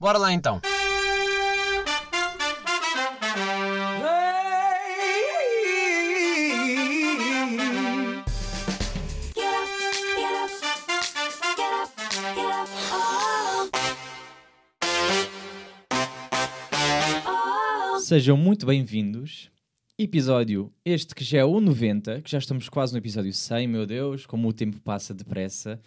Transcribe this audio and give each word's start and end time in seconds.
Bora 0.00 0.16
lá 0.16 0.32
então. 0.32 0.62
Sejam 18.00 18.38
muito 18.38 18.64
bem-vindos. 18.64 19.50
Episódio 19.98 20.72
este 20.82 21.14
que 21.14 21.22
já 21.22 21.40
é 21.40 21.44
o 21.44 21.60
90, 21.60 22.22
que 22.22 22.30
já 22.30 22.38
estamos 22.38 22.70
quase 22.70 22.94
no 22.94 22.98
episódio 22.98 23.34
100, 23.34 23.68
meu 23.68 23.84
Deus, 23.84 24.24
como 24.24 24.48
o 24.48 24.52
tempo 24.54 24.80
passa 24.80 25.12
depressa. 25.12 25.78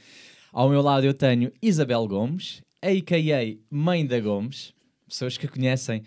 Ao 0.52 0.70
meu 0.70 0.84
lado 0.84 1.04
eu 1.04 1.16
tenho 1.16 1.52
Isabel 1.64 2.07
Gomes, 2.07 2.61
a.k.a. 2.84 3.57
Mãe 3.70 4.05
da 4.05 4.20
Gomes. 4.20 4.73
Pessoas 5.08 5.38
que 5.38 5.48
conhecem. 5.48 6.03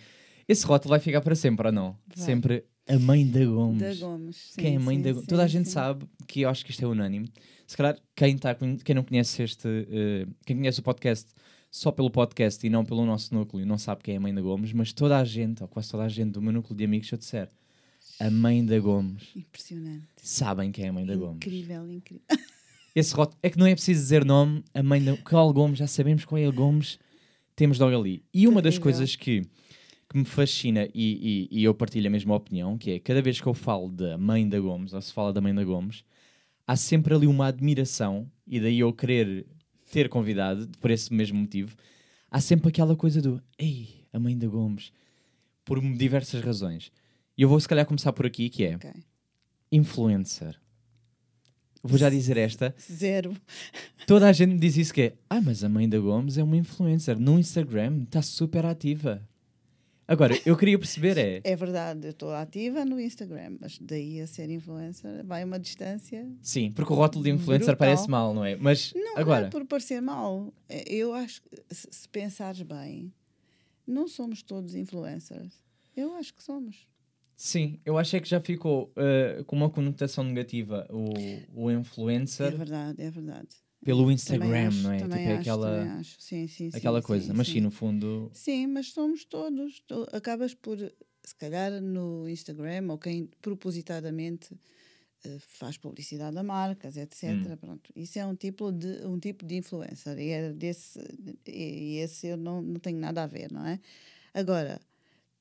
Esse 0.48 0.66
rótulo 0.66 0.90
vai 0.90 1.00
ficar 1.00 1.20
para 1.20 1.34
sempre, 1.34 1.66
ou 1.66 1.72
não? 1.72 1.96
Vai. 2.14 2.24
Sempre 2.26 2.64
a 2.88 2.98
Mãe 2.98 3.26
da 3.26 3.44
Gomes. 3.44 3.80
Da 3.80 3.94
Gomes. 4.06 4.36
Sim, 4.36 4.60
Quem 4.60 4.74
é 4.74 4.76
a 4.76 4.80
Mãe 4.80 4.96
sim, 4.96 5.02
da 5.02 5.12
Gomes? 5.12 5.26
Toda 5.26 5.42
a 5.42 5.46
gente 5.48 5.66
sim. 5.66 5.72
sabe 5.72 6.06
que 6.26 6.42
eu 6.42 6.48
acho 6.48 6.64
que 6.64 6.70
isto 6.70 6.84
é 6.84 6.86
unânime. 6.88 7.32
Se 7.66 7.76
calhar, 7.76 7.98
quem, 8.14 8.36
tá, 8.38 8.54
quem 8.84 8.94
não 8.94 9.02
conhece 9.02 9.42
este, 9.42 9.66
eh, 9.66 10.26
quem 10.44 10.56
conhece 10.56 10.78
o 10.78 10.82
podcast 10.84 11.32
só 11.70 11.90
pelo 11.90 12.10
podcast 12.10 12.64
e 12.64 12.70
não 12.70 12.84
pelo 12.84 13.04
nosso 13.04 13.34
núcleo, 13.34 13.66
não 13.66 13.76
sabe 13.76 14.02
quem 14.04 14.14
é 14.14 14.16
a 14.18 14.20
Mãe 14.20 14.32
da 14.32 14.40
Gomes, 14.40 14.72
mas 14.72 14.92
toda 14.92 15.18
a 15.18 15.24
gente, 15.24 15.62
ou 15.62 15.68
quase 15.68 15.90
toda 15.90 16.04
a 16.04 16.08
gente 16.08 16.30
do 16.30 16.40
meu 16.40 16.52
núcleo 16.52 16.76
de 16.76 16.84
amigos, 16.84 17.08
se 17.08 17.14
eu 17.14 17.18
disser 17.18 17.48
a 18.20 18.30
Mãe 18.30 18.64
da 18.64 18.78
Gomes, 18.78 19.24
Impressionante. 19.34 20.06
sabem 20.22 20.70
quem 20.70 20.86
é 20.86 20.88
a 20.88 20.92
Mãe 20.92 21.04
da 21.04 21.16
Gomes. 21.16 21.36
Incrível, 21.36 21.90
incrível. 21.90 22.24
Esse 22.96 23.14
rótulo, 23.14 23.38
é 23.42 23.50
que 23.50 23.58
não 23.58 23.66
é 23.66 23.74
preciso 23.74 24.00
dizer 24.00 24.24
nome, 24.24 24.64
a 24.72 24.82
Mãe 24.82 25.04
da 25.04 25.16
qual 25.18 25.52
Gomes, 25.52 25.78
já 25.78 25.86
sabemos 25.86 26.24
qual 26.24 26.38
é 26.38 26.46
a 26.46 26.50
Gomes, 26.50 26.98
temos 27.54 27.78
logo 27.78 27.94
ali. 27.94 28.24
E 28.32 28.48
uma 28.48 28.62
das 28.62 28.78
coisas 28.78 29.14
que, 29.14 29.42
que 30.08 30.16
me 30.16 30.24
fascina 30.24 30.88
e, 30.94 31.48
e- 31.52 31.60
e 31.60 31.64
eu 31.64 31.74
partilho 31.74 32.06
a 32.06 32.10
mesma 32.10 32.34
opinião, 32.34 32.78
que 32.78 32.92
é 32.92 32.98
cada 32.98 33.20
vez 33.20 33.38
que 33.38 33.46
eu 33.46 33.52
falo 33.52 33.90
da 33.90 34.16
Mãe 34.16 34.48
da 34.48 34.58
Gomes, 34.58 34.94
ou 34.94 35.02
se 35.02 35.12
fala 35.12 35.30
da 35.30 35.42
Mãe 35.42 35.54
da 35.54 35.62
Gomes, 35.62 36.02
há 36.66 36.74
sempre 36.74 37.14
ali 37.14 37.26
uma 37.26 37.48
admiração, 37.48 38.26
e 38.46 38.58
daí 38.58 38.78
eu 38.78 38.90
querer 38.94 39.44
ter 39.92 40.08
convidado, 40.08 40.66
por 40.80 40.90
esse 40.90 41.12
mesmo 41.12 41.38
motivo, 41.38 41.76
há 42.30 42.40
sempre 42.40 42.68
aquela 42.70 42.96
coisa 42.96 43.20
do 43.20 43.42
Ei, 43.58 44.06
a 44.10 44.18
Mãe 44.18 44.36
da 44.38 44.46
Gomes, 44.48 44.90
por 45.66 45.78
diversas 45.80 46.40
razões. 46.42 46.90
E 47.36 47.42
eu 47.42 47.48
vou 47.50 47.60
se 47.60 47.68
calhar 47.68 47.84
começar 47.84 48.12
por 48.14 48.24
aqui, 48.24 48.48
que 48.48 48.64
é 48.64 48.76
Ok. 48.76 48.90
influencer. 49.70 50.58
Vou 51.82 51.98
já 51.98 52.10
dizer 52.10 52.36
esta. 52.36 52.74
Zero. 52.80 53.36
Toda 54.06 54.28
a 54.28 54.32
gente 54.32 54.52
me 54.54 54.58
diz 54.58 54.76
isso 54.76 54.92
que 54.94 55.02
é, 55.02 55.14
ah, 55.28 55.40
mas 55.40 55.62
a 55.62 55.68
mãe 55.68 55.88
da 55.88 55.98
Gomes 55.98 56.38
é 56.38 56.42
uma 56.42 56.56
influencer 56.56 57.18
no 57.18 57.38
Instagram, 57.38 58.02
está 58.04 58.22
super 58.22 58.64
ativa. 58.66 59.22
Agora, 60.08 60.38
eu 60.46 60.56
queria 60.56 60.78
perceber 60.78 61.18
é, 61.18 61.40
É 61.42 61.56
verdade, 61.56 62.06
eu 62.06 62.10
estou 62.10 62.32
ativa 62.32 62.84
no 62.84 63.00
Instagram, 63.00 63.56
mas 63.60 63.76
daí 63.80 64.20
a 64.20 64.26
ser 64.28 64.48
influencer 64.50 65.24
vai 65.24 65.42
uma 65.42 65.58
distância. 65.58 66.24
sim, 66.40 66.70
porque 66.70 66.92
o 66.92 66.96
rótulo 66.96 67.24
de 67.24 67.30
influencer 67.30 67.66
Brutal. 67.74 67.76
parece 67.76 68.08
mal, 68.08 68.32
não 68.32 68.44
é? 68.44 68.54
Mas 68.54 68.92
Não 68.94 69.18
agora, 69.18 69.48
é 69.48 69.50
por 69.50 69.64
parecer 69.66 70.00
mal. 70.00 70.52
É, 70.68 70.84
Eu 70.92 71.12
acho 71.12 71.42
que 71.42 71.74
se 71.74 71.88
se 71.90 72.08
pensares 72.08 72.62
bem, 72.62 73.12
não 73.84 74.06
somos 74.06 74.42
todos 74.42 74.76
influencers. 74.76 75.52
Eu 75.96 76.14
acho 76.14 76.32
que 76.32 76.42
somos. 76.42 76.86
Sim, 77.36 77.80
eu 77.84 77.98
acho 77.98 78.16
é 78.16 78.20
que 78.20 78.28
já 78.28 78.40
ficou 78.40 78.92
eh, 78.96 79.44
com 79.46 79.56
uma 79.56 79.70
conotação 79.70 80.24
negativa 80.24 80.86
o, 80.90 81.12
o 81.54 81.70
É 81.70 81.74
influencer 81.74 82.56
verdade, 82.56 83.02
é 83.02 83.10
verdade. 83.10 83.48
pelo 83.84 84.10
Instagram, 84.10 84.68
acho, 84.68 84.82
não 84.82 84.92
é? 84.92 84.98
Tipo, 84.98 85.14
é 85.14 85.32
acho, 85.32 85.40
aquela, 85.40 85.70
também 85.78 85.92
acho. 85.92 86.16
Sim, 86.20 86.48
sim, 86.48 86.70
aquela 86.72 87.00
sim, 87.00 87.06
coisa. 87.06 87.34
Mas 87.34 87.48
sim. 87.48 87.60
no 87.60 87.70
fundo, 87.70 88.30
Sim, 88.32 88.66
mas 88.68 88.92
somos 88.92 89.24
todos. 89.24 89.80
Tu 89.86 90.06
acabas 90.12 90.54
por, 90.54 90.78
se 90.78 91.34
calhar, 91.36 91.80
no 91.80 92.28
Instagram, 92.28 92.86
ou 92.90 92.98
quem 92.98 93.28
propositadamente 93.40 94.54
eh, 95.24 95.38
faz 95.40 95.76
publicidade 95.76 96.36
a 96.38 96.42
marcas, 96.42 96.96
etc. 96.96 97.24
Hum. 97.24 97.56
Pronto. 97.56 97.92
Isso 97.96 98.18
é 98.18 98.26
um 98.26 98.34
tipo 98.34 98.70
de, 98.70 99.04
um 99.06 99.18
tipo 99.18 99.44
de 99.44 99.56
influencer. 99.56 100.18
E, 100.18 100.30
é 100.30 100.52
desse, 100.52 100.98
e 101.46 101.96
esse 101.98 102.28
eu 102.28 102.36
não, 102.36 102.62
não 102.62 102.80
tenho 102.80 102.98
nada 102.98 103.22
a 103.22 103.26
ver, 103.26 103.50
não 103.50 103.64
é? 103.66 103.80
Agora, 104.34 104.80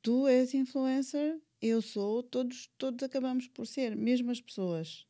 tu 0.01 0.27
és 0.27 0.53
influencer, 0.53 1.37
eu 1.61 1.81
sou, 1.81 2.21
todos, 2.23 2.69
todos 2.77 3.03
acabamos 3.03 3.47
por 3.47 3.65
ser. 3.65 3.95
Mesmo 3.95 4.31
as 4.31 4.41
pessoas 4.41 5.05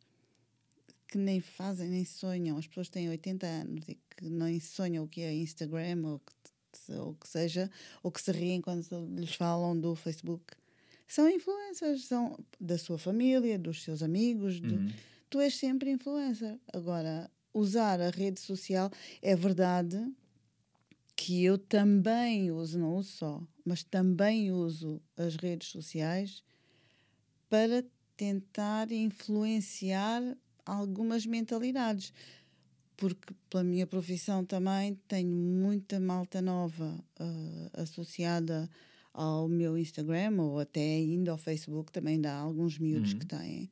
que 1.08 1.18
nem 1.18 1.40
fazem, 1.40 1.90
nem 1.90 2.06
sonham, 2.06 2.58
as 2.58 2.68
pessoas 2.68 2.88
que 2.88 2.94
têm 2.94 3.10
80 3.10 3.46
anos 3.48 3.84
e 3.88 3.96
que 3.96 4.26
nem 4.26 4.60
sonham 4.60 5.04
o 5.06 5.08
que 5.08 5.22
é 5.22 5.34
Instagram 5.34 6.02
ou 6.06 6.20
que, 6.20 6.92
ou 6.94 7.14
que 7.16 7.28
seja, 7.28 7.70
ou 8.04 8.12
que 8.12 8.22
se 8.22 8.32
riem 8.32 8.62
quando 8.62 8.84
lhes 9.16 9.36
falam 9.36 9.80
do 9.80 9.96
Facebook, 9.96 10.54
são 11.08 11.30
influencers, 11.30 12.06
são 12.06 12.38
da 12.60 12.78
sua 12.78 12.98
família, 12.98 13.58
dos 13.60 13.84
seus 13.84 14.02
amigos, 14.02 14.60
de- 14.60 14.76
hum, 14.76 14.90
tu 15.30 15.40
és 15.40 15.56
sempre 15.56 15.92
influencer. 15.92 16.60
Agora, 16.74 17.30
usar 17.54 18.02
a 18.02 18.10
rede 18.10 18.40
social 18.40 18.90
é 19.22 19.36
verdade 19.36 19.98
que 21.16 21.44
eu 21.44 21.58
também 21.58 22.52
uso, 22.52 22.78
não 22.80 22.96
uso 22.96 23.10
só, 23.12 23.44
mas 23.66 23.84
também 23.84 24.52
uso 24.52 25.02
as 25.18 25.36
redes 25.36 25.70
sociais 25.70 26.44
para 27.50 27.84
tentar 28.18 28.92
influenciar 28.92 30.22
algumas 30.66 31.26
mentalidades. 31.26 32.14
Porque, 32.98 33.34
pela 33.50 33.64
minha 33.64 33.86
profissão 33.86 34.46
também, 34.46 34.96
tenho 35.08 35.30
muita 35.30 36.00
malta 36.00 36.42
nova 36.42 37.04
ah, 37.20 37.70
associada 37.82 38.70
ao 39.14 39.48
meu 39.50 39.78
Instagram 39.78 40.42
ou 40.42 40.60
até 40.60 40.80
ainda 40.82 41.32
ao 41.32 41.38
Facebook, 41.38 41.92
também 41.92 42.20
dá 42.22 42.34
alguns 42.38 42.80
miúdos 42.80 43.14
Uhum. 43.14 43.20
que 43.20 43.26
têm. 43.26 43.72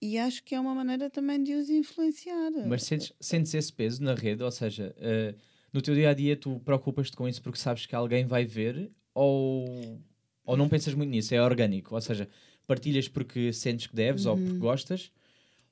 E 0.00 0.18
acho 0.18 0.42
que 0.44 0.54
é 0.54 0.60
uma 0.60 0.74
maneira 0.74 1.10
também 1.10 1.42
de 1.42 1.54
os 1.54 1.68
influenciar. 1.70 2.50
mas 2.66 2.84
sentes, 2.84 3.12
sentes 3.20 3.52
esse 3.54 3.72
peso 3.72 4.02
na 4.02 4.14
rede? 4.14 4.42
Ou 4.42 4.50
seja, 4.50 4.94
eh, 4.98 5.34
no 5.72 5.80
teu 5.82 5.94
dia 5.94 6.10
a 6.10 6.14
dia 6.14 6.36
tu 6.36 6.60
preocupas-te 6.60 7.16
com 7.16 7.28
isso 7.28 7.42
porque 7.42 7.58
sabes 7.58 7.86
que 7.86 7.94
alguém 7.94 8.26
vai 8.26 8.44
ver 8.44 8.90
ou, 9.14 10.00
ou 10.44 10.56
não 10.56 10.68
pensas 10.68 10.94
muito 10.94 11.10
nisso? 11.10 11.34
É 11.34 11.42
orgânico? 11.42 11.94
Ou 11.94 12.00
seja, 12.00 12.28
partilhas 12.66 13.08
porque 13.08 13.52
sentes 13.52 13.86
que 13.86 13.94
deves 13.94 14.26
ou 14.26 14.36
Uhum. 14.36 14.44
porque 14.44 14.58
gostas? 14.58 15.12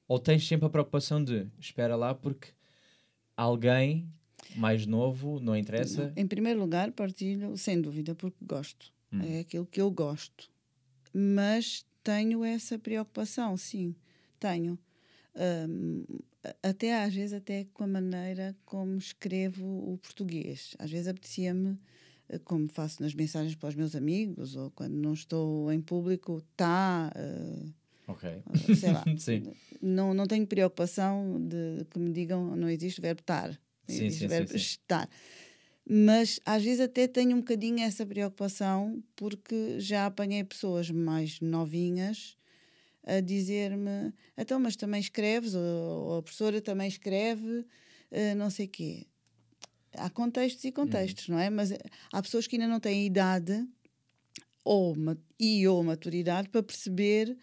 Ou 0.06 0.19
tens 0.19 0.47
sempre 0.47 0.66
a 0.66 0.70
preocupação 0.70 1.22
de 1.22 1.47
espera 1.59 1.94
lá 1.97 2.14
porque 2.14 2.48
alguém 3.36 4.09
mais 4.56 4.86
novo, 4.86 5.38
não 5.41 5.56
interessa? 5.56 6.12
Em 6.16 6.26
primeiro 6.26 6.59
lugar, 6.59 6.91
partilho, 6.92 7.56
sem 7.56 7.80
dúvida, 7.80 8.15
porque 8.15 8.44
gosto. 8.44 8.92
Hum. 9.12 9.20
É 9.22 9.41
aquilo 9.41 9.66
que 9.66 9.80
eu 9.80 9.91
gosto. 9.91 10.50
Mas 11.12 11.86
tenho 12.03 12.44
essa 12.44 12.78
preocupação, 12.78 13.56
sim, 13.56 13.94
tenho. 14.41 14.78
A- 16.44 16.69
até 16.69 17.03
às 17.03 17.15
vezes, 17.15 17.32
até 17.32 17.65
com 17.75 17.84
a 17.84 17.87
maneira 17.87 18.56
como 18.65 18.97
escrevo 18.97 19.66
o 19.93 19.99
português. 19.99 20.75
Às 20.78 20.91
vezes 20.91 21.09
apetecia-me, 21.09 21.78
eh, 22.28 22.38
como 22.38 22.69
faço 22.69 23.03
nas 23.03 23.15
mensagens 23.15 23.54
para 23.54 23.69
os 23.71 23.75
meus 23.75 23.94
amigos, 23.94 24.56
ou 24.56 24.71
quando 24.71 24.94
não 24.94 25.12
estou 25.12 25.71
em 25.72 25.81
público, 25.81 26.41
tá, 26.56 27.10
eh, 27.15 27.66
Ok. 28.06 28.43
sei 28.77 28.93
lá. 28.93 29.04
Sim. 29.19 29.53
não, 29.82 30.15
não 30.15 30.27
tenho 30.27 30.47
preocupação 30.47 31.41
de 31.47 31.84
que 31.91 31.98
me 31.98 32.12
digam 32.12 32.56
não 32.56 32.69
existe 32.69 33.00
verbo 33.00 33.21
estar. 33.21 33.50
Sim, 33.87 34.04
existe 34.06 34.10
sim, 34.10 34.19
sim, 34.19 34.28
verbo 34.28 34.50
sim. 34.50 34.56
estar. 34.56 35.09
Mas 35.91 36.38
às 36.44 36.62
vezes 36.62 36.81
até 36.81 37.06
tenho 37.09 37.34
um 37.37 37.41
bocadinho 37.41 37.81
essa 37.81 38.04
preocupação 38.04 39.03
porque 39.16 39.81
já 39.81 40.04
apanhei 40.06 40.44
pessoas 40.44 40.91
mais 40.91 41.41
novinhas 41.41 42.37
a 43.09 43.21
dizer-me 43.21 44.13
então, 44.37 44.61
mas 44.61 44.77
também 44.77 45.01
escreves, 45.01 45.55
ou, 45.55 45.63
ou 45.63 46.19
a 46.19 46.23
professora 46.23 46.61
também 46.61 46.87
escreve, 46.87 47.67
eh, 48.11 48.35
não 48.35 48.51
sei 48.51 48.69
quê. 48.69 49.07
Há 49.95 50.11
contextos 50.11 50.65
e 50.65 50.71
contextos, 50.71 51.29
não 51.29 51.39
é? 51.39 51.49
Mas 51.49 51.73
eh, 51.73 51.78
há 52.13 52.22
pessoas 52.22 52.47
que 52.47 52.57
ainda 52.57 52.69
não 52.69 52.78
têm 52.78 53.07
idade 53.07 53.66
ou, 54.65 54.95
e 55.41 55.66
ou 55.66 55.83
maturidade 55.83 56.51
para 56.51 56.63
perceber 56.63 57.37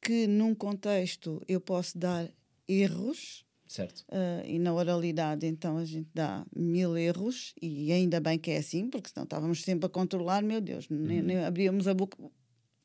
que 0.00 0.26
num 0.26 0.54
contexto 0.54 1.42
eu 1.48 1.60
posso 1.60 1.98
dar 1.98 2.30
erros 2.68 3.44
Certo. 3.66 4.04
ah, 4.10 4.42
e 4.46 4.58
na 4.58 4.72
oralidade 4.72 5.46
então 5.46 5.76
a 5.76 5.84
gente 5.84 6.08
dá 6.14 6.46
mil 6.54 6.96
erros 6.96 7.54
e 7.60 7.90
ainda 7.92 8.20
bem 8.20 8.38
que 8.38 8.50
é 8.50 8.58
assim, 8.58 8.88
porque 8.88 9.10
senão 9.10 9.24
estávamos 9.24 9.62
sempre 9.62 9.86
a 9.86 9.88
controlar, 9.88 10.42
meu 10.42 10.60
Deus, 10.60 10.88
nem, 10.88 11.22
nem 11.22 11.38
abríamos 11.44 11.88
a 11.88 11.94
boca, 11.94 12.16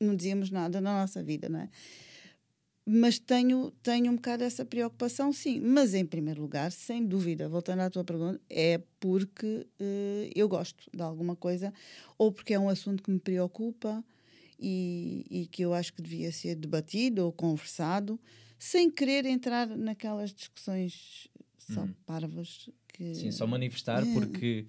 não 0.00 0.16
dizíamos 0.16 0.50
nada 0.50 0.80
na 0.80 1.00
nossa 1.00 1.22
vida, 1.22 1.48
não 1.48 1.60
é? 1.60 1.68
Mas 2.86 3.18
tenho, 3.18 3.70
tenho 3.82 4.12
um 4.12 4.16
bocado 4.16 4.44
essa 4.44 4.64
preocupação, 4.64 5.32
sim. 5.32 5.58
Mas, 5.60 5.94
em 5.94 6.04
primeiro 6.04 6.42
lugar, 6.42 6.70
sem 6.70 7.04
dúvida, 7.06 7.48
voltando 7.48 7.80
à 7.80 7.88
tua 7.88 8.04
pergunta, 8.04 8.38
é 8.50 8.78
porque 9.00 9.66
eh, 9.80 10.30
eu 10.34 10.46
gosto 10.48 10.90
de 10.94 11.02
alguma 11.02 11.34
coisa 11.34 11.72
ou 12.18 12.30
porque 12.30 12.52
é 12.52 12.58
um 12.58 12.68
assunto 12.68 13.02
que 13.02 13.10
me 13.10 13.18
preocupa 13.18 14.04
e, 14.60 15.24
e 15.30 15.46
que 15.46 15.62
eu 15.62 15.72
acho 15.72 15.94
que 15.94 16.02
devia 16.02 16.30
ser 16.30 16.56
debatido 16.56 17.24
ou 17.24 17.32
conversado, 17.32 18.20
sem 18.58 18.90
querer 18.90 19.24
entrar 19.24 19.66
naquelas 19.66 20.32
discussões 20.32 21.26
só 21.58 21.80
Uhum. 21.80 21.94
parvas 22.04 22.68
que. 22.92 23.14
Sim, 23.14 23.30
só 23.30 23.46
manifestar 23.46 24.02
É. 24.02 24.12
porque 24.12 24.66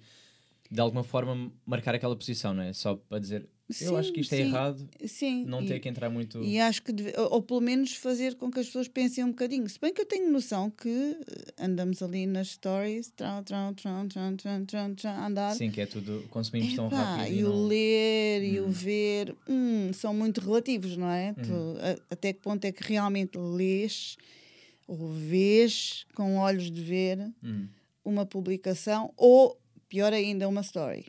de 0.70 0.80
alguma 0.80 1.04
forma 1.04 1.52
marcar 1.66 1.94
aquela 1.94 2.16
posição, 2.16 2.54
não 2.54 2.62
é? 2.62 2.72
Só 2.72 2.96
para 2.96 3.18
dizer 3.18 3.48
eu 3.68 3.74
Sim, 3.74 3.96
acho 3.96 4.12
que 4.12 4.20
isto 4.20 4.32
é 4.32 4.36
sim, 4.38 4.42
errado, 4.44 4.88
Sim. 5.06 5.44
não 5.46 5.62
e- 5.62 5.66
ter 5.66 5.80
que 5.80 5.88
entrar 5.88 6.08
muito. 6.08 6.42
E 6.42 6.58
acho 6.60 6.80
que, 6.82 6.92
deve- 6.92 7.18
ou, 7.20 7.34
ou 7.34 7.42
pelo 7.42 7.60
menos 7.60 7.94
fazer 7.94 8.34
com 8.36 8.50
que 8.50 8.60
as 8.60 8.66
pessoas 8.66 8.86
pensem 8.88 9.24
um 9.24 9.28
bocadinho. 9.30 9.68
Se 9.68 9.78
bem 9.80 9.92
que 9.92 10.00
eu 10.00 10.06
tenho 10.06 10.30
noção 10.30 10.70
que 10.70 10.88
eh, 10.88 11.64
andamos 11.64 12.00
ali 12.02 12.26
nas 12.26 12.48
stories, 12.52 13.08
trão, 13.16 13.42
trão, 13.42 13.74
trão, 13.74 14.06
trão, 14.08 14.36
trão, 14.36 14.64
trão, 14.94 15.10
a 15.12 15.26
andar. 15.26 15.54
Sim, 15.56 15.70
que 15.70 15.80
é 15.80 15.86
tudo, 15.86 16.24
consumimos 16.30 16.74
tão 16.74 16.88
rápido. 16.88 17.26
e 17.34 17.38
e 17.40 17.44
o 17.44 17.48
não... 17.52 17.66
ler 17.66 18.42
e 18.44 18.60
o 18.60 18.68
ver 18.68 19.34
hum, 19.48 19.92
são 19.92 20.14
muito 20.14 20.40
relativos, 20.40 20.96
não 20.96 21.10
é? 21.10 21.32
Tu, 21.34 21.50
Uhum. 21.52 21.76
a- 21.78 21.98
até 22.14 22.32
que 22.32 22.40
ponto 22.40 22.64
é 22.64 22.70
que 22.70 22.82
realmente 22.84 23.36
lês 23.36 24.16
ou 24.86 25.08
vês 25.12 26.06
com 26.14 26.36
olhos 26.36 26.70
de 26.70 26.80
ver 26.80 27.18
Hum. 27.42 27.66
uma 28.04 28.24
publicação 28.24 29.12
ou, 29.16 29.58
pior 29.88 30.12
ainda, 30.12 30.48
uma 30.48 30.60
story? 30.60 31.06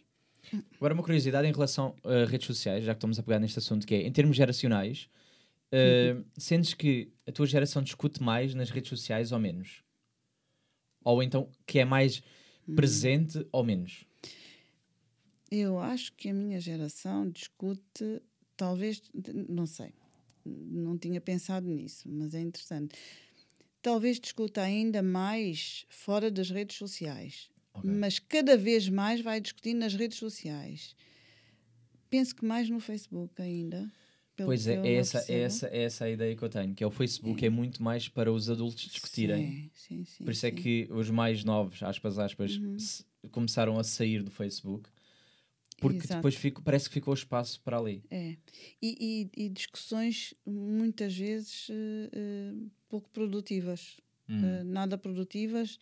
Agora, 0.75 0.93
uma 0.93 1.03
curiosidade 1.03 1.47
em 1.47 1.51
relação 1.51 1.95
a 2.03 2.25
redes 2.25 2.47
sociais, 2.47 2.83
já 2.83 2.93
que 2.93 2.97
estamos 2.97 3.19
a 3.19 3.23
pegar 3.23 3.39
neste 3.39 3.59
assunto, 3.59 3.85
que 3.85 3.95
é 3.95 4.01
em 4.01 4.11
termos 4.11 4.35
geracionais, 4.35 5.09
uh, 5.73 6.23
sentes 6.37 6.73
que 6.73 7.11
a 7.25 7.31
tua 7.31 7.45
geração 7.45 7.81
discute 7.81 8.21
mais 8.21 8.53
nas 8.53 8.69
redes 8.69 8.89
sociais 8.89 9.31
ou 9.31 9.39
menos? 9.39 9.83
Ou 11.03 11.21
então 11.23 11.49
que 11.65 11.79
é 11.79 11.85
mais 11.85 12.21
presente 12.75 13.45
ou 13.51 13.63
menos? 13.63 14.05
Eu 15.49 15.79
acho 15.79 16.11
que 16.13 16.29
a 16.29 16.33
minha 16.33 16.59
geração 16.59 17.29
discute, 17.29 18.21
talvez, 18.57 19.01
não 19.47 19.65
sei, 19.65 19.93
não 20.45 20.97
tinha 20.97 21.21
pensado 21.21 21.67
nisso, 21.67 22.09
mas 22.09 22.33
é 22.33 22.41
interessante. 22.41 22.97
Talvez 23.81 24.19
discuta 24.19 24.61
ainda 24.61 25.01
mais 25.01 25.85
fora 25.89 26.29
das 26.29 26.49
redes 26.49 26.75
sociais, 26.75 27.49
Mas 27.83 28.19
cada 28.19 28.55
vez 28.57 28.87
mais 28.89 29.21
vai 29.21 29.39
discutir 29.41 29.73
nas 29.73 29.93
redes 29.93 30.17
sociais. 30.17 30.95
Penso 32.09 32.35
que 32.35 32.45
mais 32.45 32.69
no 32.69 32.79
Facebook 32.79 33.41
ainda. 33.41 33.91
Pois 34.37 34.67
é, 34.67 34.75
é 34.75 34.93
essa, 34.93 35.25
é, 35.31 35.39
essa, 35.41 35.67
é 35.67 35.81
essa 35.83 36.05
a 36.05 36.09
ideia 36.11 36.35
que 36.35 36.43
eu 36.43 36.49
tenho, 36.49 36.75
que 36.75 36.83
é 36.83 36.87
o 36.87 36.91
Facebook 36.91 37.43
é, 37.43 37.49
muito 37.49 37.81
mais 37.81 38.07
para 38.07 38.31
os 38.31 38.49
adultos 38.51 38.83
discutirem. 38.83 39.47
Sim, 39.47 39.71
sim, 39.73 40.05
sim, 40.05 40.23
Por 40.23 40.31
isso 40.31 40.45
é 40.45 40.49
sim. 40.51 40.55
Uhum. 40.55 40.61
que 40.61 40.87
os 40.91 41.09
mais 41.09 41.43
novos, 41.43 41.81
aspas, 41.81 42.19
aspas, 42.19 42.59
se- 42.77 43.03
começaram 43.31 43.79
a 43.79 43.83
sair 43.83 44.21
do 44.21 44.29
Facebook, 44.29 44.87
porque 45.79 45.97
Exato. 45.97 46.15
depois 46.17 46.35
fico, 46.35 46.61
parece 46.61 46.87
que 46.87 46.93
ficou 46.93 47.15
espaço 47.15 47.59
para 47.61 47.79
ali. 47.79 48.03
É. 48.11 48.35
E, 48.79 49.27
e- 49.35 49.45
e 49.45 49.49
discussões 49.49 50.35
muitas 50.45 51.17
vezes 51.17 51.67
eh, 51.71 52.09
eh, 52.13 52.53
pouco 52.87 53.09
produtivas. 53.09 53.97
Hum. 54.29 54.45
Eh, 54.45 54.63
nada 54.63 54.99
produtivas, 54.99 55.79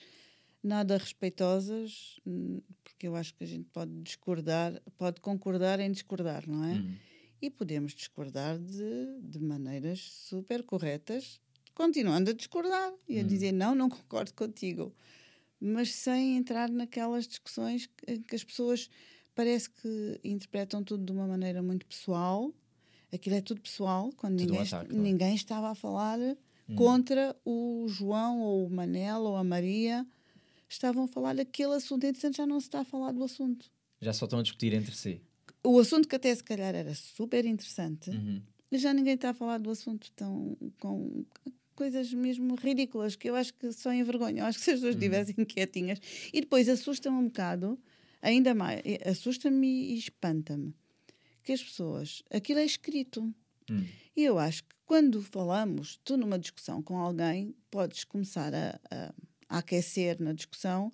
nada 0.66 0.98
respeitosas, 0.98 2.20
hum, 2.26 2.62
porque 2.84 3.08
eu 3.08 3.16
acho 3.16 3.34
que 3.36 3.44
a 3.44 3.48
gente 3.48 3.70
pode 3.72 3.92
discordar, 4.02 4.82
pode 4.98 5.22
concordar 5.22 5.80
em 5.80 5.92
discordar, 5.92 6.48
não 6.48 6.64
é? 6.66 6.76
Hum. 6.78 7.00
E 7.42 7.50
podemos 7.50 7.94
discordar 7.94 8.58
de, 8.60 9.20
de 9.22 9.40
maneiras 9.40 10.00
super 10.02 10.64
corretas, 10.64 11.42
continuando 11.76 12.32
a 12.32 12.34
discordar 12.34 12.94
e 13.08 13.20
a 13.20 13.24
Hum. 13.24 13.28
dizer 13.28 13.52
não, 13.52 13.76
não 13.76 13.90
concordo 13.90 14.34
contigo, 14.34 14.96
mas 15.60 15.94
sem 15.94 16.38
entrar 16.38 16.70
naquelas 16.70 17.28
discussões 17.28 17.88
que, 17.88 18.20
que 18.20 18.36
as 18.36 18.44
pessoas 18.44 18.90
parece 19.34 19.70
que 19.70 20.20
interpretam 20.24 20.84
tudo 20.84 21.06
de 21.06 21.12
uma 21.12 21.28
maneira 21.28 21.62
muito 21.62 21.86
pessoal. 21.86 22.54
Aquilo 23.14 23.36
é 23.36 23.42
tudo 23.42 23.62
pessoal, 23.62 24.12
quando 24.18 24.36
Tudo 24.36 24.54
ninguém, 24.54 24.62
ataque, 24.62 24.96
é? 24.96 25.02
ninguém 25.02 25.36
estava 25.36 25.70
a 25.72 25.76
falar 25.76 26.20
Hum. 26.68 26.76
contra 26.76 27.36
o 27.46 27.86
João 27.88 28.42
ou 28.42 28.66
o 28.66 28.70
Manel 28.70 29.22
ou 29.24 29.36
a 29.38 29.44
Maria. 29.44 30.06
Estavam 30.68 31.04
a 31.04 31.08
falar 31.08 31.36
daquele 31.36 31.74
assunto, 31.74 32.04
entretanto 32.06 32.38
já 32.38 32.46
não 32.46 32.60
se 32.60 32.68
está 32.68 32.82
a 32.82 32.86
falar 32.86 33.12
do 33.12 33.24
assunto. 33.24 33.72
Já 34.02 34.14
só 34.14 34.26
estão 34.26 34.40
a 34.40 34.44
discutir 34.44 34.74
entre 34.74 34.96
si. 34.96 35.22
O 35.64 35.80
assunto 35.80 36.08
que 36.08 36.16
até 36.16 36.34
se 36.34 36.44
calhar 36.44 36.74
era 36.76 36.94
super 36.94 37.46
interessante, 37.46 38.10
Uhum. 38.12 38.42
já 38.72 38.94
ninguém 38.94 39.14
está 39.16 39.30
a 39.30 39.34
falar 39.34 39.58
do 39.60 39.70
assunto 39.70 40.12
tão 40.14 40.58
com 40.80 41.26
coisas 41.76 42.14
mesmo 42.14 42.56
ridículas 42.56 43.16
que 43.16 43.30
eu 43.30 43.36
acho 43.36 43.54
que 43.54 43.72
só 43.72 43.92
envergonham. 43.94 44.46
Acho 44.46 44.58
que 44.60 44.64
se 44.66 44.72
as 44.72 44.76
pessoas 44.78 44.96
estivessem 44.96 45.36
quietinhas 45.46 46.00
e 46.34 46.42
depois 46.42 46.68
assusta-me 46.70 47.18
um 47.18 47.26
bocado, 47.26 47.80
ainda 48.22 48.54
mais, 48.56 48.82
eh, 48.86 49.10
assusta-me 49.10 49.68
e 49.94 49.98
espanta-me 49.98 50.74
que 51.44 51.52
as 51.52 51.64
pessoas, 51.64 52.24
aquilo 52.32 52.60
é 52.60 52.66
escrito. 52.66 53.22
Hum. 53.70 53.86
E 54.16 54.24
eu 54.24 54.38
acho 54.40 54.64
que 54.64 54.76
quando 54.86 55.22
falamos, 55.22 56.00
tu 56.04 56.16
numa 56.18 56.38
discussão 56.40 56.82
com 56.82 56.98
alguém, 56.98 57.56
podes 57.72 58.04
começar 58.04 58.54
a, 58.54 58.80
a- 58.92 59.14
a 59.50 59.60
aquecer 59.60 60.22
na 60.22 60.34
discussão. 60.34 60.92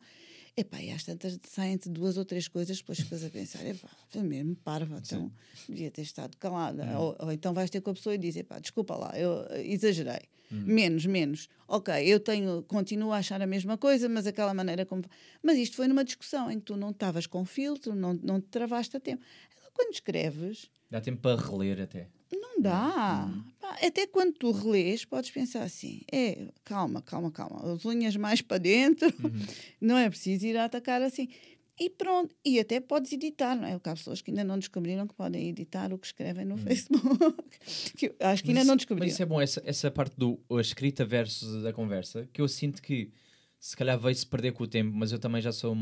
Epá, 0.55 0.81
e 0.81 0.91
às 0.91 1.03
tantas 1.03 1.39
saem-te 1.47 1.89
duas 1.89 2.17
ou 2.17 2.25
três 2.25 2.47
coisas, 2.47 2.77
depois 2.77 2.99
ficas 2.99 3.23
a 3.23 3.29
pensar, 3.29 3.65
epá, 3.65 3.87
foi 4.09 4.21
mesmo 4.21 4.53
parva, 4.57 5.01
então 5.03 5.31
devia 5.67 5.89
ter 5.89 6.01
estado 6.01 6.35
calada. 6.37 6.99
Ou, 6.99 7.15
ou 7.19 7.31
então 7.31 7.53
vais 7.53 7.69
ter 7.69 7.79
com 7.79 7.91
a 7.91 7.93
pessoa 7.93 8.15
e 8.15 8.17
dizer, 8.17 8.41
epá, 8.41 8.59
desculpa 8.59 8.95
lá, 8.95 9.17
eu 9.17 9.45
eh, 9.49 9.65
exagerei. 9.65 10.21
Menos, 10.51 11.05
menos. 11.05 11.47
Ok, 11.65 11.93
eu 12.05 12.19
tenho, 12.19 12.61
continuo 12.63 13.13
a 13.13 13.19
achar 13.19 13.41
a 13.41 13.47
mesma 13.47 13.77
coisa, 13.77 14.09
mas 14.09 14.27
aquela 14.27 14.53
maneira 14.53 14.85
como. 14.85 15.01
Mas 15.41 15.57
isto 15.57 15.77
foi 15.77 15.87
numa 15.87 16.03
discussão 16.03 16.51
em 16.51 16.59
que 16.59 16.65
tu 16.65 16.75
não 16.75 16.89
estavas 16.89 17.25
com 17.25 17.45
filtro, 17.45 17.95
não, 17.95 18.13
não 18.21 18.41
te 18.41 18.47
travaste 18.47 18.97
a 18.97 18.99
tempo. 18.99 19.23
Agora, 19.55 19.71
Quando 19.73 19.93
escreves, 19.93 20.69
Dá 20.89 20.99
tempo 20.99 21.21
para 21.21 21.41
reler 21.41 21.79
até. 21.79 22.09
Não 22.39 22.61
dá. 22.61 23.29
Uhum. 23.29 23.43
Até 23.87 24.05
quando 24.07 24.33
tu 24.33 24.51
relês, 24.51 25.05
podes 25.05 25.31
pensar 25.31 25.63
assim: 25.63 26.01
é, 26.11 26.47
calma, 26.63 27.01
calma, 27.01 27.31
calma, 27.31 27.73
as 27.73 27.85
unhas 27.85 28.15
mais 28.15 28.41
para 28.41 28.57
dentro, 28.57 29.07
Uhum. 29.23 29.31
não 29.79 29.97
é 29.97 30.09
preciso 30.09 30.45
ir 30.45 30.57
a 30.57 30.65
atacar 30.65 31.01
assim. 31.01 31.29
E 31.79 31.89
pronto, 31.89 32.35
e 32.45 32.59
até 32.59 32.79
podes 32.79 33.11
editar, 33.11 33.55
não 33.55 33.65
é? 33.65 33.71
Porque 33.73 33.89
há 33.89 33.95
pessoas 33.95 34.21
que 34.21 34.29
ainda 34.29 34.43
não 34.43 34.59
descobriram 34.59 35.07
que 35.07 35.15
podem 35.15 35.49
editar 35.49 35.91
o 35.91 35.97
que 35.97 36.05
escrevem 36.05 36.45
no 36.45 36.55
Facebook. 36.57 37.41
que 37.97 38.13
acho 38.19 38.43
que 38.43 38.49
ainda. 38.49 38.59
Mas 38.59 38.67
não 38.67 38.75
descobriram. 38.75 39.07
Mas 39.07 39.13
isso 39.13 39.23
é 39.23 39.25
bom, 39.25 39.41
essa, 39.41 39.61
essa 39.65 39.89
parte 39.89 40.15
do 40.15 40.39
a 40.51 40.61
escrita 40.61 41.03
versus 41.03 41.65
a 41.65 41.73
conversa, 41.73 42.29
que 42.31 42.39
eu 42.41 42.47
sinto 42.47 42.81
que 42.81 43.09
se 43.59 43.75
calhar 43.75 43.97
veio-se 43.99 44.25
perder 44.25 44.51
com 44.53 44.63
o 44.63 44.67
tempo, 44.67 44.91
mas 44.93 45.11
eu 45.11 45.17
também 45.17 45.41
já 45.41 45.51
sou 45.51 45.75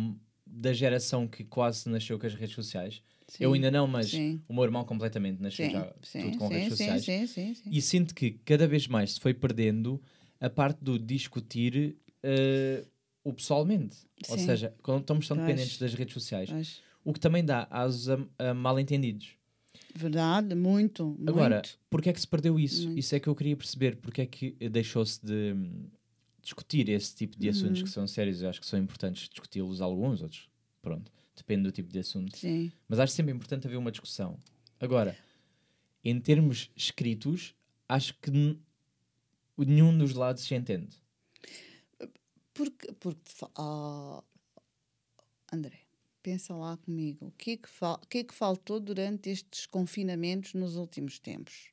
da 0.46 0.72
geração 0.74 1.28
que 1.28 1.44
quase 1.44 1.90
nasceu 1.90 2.18
com 2.18 2.26
as 2.26 2.34
redes 2.34 2.56
sociais. 2.56 3.02
Sim, 3.30 3.44
eu 3.44 3.54
ainda 3.54 3.70
não, 3.72 3.88
mas 3.88 4.12
sim. 4.12 4.42
o 4.48 4.54
meu 4.54 4.64
irmão 4.64 4.84
completamente 4.84 5.42
nasceu 5.42 5.66
Sim, 5.66 5.72
já 5.72 5.94
sim, 6.02 6.22
tudo 6.22 6.38
com 6.38 6.48
redes 6.48 6.70
sociais. 6.70 7.06
sim, 7.06 7.26
sim, 7.28 7.54
sim. 7.54 7.70
E 7.72 7.82
sinto 7.82 8.14
que 8.16 8.32
cada 8.32 8.68
vez 8.68 8.88
mais 8.88 9.14
se 9.14 9.20
foi 9.20 9.34
perdendo 9.34 10.02
a 10.40 10.50
parte 10.50 10.84
do 10.84 10.98
discutir 10.98 11.96
eh, 12.24 12.84
o 13.24 13.32
pessoalmente. 13.34 13.98
Ou 14.28 14.38
seja, 14.38 14.74
quando 14.82 15.02
estamos 15.02 15.28
tão 15.28 15.38
dependentes 15.38 15.78
das 15.78 15.94
redes 15.94 16.14
sociais. 16.14 16.82
O 17.04 17.14
que 17.14 17.20
também 17.20 17.44
dá 17.46 17.68
asos 17.72 18.10
a, 18.10 18.50
a 18.50 18.54
mal-entendidos. 18.54 19.36
verdade, 19.96 20.54
muito. 20.56 21.18
Agora, 21.26 21.56
muito. 21.56 21.80
porquê 21.90 22.10
é 22.10 22.14
que 22.14 22.20
se 22.20 22.28
perdeu 22.28 22.60
isso? 22.60 22.88
Muito. 22.88 23.00
Isso 23.00 23.16
é 23.16 23.20
que 23.20 23.28
eu 23.28 23.36
queria 23.36 23.56
perceber. 23.56 23.96
Porquê 23.98 24.22
é 24.24 24.26
que 24.26 24.52
deixou-se 24.70 25.26
de 25.26 25.54
hum, 25.54 25.88
discutir 26.42 26.90
esse 26.90 27.16
tipo 27.16 27.38
de 27.38 27.50
assuntos 27.50 27.80
Uhum. 27.80 27.86
que 27.86 27.90
são 27.92 28.06
sérios? 28.08 28.42
Eu 28.42 28.50
acho 28.50 28.60
que 28.60 28.68
são 28.68 28.80
importantes 28.80 29.30
discuti-los 29.30 29.82
alguns, 29.82 30.22
outros, 30.22 30.50
pronto, 30.82 31.12
depende 31.40 31.64
do 31.64 31.72
tipo 31.72 31.90
de 31.92 32.00
assunto. 32.00 32.38
Sim. 32.38 32.72
Mas 32.88 33.00
acho 33.00 33.14
sempre 33.14 33.34
importante 33.34 33.66
haver 33.68 33.78
uma 33.78 33.92
discussão. 33.92 34.38
Agora, 34.80 35.18
em 36.04 36.20
termos 36.20 36.70
escritos, 36.76 37.54
acho 37.88 38.14
que 38.22 38.32
nenhum 39.58 39.98
dos 39.98 40.14
lados 40.14 40.44
se 40.44 40.56
entende. 40.56 40.96
Porque, 42.54 42.92
porque 42.94 43.32
ah, 43.56 44.24
André, 45.52 45.80
pensa 46.22 46.54
lá 46.56 46.78
comigo. 46.78 47.28
O 47.28 47.32
que, 47.32 47.52
é 47.52 47.58
que 47.58 47.70
fal- 47.70 48.00
que 48.10 48.18
é 48.20 48.24
que 48.24 48.34
faltou 48.34 48.80
durante 48.80 49.30
estes 49.30 49.66
confinamentos 49.66 50.54
nos 50.54 50.76
últimos 50.76 51.20
tempos? 51.20 51.70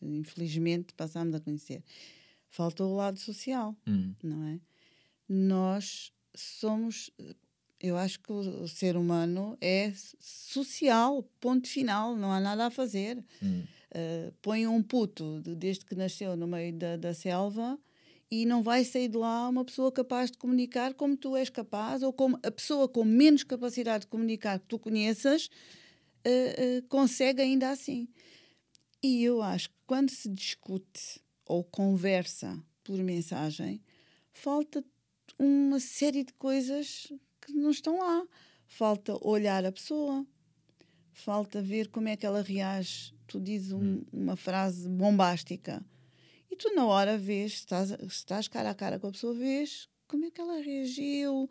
Infelizmente 0.00 0.92
passámos 0.94 1.34
a 1.34 1.40
conhecer. 1.40 1.82
Faltou 2.48 2.92
o 2.92 2.96
lado 2.96 3.18
social, 3.18 3.74
Hum, 3.86 4.14
não 4.22 4.44
é? 4.44 4.60
Nós 5.28 6.12
somos. 6.34 7.10
Eu 7.82 7.96
acho 7.96 8.20
que 8.20 8.32
o, 8.32 8.62
o 8.62 8.68
ser 8.68 8.96
humano 8.96 9.58
é 9.60 9.92
social, 10.20 11.22
ponto 11.40 11.68
final, 11.68 12.16
não 12.16 12.30
há 12.30 12.40
nada 12.40 12.66
a 12.66 12.70
fazer. 12.70 13.22
hum. 13.42 13.64
Uh, 13.94 14.32
põe 14.40 14.66
um 14.66 14.82
puto 14.82 15.42
de- 15.42 15.54
desde 15.54 15.84
que 15.84 15.94
nasceu 15.94 16.34
no 16.34 16.46
meio 16.46 16.72
da, 16.72 16.96
da 16.96 17.12
selva 17.12 17.78
e 18.30 18.46
não 18.46 18.62
vai 18.62 18.84
sair 18.84 19.06
de 19.08 19.18
lá 19.18 19.46
uma 19.46 19.66
pessoa 19.66 19.92
capaz 19.92 20.30
de 20.30 20.38
comunicar 20.38 20.94
como 20.94 21.14
tu 21.14 21.36
és 21.36 21.50
capaz 21.50 22.02
ou 22.02 22.10
como 22.10 22.38
a 22.42 22.50
pessoa 22.50 22.88
com 22.88 23.04
menos 23.04 23.42
capacidade 23.44 24.02
de 24.04 24.06
comunicar 24.06 24.58
que 24.58 24.64
tu 24.66 24.78
conheças 24.78 25.50
uh, 26.26 26.78
uh, 26.78 26.82
consegue 26.88 27.42
ainda 27.42 27.68
assim. 27.68 28.08
E 29.02 29.22
eu 29.24 29.42
acho 29.42 29.68
que 29.68 29.76
quando 29.86 30.08
se 30.08 30.26
discute 30.30 31.20
ou 31.44 31.62
conversa 31.62 32.58
por 32.82 32.96
mensagem, 32.98 33.82
falta 34.32 34.82
uma 35.38 35.78
série 35.78 36.24
de 36.24 36.32
coisas 36.32 37.12
que 37.44 37.52
não 37.52 37.70
estão 37.70 37.98
lá. 37.98 38.24
Falta 38.66 39.16
olhar 39.26 39.64
a 39.64 39.72
pessoa, 39.72 40.24
falta 41.12 41.60
ver 41.60 41.88
como 41.88 42.08
é 42.08 42.16
que 42.16 42.24
ela 42.26 42.42
reage. 42.42 43.12
Tu 43.26 43.40
dizes 43.40 43.72
um- 43.72 44.02
uma 44.12 44.36
frase 44.36 44.88
bombástica 44.88 45.84
e 46.50 46.56
tu, 46.56 46.74
na 46.74 46.86
hora, 46.86 47.16
vês, 47.18 47.52
estás, 47.52 47.90
estás 48.06 48.48
cara 48.48 48.70
a 48.70 48.74
cara 48.74 48.98
com 48.98 49.08
a 49.08 49.12
pessoa, 49.12 49.34
vês 49.34 49.88
como 50.06 50.26
é 50.26 50.30
que 50.30 50.40
ela 50.40 50.60
reagiu, 50.60 51.48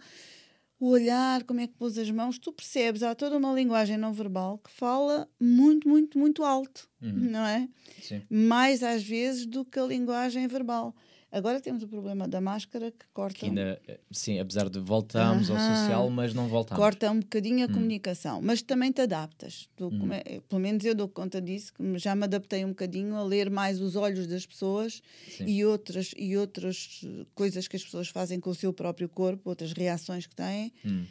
o 0.80 0.88
olhar, 0.90 1.44
como 1.44 1.60
é 1.60 1.68
que 1.68 1.74
pôs 1.74 1.98
as 1.98 2.10
mãos, 2.12 2.38
tu 2.40 2.52
percebes, 2.52 3.02
há 3.04 3.14
toda 3.16 3.38
uma 3.38 3.54
linguagem 3.54 3.98
não 3.98 4.14
verbal 4.14 4.58
que 4.60 4.70
fala 4.72 5.28
muito, 5.40 5.88
muito, 5.90 6.18
muito 6.18 6.44
alto, 6.44 6.88
Uhum. 7.02 7.12
não 7.12 7.46
é? 7.46 7.68
Sim. 8.02 8.22
Mais 8.30 8.82
às 8.84 9.04
vezes 9.04 9.46
do 9.48 9.64
que 9.66 9.80
a 9.80 9.86
linguagem 9.86 10.48
verbal. 10.48 10.96
Agora 11.32 11.62
temos 11.62 11.82
o 11.82 11.88
problema 11.88 12.28
da 12.28 12.42
máscara 12.42 12.92
que 12.92 13.06
corta, 13.14 13.40
Que 13.40 13.46
ainda, 13.46 13.82
eh, 13.88 14.00
sim, 14.12 14.38
apesar 14.38 14.70
de 14.70 14.80
voltarmos 14.80 15.50
ao 15.50 15.56
Aham. 15.56 15.76
social, 15.76 16.10
mas 16.10 16.34
não 16.34 16.50
voltamos. 16.50 16.84
corta 16.84 17.10
um 17.10 17.20
bocadinho 17.22 17.64
a 17.66 17.70
Hum. 17.70 17.74
comunicação, 17.74 18.42
mas 18.42 18.62
também 18.62 18.92
te 18.92 19.00
adaptas. 19.02 19.70
Tu 19.78 19.88
Hum. 19.88 19.98
come- 19.98 20.42
pelo 20.50 20.60
menos 20.62 20.84
eu 20.84 20.94
dou 20.94 21.08
conta 21.08 21.42
disso, 21.42 21.74
que 21.74 21.98
já 21.98 22.14
me 22.16 22.26
adaptei 22.26 22.66
um 22.66 22.70
bocadinho 22.70 23.16
a 23.16 23.24
ler 23.24 23.50
mais 23.50 23.80
os 23.80 23.96
olhos 23.96 24.28
das 24.28 24.46
pessoas 24.46 25.02
Sim. 25.30 25.46
e 25.48 25.64
outras, 25.64 26.12
e 26.18 26.36
outras 26.36 27.02
eh, 27.06 27.26
coisas 27.34 27.66
que 27.66 27.78
as 27.78 27.84
pessoas 27.84 28.10
fazem 28.10 28.38
com 28.40 28.50
o 28.50 28.56
seu 28.56 28.74
próprio 28.74 29.08
corpo, 29.08 29.50
outras 29.50 29.72
reações 29.72 30.28
que 30.28 30.36
têm. 30.36 30.74
Hum. 30.86 31.06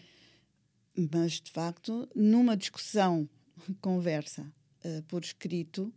Mas, 1.12 1.40
de 1.40 1.50
facto, 1.50 2.08
numa 2.14 2.56
discussão, 2.56 3.26
conversa 3.80 4.46
eh, 4.84 5.02
por 5.08 5.22
escrito, 5.24 5.90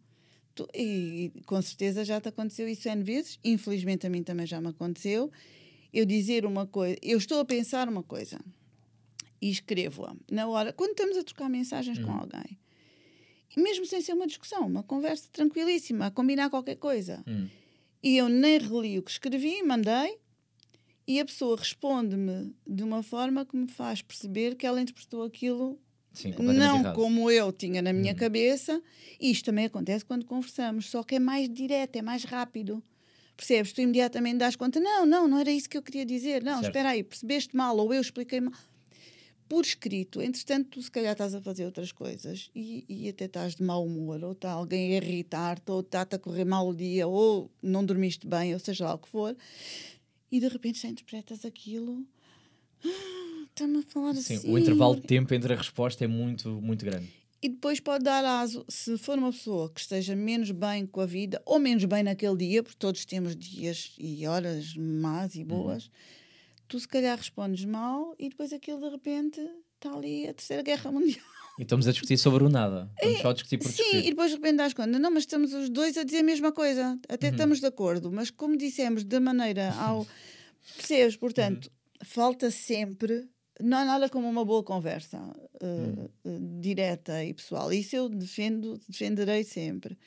tu- 0.55 0.67
e, 0.74 1.31
com 1.45 1.62
certeza 1.62 2.03
já 2.05 2.19
te 2.22 2.29
aconteceu 2.29 2.67
isso 2.67 2.88
N 2.89 3.03
vezes, 3.03 3.39
infelizmente 3.43 4.05
a 4.07 4.10
mim 4.10 4.24
também 4.24 4.45
já 4.45 4.60
me 4.62 4.67
aconteceu, 4.69 5.31
eu 5.93 6.05
dizer 6.05 6.45
uma 6.45 6.65
coisa, 6.65 6.98
eu 7.01 7.17
estou 7.17 7.39
a 7.39 7.45
pensar 7.45 7.88
uma 7.89 8.03
coisa 8.03 8.39
e 9.41 9.50
escrevo-a 9.50 10.15
na 10.31 10.48
hora, 10.48 10.72
quando 10.74 10.91
estamos 10.91 11.17
a 11.17 11.24
trocar 11.24 11.50
mensagens 11.50 12.00
com 12.00 12.12
Uhum. 12.12 12.19
alguém, 12.19 12.57
e 13.55 13.60
mesmo 13.62 13.86
sem 13.86 14.01
ser 14.01 14.13
uma 14.13 14.25
discussão, 14.25 14.65
uma 14.65 14.81
conversa 14.83 15.27
tranquilíssima, 15.31 16.07
a 16.07 16.12
combinar 16.12 16.50
qualquer 16.50 16.75
coisa, 16.77 17.24
Hum. 17.27 17.48
e 18.01 18.17
eu 18.17 18.27
nem 18.29 18.57
reli 18.57 18.98
o 19.00 19.03
que 19.03 19.12
escrevi, 19.12 19.62
mandei, 19.63 20.17
e 21.07 21.19
a 21.19 21.25
pessoa 21.25 21.57
responde-me 21.57 22.55
de 22.65 22.81
uma 22.81 23.03
forma 23.03 23.45
que 23.45 23.55
me 23.57 23.67
faz 23.67 24.01
perceber 24.01 24.55
que 24.55 24.65
ela 24.65 24.81
interpretou 24.81 25.22
aquilo 25.24 25.77
Sim, 26.13 26.34
não 26.38 26.79
errado. 26.79 26.96
como 26.96 27.29
eu 27.32 27.51
tinha 27.51 27.82
na 27.82 27.91
minha 27.91 28.12
Uhum. 28.13 28.17
cabeça. 28.20 28.82
E 29.20 29.32
isto 29.32 29.46
também 29.46 29.65
acontece 29.65 30.05
quando 30.05 30.25
conversamos, 30.25 30.89
só 30.89 31.03
que 31.03 31.15
é 31.15 31.20
mais 31.20 31.50
direto, 31.50 31.96
é 31.96 32.01
mais 32.01 32.24
rápido. 32.24 32.82
Percebes? 33.36 33.74
Tu 33.74 33.82
imediatamente 33.82 34.38
das 34.38 34.55
conta, 34.55 34.79
não, 34.79 35.05
não, 35.08 35.27
não 35.27 35.39
era 35.39 35.51
isso 35.51 35.67
que 35.67 35.75
eu 35.77 35.82
queria 35.82 36.05
dizer. 36.05 36.43
Não, 36.43 36.53
Certo. 36.62 36.65
espera 36.67 36.89
aí, 36.89 37.03
percebeste 37.03 37.55
mal 37.55 37.75
ou 37.77 37.91
eu 37.93 38.00
expliquei 38.00 38.39
mal. 38.39 38.53
Por 39.50 39.65
escrito, 39.65 40.22
entretanto, 40.22 40.70
tu 40.70 40.82
se 40.82 40.89
calhar 40.89 41.12
estás 41.12 41.36
a 41.36 41.41
fazer 41.41 41.65
outras 41.65 41.91
coisas 41.91 42.50
e, 42.55 42.86
e 42.88 43.10
até 43.10 43.25
estás 43.25 43.55
de 43.55 43.62
mau 43.63 43.86
humor, 43.86 44.24
ou 44.24 44.32
está 44.32 44.51
alguém 44.51 44.93
a 44.93 44.98
irritar-te, 44.98 45.70
ou 45.72 45.82
está-te 45.82 46.15
a 46.15 46.20
correr 46.20 46.46
mal 46.46 46.67
o 46.70 46.75
dia, 46.75 47.08
ou 47.08 47.51
não 47.62 47.84
dormiste 47.86 48.25
bem, 48.25 48.53
ou 48.53 48.60
seja 48.60 48.86
lá 48.86 48.93
o 48.93 48.98
que 49.00 49.10
for, 49.10 49.36
e 50.32 50.39
de 50.39 50.48
repente 50.48 50.79
já 50.82 50.88
interpretas 50.88 51.43
aquilo. 51.46 52.03
"Ah, 53.53 53.65
Está-me 53.65 53.77
a 53.79 53.81
falar 53.83 54.15
Sim, 54.15 54.36
assim. 54.38 54.51
o 54.51 54.57
intervalo 54.57 54.95
de 54.95 55.01
tempo 55.03 55.33
entre 55.33 55.53
a 55.53 55.55
resposta 55.57 56.03
é 56.03 56.07
muito, 56.07 56.50
muito 56.62 56.83
grande. 56.86 57.07
E 57.41 57.50
depois 57.50 57.79
pode 57.79 58.03
dar 58.05 58.24
aso, 58.24 58.65
se 58.69 58.98
for 58.98 59.17
uma 59.17 59.31
pessoa 59.31 59.69
que 59.69 59.79
esteja 59.81 60.15
menos 60.15 60.50
bem 60.51 60.86
com 60.88 61.01
a 61.01 61.05
vida, 61.05 61.41
ou 61.45 61.60
menos 61.60 61.83
bem 61.86 62.01
naquele 62.01 62.38
dia, 62.38 62.63
porque 62.63 62.77
todos 62.79 63.03
temos 63.05 63.36
dias 63.36 63.93
e 64.00 64.25
horas 64.25 64.75
más 64.77 65.36
e 65.36 65.43
boas, 65.43 65.89
tu 66.69 66.79
se 66.79 66.88
calhar 66.88 67.17
respondes 67.17 67.65
mal 67.65 68.15
e 68.17 68.29
depois 68.29 68.53
aquilo 68.53 68.79
de 68.79 68.89
repente 68.89 69.41
está 69.75 69.93
ali 69.93 70.25
a 70.27 70.33
Terceira 70.33 70.63
Guerra 70.63 70.89
Mundial. 70.91 71.25
E 71.60 71.63
estamos 71.63 71.86
a 71.88 71.91
discutir 71.91 72.17
sobre 72.17 72.43
o 72.45 72.50
nada. 72.50 72.89
Estamos 72.95 73.19
só 73.22 73.29
a 73.29 73.33
discutir 73.33 73.57
por 73.57 73.67
É, 73.67 73.72
Sim, 73.72 73.81
e 73.81 73.86
discutir. 73.86 74.10
depois 74.10 74.31
de 74.31 74.36
repente 74.38 74.55
das 74.55 74.74
conta, 74.74 74.98
não, 75.00 75.12
mas 75.12 75.24
estamos 75.24 75.53
os 75.53 75.69
dois 75.69 75.98
a 75.98 76.03
dizer 76.03 76.19
a 76.19 76.24
mesma 76.24 76.51
coisa, 76.53 76.98
até 77.10 77.27
Uhum. 77.27 77.33
estamos 77.33 77.60
de 77.60 77.65
acordo, 77.67 78.10
mas 78.12 78.31
como 78.31 78.57
dissemos 78.57 79.03
da 79.03 79.19
maneira 79.19 79.74
ao. 79.77 80.07
Percebes? 80.77 81.17
Portanto, 81.17 81.65
Uhum. 81.65 82.05
falta 82.05 82.50
sempre. 82.50 83.27
Não 83.62 83.77
há 83.77 83.86
nada 83.86 84.10
como 84.10 84.27
uma 84.27 84.43
boa 84.43 84.63
conversa 84.63 85.17
uh, 85.19 85.65
Uhum. 85.65 86.10
uh, 86.57 86.62
direta 86.62 87.24
e 87.24 87.33
pessoal. 87.33 87.72
Isso 87.72 87.95
eu 87.95 88.10
defendo, 88.10 88.79
defenderei 88.89 89.43
sempre. 89.43 89.98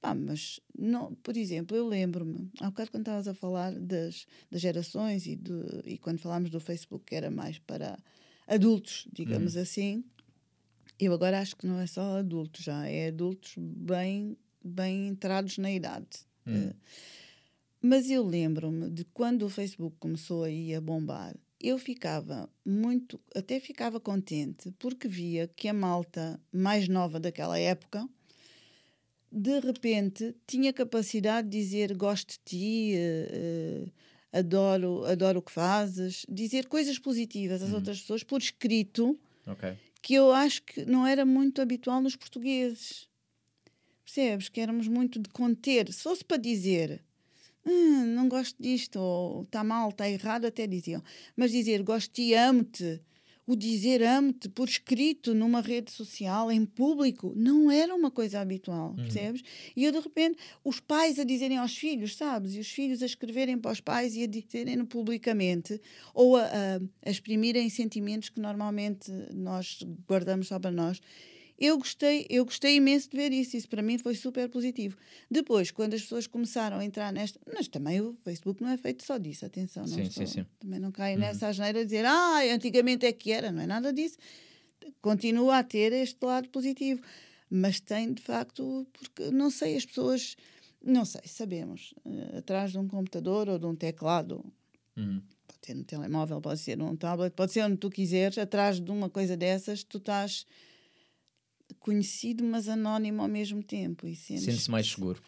Pá, 0.00 0.14
mas, 0.14 0.58
não, 0.76 1.14
por 1.22 1.36
exemplo, 1.36 1.76
eu 1.76 1.86
lembro-me, 1.86 2.50
há 2.60 2.66
bocado 2.70 2.90
quando 2.90 3.02
estavas 3.02 3.28
a 3.28 3.34
falar 3.34 3.72
das, 3.72 4.26
das 4.50 4.60
gerações 4.60 5.26
e, 5.26 5.36
do, 5.36 5.80
e 5.86 5.96
quando 5.96 6.18
falámos 6.18 6.50
do 6.50 6.58
Facebook, 6.58 7.04
que 7.06 7.14
era 7.14 7.30
mais 7.30 7.58
para 7.60 7.96
adultos, 8.46 9.06
digamos 9.12 9.56
assim, 9.56 10.04
eu 10.98 11.12
agora 11.12 11.38
acho 11.40 11.56
que 11.56 11.66
não 11.68 11.78
é 11.80 11.86
só 11.86 12.18
adultos, 12.18 12.64
já 12.64 12.84
é 12.86 13.08
adultos 13.08 13.54
bem, 13.56 14.36
bem 14.62 15.06
entrados 15.08 15.56
na 15.58 15.70
idade. 15.70 16.26
Hum. 16.46 16.70
Eh, 16.70 16.74
Mas 17.80 18.10
eu 18.10 18.24
lembro-me 18.24 18.90
de 18.90 19.04
quando 19.04 19.44
o 19.44 19.48
Facebook 19.50 19.96
começou 19.98 20.44
aí 20.44 20.74
a 20.74 20.80
bombar, 20.80 21.34
eu 21.62 21.78
ficava 21.78 22.48
muito, 22.64 23.20
até 23.34 23.60
ficava 23.60 24.00
contente, 24.00 24.70
porque 24.78 25.06
via 25.08 25.48
que 25.56 25.68
a 25.68 25.72
malta 25.74 26.40
mais 26.52 26.88
nova 26.88 27.20
daquela 27.20 27.58
época, 27.58 28.08
de 29.30 29.60
repente, 29.60 30.34
tinha 30.46 30.72
capacidade 30.72 31.48
de 31.48 31.58
dizer 31.58 31.94
gosto 31.96 32.32
de 32.32 32.38
ti, 32.44 32.92
eh, 32.94 33.28
eh, 34.32 34.38
adoro, 34.38 35.04
adoro 35.06 35.38
o 35.38 35.42
que 35.42 35.52
fazes, 35.52 36.26
dizer 36.28 36.66
coisas 36.66 36.98
positivas 36.98 37.62
às 37.62 37.70
Uhum. 37.70 37.76
outras 37.76 38.00
pessoas 38.00 38.22
por 38.22 38.40
escrito, 38.40 39.18
Ok. 39.46 39.74
que 40.02 40.14
eu 40.14 40.32
acho 40.32 40.62
que 40.64 40.84
não 40.84 41.06
era 41.06 41.24
muito 41.24 41.62
habitual 41.62 42.00
nos 42.02 42.14
portugueses. 42.16 43.08
Percebes? 44.04 44.48
Que 44.50 44.60
éramos 44.60 44.86
muito 44.88 45.18
de 45.18 45.30
conter. 45.30 45.90
Se 45.92 46.02
fosse 46.02 46.24
para 46.24 46.36
dizer 46.36 47.02
"Hum, 47.64 48.04
não 48.06 48.28
gosto 48.28 48.60
disto, 48.60 48.98
ou 48.98 49.42
está 49.42 49.62
mal, 49.62 49.90
está 49.90 50.08
errado, 50.08 50.46
até 50.46 50.66
diziam. 50.66 51.02
Mas 51.36 51.52
dizer 51.52 51.82
gosto 51.82 52.12
ti, 52.12 52.34
amo-te, 52.34 53.00
o 53.46 53.56
dizer 53.56 54.02
amo-te 54.02 54.48
por 54.48 54.68
escrito 54.68 55.34
numa 55.34 55.60
rede 55.60 55.90
social, 55.90 56.50
em 56.50 56.64
público, 56.64 57.32
não 57.36 57.70
era 57.70 57.94
uma 57.94 58.10
coisa 58.10 58.40
habitual, 58.40 58.94
percebes? 58.94 59.42
E 59.76 59.84
eu, 59.84 59.92
de 59.92 59.98
repente, 59.98 60.38
os 60.64 60.78
pais 60.78 61.18
a 61.18 61.24
dizerem 61.24 61.58
aos 61.58 61.76
filhos, 61.76 62.16
sabes? 62.16 62.54
E 62.54 62.60
os 62.60 62.70
filhos 62.70 63.02
a 63.02 63.06
escreverem 63.06 63.58
para 63.58 63.72
os 63.72 63.80
pais 63.80 64.14
e 64.14 64.22
a 64.22 64.26
dizerem-no 64.26 64.86
publicamente, 64.86 65.80
ou 66.14 66.36
a, 66.36 66.44
a, 66.44 66.80
a 67.04 67.10
exprimirem 67.10 67.68
sentimentos 67.68 68.28
que 68.28 68.40
normalmente 68.40 69.10
nós 69.34 69.80
guardamos 70.08 70.48
só 70.48 70.58
para 70.58 70.70
nós. 70.70 71.00
Eu 71.58 71.78
gostei, 71.78 72.26
eu 72.28 72.44
gostei 72.44 72.76
imenso 72.76 73.08
de 73.10 73.16
ver 73.16 73.32
isso. 73.32 73.56
Isso 73.56 73.68
para 73.68 73.82
mim 73.82 73.98
foi 73.98 74.14
super 74.14 74.48
positivo. 74.48 74.96
Depois, 75.30 75.70
quando 75.70 75.94
as 75.94 76.02
pessoas 76.02 76.26
começaram 76.26 76.78
a 76.78 76.84
entrar 76.84 77.12
nesta. 77.12 77.38
Mas 77.52 77.68
também 77.68 78.00
o 78.00 78.16
Facebook 78.24 78.62
não 78.62 78.70
é 78.70 78.76
feito 78.76 79.04
só 79.04 79.16
disso, 79.18 79.46
atenção. 79.46 79.82
Não 79.84 79.88
Sim, 79.96 80.02
estou- 80.02 80.26
sim, 80.26 80.40
sim. 80.40 80.46
Também 80.58 80.80
não 80.80 80.90
caio 80.90 81.18
nessa 81.18 81.48
asneira 81.48 81.80
de 81.80 81.84
dizer, 81.86 82.04
ah, 82.04 82.40
antigamente 82.52 83.06
é 83.06 83.12
que 83.12 83.30
era. 83.30 83.52
Não 83.52 83.62
é 83.62 83.66
nada 83.66 83.92
disso. 83.92 84.16
Continua 85.00 85.58
a 85.58 85.64
ter 85.64 85.92
este 85.92 86.24
lado 86.24 86.48
positivo. 86.48 87.02
Mas 87.50 87.80
tem, 87.80 88.12
de 88.12 88.22
facto, 88.22 88.86
porque 88.92 89.30
não 89.30 89.50
sei, 89.50 89.76
as 89.76 89.84
pessoas. 89.84 90.36
Não 90.84 91.04
sei, 91.04 91.20
sabemos. 91.26 91.94
eh, 92.04 92.38
atrás 92.38 92.72
de 92.72 92.78
um 92.78 92.88
computador 92.88 93.48
ou 93.48 93.58
de 93.58 93.66
um 93.66 93.74
teclado, 93.76 94.44
Uhum. 94.96 95.22
pode 95.46 95.58
ser 95.64 95.74
no 95.74 95.84
telemóvel, 95.84 96.40
pode 96.40 96.58
ser 96.60 96.76
num 96.76 96.96
tablet, 96.96 97.32
pode 97.36 97.52
ser 97.52 97.62
onde 97.64 97.76
tu 97.76 97.88
quiseres, 97.88 98.36
atrás 98.36 98.80
de 98.80 98.90
uma 98.90 99.08
coisa 99.08 99.36
dessas, 99.36 99.84
tu 99.84 99.98
estás 99.98 100.44
conhecido, 101.82 102.44
mas 102.44 102.68
anónimo 102.68 103.22
ao 103.22 103.28
mesmo 103.28 103.62
tempo. 103.62 104.06
E 104.06 104.14
sentes, 104.14 104.44
Sente-se 104.44 104.70
mais 104.70 104.86
seguro. 104.90 105.20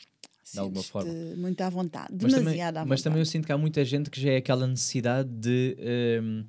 de 0.52 0.58
alguma 0.58 0.82
forma. 0.82 1.12
Muito 1.36 1.60
à 1.60 1.68
vontade, 1.70 2.08
Mas 2.12 2.32
também, 2.32 2.44
demasiado 2.44 2.76
à 2.76 2.80
vontade. 2.80 2.88
mas 2.88 3.02
também 3.02 3.18
eu 3.20 3.26
sinto 3.26 3.46
que 3.46 3.52
há 3.52 3.58
muita 3.58 3.84
gente 3.84 4.10
que 4.10 4.20
já 4.20 4.30
é 4.32 4.36
aquela 4.36 4.66
necessidade 4.66 5.28
de 5.28 5.76
ehm, 5.78 6.44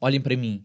olhem 0.00 0.20
para 0.20 0.36
mim. 0.36 0.64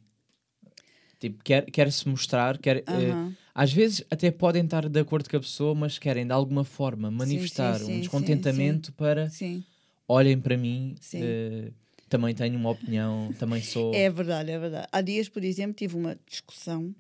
Tipo, 1.20 1.44
quer, 1.44 1.66
quer 1.66 1.92
se 1.92 2.08
mostrar, 2.08 2.58
quer. 2.60 2.78
eh, 2.78 2.84
Aham. 2.88 3.36
às 3.54 3.74
vezes 3.74 4.04
até 4.10 4.30
podem 4.30 4.64
estar 4.64 4.88
de 4.88 5.00
acordo 5.00 5.28
com 5.30 5.38
a 5.38 5.40
pessoa, 5.40 5.74
mas 5.74 5.98
querem 5.98 6.26
de 6.28 6.32
alguma 6.32 6.64
forma 6.64 7.10
manifestar 7.10 7.78
sim, 7.80 7.86
um 7.86 7.94
sim, 7.94 8.00
descontentamento 8.02 8.94
para 8.94 9.28
Sim, 9.30 9.64
olhem 10.08 10.40
para 10.40 10.56
mim, 10.56 10.96
eh, 11.16 11.72
também 12.08 12.36
tenho 12.36 12.56
uma 12.56 12.70
opinião, 12.70 13.34
também 13.40 13.62
sou. 13.64 13.96
é 13.96 14.10
verdade, 14.12 14.52
é 14.52 14.60
verdade. 14.60 14.88
Há 14.92 15.02
dias, 15.02 15.28
por 15.28 15.44
exemplo, 15.44 15.74
tive 15.76 15.96
uma 15.98 16.16
discussão 16.28 16.94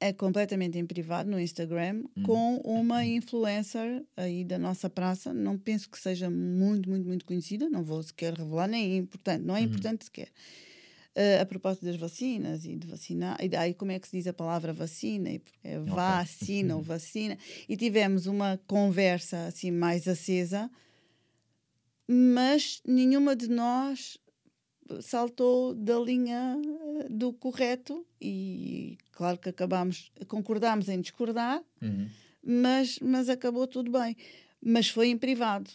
é 0.00 0.12
completamente 0.12 0.78
em 0.78 0.86
privado 0.86 1.28
no 1.30 1.40
Instagram 1.40 2.04
Uhum. 2.16 2.22
com 2.22 2.56
uma 2.64 3.04
influencer 3.04 4.04
aí 4.16 4.44
da 4.44 4.58
nossa 4.58 4.88
praça. 4.88 5.32
Não 5.34 5.58
penso 5.58 5.90
que 5.90 5.98
seja 5.98 6.30
muito, 6.30 6.88
muito, 6.88 7.06
muito 7.06 7.24
conhecida, 7.24 7.68
não 7.68 7.82
vou 7.82 8.02
sequer 8.02 8.32
revelar, 8.34 8.68
nem 8.68 8.92
é 8.92 8.96
importante, 8.96 9.44
não 9.44 9.56
é 9.56 9.60
Uhum. 9.60 9.66
importante 9.66 10.04
sequer. 10.04 10.28
Eh, 11.16 11.40
a 11.40 11.46
propósito 11.46 11.84
das 11.84 11.96
vacinas 11.96 12.64
e 12.64 12.76
de 12.76 12.86
vacinar, 12.86 13.36
e 13.42 13.48
daí 13.48 13.74
como 13.74 13.90
é 13.90 13.98
que 13.98 14.06
se 14.06 14.16
diz 14.18 14.26
a 14.28 14.32
palavra 14.32 14.72
vacina? 14.72 15.30
E 15.30 15.42
É 15.64 15.78
vacina 15.80 16.76
ou 16.76 16.82
vacina. 16.94 17.36
E 17.68 17.76
tivemos 17.76 18.26
uma 18.26 18.56
conversa 18.68 19.46
assim 19.46 19.72
mais 19.72 20.06
acesa, 20.06 20.70
mas 22.06 22.80
nenhuma 22.86 23.34
de 23.36 23.48
nós 23.48 24.16
saltou 25.00 25.74
da 25.74 25.98
linha 25.98 26.56
eh, 27.00 27.06
do 27.10 27.32
correto 27.32 28.06
e 28.20 28.96
claro 29.12 29.38
que 29.38 29.48
acabámos, 29.48 30.10
concordámos 30.26 30.88
em 30.88 31.00
discordar, 31.00 31.62
Uhum. 31.82 32.08
mas, 32.42 32.98
mas 33.00 33.28
acabou 33.28 33.66
tudo 33.66 33.90
bem. 33.90 34.16
Mas 34.60 34.88
foi 34.88 35.08
em 35.08 35.18
privado. 35.18 35.70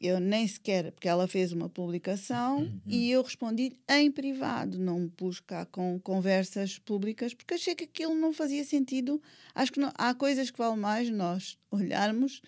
eu 0.00 0.20
nem 0.20 0.46
sequer, 0.46 0.92
porque 0.92 1.08
ela 1.08 1.26
fez 1.26 1.50
uma 1.50 1.66
publicação 1.68 2.58
Uhum. 2.64 2.80
e 2.86 3.10
eu 3.10 3.22
respondi 3.22 3.72
em 3.88 4.10
privado, 4.12 4.78
não 4.78 5.08
pus 5.08 5.40
cá 5.40 5.64
com 5.64 5.98
conversas 5.98 6.78
públicas, 6.78 7.32
porque 7.32 7.54
achei 7.54 7.74
que 7.74 7.84
aquilo 7.84 8.14
não 8.14 8.30
fazia 8.32 8.62
sentido. 8.64 9.22
Acho 9.54 9.72
que 9.72 9.80
não- 9.80 9.92
há 9.94 10.12
coisas 10.14 10.50
que 10.50 10.58
vale 10.58 10.76
mais 10.76 11.08
nós 11.08 11.56
olharmos, 11.70 12.42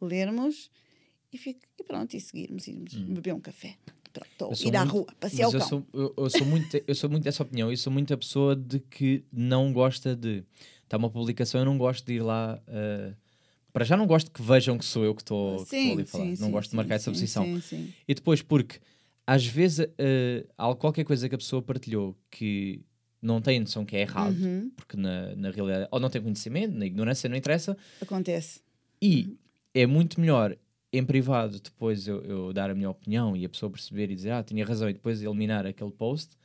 lermos 0.00 0.70
e, 1.32 1.38
fico- 1.38 1.60
e 1.78 1.84
pronto, 1.84 2.14
e 2.16 2.20
seguirmos, 2.20 2.66
irmos 2.66 2.94
beber 2.94 3.34
um 3.34 3.40
café. 3.40 3.76
Pronto, 4.12 4.44
Uhum. 4.62 4.68
Ir 4.68 4.76
à 4.76 4.80
muito- 4.80 4.92
rua, 4.92 5.06
passear 5.18 5.48
o 5.48 5.52
Mas 5.52 5.54
eu 5.54 5.60
cão. 5.60 5.68
sou, 5.68 5.86
eu, 5.92 6.14
eu 6.16 6.30
sou 6.30 6.46
muito, 6.46 6.82
eu 6.86 6.94
sou 6.94 7.08
muito 7.10 7.24
dessa 7.24 7.42
opinião. 7.42 7.70
Eu 7.70 7.76
sou 7.76 7.92
muito 7.92 8.12
a 8.12 8.16
pessoa 8.16 8.54
de 8.54 8.78
que 8.80 9.24
não 9.32 9.72
gosta 9.72 10.14
de. 10.14 10.44
Está 10.84 10.96
uma 10.98 11.08
publicação, 11.10 11.60
eu 11.60 11.64
não 11.64 11.78
gosto 11.78 12.04
de 12.06 12.14
ir 12.14 12.20
lá. 12.22 12.60
uh, 12.68 13.14
para 13.72 13.84
já 13.86 13.96
não 13.96 14.06
gosto 14.06 14.30
que 14.30 14.42
vejam 14.42 14.76
que 14.76 14.84
sou 14.84 15.02
eu 15.02 15.14
que 15.14 15.22
estou 15.22 15.64
ali 15.72 16.02
a 16.02 16.06
falar. 16.06 16.24
não 16.38 16.50
gosto 16.50 16.70
de 16.70 16.76
marcar 16.76 16.96
essa 16.96 17.04
sim, 17.06 17.12
posição. 17.12 17.44
Sim, 17.46 17.60
sim. 17.62 17.92
E 18.06 18.14
depois, 18.14 18.42
porque 18.42 18.78
às 19.26 19.46
vezes 19.46 19.86
uh, 19.86 20.48
há 20.58 20.74
qualquer 20.74 21.04
coisa 21.04 21.26
que 21.26 21.34
a 21.34 21.38
pessoa 21.38 21.62
partilhou 21.62 22.14
que 22.30 22.82
não 23.22 23.40
tem 23.40 23.58
noção 23.60 23.84
que 23.86 23.96
é 23.96 24.00
errado, 24.02 24.36
Uhum. 24.36 24.70
porque 24.76 24.96
na, 24.98 25.34
na 25.36 25.50
realidade, 25.50 25.88
ou 25.90 25.98
não 26.00 26.10
tem 26.10 26.20
conhecimento, 26.20 26.76
na 26.76 26.84
ignorância, 26.84 27.28
não 27.30 27.36
interessa, 27.36 27.74
Acontece. 28.02 28.60
e 29.00 29.38
é 29.72 29.86
muito 29.86 30.20
melhor 30.20 30.54
em 30.92 31.04
privado 31.04 31.58
depois 31.60 32.06
eu, 32.06 32.22
eu 32.22 32.52
dar 32.52 32.68
a 32.70 32.74
minha 32.74 32.90
opinião 32.90 33.36
e 33.36 33.44
a 33.44 33.48
pessoa 33.48 33.70
perceber 33.70 34.10
e 34.10 34.14
dizer, 34.14 34.30
ah, 34.32 34.42
tinha 34.42 34.64
razão, 34.64 34.88
e 34.90 34.92
depois 34.92 35.22
eliminar 35.22 35.66
aquele 35.66 35.90
post, 35.92 36.36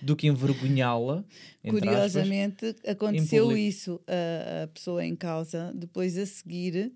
do 0.00 0.14
que 0.14 0.26
envergonhá-la. 0.28 1.24
entre 1.64 1.88
aspas. 1.88 2.12
Curiosamente, 2.12 2.76
aconteceu 2.86 3.56
isso. 3.56 4.00
A, 4.06 4.64
a 4.64 4.66
pessoa 4.68 5.04
em 5.04 5.16
causa, 5.16 5.72
depois 5.74 6.16
a 6.16 6.24
seguir, 6.24 6.92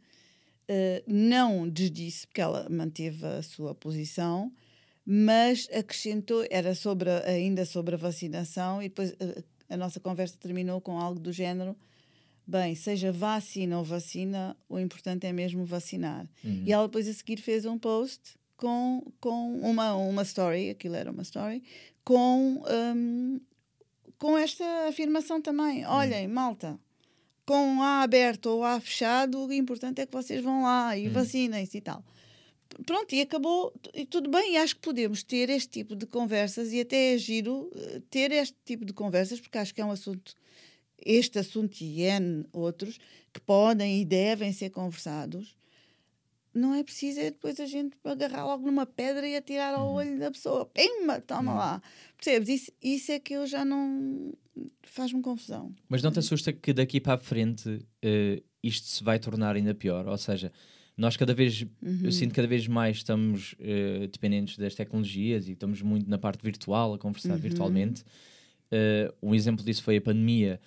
eh, 0.69 1.03
não 1.07 1.69
desdisse, 1.69 2.27
porque 2.27 2.41
ela 2.41 2.69
manteve 2.71 3.27
a 3.27 3.43
sua 3.43 3.75
posição, 3.75 4.53
mas 5.05 5.69
acrescentou, 5.73 6.47
era 6.51 6.75
sobre 6.77 7.11
a- 7.11 7.25
ainda 7.27 7.65
sobre 7.65 7.95
a 7.97 7.99
vacinação, 7.99 8.81
e 8.81 8.89
depois 8.89 9.13
eh, 9.19 9.43
a 9.69 9.77
nossa 9.77 9.99
conversa 9.99 10.37
terminou 10.39 10.81
com 10.81 10.97
algo 11.01 11.19
do 11.19 11.33
género. 11.33 11.77
Bem, 12.47 12.75
seja 12.75 13.13
vacina 13.13 13.79
ou 13.79 13.85
vacina, 13.85 14.57
o 14.69 14.79
importante 14.79 15.27
é 15.27 15.33
mesmo 15.33 15.65
vacinar. 15.65 16.29
Uhum. 16.45 16.65
E 16.67 16.73
ela 16.73 16.87
depois 16.87 17.09
a 17.09 17.13
seguir 17.13 17.41
fez 17.41 17.65
um 17.65 17.79
post 17.79 18.35
com, 18.57 19.03
com 19.21 19.59
uma, 19.61 19.95
uma 19.95 20.23
story, 20.23 20.71
aquilo 20.71 20.95
era 20.95 21.11
uma 21.11 21.23
story, 21.23 21.63
com, 22.05 22.63
hum, 22.95 23.41
com 24.19 24.37
esta 24.37 24.65
afirmação 24.89 25.41
também. 25.41 25.85
Olhem, 25.87 26.29
malta, 26.29 26.79
com 27.45 27.83
A 27.83 28.03
aberto 28.03 28.47
ou 28.47 28.65
A 28.65 28.81
fechado, 28.81 29.47
o 29.47 29.53
importante 29.53 30.01
é 30.01 30.07
que 30.07 30.13
vocês 30.13 30.43
vão 30.43 30.63
lá 30.63 30.97
e 30.97 31.09
vacinem-se 31.09 31.79
e 31.79 31.81
tal. 31.81 32.05
Pronto, 32.87 33.15
e 33.15 33.21
acabou, 33.21 33.73
e 33.93 34.07
tudo 34.07 34.31
bem, 34.31 34.55
e 34.55 34.57
acho 34.57 34.77
que 34.77 34.81
podemos 34.81 35.23
ter 35.23 35.51
este 35.51 35.69
tipo 35.69 35.95
de 35.95 36.07
conversas 36.07 36.73
e 36.73 36.81
até 36.81 37.15
é 37.15 37.19
giro 37.19 37.71
eh, 37.75 38.01
ter 38.09 38.31
este 38.33 38.57
tipo 38.65 38.85
de 38.85 38.93
conversas, 38.93 39.41
porque 39.41 39.59
acho 39.59 39.75
que 39.75 39.81
é 39.81 39.85
um 39.85 39.91
assunto, 39.91 40.35
este 41.05 41.39
assunto 41.39 41.81
e 41.81 42.03
N 42.03 42.45
outros, 42.53 42.99
que 43.33 43.41
podem 43.41 44.01
e 44.01 44.05
devem 44.05 44.53
ser 44.53 44.71
conversados 44.71 45.57
não 46.55 46.75
é 46.75 46.83
preciso 46.83 47.21
é 47.21 47.31
depois 47.31 47.59
a 47.59 47.67
gente 47.67 47.97
agarrar 48.05 48.45
logo 48.45 48.67
numa 48.67 48.85
pedra 48.85 49.27
e 49.27 49.37
atirar 49.37 49.75
ao 49.75 49.93
olho 49.93 50.19
da 50.19 50.31
pessoa. 50.31 50.67
Pimba, 50.67 51.21
toma 51.21 51.55
lá. 51.55 51.83
Percebes? 52.17 52.49
Isso, 52.49 52.73
isso 52.83 53.13
é 53.13 53.19
que 53.19 53.35
eu 53.35 53.47
já 53.47 53.65
não. 53.65 54.33
faz-me 54.83 55.23
confusão. 55.23 55.75
Mas 55.89 56.03
não 56.03 56.11
te 56.11 56.19
assusta 56.19 56.53
que 56.53 56.73
daqui 56.73 57.01
para 57.01 57.15
a 57.15 57.19
frente 57.19 57.85
eh, 58.03 58.43
isto 58.63 58.87
se 58.87 59.03
vai 59.03 59.19
tornar 59.19 59.57
ainda 59.57 59.75
pior? 59.75 60.07
Ou 60.07 60.19
seja, 60.19 60.53
nós 60.97 61.17
cada 61.17 61.33
vez, 61.33 61.65
eu 62.03 62.13
sinto 62.13 62.31
que 62.31 62.37
cada 62.37 62.49
vez 62.49 62.69
mais 62.69 62.99
estamos 62.99 63.55
eh, 63.59 64.09
dependentes 64.13 64.59
das 64.59 64.75
tecnologias 64.75 65.49
e 65.49 65.53
estamos 65.53 65.81
muito 65.81 66.09
na 66.09 66.19
parte 66.19 66.43
virtual, 66.43 66.93
a 66.93 66.99
conversar 66.99 67.37
virtualmente. 67.37 68.05
Eh, 68.71 69.13
um 69.23 69.35
exemplo 69.35 69.65
disso 69.65 69.83
foi 69.83 69.97
a 69.97 70.03
pandemia, 70.03 70.61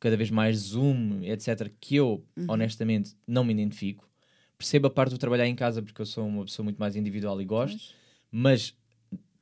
cada 0.00 0.16
vez 0.16 0.30
mais 0.30 0.56
Zoom, 0.56 1.22
etc., 1.22 1.70
que 1.80 1.96
eu, 1.96 2.24
honestamente, 2.48 3.16
não 3.26 3.44
me 3.44 3.52
identifico. 3.52 4.08
Percebo 4.56 4.88
a 4.88 4.90
parte 4.90 5.10
do 5.10 5.18
trabalhar 5.18 5.46
em 5.46 5.54
casa 5.54 5.82
porque 5.82 6.00
eu 6.00 6.06
sou 6.06 6.26
uma 6.26 6.44
pessoa 6.44 6.64
muito 6.64 6.78
mais 6.78 6.96
individual 6.96 7.40
e 7.40 7.44
gosto, 7.44 7.94
mas 8.30 8.74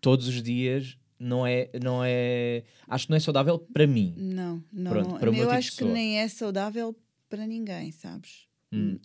todos 0.01 0.29
os 0.29 0.43
dias 0.43 0.99
não 1.19 1.47
é, 1.47 1.71
não 1.83 2.03
é. 2.05 2.65
Acho 2.87 3.07
que 3.07 3.11
não 3.11 3.17
é 3.17 3.21
saudável 3.21 3.59
para 3.59 3.87
mim. 3.87 4.15
Não, 4.17 4.63
não. 4.73 4.91
Pronto, 4.93 5.19
para 5.19 5.29
eu 5.29 5.35
tipo 5.35 5.51
acho 5.51 5.77
que 5.77 5.85
nem 5.85 6.19
é 6.19 6.29
saudável 6.29 6.95
para 7.29 7.47
ninguém, 7.47 7.91
sabes? 7.93 8.47
Hum. 8.73 8.99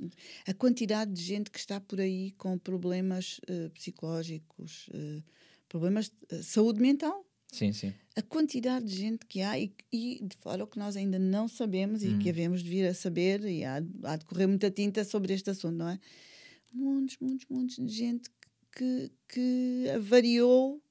A 0.47 0.53
quantidade 0.53 1.13
de 1.13 1.21
gente 1.21 1.49
que 1.49 1.59
está 1.59 1.79
por 1.79 1.99
aí 2.01 2.31
com 2.31 2.57
problemas 2.57 3.39
eh, 3.47 3.69
psicológicos, 3.69 4.89
eh, 4.93 5.21
problemas 5.69 6.09
de 6.09 6.15
eh, 6.29 6.41
saúde 6.41 6.81
mental. 6.81 7.25
Sim, 7.51 7.73
sim. 7.73 7.93
a 8.15 8.21
quantidade 8.21 8.85
de 8.85 8.95
gente 8.95 9.25
que 9.25 9.41
há 9.41 9.59
e, 9.59 9.73
e 9.91 10.19
de 10.23 10.35
fora 10.37 10.63
o 10.63 10.67
que 10.67 10.79
nós 10.79 10.95
ainda 10.95 11.19
não 11.19 11.47
sabemos 11.47 12.01
e 12.01 12.13
que 12.17 12.29
havemos 12.29 12.63
de 12.63 12.69
vir 12.69 12.85
a 12.87 12.93
saber 12.93 13.43
e 13.45 13.63
há, 13.65 13.81
há 14.03 14.15
de 14.15 14.25
correr 14.25 14.47
muita 14.47 14.71
tinta 14.71 15.03
sobre 15.03 15.33
este 15.33 15.49
assunto, 15.49 15.75
não 15.75 15.89
é? 15.89 15.99
Muitos, 16.73 17.17
muitos, 17.19 17.45
muitos 17.49 17.75
de 17.75 17.87
gente 17.93 18.29
que, 18.71 19.11
que 19.27 19.85
variou 19.99 20.81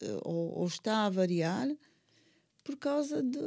eh, 0.00 0.18
ou, 0.22 0.58
ou 0.60 0.66
está 0.66 1.06
a 1.06 1.10
variar 1.10 1.68
por 2.62 2.76
causa 2.76 3.22
de, 3.22 3.38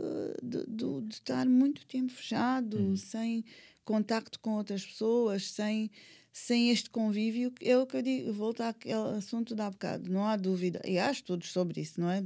de, 0.43 0.65
de- 0.67 1.01
de 1.07 1.13
estar 1.13 1.47
muito 1.47 1.85
tempo 1.87 2.11
fechado, 2.11 2.95
sem 2.97 3.43
contacto 3.85 4.39
com 4.39 4.51
outras 4.57 4.85
pessoas, 4.85 5.49
sem, 5.51 5.89
sem 6.31 6.69
este 6.69 6.89
convívio. 6.89 7.51
É 7.61 7.77
o 7.77 7.85
que 7.85 7.97
eu 7.97 8.01
digo, 8.01 8.33
volto 8.33 8.61
àquele 8.61 9.17
assunto 9.17 9.53
há 9.59 9.69
bocado, 9.71 10.09
não 10.11 10.25
há 10.25 10.35
dúvida. 10.35 10.81
E 10.85 10.97
há 10.99 11.11
estudos 11.11 11.51
sobre 11.51 11.81
isso, 11.81 11.99
não 11.99 12.09
é? 12.09 12.19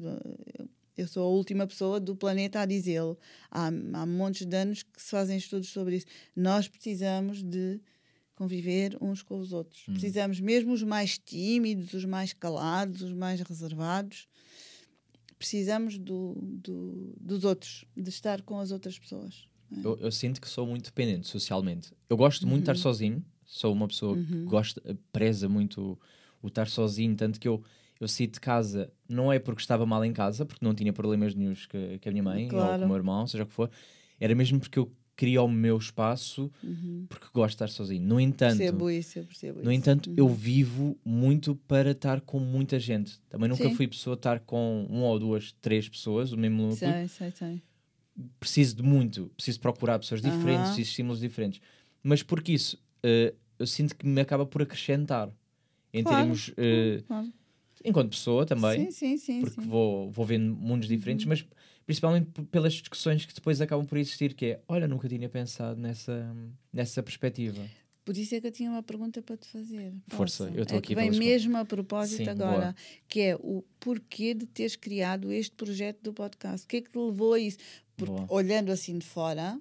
Eu- 0.98 1.08
sou 1.08 1.24
a 1.24 1.28
última 1.30 1.66
pessoa 1.66 2.00
do 2.00 2.16
planeta 2.16 2.60
a 2.60 2.66
dizê-lo. 2.66 3.18
Há, 3.50 3.68
há 3.68 4.06
montes 4.06 4.46
de 4.46 4.56
anos 4.56 4.84
que 4.84 5.02
se 5.02 5.10
fazem 5.10 5.36
estudos 5.38 5.70
sobre 5.70 5.96
isso. 5.98 6.06
Nós 6.36 6.68
precisamos 6.68 7.42
de 7.42 7.80
conviver 8.36 8.96
uns 9.02 9.24
com 9.24 9.40
os 9.40 9.52
outros. 9.52 9.82
Precisamos, 9.86 10.40
mesmo 10.40 10.74
os 10.74 10.84
mais 10.84 11.18
tímidos, 11.18 11.94
os 11.94 12.06
mais 12.06 12.34
calados, 12.34 13.02
os 13.02 13.14
mais 13.14 13.40
reservados, 13.42 14.28
precisamos 15.38 15.98
do, 15.98 16.36
do, 16.40 17.16
dos 17.20 17.44
outros, 17.46 17.86
de 17.96 18.10
estar 18.10 18.42
com 18.42 18.60
as 18.60 18.72
outras 18.72 18.98
pessoas. 19.00 19.48
Eu, 19.84 19.98
eu 20.00 20.12
sinto 20.12 20.40
que 20.42 20.50
sou 20.50 20.68
muito 20.68 20.86
dependente 20.86 21.28
socialmente. 21.28 21.92
Eu 22.10 22.18
gosto 22.18 22.46
muito 22.46 22.66
de 22.66 22.72
estar 22.72 22.76
sozinho, 22.82 23.26
sou 23.52 23.74
uma 23.74 23.86
pessoa 23.86 24.16
que 24.16 24.38
gosta, 24.46 24.82
preza 25.12 25.50
muito 25.50 26.00
o, 26.42 26.48
estar 26.48 26.68
sozinho, 26.70 27.14
tanto 27.18 27.38
que 27.38 27.48
eu, 27.48 27.62
eu 28.00 28.08
saí 28.08 28.26
de 28.26 28.40
casa, 28.40 28.90
não 29.10 29.32
é 29.32 29.40
porque 29.40 29.62
estava 29.62 29.86
mal 29.86 30.04
em 30.06 30.14
casa, 30.14 30.46
porque 30.46 30.64
não 30.64 30.74
tinha 30.74 30.94
problemas 30.94 31.36
nenhums 31.36 31.66
com, 31.66 31.78
com 32.02 32.10
a 32.10 32.12
minha 32.14 32.24
mãe 32.24 32.46
ou 32.46 32.50
Claro. 32.50 32.80
com 32.80 32.86
o 32.86 32.88
meu 32.88 32.96
irmão, 32.96 33.28
seja 33.28 33.44
o 33.44 33.48
que 33.48 33.54
for, 33.54 33.70
era 34.22 34.34
mesmo 34.34 34.58
porque 34.58 34.80
eu 34.80 34.90
queria 35.18 35.42
o 35.44 35.50
meu 35.50 35.78
espaço, 35.78 36.50
porque 37.10 37.28
gosto 37.34 37.50
de 37.50 37.56
estar 37.56 37.68
sozinho. 37.68 38.02
No 38.08 38.22
entanto, 38.22 38.58
percebo 38.58 38.90
isso, 38.90 39.20
eu 39.20 39.26
percebo 39.26 39.60
no 39.62 39.70
isso. 39.70 39.82
entanto, 39.82 40.14
eu 40.16 40.30
vivo 40.30 40.98
muito 41.04 41.54
para 41.68 41.92
estar 41.92 42.22
com 42.22 42.40
muita 42.40 42.80
gente. 42.80 43.20
Também 43.30 43.50
nunca 43.50 43.68
Sim. 43.68 43.76
fui 43.76 43.86
pessoa 43.86 44.14
a 44.14 44.18
estar 44.18 44.40
com 44.40 44.88
uma 44.90 45.08
ou 45.08 45.20
duas, 45.20 45.52
três 45.62 45.90
pessoas, 45.90 46.32
o 46.32 46.38
mesmo 46.38 46.64
núcleo 46.70 46.78
Sei, 46.78 47.08
sei, 47.10 47.32
sei. 47.32 47.62
preciso 48.40 48.76
de 48.76 48.84
muito, 48.84 49.30
preciso 49.36 49.60
procurar 49.60 50.00
pessoas 50.00 50.22
diferentes, 50.22 50.70
Aham. 50.70 50.76
preciso 50.76 50.86
de 50.86 50.90
estímulos 50.90 51.20
diferentes. 51.20 51.62
Mas 52.04 52.24
porque 52.24 52.52
isso, 52.54 52.82
eh, 53.04 53.34
eu 53.62 53.67
sinto 53.67 53.95
que 53.95 54.06
me 54.06 54.19
acaba 54.21 54.45
por 54.45 54.62
acrescentar 54.62 55.30
em 55.93 56.04
Claro, 56.04 56.17
termos, 56.17 56.52
eh, 56.58 57.04
Claro. 57.08 57.32
enquanto 57.86 58.10
pessoa 58.10 58.45
também, 58.45 58.86
Sim, 58.86 58.91
sim, 58.91 59.17
sim. 59.17 59.39
porque 59.41 59.56
sim. 59.56 59.62
Uhum. 59.62 59.67
vou, 59.67 60.12
vou 60.12 60.26
vendo 60.26 60.56
mundos 60.56 60.88
diferentes, 60.88 61.26
mas 61.26 61.45
principalmente 61.86 62.30
pelas 62.52 62.74
discussões 62.74 63.26
que 63.26 63.34
depois 63.34 63.60
acabam 63.62 63.86
por 63.86 63.97
existir, 63.97 64.34
que 64.34 64.45
é, 64.47 64.62
olha, 64.67 64.88
nunca 64.88 65.08
tinha 65.08 65.28
pensado 65.30 65.80
nessa, 65.80 66.36
nessa 66.71 67.04
perspectiva. 67.04 67.62
Por 68.04 68.17
isso 68.17 68.34
é 68.34 68.41
que 68.41 68.47
eu 68.47 68.52
tinha 68.52 68.69
uma 68.69 68.82
pergunta 68.82 69.21
para 69.21 69.38
te 69.38 69.47
fazer. 69.47 69.93
Força, 70.08 70.45
Posso? 70.45 70.58
eu 70.58 70.63
estou 70.63 70.76
é 70.76 70.80
aqui 70.80 70.88
que 70.89 70.95
vem 70.95 71.06
pelas 71.06 71.19
mesmo 71.19 71.58
a 71.58 71.63
propósito 71.65 72.24
Sim, 72.24 72.30
agora, 72.30 72.60
boa. 72.60 72.76
que 73.08 73.19
é 73.21 73.36
o 73.36 73.63
porquê 73.80 74.34
de 74.34 74.47
teres 74.47 74.76
criado 74.76 75.32
este 75.32 75.56
projeto 75.56 76.02
do 76.02 76.12
podcast. 76.12 76.65
O 76.65 76.67
que 76.67 76.78
é 76.78 76.82
que 76.82 76.89
te 76.89 76.97
levou 76.97 77.34
a 77.34 77.39
isso? 77.39 77.60
Porque 77.95 78.12
Boa. 78.13 78.26
olhando 78.30 78.71
assim 78.71 78.97
de 78.97 79.06
fora, 79.06 79.60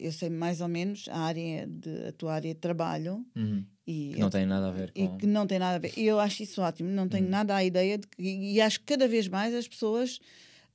eu 0.00 0.12
sei 0.12 0.30
mais 0.30 0.60
ou 0.60 0.68
menos 0.68 1.06
a 1.10 1.18
área 1.18 1.66
de 1.66 2.08
a 2.08 2.12
tua 2.12 2.34
área 2.34 2.54
de 2.54 2.60
trabalho 2.60 3.24
Uhum. 3.36 3.64
e 3.86 4.12
Que 4.14 4.20
não 4.20 4.30
tem 4.30 4.46
nada 4.46 4.68
a 4.68 4.72
ver 4.72 4.90
e 4.94 5.06
com... 5.08 5.18
que 5.18 5.26
não 5.26 5.46
tem 5.46 5.58
nada 5.58 5.76
a 5.76 5.78
ver. 5.78 5.92
E 5.96 6.04
eu 6.06 6.18
acho 6.20 6.42
isso 6.42 6.60
ótimo, 6.62 6.88
não 6.90 7.08
tenho 7.08 7.28
nada 7.28 7.54
à 7.54 7.64
ideia 7.64 7.98
de 7.98 8.06
que, 8.06 8.22
e 8.22 8.60
acho 8.60 8.80
que 8.80 8.86
cada 8.86 9.06
vez 9.08 9.28
mais 9.28 9.54
as 9.54 9.68
pessoas 9.68 10.18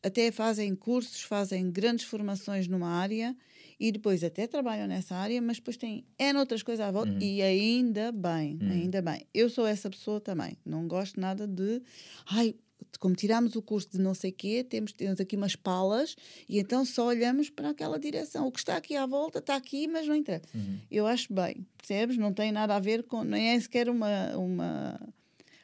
até 0.03 0.31
fazem 0.31 0.73
cursos, 0.75 1.21
fazem 1.23 1.69
grandes 1.71 2.05
formações 2.05 2.67
numa 2.67 2.87
área 2.89 3.35
e 3.79 3.91
depois 3.91 4.23
até 4.23 4.45
trabalham 4.47 4.87
nessa 4.87 5.15
área, 5.15 5.41
mas 5.41 5.57
depois 5.57 5.75
têm 5.77 6.05
N 6.17 6.37
outras 6.39 6.61
coisas 6.63 6.85
à 6.85 6.91
volta 6.91 7.11
Uhum. 7.11 7.17
e 7.21 7.41
ainda 7.41 8.11
bem, 8.11 8.57
ainda 8.69 9.01
bem. 9.01 9.25
Eu 9.33 9.49
sou 9.49 9.65
essa 9.65 9.89
pessoa 9.89 10.19
também, 10.21 10.57
não 10.65 10.87
gosto 10.87 11.19
nada 11.19 11.47
de 11.47 11.81
ai, 12.29 12.55
como 12.99 13.15
tiramos 13.15 13.55
o 13.55 13.61
curso 13.61 13.89
de 13.91 13.99
não 13.99 14.13
sei 14.13 14.31
quê, 14.31 14.63
temos, 14.63 14.91
temos 14.91 15.19
aqui 15.19 15.35
umas 15.35 15.55
palas 15.55 16.15
e 16.47 16.59
então 16.59 16.83
só 16.83 17.07
olhamos 17.07 17.49
para 17.49 17.69
aquela 17.69 17.97
direção. 17.97 18.47
O 18.47 18.51
que 18.51 18.59
está 18.59 18.77
aqui 18.77 18.95
à 18.95 19.05
volta 19.05 19.39
está 19.39 19.55
aqui, 19.55 19.87
mas 19.87 20.07
não 20.07 20.15
interessa. 20.15 20.45
Uhum. 20.53 20.79
Eu 20.91 21.07
acho 21.07 21.33
bem, 21.33 21.65
percebes? 21.77 22.17
Não 22.17 22.33
tem 22.33 22.51
nada 22.51 22.75
a 22.75 22.79
ver 22.79 23.03
com. 23.03 23.23
Nem 23.23 23.49
é 23.49 23.59
sequer 23.59 23.89
uma, 23.89 24.35
uma, 24.35 24.99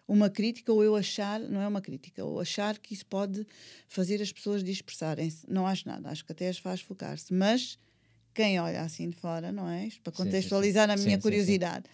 uma 0.08 0.30
crítica 0.30 0.72
ou 0.72 0.84
eu 0.84 0.96
achar, 0.96 1.40
não 1.40 1.62
é 1.62 1.68
uma 1.68 1.82
crítica, 1.82 2.24
ou 2.24 2.40
achar 2.40 2.78
que 2.78 2.94
isso 2.94 3.06
pode 3.06 3.46
fazer 3.88 4.22
as 4.22 4.32
pessoas 4.32 4.64
dispersarem-se. 4.64 5.46
Não 5.50 5.66
acho 5.68 5.88
nada, 5.88 6.10
acho 6.10 6.24
que 6.24 6.32
até 6.32 6.48
as 6.48 6.58
faz 6.58 6.82
focar-se. 6.82 7.34
Mas 7.34 7.78
quem 8.34 8.60
olha 8.60 8.82
assim 8.82 9.10
de 9.10 9.16
fora, 9.16 9.52
não 9.52 9.70
é? 9.70 9.90
Para 10.04 10.12
Sim, 10.14 10.18
sim, 10.18 10.24
contextualizar 10.24 10.90
a 10.90 10.98
sim. 10.98 11.06
minha 11.06 11.16
Sim, 11.16 11.22
sim, 11.22 11.22
sim. 11.22 11.22
curiosidade. 11.22 11.86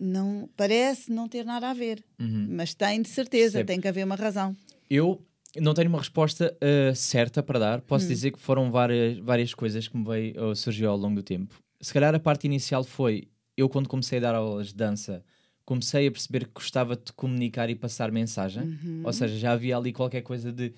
Não, 0.00 0.48
parece 0.56 1.10
não 1.10 1.28
ter 1.28 1.44
nada 1.44 1.70
a 1.70 1.74
ver, 1.74 2.02
Uhum. 2.18 2.46
mas 2.50 2.72
tem 2.74 3.02
de 3.02 3.08
certeza, 3.08 3.52
Percebo. 3.58 3.66
tem 3.66 3.80
que 3.80 3.88
haver 3.88 4.04
uma 4.04 4.14
razão. 4.14 4.56
Eu 4.88 5.20
não 5.56 5.74
tenho 5.74 5.88
uma 5.88 5.98
resposta 5.98 6.56
uh, 6.62 6.94
certa 6.94 7.42
para 7.42 7.58
dar. 7.58 7.80
Posso 7.80 8.04
Hum. 8.04 8.08
dizer 8.08 8.30
que 8.30 8.38
foram 8.38 8.70
várias, 8.70 9.18
várias 9.18 9.52
coisas 9.54 9.88
que 9.88 9.96
me 9.96 10.04
veio, 10.04 10.54
surgiu 10.54 10.90
ao 10.90 10.96
longo 10.96 11.16
do 11.16 11.22
tempo. 11.22 11.58
Se 11.80 11.92
calhar 11.92 12.14
a 12.14 12.18
parte 12.20 12.46
inicial 12.46 12.84
foi 12.84 13.28
eu, 13.56 13.68
quando 13.68 13.88
comecei 13.88 14.18
a 14.18 14.20
dar 14.22 14.34
aulas 14.36 14.68
de 14.68 14.74
dança, 14.74 15.24
comecei 15.64 16.06
a 16.06 16.10
perceber 16.12 16.44
que 16.46 16.52
gostava 16.54 16.94
de 16.96 17.12
comunicar 17.12 17.68
e 17.68 17.74
passar 17.74 18.10
mensagem. 18.12 18.62
Uhum. 18.62 19.02
Ou 19.04 19.12
seja, 19.12 19.36
já 19.36 19.52
havia 19.52 19.76
ali 19.76 19.92
qualquer 19.92 20.22
coisa 20.22 20.52
de 20.52 20.72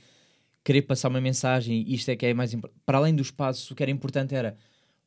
querer 0.65 0.83
passar 0.83 1.09
uma 1.09 1.21
mensagem 1.21 1.85
e 1.87 1.95
isto 1.95 2.09
é 2.11 2.17
que 2.17 2.25
é 2.27 2.33
mais 2.35 2.53
importante. 2.55 2.81
Para 2.87 2.99
além 2.99 3.15
dos 3.15 3.31
passos, 3.31 3.71
o 3.71 3.75
que 3.75 3.83
era 3.83 3.91
importante 3.93 4.35
era 4.35 4.57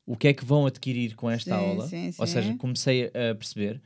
o 0.05 0.15
que 0.15 0.27
é 0.27 0.33
que 0.33 0.43
vão 0.45 0.65
adquirir 0.65 1.15
com 1.15 1.29
esta 1.29 1.51
Sim, 1.51 1.55
aula. 1.55 1.87
sim, 1.87 2.05
Ou 2.17 2.27
sim. 2.27 2.33
seja, 2.33 2.53
comecei 2.57 3.05
a 3.07 3.33
perceber. 3.35 3.81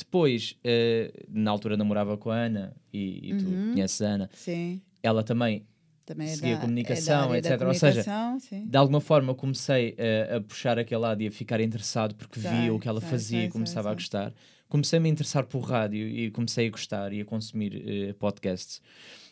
Depois, 0.00 0.56
eh, 0.64 1.12
na 1.28 1.50
altura 1.50 1.76
namorava 1.76 2.16
com 2.16 2.30
a 2.30 2.36
Ana 2.36 2.74
e, 2.92 3.30
e 3.30 3.36
tu 3.36 3.46
Uhum. 3.46 3.72
conheces 3.72 4.00
a 4.00 4.06
Ana. 4.08 4.30
Sim, 4.32 4.80
Ela 5.02 5.22
também 5.22 5.66
também 6.06 6.26
é 6.28 6.34
Seguir 6.34 6.52
a 6.52 6.54
da, 6.56 6.60
comunicação, 6.62 7.34
é 7.34 7.38
etc. 7.38 7.50
Ou 7.62 7.74
seja, 7.74 8.02
comunicação, 8.02 8.40
sim. 8.40 8.66
de 8.66 8.76
alguma 8.76 9.00
forma 9.00 9.32
comecei 9.34 9.94
a, 10.30 10.36
a 10.36 10.40
puxar 10.40 10.76
aquele 10.78 11.00
lado 11.00 11.22
e 11.22 11.28
a 11.28 11.30
ficar 11.30 11.60
interessado 11.60 12.14
porque 12.16 12.40
Sei, 12.40 12.50
via 12.50 12.74
o 12.74 12.80
que 12.80 12.88
ela 12.88 13.00
sei, 13.00 13.10
fazia 13.10 13.38
sei, 13.40 13.46
e 13.46 13.50
começava 13.50 13.90
a 13.90 13.94
gostar. 13.94 14.32
Comecei 14.68 14.98
-me 14.98 15.08
a 15.08 15.12
interessar 15.12 15.44
por 15.46 15.60
rádio 15.60 16.08
e 16.08 16.30
comecei 16.32 16.66
a 16.66 16.70
gostar 16.70 17.12
e 17.12 17.20
a 17.20 17.24
consumir 17.24 17.72
eh, 17.86 18.12
podcasts. 18.14 18.80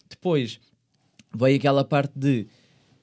Depois 0.09 0.61
veio 1.35 1.57
aquela 1.57 1.85
parte 1.85 2.13
de 2.17 2.47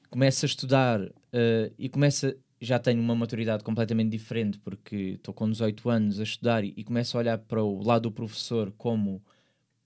começo 0.10 0.45
a 0.45 0.47
estudar 0.47 1.01
eh, 1.34 1.71
e 1.78 1.89
começa 1.89 2.36
já 2.60 2.80
tenho 2.80 3.02
uma 3.02 3.15
maturidade 3.15 3.63
completamente 3.63 4.10
diferente 4.12 4.58
porque 4.60 4.96
estou 5.18 5.34
com 5.34 5.50
18 5.50 5.89
anos 5.89 6.20
a 6.20 6.24
estudar 6.24 6.63
e, 6.63 6.74
e 6.78 6.84
começo 6.84 7.18
a 7.18 7.20
olhar 7.20 7.38
para 7.38 7.63
o 7.63 7.82
lado 7.84 8.04
do 8.04 8.12
professor 8.12 8.72
como 8.78 9.22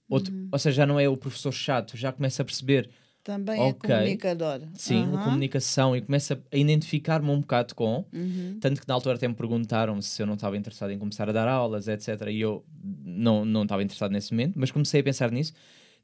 outro, 0.08 0.32
Uhum. 0.32 0.48
ou 0.52 0.58
seja, 0.58 0.76
já 0.78 0.86
não 0.86 0.98
é 0.98 1.08
o 1.08 1.16
professor 1.16 1.52
chato, 1.52 1.96
já 1.96 2.12
começo 2.12 2.40
a 2.42 2.44
perceber 2.44 2.88
Também 3.22 3.60
Ok. 3.60 3.68
é 3.68 3.72
comunicador. 3.94 4.60
Sim, 4.74 5.04
a 5.04 5.08
Aham. 5.08 5.18
comunicação 5.24 5.94
e 5.94 6.00
começo 6.00 6.32
a 6.32 6.56
identificar-me 6.56 7.28
um 7.30 7.40
bocado 7.40 7.74
com. 7.74 8.04
Uhum. 8.12 8.56
Tanto 8.60 8.80
que 8.80 8.88
na 8.88 8.94
altura 8.94 9.16
até 9.16 9.28
me 9.28 9.34
perguntaram 9.34 10.00
se 10.00 10.22
eu 10.22 10.26
não 10.26 10.34
estava 10.34 10.56
interessado 10.56 10.90
em 10.90 10.98
começar 10.98 11.28
a 11.28 11.32
dar 11.32 11.46
aulas, 11.48 11.86
etc. 11.86 12.28
E 12.30 12.40
eu 12.40 12.64
não 13.04 13.44
não 13.44 13.64
estava 13.64 13.82
interessado 13.82 14.10
nesse 14.12 14.32
momento, 14.32 14.54
mas 14.58 14.70
comecei 14.70 15.00
a 15.00 15.04
pensar 15.04 15.30
nisso. 15.30 15.52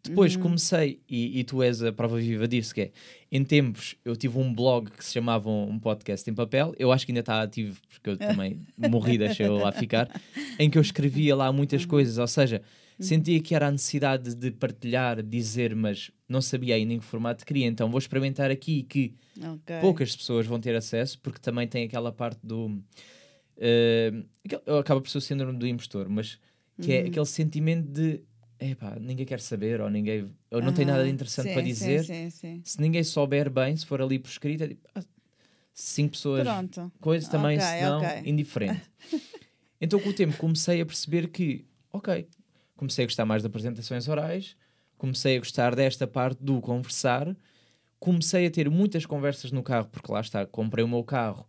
Depois 0.08 0.34
Uhum. 0.36 0.42
comecei, 0.42 1.00
e, 1.08 1.38
e 1.40 1.44
tu 1.44 1.62
és 1.62 1.82
a 1.82 1.92
prova 1.92 2.16
viva 2.18 2.46
disso, 2.48 2.74
que 2.74 2.80
é, 2.80 2.90
em 3.30 3.42
tempos 3.44 3.94
eu 4.04 4.14
tive 4.16 4.38
um 4.38 4.52
blog 4.52 4.90
que 4.90 5.04
se 5.04 5.12
chamava 5.12 5.48
um 5.50 5.78
podcast 5.78 6.28
em 6.30 6.34
papel, 6.34 6.74
eu 6.78 6.90
acho 6.92 7.04
que 7.06 7.12
ainda 7.12 7.20
está 7.20 7.42
ativo, 7.42 7.80
porque 7.88 8.10
eu 8.10 8.16
também 8.16 8.60
morri, 8.76 9.18
deixei 9.18 9.46
eu 9.46 9.56
lá 9.58 9.72
ficar, 9.72 10.08
em 10.58 10.68
que 10.70 10.78
eu 10.78 10.82
escrevia 10.82 11.34
lá 11.36 11.52
muitas 11.52 11.82
Uhum. 11.82 11.88
coisas, 11.88 12.18
ou 12.18 12.26
seja, 12.26 12.62
sentia 12.98 13.40
que 13.42 13.54
era 13.54 13.68
a 13.68 13.70
necessidade 13.70 14.34
de 14.34 14.50
partilhar, 14.50 15.22
dizer, 15.22 15.74
mas 15.76 16.10
não 16.28 16.40
sabia 16.40 16.74
ainda 16.76 16.94
em 16.94 16.98
que 16.98 17.04
formato 17.04 17.44
queria, 17.44 17.66
então 17.66 17.90
vou 17.90 17.98
experimentar 17.98 18.50
aqui 18.50 18.82
que 18.84 19.14
Ok. 19.38 19.76
poucas 19.82 20.16
pessoas 20.16 20.46
vão 20.46 20.58
ter 20.58 20.74
acesso, 20.74 21.18
porque 21.20 21.38
também 21.38 21.68
tem 21.68 21.84
aquela 21.84 22.10
parte 22.10 22.40
do. 22.42 22.80
eh, 23.58 24.12
aquele- 24.44 24.78
acaba 24.78 25.00
por 25.00 25.08
ser 25.10 25.18
o 25.18 25.20
síndrome 25.20 25.58
do 25.58 25.66
impostor, 25.66 26.08
mas 26.08 26.38
que 26.80 26.92
é 26.92 27.02
Uhum. 27.02 27.06
aquele 27.08 27.26
sentimento 27.26 27.88
de. 27.90 28.20
Epá, 28.58 28.96
ninguém 28.98 29.26
quer 29.26 29.40
saber, 29.40 29.80
ou 29.80 29.90
ninguém. 29.90 30.30
Ou 30.50 30.62
não 30.62 30.72
tem 30.72 30.86
nada 30.86 31.04
de 31.04 31.10
interessante 31.10 31.48
Sim, 31.48 31.52
para 31.52 31.62
dizer. 31.62 32.04
Sim, 32.04 32.30
sim, 32.30 32.62
Se 32.64 32.80
ninguém 32.80 33.04
souber 33.04 33.50
bem, 33.50 33.76
se 33.76 33.84
for 33.84 34.00
ali 34.00 34.18
por 34.18 34.28
escrito, 34.28 34.64
é 34.64 34.68
tipo, 34.68 34.88
ah, 34.94 35.02
cinco 35.74 36.12
pessoas, 36.12 36.46
Pronto. 36.46 36.92
coisas 37.00 37.28
também, 37.28 37.58
Ok, 37.58 37.66
se 37.66 37.82
não, 37.82 37.98
ok. 37.98 38.22
indiferente. 38.24 38.90
então, 39.80 40.00
com 40.00 40.08
o 40.08 40.12
tempo, 40.12 40.36
comecei 40.38 40.80
a 40.80 40.86
perceber 40.86 41.28
que, 41.28 41.66
ok, 41.92 42.26
comecei 42.76 43.04
a 43.04 43.06
gostar 43.06 43.26
mais 43.26 43.42
de 43.42 43.46
apresentações 43.46 44.08
orais, 44.08 44.56
comecei 44.96 45.36
a 45.36 45.38
gostar 45.38 45.74
desta 45.74 46.06
parte 46.06 46.42
do 46.42 46.60
conversar, 46.62 47.36
comecei 47.98 48.46
a 48.46 48.50
ter 48.50 48.70
muitas 48.70 49.04
conversas 49.04 49.52
no 49.52 49.62
carro, 49.62 49.88
porque 49.88 50.10
lá 50.10 50.20
está, 50.20 50.46
comprei 50.46 50.82
o 50.84 50.88
meu 50.88 51.04
carro. 51.04 51.46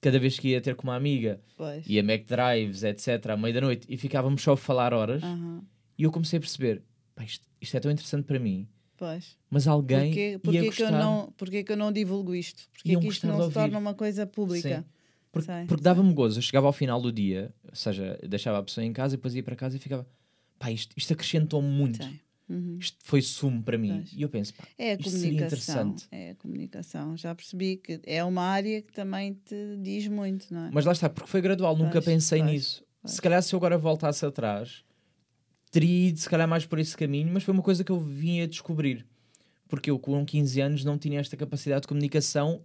Cada 0.00 0.18
vez 0.18 0.38
que 0.38 0.48
ia 0.48 0.60
ter 0.60 0.74
com 0.74 0.84
uma 0.84 0.96
amiga, 0.96 1.40
Pois. 1.56 1.86
ia 1.86 2.02
Mac 2.02 2.24
Drives, 2.24 2.82
etc., 2.82 3.34
à 3.34 3.36
meia 3.36 3.54
da 3.54 3.60
noite, 3.60 3.86
e 3.88 3.96
ficávamos 3.96 4.42
só 4.42 4.52
a 4.54 4.56
falar 4.56 4.92
horas, 4.94 5.22
Aham. 5.22 5.62
E 6.00 6.04
eu 6.04 6.10
comecei 6.10 6.36
a 6.38 6.40
perceber, 6.40 6.82
"Pá, 7.14 7.24
isto, 7.24 7.44
isto 7.60 7.76
é 7.76 7.80
tão 7.80 7.90
interessante 7.90 8.24
para 8.24 8.38
mim, 8.38 8.66
Pois. 8.96 9.36
mas 9.50 9.66
alguém 9.68 10.06
Porquê, 10.10 10.38
porquê, 10.42 10.70
que 10.70 10.82
eu 10.82 10.90
não, 10.92 11.32
porquê 11.36 11.62
que 11.64 11.72
eu 11.72 11.76
não 11.76 11.92
divulgo 11.92 12.34
isto? 12.34 12.68
Porquê 12.72 12.96
que 12.96 13.06
isto 13.08 13.26
não 13.26 13.46
se 13.46 13.52
torna 13.52 13.78
uma 13.78 13.94
coisa 13.94 14.26
pública? 14.26 14.78
Sim. 14.78 14.84
Porque, 15.32 15.48
porque 15.68 15.82
dava-me 15.84 16.12
gozo. 16.12 16.38
Eu 16.38 16.42
chegava 16.42 16.66
ao 16.66 16.72
final 16.72 17.00
do 17.00 17.12
dia, 17.12 17.54
ou 17.68 17.74
seja, 17.76 18.18
deixava 18.28 18.58
a 18.58 18.62
pessoa 18.64 18.84
em 18.84 18.92
casa 18.92 19.14
e 19.14 19.16
depois 19.16 19.32
ia 19.34 19.42
para 19.44 19.54
casa 19.54 19.76
e 19.76 19.78
ficava, 19.78 20.04
pá, 20.58 20.72
isto, 20.72 20.92
isto 20.96 21.12
acrescentou-me 21.12 21.68
muito. 21.68 22.02
Sei. 22.02 22.20
Uhum. 22.48 22.78
Isto 22.80 22.96
foi 23.04 23.22
sumo 23.22 23.62
para 23.62 23.78
mim. 23.78 23.98
Pois. 23.98 24.12
E 24.12 24.22
eu 24.22 24.28
penso, 24.28 24.52
pá, 24.54 24.64
É 24.76 24.90
a 24.90 24.94
isto 24.96 25.08
seria 25.08 25.28
comunicação. 25.30 25.74
interessante. 25.74 26.08
É 26.10 26.30
a 26.30 26.34
comunicação. 26.34 27.16
Já 27.16 27.32
percebi 27.32 27.76
que 27.76 28.00
é 28.04 28.24
uma 28.24 28.42
área 28.42 28.82
que 28.82 28.92
também 28.92 29.34
te 29.34 29.76
diz 29.80 30.08
muito, 30.08 30.52
não 30.52 30.66
é? 30.66 30.70
Mas 30.72 30.84
lá 30.84 30.90
está, 30.90 31.08
porque 31.08 31.30
foi 31.30 31.40
gradual, 31.40 31.76
nunca 31.76 31.92
Pois, 32.02 32.04
pensei 32.06 32.40
pois, 32.40 32.50
nisso. 32.52 32.84
Se 33.04 33.22
calhar 33.22 33.40
se 33.40 33.54
eu 33.54 33.56
agora 33.58 33.78
voltasse 33.78 34.26
atrás, 34.26 34.82
teria 35.70 36.08
ido 36.08 36.18
se 36.18 36.28
calhar 36.28 36.48
mais 36.48 36.66
por 36.66 36.78
esse 36.78 36.96
caminho, 36.96 37.30
mas 37.32 37.42
foi 37.42 37.52
uma 37.54 37.62
coisa 37.62 37.84
que 37.84 37.92
eu 37.92 37.98
vinha 38.00 38.44
a 38.44 38.46
descobrir. 38.46 39.06
Porque 39.68 39.90
eu 39.90 39.98
com 39.98 40.24
15 40.24 40.60
anos 40.60 40.84
não 40.84 40.98
tinha 40.98 41.20
esta 41.20 41.36
capacidade 41.36 41.82
de 41.82 41.88
comunicação 41.88 42.60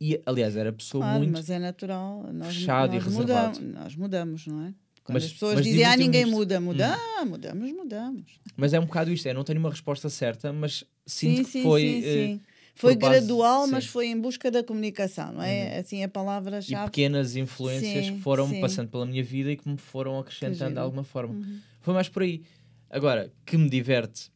e, 0.00 0.20
aliás, 0.26 0.56
era 0.56 0.72
pessoa 0.72 1.02
Claro, 1.02 1.18
muito... 1.18 1.32
mas 1.32 1.48
é 1.50 1.58
natural. 1.58 2.28
Nós, 2.32 2.54
fechado 2.54 2.92
e 2.92 2.96
nós 2.96 3.04
reservado. 3.04 3.60
mudamos, 3.60 3.74
nós 3.80 3.96
mudamos, 3.96 4.46
não 4.46 4.62
é? 4.66 4.74
Quando 5.02 5.14
Mas- 5.14 5.24
as 5.24 5.32
pessoas 5.32 5.54
mas 5.56 5.64
dizem, 5.64 5.84
ah, 5.84 5.96
ninguém 5.96 6.22
isto." 6.22 6.30
muda, 6.32 6.60
muda. 6.60 6.98
Hum. 7.22 7.24
Mudamos, 7.26 7.72
mudamos. 7.72 8.24
Mas 8.56 8.72
é 8.74 8.80
um 8.80 8.84
bocado 8.84 9.10
isto, 9.10 9.26
é, 9.26 9.32
não 9.34 9.42
tenho 9.44 9.58
uma 9.58 9.70
resposta 9.70 10.08
certa, 10.10 10.52
mas 10.52 10.84
sinto 11.06 11.38
sim, 11.38 11.44
que 11.44 11.50
sim, 11.50 11.62
foi... 11.62 11.80
sim, 11.82 11.98
eh, 12.04 12.12
sim. 12.26 12.40
Foi 12.74 12.96
base- 12.96 13.20
gradual, 13.26 13.66
mas 13.66 13.84
foi 13.86 14.06
em 14.06 14.18
busca 14.18 14.50
da 14.50 14.62
comunicação, 14.62 15.32
não 15.32 15.42
é? 15.42 15.78
Assim, 15.78 16.02
a 16.02 16.06
e 16.06 16.08
palavra-chave. 16.08 16.84
pequenas 16.86 17.36
influências 17.36 18.08
que 18.10 18.20
foram 18.20 18.58
passando 18.60 18.88
pela 18.88 19.04
minha 19.04 19.22
vida 19.22 19.50
e 19.52 19.56
que 19.56 19.68
me 19.68 19.76
foram 19.76 20.18
acrescentando 20.18 20.74
de 20.74 20.78
alguma 20.78 21.04
forma. 21.04 21.34
Uhum. 21.34 21.58
Foi 21.80 21.94
mais 21.94 22.08
por 22.08 22.22
aí. 22.22 22.42
Agora, 22.88 23.32
que 23.44 23.56
me 23.56 23.68
diverte 23.68 24.30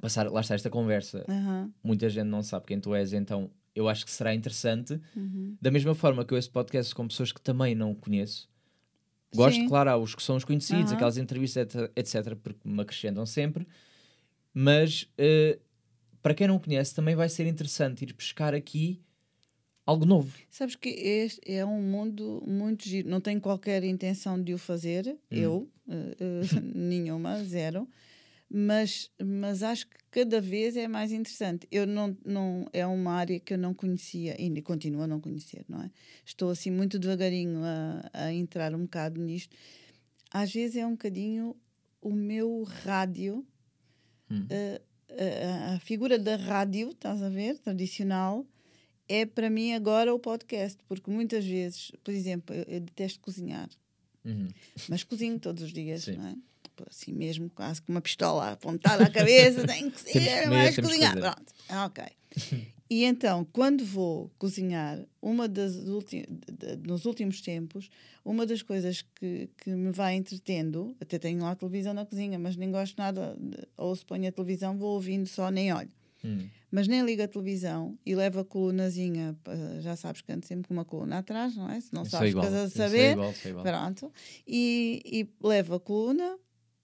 passar, 0.00 0.30
lá 0.30 0.40
está 0.40 0.54
esta 0.54 0.70
conversa. 0.70 1.24
Aham, 1.28 1.72
Muita 1.82 2.08
gente 2.08 2.26
não 2.26 2.42
sabe 2.42 2.66
quem 2.66 2.80
tu 2.80 2.94
és, 2.94 3.12
então 3.12 3.50
eu 3.74 3.88
acho 3.88 4.04
que 4.04 4.10
será 4.10 4.34
interessante. 4.34 5.00
uhum. 5.16 5.56
Da 5.60 5.70
mesma 5.70 5.94
forma 5.94 6.24
que 6.24 6.34
eu 6.34 6.38
esse 6.38 6.50
podcast 6.50 6.94
com 6.94 7.06
pessoas 7.08 7.32
que 7.32 7.40
também 7.40 7.74
não 7.74 7.94
conheço. 7.94 8.48
Gosto, 9.34 9.58
Sim. 9.60 9.68
claro, 9.68 9.90
há 9.90 9.96
os 9.96 10.14
que 10.14 10.22
são 10.22 10.36
os 10.36 10.44
conhecidos, 10.44 10.92
Aham. 10.92 10.96
aquelas 10.96 11.18
entrevistas, 11.18 11.66
etc, 11.94 12.34
porque 12.36 12.66
me 12.68 12.80
acrescentam 12.80 13.26
sempre. 13.26 13.66
Mas 14.54 15.08
eh, 15.18 15.58
para 16.22 16.34
quem 16.34 16.48
não 16.48 16.58
conhece, 16.58 16.94
também 16.94 17.14
vai 17.14 17.28
ser 17.28 17.46
interessante 17.46 18.02
ir 18.04 18.12
pescar 18.14 18.54
aqui 18.54 19.02
algo 19.88 20.04
novo. 20.04 20.30
Sabes 20.50 20.76
que 20.76 20.90
este 20.90 21.40
é 21.50 21.64
um 21.64 21.80
mundo 21.80 22.42
muito 22.46 22.86
giro. 22.86 23.08
Não 23.08 23.20
tenho 23.20 23.40
qualquer 23.40 23.82
intenção 23.84 24.40
de 24.42 24.52
o 24.52 24.58
fazer, 24.58 25.16
eu, 25.30 25.68
eh, 25.88 26.16
eh, 26.20 26.60
nenhuma, 26.74 27.42
zero. 27.44 27.88
Mas, 28.50 29.10
mas 29.22 29.62
acho 29.62 29.86
que 29.88 29.96
cada 30.10 30.40
vez 30.40 30.76
é 30.76 30.88
mais 30.88 31.12
interessante. 31.12 31.66
Eu 31.70 31.86
não, 31.86 32.16
não 32.24 32.66
é 32.72 32.86
uma 32.86 33.12
área 33.12 33.38
que 33.40 33.52
eu 33.54 33.58
não 33.58 33.74
conhecia 33.74 34.40
e 34.40 34.62
continuo 34.62 35.02
a 35.02 35.06
não 35.06 35.20
conhecer, 35.20 35.64
não 35.68 35.82
é? 35.82 35.90
Estou 36.24 36.50
assim 36.50 36.70
muito 36.70 36.98
devagarinho 36.98 37.60
a, 37.62 38.10
a 38.12 38.32
entrar 38.32 38.74
um 38.74 38.82
bocado 38.82 39.20
nisto. 39.20 39.54
Às 40.30 40.52
vezes 40.52 40.76
é 40.76 40.86
um 40.86 40.92
bocadinho 40.92 41.56
o 42.00 42.12
meu 42.12 42.62
rádio, 42.62 43.44
Hum. 44.30 44.46
eh, 44.50 44.80
a, 45.10 45.72
a- 45.72 45.74
a 45.76 45.80
figura 45.80 46.18
da 46.18 46.36
rádio, 46.36 46.90
estás 46.90 47.22
a 47.22 47.30
ver, 47.30 47.58
tradicional, 47.58 48.46
é 49.08 49.24
para 49.26 49.48
mim 49.50 49.72
agora 49.72 50.14
o 50.14 50.18
podcast, 50.18 50.78
porque 50.86 51.10
muitas 51.10 51.44
vezes, 51.44 51.92
por 52.04 52.12
exemplo, 52.12 52.54
eu, 52.54 52.64
eu 52.68 52.80
detesto 52.80 53.20
cozinhar, 53.20 53.68
Uhum. 54.24 54.48
mas 54.88 55.02
cozinho 55.04 55.38
todos 55.38 55.62
os 55.62 55.72
dias, 55.72 56.02
Sim. 56.04 56.16
não 56.16 56.26
é? 56.26 56.34
assim 56.88 57.12
mesmo, 57.12 57.50
quase 57.50 57.82
com 57.82 57.90
uma 57.90 58.00
pistola 58.00 58.52
apontada 58.52 59.02
à 59.04 59.10
cabeça, 59.10 59.66
tenho 59.66 59.90
que 59.90 60.00
ser, 60.00 60.12
que 60.74 60.82
cozinhar. 60.82 61.18
Pronto, 61.18 61.52
ah, 61.68 61.86
ok. 61.86 62.04
E 62.90 63.04
então, 63.04 63.44
quando 63.52 63.84
vou 63.84 64.30
cozinhar, 64.38 65.04
uma 65.20 65.48
das 65.48 65.74
ulti- 65.74 66.24
nos 66.86 67.04
últimos 67.04 67.40
tempos, 67.40 67.90
uma 68.24 68.46
das 68.46 68.62
coisas 68.62 69.02
que, 69.16 69.50
que 69.58 69.70
me 69.70 69.90
vai 69.90 70.14
entretendo, 70.14 70.96
até 71.00 71.18
tenho 71.18 71.42
lá 71.42 71.50
a 71.50 71.56
televisão 71.56 71.92
na 71.92 72.06
cozinha, 72.06 72.38
mas 72.38 72.56
nem 72.56 72.70
gosto 72.70 72.96
nada, 72.96 73.36
de, 73.38 73.58
ou 73.76 73.94
se 73.96 74.04
ponho 74.06 74.28
a 74.28 74.32
televisão, 74.32 74.78
vou 74.78 74.94
ouvindo 74.94 75.26
só, 75.26 75.50
nem 75.50 75.72
olho. 75.72 75.90
Hum. 76.24 76.48
Mas 76.70 76.86
nem 76.88 77.02
ligo 77.04 77.22
a 77.22 77.28
televisão 77.28 77.96
e 78.04 78.14
levo 78.14 78.40
a 78.40 78.44
colunazinha, 78.44 79.36
já 79.80 79.96
sabes 79.96 80.20
que 80.20 80.30
ando 80.32 80.44
sempre 80.46 80.68
com 80.68 80.74
uma 80.74 80.84
coluna 80.84 81.18
atrás, 81.18 81.56
não 81.56 81.70
é? 81.70 81.80
Se 81.80 81.92
não 81.94 82.04
sou 82.04 82.18
sabes, 82.18 82.30
igual. 82.30 82.44
ficas 82.46 82.58
a 82.60 82.68
sou 82.68 82.76
saber. 82.84 83.12
igual, 83.12 83.32
sou 83.34 83.50
igual. 83.50 83.64
Pronto. 83.64 84.12
E, 84.46 85.00
e 85.04 85.46
levo 85.46 85.74
a 85.74 85.80
coluna 85.80 86.36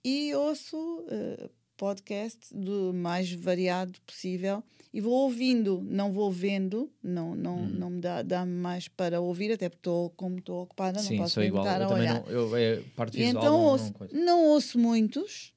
e 0.04 0.34
ouço 0.34 1.04
eh, 1.08 1.50
podcast 1.76 2.54
do 2.56 2.92
mais 2.94 3.32
variado 3.32 4.00
possível 4.06 4.62
e 4.92 5.00
vou 5.00 5.12
ouvindo, 5.12 5.82
não 5.84 6.12
vou 6.12 6.30
vendo, 6.30 6.90
não, 7.02 7.34
não, 7.34 7.56
Hum. 7.64 7.68
não 7.68 7.90
me 7.90 8.00
dá, 8.00 8.22
dá 8.22 8.46
mais 8.46 8.86
para 8.86 9.20
ouvir, 9.20 9.50
até 9.52 9.68
porque 9.68 9.80
estou, 9.80 10.10
como 10.10 10.38
estou 10.38 10.62
ocupada, 10.62 11.00
Sim, 11.00 11.16
não 11.16 11.24
posso 11.24 11.40
estar 11.42 11.82
a 11.82 11.88
olhar. 11.92 12.22
não. 12.22 12.30
Eu, 12.30 12.56
é, 12.56 12.80
parte 12.94 13.16
visual 13.16 13.42
então 13.44 13.58
não, 13.58 13.64
ouço, 13.64 13.94
não 14.12 14.24
não 14.24 14.44
ouço 14.46 14.78
muitos. 14.78 15.52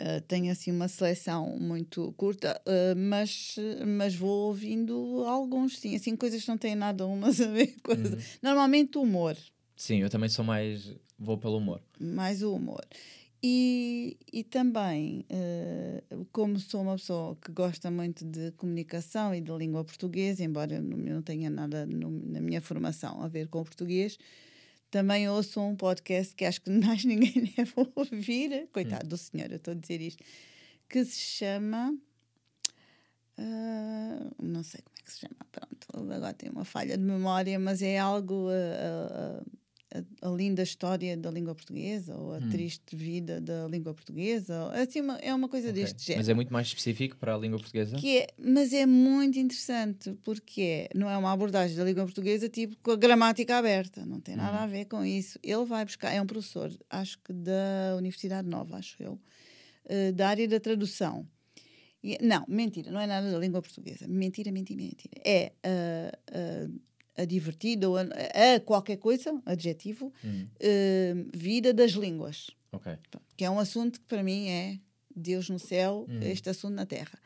Uh, 0.00 0.20
tenho 0.26 0.50
assim 0.50 0.72
uma 0.72 0.88
seleção 0.88 1.56
muito 1.58 2.12
curta, 2.16 2.60
uh, 2.66 2.98
mas, 2.98 3.54
mas 3.86 4.14
vou 4.14 4.48
ouvindo 4.48 5.22
alguns, 5.26 5.78
sim, 5.78 5.94
assim, 5.94 6.16
coisas 6.16 6.42
que 6.42 6.48
não 6.48 6.58
têm 6.58 6.74
nada 6.74 7.06
umas 7.06 7.40
a 7.40 7.46
ver 7.46 7.74
Uhum. 7.88 8.18
Normalmente 8.42 8.98
o 8.98 9.02
humor, 9.02 9.36
Sim, 9.76 9.98
eu 10.02 10.10
também 10.10 10.28
sou 10.28 10.44
mais. 10.44 10.94
Vou 11.18 11.38
pelo 11.38 11.58
humor. 11.58 11.80
mais 12.00 12.42
o 12.42 12.54
humor. 12.54 12.84
E, 13.46 14.16
e 14.32 14.42
também, 14.42 15.24
uh, 15.30 16.24
como 16.32 16.58
sou 16.58 16.80
uma 16.80 16.94
pessoa 16.96 17.36
que 17.36 17.52
gosta 17.52 17.90
muito 17.90 18.24
de 18.24 18.52
comunicação 18.52 19.34
e 19.34 19.40
de 19.40 19.52
língua 19.52 19.84
portuguesa, 19.84 20.42
embora 20.42 20.76
eu 20.76 20.82
não, 20.82 20.98
eu 21.06 21.14
não 21.16 21.22
tenha 21.22 21.50
nada 21.50 21.84
no- 21.86 22.10
na 22.26 22.40
minha 22.40 22.60
formação 22.60 23.22
a 23.22 23.28
ver 23.28 23.48
com 23.48 23.60
o 23.60 23.64
português, 23.64 24.16
também 24.94 25.28
ouço 25.28 25.60
um 25.60 25.74
podcast 25.74 26.36
que 26.36 26.44
acho 26.44 26.60
que 26.60 26.70
mais 26.86 27.04
ninguém 27.04 27.50
deve 27.56 27.72
ouvir, 27.96 28.68
coitado 28.72 29.08
do 29.08 29.16
senhor, 29.16 29.50
eu 29.50 29.56
estou 29.56 29.72
a 29.72 29.74
dizer 29.74 30.00
isto, 30.00 30.22
que 30.88 31.04
se 31.04 31.18
chama. 31.18 31.98
ah, 33.36 34.30
não 34.40 34.62
sei 34.62 34.80
como 34.82 34.96
é 34.96 35.02
que 35.02 35.12
se 35.12 35.18
chama, 35.18 35.34
pronto, 35.50 36.12
agora 36.12 36.32
tenho 36.32 36.52
uma 36.52 36.64
falha 36.64 36.96
de 36.96 37.02
memória, 37.02 37.58
mas 37.58 37.82
é 37.82 37.98
algo. 37.98 38.48
ah, 38.50 39.42
ah, 39.42 39.63
a, 39.94 40.28
a 40.28 40.30
linda 40.30 40.62
história 40.62 41.16
da 41.16 41.30
língua 41.30 41.54
portuguesa 41.54 42.16
ou 42.16 42.34
a 42.34 42.38
Hum. 42.38 42.48
triste 42.50 42.96
vida 42.96 43.40
da 43.40 43.68
língua 43.68 43.94
portuguesa, 43.94 44.70
assim, 44.72 45.00
uma- 45.00 45.18
é 45.18 45.32
uma 45.32 45.48
coisa 45.48 45.68
Ok. 45.70 45.80
deste 45.82 46.04
género. 46.04 46.18
Mas 46.20 46.28
é 46.28 46.34
muito 46.34 46.52
mais 46.52 46.66
específico 46.66 47.16
para 47.16 47.34
a 47.34 47.38
língua 47.38 47.58
portuguesa? 47.58 47.96
Que 47.96 48.18
é, 48.18 48.26
mas 48.38 48.72
é 48.72 48.84
muito 48.86 49.38
interessante 49.38 50.12
porque 50.24 50.60
é, 50.60 50.88
não 50.98 51.08
é 51.08 51.16
uma 51.16 51.32
abordagem 51.32 51.76
da 51.76 51.84
língua 51.84 52.04
portuguesa 52.04 52.48
tipo 52.48 52.76
com 52.82 52.90
a 52.90 52.96
gramática 52.96 53.56
aberta, 53.56 54.04
não 54.04 54.20
tem 54.20 54.36
nada 54.36 54.58
Uhum. 54.58 54.64
a 54.64 54.66
ver 54.66 54.84
com 54.86 55.04
isso. 55.04 55.38
Ele 55.42 55.64
vai 55.64 55.84
buscar, 55.84 56.12
é 56.12 56.20
um 56.20 56.26
professor, 56.26 56.70
acho 56.90 57.18
que 57.20 57.32
da 57.32 57.94
Universidade 57.96 58.48
Nova, 58.48 58.76
acho 58.78 59.00
eu, 59.02 59.18
eh, 59.84 60.12
da 60.12 60.28
área 60.28 60.48
da 60.48 60.58
tradução. 60.58 61.26
E- 62.02 62.18
não, 62.20 62.44
mentira, 62.48 62.90
não 62.90 63.00
é 63.00 63.06
nada 63.06 63.30
da 63.30 63.38
língua 63.38 63.62
portuguesa. 63.62 64.06
Mentira, 64.06 64.52
mentira, 64.52 64.76
mentira. 64.82 65.14
É 65.24 65.52
ah, 65.62 66.18
ah, 66.32 66.68
a 67.16 67.24
divertida 67.24 67.88
ou 67.88 67.96
a, 67.96 68.02
a 68.02 68.60
qualquer 68.60 68.96
coisa, 68.98 69.40
adjetivo, 69.46 70.12
Hum, 70.24 70.46
eh, 70.60 71.14
vida 71.34 71.72
das 71.72 71.92
línguas 71.92 72.50
que 73.36 73.44
é 73.44 73.50
um 73.50 73.58
assunto 73.58 74.00
que 74.00 74.06
para 74.06 74.22
mim 74.22 74.48
é 74.48 74.78
Deus 75.14 75.48
no 75.48 75.58
céu, 75.58 76.06
Uhum. 76.08 76.20
este 76.22 76.48
assunto 76.50 76.74
na 76.74 76.84
terra. 76.86 77.18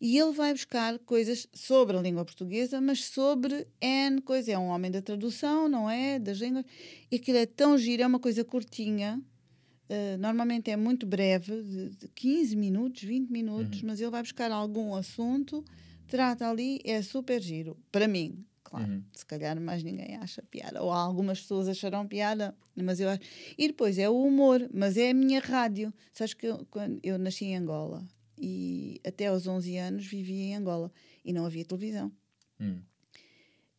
E 0.00 0.18
ele 0.18 0.32
vai 0.32 0.52
buscar 0.52 0.98
coisas 1.00 1.46
sobre 1.54 1.96
a 1.96 2.00
língua 2.02 2.24
portuguesa, 2.24 2.80
mas 2.80 3.04
sobre 3.04 3.68
N 3.80 4.20
coisa. 4.22 4.50
É 4.50 4.58
um 4.58 4.66
homem 4.66 4.90
da 4.90 5.00
tradução, 5.00 5.68
não 5.68 5.88
é? 5.88 6.18
Das 6.18 6.38
línguas. 6.38 6.64
E 7.08 7.14
aquilo 7.16 7.38
é 7.38 7.46
tão 7.46 7.78
giro, 7.78 8.02
é 8.02 8.06
uma 8.06 8.18
coisa 8.18 8.44
curtinha. 8.44 9.22
eh, 9.88 10.16
normalmente 10.16 10.70
é 10.70 10.76
muito 10.76 11.06
breve, 11.06 11.62
de, 11.62 11.90
de 11.90 12.08
15 12.08 12.56
minutos, 12.56 13.02
20 13.04 13.30
minutos, 13.30 13.80
Uhum. 13.82 13.88
mas 13.88 14.00
ele 14.00 14.10
vai 14.10 14.22
buscar 14.22 14.50
algum 14.50 14.94
assunto, 14.96 15.64
trata 16.08 16.48
ali, 16.50 16.80
é 16.84 17.00
super 17.02 17.40
giro. 17.40 17.76
Para 17.92 18.08
mim, 18.08 18.44
claro. 18.72 18.90
Uhum. 18.90 19.04
Se 19.12 19.26
calhar 19.26 19.60
mais 19.60 19.82
ninguém 19.82 20.16
acha 20.16 20.42
piada. 20.42 20.82
Ou 20.82 20.90
algumas 20.90 21.40
pessoas 21.40 21.68
acharão 21.68 22.08
piada, 22.08 22.56
mas 22.74 22.98
eu 22.98 23.10
acho. 23.10 23.20
E 23.58 23.68
depois 23.68 23.98
é 23.98 24.08
o 24.08 24.22
humor, 24.22 24.68
mas 24.72 24.96
é 24.96 25.10
a 25.10 25.14
minha 25.14 25.40
rádio. 25.40 25.92
Sabes 26.12 26.32
que 26.32 26.46
eu, 26.46 26.66
quando 26.70 26.98
eu 27.02 27.18
nasci 27.18 27.44
em 27.44 27.56
Angola 27.56 28.02
e 28.38 28.98
até 29.06 29.26
aos 29.26 29.46
11 29.46 29.76
anos 29.76 30.06
vivi 30.06 30.40
em 30.40 30.56
Angola 30.56 30.90
e 31.22 31.32
não 31.32 31.44
havia 31.44 31.64
televisão. 31.64 32.10
Hum. 32.58 32.80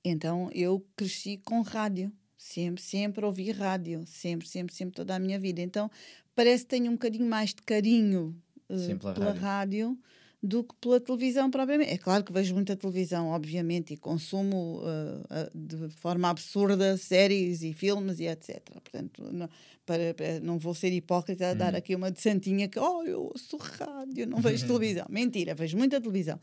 Então 0.05 0.49
eu 0.53 0.85
cresci 0.95 1.37
com 1.37 1.61
rádio. 1.61 2.11
Sempre, 2.37 2.83
sempre 2.83 3.25
ouvi 3.25 3.51
rádio. 3.51 4.03
Sempre, 4.05 4.47
sempre, 4.47 4.75
sempre, 4.75 4.93
toda 4.93 5.15
a 5.15 5.19
minha 5.19 5.39
vida. 5.39 5.61
Então 5.61 5.89
parece 6.35 6.63
que 6.63 6.69
tenho 6.69 6.91
um 6.91 6.93
bocadinho 6.93 7.27
mais 7.27 7.49
de 7.49 7.63
carinho 7.63 8.39
pela 8.67 9.13
pela 9.13 9.25
rádio. 9.33 9.41
rádio 9.41 9.99
do 10.45 10.61
que 10.61 10.75
pela 10.81 10.99
televisão 10.99 11.49
propriamente. 11.49 11.91
É 11.93 11.97
claro 11.97 12.21
que 12.21 12.33
vejo 12.33 12.53
muita 12.53 12.75
televisão, 12.75 13.27
obviamente, 13.29 13.93
e 13.93 13.97
consumo 13.97 14.81
eh, 15.29 15.49
de 15.55 15.87
forma 15.95 16.29
absurda 16.29 16.97
séries 16.97 17.61
e 17.63 17.71
filmes 17.71 18.19
e 18.19 18.25
etc. 18.27 18.59
Portanto, 18.73 19.23
não, 19.31 19.49
para, 19.85 20.13
para- 20.13 20.41
não 20.41 20.59
vou 20.59 20.73
ser 20.73 20.91
hipócrita 20.91 21.51
a 21.51 21.53
dar 21.53 21.71
Uhum. 21.71 21.77
aqui 21.79 21.95
uma 21.95 22.11
de 22.11 22.19
santinha 22.21 22.67
que, 22.67 22.77
oh, 22.77 23.03
eu 23.03 23.21
ouço 23.33 23.55
rádio, 23.55 24.27
não 24.27 24.41
vejo 24.41 24.67
televisão. 24.67 25.05
Mentira, 25.09 25.55
vejo 25.55 25.77
muita 25.77 26.01
televisão. 26.01 26.37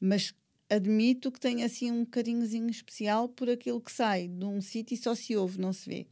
Mas 0.00 0.34
admito 0.68 1.30
que 1.30 1.38
tenho 1.38 1.64
assim 1.64 1.92
um 1.92 2.04
carinhozinho 2.04 2.68
especial 2.68 3.28
por 3.28 3.48
aquilo 3.48 3.80
que 3.80 3.92
sai 3.92 4.26
de 4.26 4.44
um 4.44 4.60
sítio 4.60 4.94
e 4.94 4.98
só 4.98 5.14
se 5.14 5.36
ouve, 5.36 5.60
não 5.60 5.72
se 5.72 5.88
vê. 5.88 6.06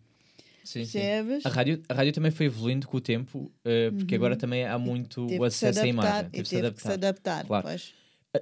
Sim, 0.64 0.84
sim. 0.84 0.98
Percebes? 0.98 1.46
A 1.46 1.48
rádio, 1.48 1.82
a 1.88 1.94
rádio 1.94 2.12
também 2.12 2.30
foi 2.30 2.46
evoluindo 2.46 2.86
com 2.86 2.96
o 2.96 3.00
tempo, 3.00 3.50
eh, 3.64 3.90
porque 3.90 4.14
agora 4.14 4.36
também 4.36 4.64
há 4.64 4.78
muito 4.78 5.22
Uhum. 5.22 5.26
Teve 5.26 5.40
o 5.40 5.44
acesso 5.44 5.78
à 5.80 5.82
adaptar, 5.82 5.88
imagem. 5.88 6.26
e 6.26 6.30
Teve 6.30 6.42
que 6.42 6.48
se 6.48 6.54
teve 6.60 6.74
que 6.74 6.82
se 6.82 6.88
adaptar. 6.88 7.08
adaptar. 7.08 7.46
Claro. 7.46 7.66
pois. 7.66 7.94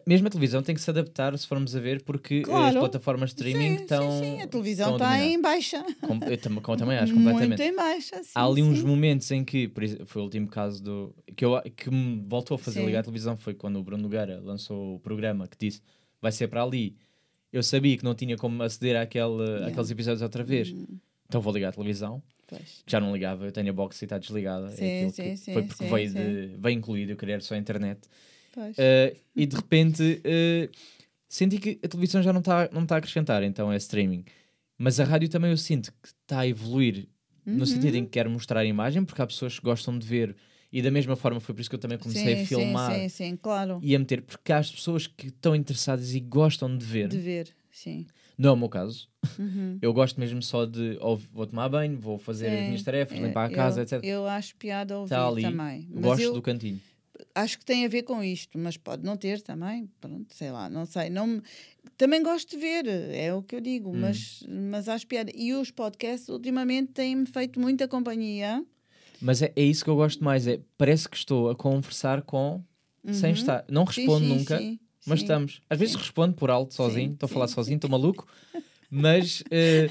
Mesmo 0.07 0.29
a 0.29 0.31
televisão 0.31 0.63
tem 0.63 0.73
que 0.73 0.81
se 0.81 0.89
adaptar, 0.89 1.37
se 1.37 1.45
formos 1.49 1.75
a 1.75 1.81
ver, 1.81 2.03
porque 2.05 2.35
eh, 2.37 2.41
as 2.43 2.45
Claro. 2.47 2.79
plataformas 2.79 3.31
de 3.35 3.41
streaming 3.43 3.77
sim, 3.79 3.83
estão. 3.83 4.11
sim, 4.13 4.37
sim, 4.37 4.43
a 4.43 4.47
televisão 4.47 4.91
a 4.91 4.93
está 4.93 5.21
em 5.21 5.41
baixa. 5.43 5.85
Com- 6.01 6.21
eu 6.31 6.39
tam- 6.39 6.61
como 6.61 6.77
também 6.79 6.97
acho, 6.97 7.13
Muito 7.17 7.29
completamente. 7.29 7.61
em 7.63 7.75
baixa. 7.75 8.23
Sim, 8.23 8.31
Há 8.37 8.45
ali 8.47 8.63
uns 8.63 8.79
sim. 8.79 8.87
momentos 8.87 9.29
em 9.33 9.45
que, 9.45 9.67
por 9.67 9.83
exemplo, 9.83 10.07
foi 10.07 10.23
o 10.23 10.25
último 10.27 10.47
caso 10.47 10.81
do. 10.81 11.13
que, 11.35 11.45
eu, 11.45 11.61
que 11.77 11.91
me 11.91 12.25
voltou 12.29 12.55
a 12.55 12.59
fazer 12.59 12.79
Sim. 12.81 12.87
ligar 12.87 13.01
a 13.01 13.03
televisão 13.03 13.37
foi 13.37 13.53
quando 13.53 13.81
o 13.81 13.83
Bruno 13.83 14.05
Nogueira 14.05 14.41
lançou 14.41 14.95
o 14.95 15.01
programa 15.01 15.49
que 15.49 15.57
disse 15.59 15.81
vai 16.23 16.31
ser 16.31 16.47
para 16.47 16.63
ali. 16.63 16.97
Eu 17.53 17.65
sabia 17.65 17.97
que 17.99 18.05
não 18.05 18.15
tinha 18.15 18.37
como 18.37 18.63
aceder 18.63 18.95
àquele, 18.95 19.43
Yeah. 19.43 19.67
àqueles 19.67 19.91
episódios 19.91 20.23
outra 20.23 20.45
vez, 20.45 20.71
Hum, 20.71 20.87
então 21.31 21.41
vou 21.41 21.53
ligar 21.53 21.69
a 21.69 21.73
televisão. 21.73 22.21
pois. 22.49 22.83
Já 22.87 22.99
não 23.01 23.13
ligava, 23.13 23.47
eu 23.47 23.53
tenho 23.53 23.71
a 23.71 23.73
box 23.73 24.03
e 24.03 24.05
está 24.05 24.19
desligada. 24.19 24.73
Sim, 24.73 24.85
é 24.85 25.09
sim, 25.09 25.37
sim, 25.37 25.53
foi 25.53 25.63
porque 25.63 25.85
veio, 25.85 26.11
de, 26.11 26.57
veio 26.59 26.77
incluído, 26.77 27.13
eu 27.13 27.17
queria 27.17 27.41
só 27.41 27.55
a 27.55 27.59
internet. 27.59 28.01
Uh, 28.57 29.17
e 29.35 29.47
de 29.47 29.55
repente 29.55 30.03
uh, 30.03 30.77
senti 31.29 31.59
que 31.59 31.79
a 31.85 31.89
televisão 31.89 32.21
já 32.21 32.33
não 32.33 32.41
está 32.41 32.69
não 32.73 32.85
tá 32.85 32.97
a 32.97 32.99
acrescentar, 32.99 33.45
então 33.45 33.73
é 33.73 33.77
streaming. 33.77 34.25
Mas 34.77 34.99
a 34.99 35.05
rádio 35.05 35.29
também 35.29 35.53
eu 35.53 35.57
sinto 35.57 35.93
que 36.03 36.09
está 36.09 36.41
a 36.41 36.49
evoluir 36.49 37.07
no 37.47 37.61
Uhum. 37.61 37.67
sentido 37.67 37.95
em 37.97 38.05
que 38.05 38.11
quer 38.11 38.29
mostrar 38.29 38.61
a 38.61 38.65
imagem, 38.65 39.05
porque 39.05 39.23
há 39.23 39.27
pessoas 39.27 39.59
que 39.59 39.65
gostam 39.65 39.99
de 39.99 40.07
ver, 40.07 40.37
e 40.73 40.83
da 40.83 40.91
mesma 40.91 41.17
forma 41.17 41.41
foi 41.41 41.55
por 41.55 41.61
isso 41.61 41.71
que 41.71 41.77
eu 41.77 41.81
também 41.81 41.99
comecei 41.99 42.37
sim, 42.37 42.43
a 42.43 42.47
filmar 42.47 42.95
sim, 42.95 43.09
sim, 43.09 43.37
claro. 43.37 43.79
e 43.83 43.95
a 43.95 43.99
meter, 43.99 44.23
porque 44.23 44.53
há 44.53 44.59
as 44.59 44.71
pessoas 44.71 45.07
que 45.07 45.29
estão 45.29 45.55
interessadas 45.55 46.15
e 46.15 46.21
gostam 46.21 46.77
de 46.77 46.85
ver. 46.85 47.09
De 47.09 47.19
ver, 47.19 47.49
sim. 47.71 48.07
Não 48.41 48.49
é 48.51 48.53
o 48.55 48.57
meu 48.57 48.71
caso. 48.71 49.07
Uhum. 49.39 49.79
Eu 49.83 49.93
gosto 49.93 50.19
mesmo 50.19 50.41
só 50.43 50.65
de 50.65 50.97
ou 51.03 51.19
vou 51.19 51.47
tomar 51.47 51.69
banho, 51.69 51.99
vou 52.01 52.19
fazer 52.19 52.47
as 52.49 52.61
Sim, 52.61 52.65
minhas 52.69 52.83
tarefas, 52.83 53.19
é, 53.19 53.23
limpar 53.27 53.45
a 53.47 53.51
casa, 53.51 53.81
eu, 53.81 53.83
etc. 53.83 54.03
Eu 54.03 54.27
acho 54.27 54.57
piada 54.57 54.99
ouvir 54.99 55.13
Está 55.15 55.29
ali. 55.29 55.43
também. 55.43 55.87
Gosto 55.91 56.23
eu 56.23 56.33
do 56.33 56.41
cantinho. 56.41 56.81
acho 57.35 57.59
que 57.59 57.65
tem 57.67 57.85
a 57.85 57.89
ver 57.89 58.03
com 58.03 58.25
isto, 58.25 58.57
mas 58.59 58.79
pode 58.79 59.05
não 59.05 59.15
ter 59.15 59.43
também. 59.43 59.91
Pronto, 60.01 60.35
sei 60.35 60.51
lá, 60.51 60.71
não 60.71 60.87
sei. 60.87 61.11
Não, 61.11 61.27
me- 61.27 61.43
também 61.99 62.23
gosto 62.23 62.49
de 62.53 62.57
ver, 62.57 62.87
é 62.87 63.35
o 63.35 63.43
que 63.43 63.57
eu 63.57 63.61
digo, 63.61 63.91
Hum. 63.91 64.01
mas, 64.01 64.43
mas 64.49 64.89
acho 64.89 65.07
piada. 65.07 65.31
E 65.35 65.53
os 65.53 65.71
podcasts 65.71 66.31
ultimamente 66.31 66.93
têm-me 66.93 67.27
feito 67.27 67.61
muita 67.61 67.87
companhia. 67.87 68.65
Mas 69.21 69.43
é, 69.43 69.53
é 69.55 69.63
isso 69.63 69.85
que 69.85 69.91
eu 69.91 69.97
gosto 69.97 70.25
mais. 70.25 70.47
É, 70.47 70.61
parece 70.79 71.07
que 71.07 71.17
estou 71.19 71.51
a 71.51 71.55
conversar 71.55 72.23
com 72.23 72.65
sem 73.13 73.31
Uhum. 73.31 73.35
estar. 73.35 73.65
Não 73.71 73.85
Sim, 73.85 74.01
respondo 74.03 74.21
sim, 74.27 74.39
nunca, 74.39 74.59
sim, 74.59 74.81
mas 75.07 75.21
sim. 75.21 75.25
estamos. 75.25 75.61
Às 75.69 75.79
vezes 75.79 75.95
sim. 75.95 76.01
respondo 76.01 76.35
por 76.35 76.51
alto 76.51 76.75
sozinho, 76.75 77.13
estou 77.13 77.27
a 77.27 77.29
falar 77.29 77.49
sozinho, 77.49 77.77
estou 77.77 77.91
maluco, 77.91 78.27
mas, 78.91 79.43
eh, 79.51 79.91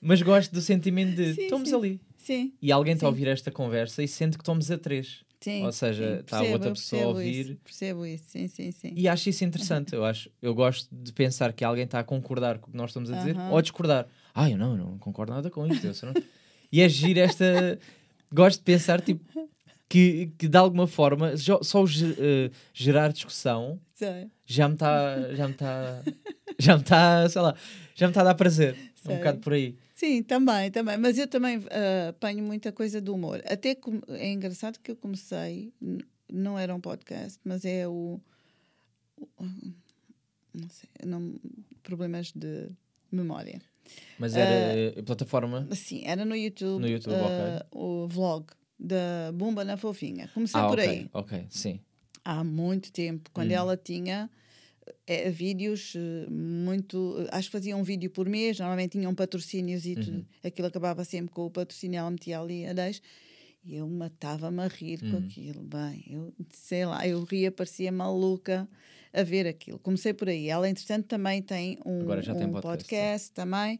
mas 0.00 0.22
gosto 0.22 0.52
do 0.52 0.60
sentimento 0.60 1.14
de 1.16 1.34
Sim, 1.34 1.42
estamos 1.42 1.72
ali. 1.72 2.00
Sim, 2.16 2.52
E 2.62 2.70
alguém 2.70 2.94
está 2.94 3.06
a 3.06 3.08
ouvir 3.08 3.26
esta 3.26 3.50
conversa 3.50 4.02
e 4.02 4.06
sente 4.08 4.36
que 4.38 4.42
estamos 4.42 4.70
a 4.70 4.78
três. 4.78 5.24
sim. 5.40 5.64
Ou 5.64 5.72
seja, 5.72 6.20
está 6.20 6.40
outra 6.42 6.70
pessoa 6.70 7.02
a 7.02 7.08
ouvir. 7.08 7.46
Isso, 7.46 7.56
percebo 7.64 8.06
isso, 8.06 8.24
sim, 8.28 8.46
sim, 8.46 8.70
sim. 8.70 8.92
E 8.94 9.08
acho 9.08 9.28
isso 9.28 9.44
interessante. 9.44 9.92
Eu, 9.96 10.04
acho, 10.04 10.30
eu 10.40 10.54
gosto 10.54 10.88
de 10.92 11.12
pensar 11.12 11.52
que 11.52 11.64
alguém 11.64 11.84
está 11.84 11.98
a 11.98 12.04
concordar 12.04 12.58
com 12.58 12.68
o 12.68 12.70
que 12.70 12.76
nós 12.76 12.90
estamos 12.90 13.10
a 13.10 13.16
dizer 13.16 13.36
Aham. 13.36 13.50
ou 13.50 13.58
a 13.58 13.62
discordar. 13.62 14.06
Ah, 14.32 14.48
eu 14.48 14.56
não, 14.56 14.72
eu 14.72 14.84
não 14.84 14.98
concordo 14.98 15.32
nada 15.32 15.50
com 15.50 15.66
isto. 15.66 15.86
E 16.70 16.80
é 16.80 16.88
giro 16.88 17.20
esta. 17.20 17.78
Gosto 18.32 18.58
de 18.60 18.64
pensar, 18.64 19.00
tipo, 19.00 19.22
que, 19.92 20.32
que 20.38 20.48
de 20.48 20.56
alguma 20.56 20.86
forma, 20.86 21.36
só 21.36 21.84
eh, 22.18 22.50
gerar 22.72 23.12
discussão 23.12 23.78
Sei. 23.94 24.30
já 24.46 24.66
me 24.66 24.72
está, 24.72 25.34
já 25.34 25.46
me 25.46 25.52
está, 25.52 26.02
já 26.58 26.76
me 26.76 26.82
está, 26.82 27.28
sei 27.28 27.42
lá, 27.42 27.54
já 27.94 28.06
me 28.06 28.10
está 28.10 28.22
a 28.22 28.24
dar 28.24 28.34
prazer. 28.34 28.74
Sei. 28.94 29.14
um 29.14 29.18
bocado 29.18 29.40
por 29.40 29.52
aí. 29.52 29.76
Sim, 29.94 30.22
também, 30.22 30.70
também. 30.70 30.96
Mas 30.96 31.18
eu 31.18 31.28
também 31.28 31.62
ah, 31.70 32.08
apanho 32.08 32.42
muita 32.42 32.72
coisa 32.72 33.02
do 33.02 33.12
humor. 33.14 33.42
Até 33.44 33.74
que 33.74 33.90
é 34.08 34.32
engraçado 34.32 34.78
que 34.78 34.92
eu 34.92 34.96
comecei, 34.96 35.74
não 36.32 36.58
era 36.58 36.74
um 36.74 36.80
podcast, 36.80 37.38
mas 37.44 37.62
é 37.66 37.86
o. 37.86 38.18
o- 39.20 39.44
Não 40.54 40.68
sei, 40.70 40.88
não, 41.04 41.34
problemas 41.82 42.32
de 42.34 42.70
memória. 43.10 43.60
Mas 44.18 44.34
era 44.36 44.50
eh, 44.98 45.02
plataforma. 45.02 45.68
Sim, 45.72 46.02
era 46.06 46.24
no 46.24 46.34
YouTube, 46.34 46.80
No 46.80 46.88
YouTube, 46.88 47.14
ah, 47.14 47.66
o 47.70 48.08
vlog 48.08 48.46
da 48.82 49.30
Bumba 49.32 49.64
na 49.64 49.76
Fofinha. 49.76 50.28
Comecei 50.34 50.60
Ah, 50.60 50.66
por 50.68 50.78
ok, 50.78 50.88
aí. 50.88 51.08
ok, 51.12 51.46
sim. 51.50 51.80
há 52.24 52.42
muito 52.44 52.92
tempo, 52.92 53.30
quando 53.32 53.50
Hum. 53.50 53.54
ela 53.54 53.76
tinha 53.76 54.30
eh, 55.06 55.30
vídeos 55.30 55.94
eh, 55.96 56.26
muito. 56.30 57.16
eh, 57.20 57.28
Acho 57.32 57.48
que 57.48 57.52
fazia 57.52 57.76
um 57.76 57.82
vídeo 57.84 58.10
por 58.10 58.28
mês, 58.28 58.58
normalmente 58.58 58.92
tinham 58.98 59.14
patrocínios 59.14 59.86
e 59.86 59.94
Uhum. 59.94 60.00
tudo, 60.04 60.26
aquilo 60.42 60.66
acabava 60.68 61.04
sempre 61.04 61.32
com 61.34 61.46
o 61.46 61.50
patrocínio, 61.50 61.98
ela 61.98 62.10
metia 62.10 62.40
ali 62.40 62.66
a 62.66 62.72
10 62.72 63.00
e 63.64 63.76
eu 63.76 63.88
matava-me 63.88 64.60
a 64.62 64.66
rir 64.68 64.98
com 65.00 65.16
Hum. 65.16 65.24
aquilo. 65.26 65.62
Bem, 65.62 66.04
eu 66.08 66.32
sei 66.50 66.84
lá, 66.84 67.06
eu 67.06 67.22
ria, 67.24 67.50
parecia 67.52 67.92
maluca 67.92 68.68
a 69.12 69.22
ver 69.22 69.46
aquilo. 69.46 69.78
Comecei 69.78 70.12
por 70.12 70.28
aí. 70.28 70.48
Ela, 70.48 70.68
entretanto, 70.68 71.06
também 71.06 71.40
tem 71.42 71.78
um, 71.86 72.00
um 72.00 72.04
podcast, 72.06 72.60
podcast 72.62 73.30
também. 73.32 73.78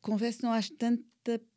Confesso 0.00 0.42
não 0.42 0.52
acho 0.52 0.72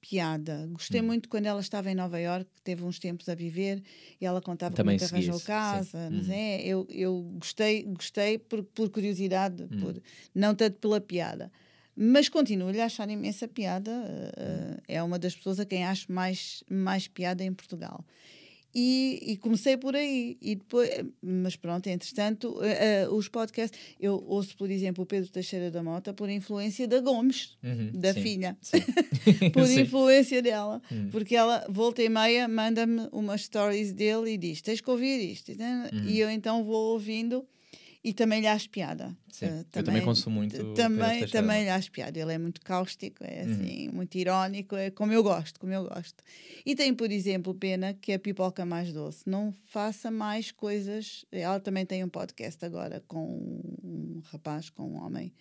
piada. 0.02 0.68
Gostei 0.72 1.02
Hum. 1.02 1.06
muito 1.08 1.30
quando 1.30 1.46
ela 1.46 1.62
estava 1.62 1.90
em 1.92 1.96
Nova 1.96 2.20
Iorque, 2.20 2.52
teve 2.64 2.84
uns 2.84 3.00
tempos 3.00 3.30
a 3.30 3.36
viver 3.36 3.82
e 4.20 4.26
ela 4.26 4.42
contava 4.42 4.76
Também 4.76 4.98
como 4.98 5.02
é 5.02 5.06
arranjou 5.06 5.40
casa. 5.42 6.10
não 6.10 6.18
Uhum. 6.20 6.24
sei, 6.24 6.62
eu, 6.66 6.88
eu 6.90 7.22
gostei, 7.40 7.84
gostei 7.84 8.38
por, 8.38 8.64
por 8.64 8.90
curiosidade, 8.90 9.68
Hum. 9.72 9.80
por, 9.80 10.02
não 10.36 10.54
tanto 10.56 10.78
pela 10.80 11.00
piada. 11.02 11.52
Mas 11.96 12.28
continuo-lhe 12.28 12.82
a 12.82 12.86
achar 12.86 13.10
imensa 13.10 13.48
piada. 13.48 13.92
Hum. 14.38 14.76
eh, 14.88 14.96
é 14.96 15.04
uma 15.04 15.20
das 15.20 15.36
pessoas 15.36 15.60
a 15.60 15.66
quem 15.66 15.86
acho 15.86 16.12
mais, 16.12 16.64
mais 16.70 17.08
piada 17.08 17.44
em 17.44 17.54
Portugal. 17.54 18.04
E, 18.76 19.20
e 19.34 19.38
comecei 19.38 19.78
por 19.78 19.96
aí. 19.96 20.38
E 20.42 20.56
depois, 20.56 20.90
mas 21.22 21.56
pronto, 21.56 21.88
entretanto, 21.88 22.58
eh, 22.64 23.04
eh, 23.04 23.10
os 23.10 23.28
podcasts. 23.30 23.80
Eu 24.00 24.24
ouço, 24.28 24.58
por 24.58 24.72
exemplo, 24.72 25.04
o 25.04 25.06
Pedro 25.08 25.30
Teixeira 25.32 25.70
da 25.70 25.84
Mota 25.84 26.12
por 26.14 26.30
influência 26.30 26.88
da 26.88 27.00
Gomes, 27.00 27.56
Uhum, 27.64 27.92
da 27.94 28.14
sim, 28.14 28.22
filha. 28.22 28.58
sim. 28.62 28.78
Por 29.54 29.66
Sim. 29.68 29.82
influência 29.82 30.42
dela. 30.42 30.82
Hum. 30.92 31.08
Porque 31.12 31.36
ela, 31.36 31.66
volta 31.70 32.02
e 32.02 32.10
meia, 32.10 32.48
manda-me 32.48 33.08
umas 33.12 33.42
stories 33.44 33.94
dele 33.94 34.32
e 34.32 34.38
diz: 34.38 34.62
Tens 34.62 34.82
que 34.82 34.90
ouvir 34.90 35.20
isto. 35.32 35.52
Uhum. 35.52 36.06
E 36.06 36.20
eu 36.20 36.30
então 36.30 36.64
vou 36.64 36.94
ouvindo 36.94 37.46
e 38.04 38.14
também 38.14 38.42
lhe 38.42 38.48
acho 38.48 38.70
piada. 38.70 39.16
Sim, 39.32 39.46
Eh, 39.46 39.66
eu 39.76 39.84
também 39.84 40.04
consumo 40.04 40.36
muito 40.38 40.74
Também, 40.74 41.26
também 41.28 41.64
lhe 41.64 41.70
acho 41.70 41.92
piada. 41.92 42.20
Ele 42.20 42.34
é 42.34 42.38
muito 42.38 42.62
cáustico, 42.62 43.24
é 43.24 43.44
Uhum. 43.44 43.52
assim, 43.54 43.90
muito 43.90 44.16
irónico, 44.18 44.76
é 44.76 44.92
como 44.92 45.12
eu 45.14 45.24
gosto, 45.24 45.60
como 45.60 45.72
eu 45.74 45.84
gosto. 45.88 46.24
E 46.66 46.76
tem, 46.76 46.94
por 46.94 47.12
exemplo, 47.12 47.54
Pena, 47.56 47.94
que 47.94 48.12
é 48.12 48.16
a 48.16 48.20
pipoca 48.20 48.66
mais 48.66 48.92
doce. 48.92 49.28
Não 49.30 49.52
faça 49.70 50.12
mais 50.12 50.52
coisas. 50.52 51.26
Ela 51.32 51.60
também 51.60 51.86
tem 51.86 52.04
um 52.04 52.10
podcast 52.10 52.64
agora 52.66 53.02
com 53.08 53.26
um 53.84 54.22
rapaz, 54.26 54.70
com 54.70 54.84
um 54.84 54.96
homem. 55.04 55.34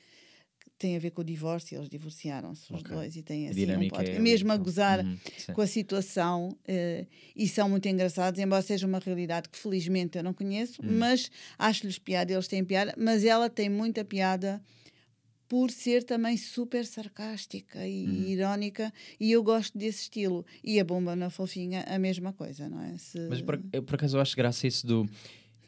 Tem 0.83 0.97
a 0.97 0.99
ver 0.99 1.13
com 1.13 1.21
o 1.21 1.25
divórcio, 1.25 1.77
eles 1.79 1.89
divorciaram-se 1.89 2.73
os 2.73 2.81
Ok. 2.81 2.93
dois 2.97 3.15
e 3.17 3.23
tem 3.23 3.47
A 3.47 3.51
assim 3.53 3.71
um 3.77 3.89
podcast. 3.89 4.17
é 4.17 4.21
mesmo 4.21 4.51
a 4.51 4.57
gozar 4.57 4.99
Uhum, 5.05 5.17
com 5.55 5.61
a 5.61 5.67
situação 5.67 6.57
eh, 6.67 7.07
e 7.37 7.47
são 7.47 7.69
muito 7.69 7.87
engraçados, 7.87 8.41
embora 8.41 8.63
seja 8.63 8.85
uma 8.85 8.99
realidade 8.99 9.49
que 9.49 9.57
felizmente 9.57 10.19
eu 10.19 10.25
não 10.25 10.35
conheço, 10.35 10.83
Hum. 10.83 10.99
mas 10.99 11.31
acho-lhes 11.57 12.01
piada, 12.01 12.33
eles 12.33 12.49
têm 12.49 12.65
piada, 12.65 12.93
mas 12.99 13.25
ela 13.25 13.49
tem 13.49 13.69
muita 13.71 14.05
piada 14.05 14.61
por 15.49 15.71
ser 15.71 16.03
também 16.03 16.37
super 16.37 16.85
sarcástica 16.85 17.87
e 17.87 18.05
Hum. 18.09 18.29
irónica 18.31 18.93
e 19.21 19.31
eu 19.31 19.43
gosto 19.45 19.79
desse 19.79 20.03
estilo. 20.03 20.45
E 20.65 20.81
a 20.81 20.85
bomba 20.85 21.15
na 21.15 21.31
fofinha, 21.31 21.85
a 21.87 21.99
mesma 21.99 22.33
coisa, 22.33 22.69
não 22.69 22.81
é? 22.83 22.99
Se... 22.99 23.19
Mas 23.29 23.41
por, 23.41 23.61
eu, 23.73 23.83
por 23.85 23.95
acaso 23.95 24.17
eu 24.17 24.21
acho 24.21 24.35
graça 24.37 24.67
isso 24.67 24.85
do. 24.85 25.09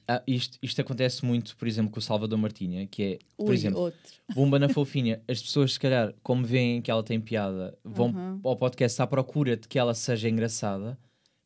Ah, 0.07 0.23
isto, 0.27 0.59
isto 0.62 0.81
acontece 0.81 1.25
muito, 1.25 1.57
por 1.57 1.67
exemplo, 1.67 1.90
com 1.90 1.99
o 1.99 2.03
Salvador 2.03 2.38
Martinha, 2.38 2.87
que 2.87 3.03
é, 3.03 3.19
por 3.37 3.49
Ui, 3.51 3.55
exemplo, 3.55 3.81
outro. 3.81 3.99
Bomba 4.35 4.59
na 4.59 4.69
Fofinha. 4.69 5.21
As 5.27 5.40
pessoas, 5.43 5.75
se 5.75 5.81
calhar, 5.81 6.14
como 6.23 6.45
veem 6.45 6.83
que 6.83 6.90
ela 6.90 7.03
tem 7.03 7.21
piada, 7.21 7.77
vão 7.85 8.09
Uhum. 8.09 8.40
ao 8.45 8.57
podcast 8.57 9.01
à 9.01 9.07
procura 9.07 9.57
de 9.57 9.67
que 9.67 9.79
ela 9.79 9.95
seja 9.95 10.29
engraçada, 10.29 10.99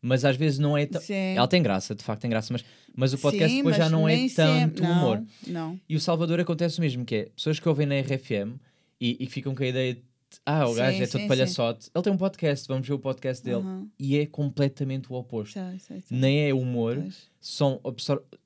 mas 0.02 0.24
às 0.24 0.36
vezes 0.36 0.58
não 0.58 0.76
é 0.76 0.86
tão. 0.86 1.00
Ela 1.08 1.46
tem 1.48 1.62
graça, 1.62 1.94
de 1.94 2.02
facto 2.04 2.22
tem 2.22 2.30
graça, 2.30 2.52
mas, 2.52 2.64
mas 2.96 3.12
o 3.12 3.18
podcast 3.18 3.50
Sim, 3.50 3.58
depois 3.58 3.76
já 3.76 3.88
não 3.88 4.08
é 4.08 4.16
tanto 4.28 4.78
sempre. 4.78 4.86
humor. 4.86 5.22
Não, 5.46 5.68
não. 5.70 5.80
E 5.88 5.94
o 5.96 6.00
Salvador 6.00 6.40
acontece 6.40 6.78
o 6.78 6.80
mesmo, 6.80 7.04
que 7.04 7.14
é 7.14 7.22
pessoas 7.36 7.58
que 7.60 7.68
ouvem 7.68 7.86
na 7.86 7.98
RFM 8.00 8.56
e, 9.00 9.16
e 9.20 9.26
ficam 9.26 9.54
com 9.54 9.62
a 9.62 9.66
ideia 9.66 9.94
de 9.94 10.02
ah, 10.44 10.64
o 10.66 10.72
Sim, 10.72 10.76
gajo 10.76 11.02
é 11.02 11.06
sim, 11.06 11.12
todo 11.12 11.20
sim. 11.22 11.28
palhaçote. 11.28 11.90
Ele 11.94 12.02
tem 12.04 12.12
um 12.12 12.16
podcast, 12.16 12.66
vamos 12.68 12.86
ver 12.86 12.94
o 12.94 12.98
podcast 12.98 13.44
dele. 13.44 13.56
Uhum. 13.58 13.88
E 13.98 14.18
é 14.18 14.26
completamente 14.26 15.12
o 15.12 15.16
oposto. 15.16 15.52
Sei, 15.54 15.78
sei, 15.78 16.00
sei. 16.00 16.16
Nem 16.18 16.48
é 16.48 16.54
humor, 16.54 16.96
Pois. 17.00 17.30
são 17.40 17.80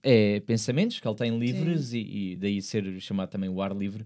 é 0.03 0.41
pensamentos 0.41 1.01
que 1.01 1.07
ele 1.09 1.17
tem 1.17 1.39
livres 1.39 1.93
e, 1.93 1.99
e 2.33 2.37
daí 2.37 2.61
ser 2.63 3.01
chamado 3.01 3.31
também 3.31 3.49
o 3.51 3.61
ar 3.63 3.75
livre. 3.77 4.05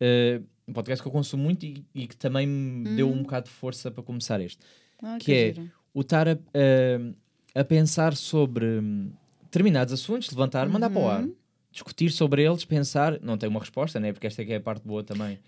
Eh, 0.00 0.40
um 0.66 0.72
podcast 0.72 1.02
que 1.02 1.08
eu 1.08 1.12
consumo 1.12 1.42
muito 1.42 1.64
e, 1.66 1.84
e 1.94 2.06
que 2.06 2.16
também 2.16 2.46
me 2.46 2.96
deu 2.96 3.10
um 3.10 3.22
bocado 3.22 3.46
de 3.46 3.52
força 3.52 3.90
para 3.90 4.02
começar 4.02 4.40
este. 4.40 4.58
Ah, 5.02 5.18
que 5.20 5.32
é 5.32 5.54
giro. 5.54 5.70
o 5.92 6.00
estar 6.00 6.28
a, 6.28 6.32
a- 6.32 7.60
a 7.60 7.64
pensar 7.64 8.16
sobre 8.16 8.64
hum, 8.80 9.10
determinados 9.42 9.92
assuntos, 9.92 10.30
levantar, 10.30 10.68
mandar 10.68 10.88
para 10.90 11.00
o 11.02 11.08
ar, 11.08 11.22
Uhum. 11.24 11.34
discutir 11.70 12.10
sobre 12.10 12.42
eles, 12.44 12.64
pensar. 12.64 13.20
Não 13.20 13.36
tem 13.36 13.48
uma 13.48 13.60
resposta, 13.60 13.98
né? 14.00 14.12
porque 14.12 14.26
esta 14.26 14.40
é 14.42 14.44
que 14.44 14.52
é 14.52 14.56
a 14.56 14.60
parte 14.60 14.86
boa 14.86 15.02
também. 15.04 15.38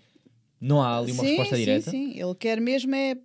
Não 0.67 0.81
há 0.81 0.97
ali 0.97 1.11
uma 1.11 1.23
sim, 1.23 1.27
resposta 1.29 1.55
sim, 1.55 1.61
direta. 1.61 1.91
Sim, 1.91 2.11
ele 2.19 2.35
quer 2.35 2.59
mesmo 2.59 2.93
é 2.95 3.17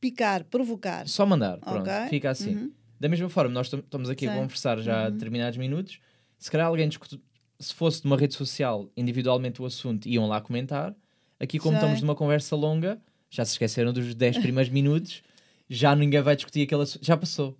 picar, 0.00 0.44
provocar. 0.44 1.06
Só 1.08 1.26
mandar, 1.26 1.58
pronto, 1.58 1.80
Ok. 1.90 2.08
fica 2.08 2.30
assim. 2.30 2.54
Uhum. 2.56 2.72
Da 2.98 3.08
mesma 3.08 3.28
forma, 3.28 3.52
nós 3.52 3.68
tam- 3.68 3.80
estamos 3.80 4.08
aqui 4.08 4.26
a 4.26 4.32
Sei. 4.32 4.40
conversar 4.40 4.78
já 4.80 5.02
há 5.02 5.04
Uhum. 5.06 5.12
determinados 5.12 5.58
minutos. 5.58 5.98
Se 6.38 6.50
calhar 6.50 6.66
alguém 6.66 6.88
discute, 6.88 7.20
se 7.58 7.74
fosse 7.74 8.00
de 8.00 8.06
uma 8.06 8.16
rede 8.16 8.34
social 8.34 8.88
individualmente 8.96 9.60
o 9.60 9.66
assunto, 9.66 10.06
iam 10.08 10.26
lá 10.26 10.40
comentar. 10.40 10.94
Aqui, 11.38 11.58
como 11.58 11.72
Sei. 11.76 11.80
estamos 11.80 12.00
numa 12.02 12.14
conversa 12.14 12.56
longa, 12.56 12.98
já 13.30 13.44
se 13.44 13.52
esqueceram 13.52 13.92
dos 13.92 14.14
10 14.14 14.38
primeiros 14.38 14.72
minutos, 14.72 15.22
já 15.68 15.94
ninguém 15.94 16.22
vai 16.22 16.34
discutir 16.36 16.62
aquele 16.62 16.82
assunto. 16.82 17.04
Já 17.04 17.16
passou. 17.16 17.56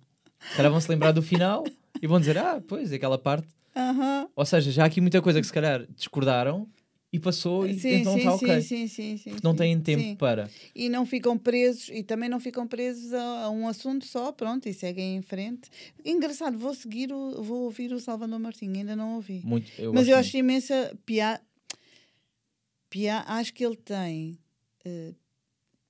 Se 0.49 0.55
calhar 0.55 0.71
vão 0.71 0.79
se 0.81 0.89
lembrar 0.89 1.11
do 1.11 1.21
final 1.21 1.63
e 2.01 2.07
vão 2.07 2.19
dizer: 2.19 2.37
Ah, 2.37 2.61
pois, 2.67 2.91
aquela 2.91 3.17
parte. 3.17 3.47
Aham. 3.75 4.27
Ou 4.35 4.45
seja, 4.45 4.71
já 4.71 4.83
há 4.83 4.85
aqui 4.87 4.99
muita 5.01 5.21
coisa 5.21 5.39
que 5.39 5.45
se 5.45 5.53
calhar 5.53 5.85
discordaram 5.95 6.67
e 7.11 7.19
passou 7.19 7.65
e 7.65 7.79
Sim, 7.79 7.95
então 8.01 8.13
sim, 8.13 8.19
está 8.19 8.31
sim, 8.37 8.45
ok. 8.45 8.61
sim, 8.61 8.87
sim, 8.87 9.17
sim, 9.17 9.29
Porque 9.31 9.47
não 9.47 9.53
sim, 9.53 9.57
têm 9.57 9.79
tempo 9.79 10.03
sim. 10.03 10.15
para. 10.15 10.49
E 10.75 10.89
não 10.89 11.05
ficam 11.05 11.37
presos, 11.37 11.89
e 11.89 12.03
também 12.03 12.27
não 12.29 12.39
ficam 12.39 12.67
presos 12.67 13.13
a, 13.13 13.43
a 13.45 13.49
um 13.49 13.67
assunto 13.67 14.05
só, 14.05 14.31
pronto, 14.31 14.67
e 14.67 14.73
seguem 14.73 15.15
em 15.15 15.21
frente. 15.21 15.69
Engraçado, 16.03 16.57
vou 16.57 16.73
seguir, 16.73 17.11
o, 17.13 17.41
vou 17.41 17.63
ouvir 17.63 17.93
o 17.93 17.99
Salvador 17.99 18.39
Martinho, 18.39 18.75
ainda 18.75 18.95
não 18.95 19.15
ouvi. 19.15 19.41
Muito, 19.43 19.71
eu 19.79 19.93
Mas 19.93 20.07
eu 20.07 20.15
muito. 20.15 20.27
acho 20.27 20.37
imensa 20.37 20.97
piada. 21.05 21.41
Pia, 22.89 23.23
acho 23.27 23.53
que 23.53 23.65
ele 23.65 23.75
tem 23.75 24.39
eh, 24.85 25.13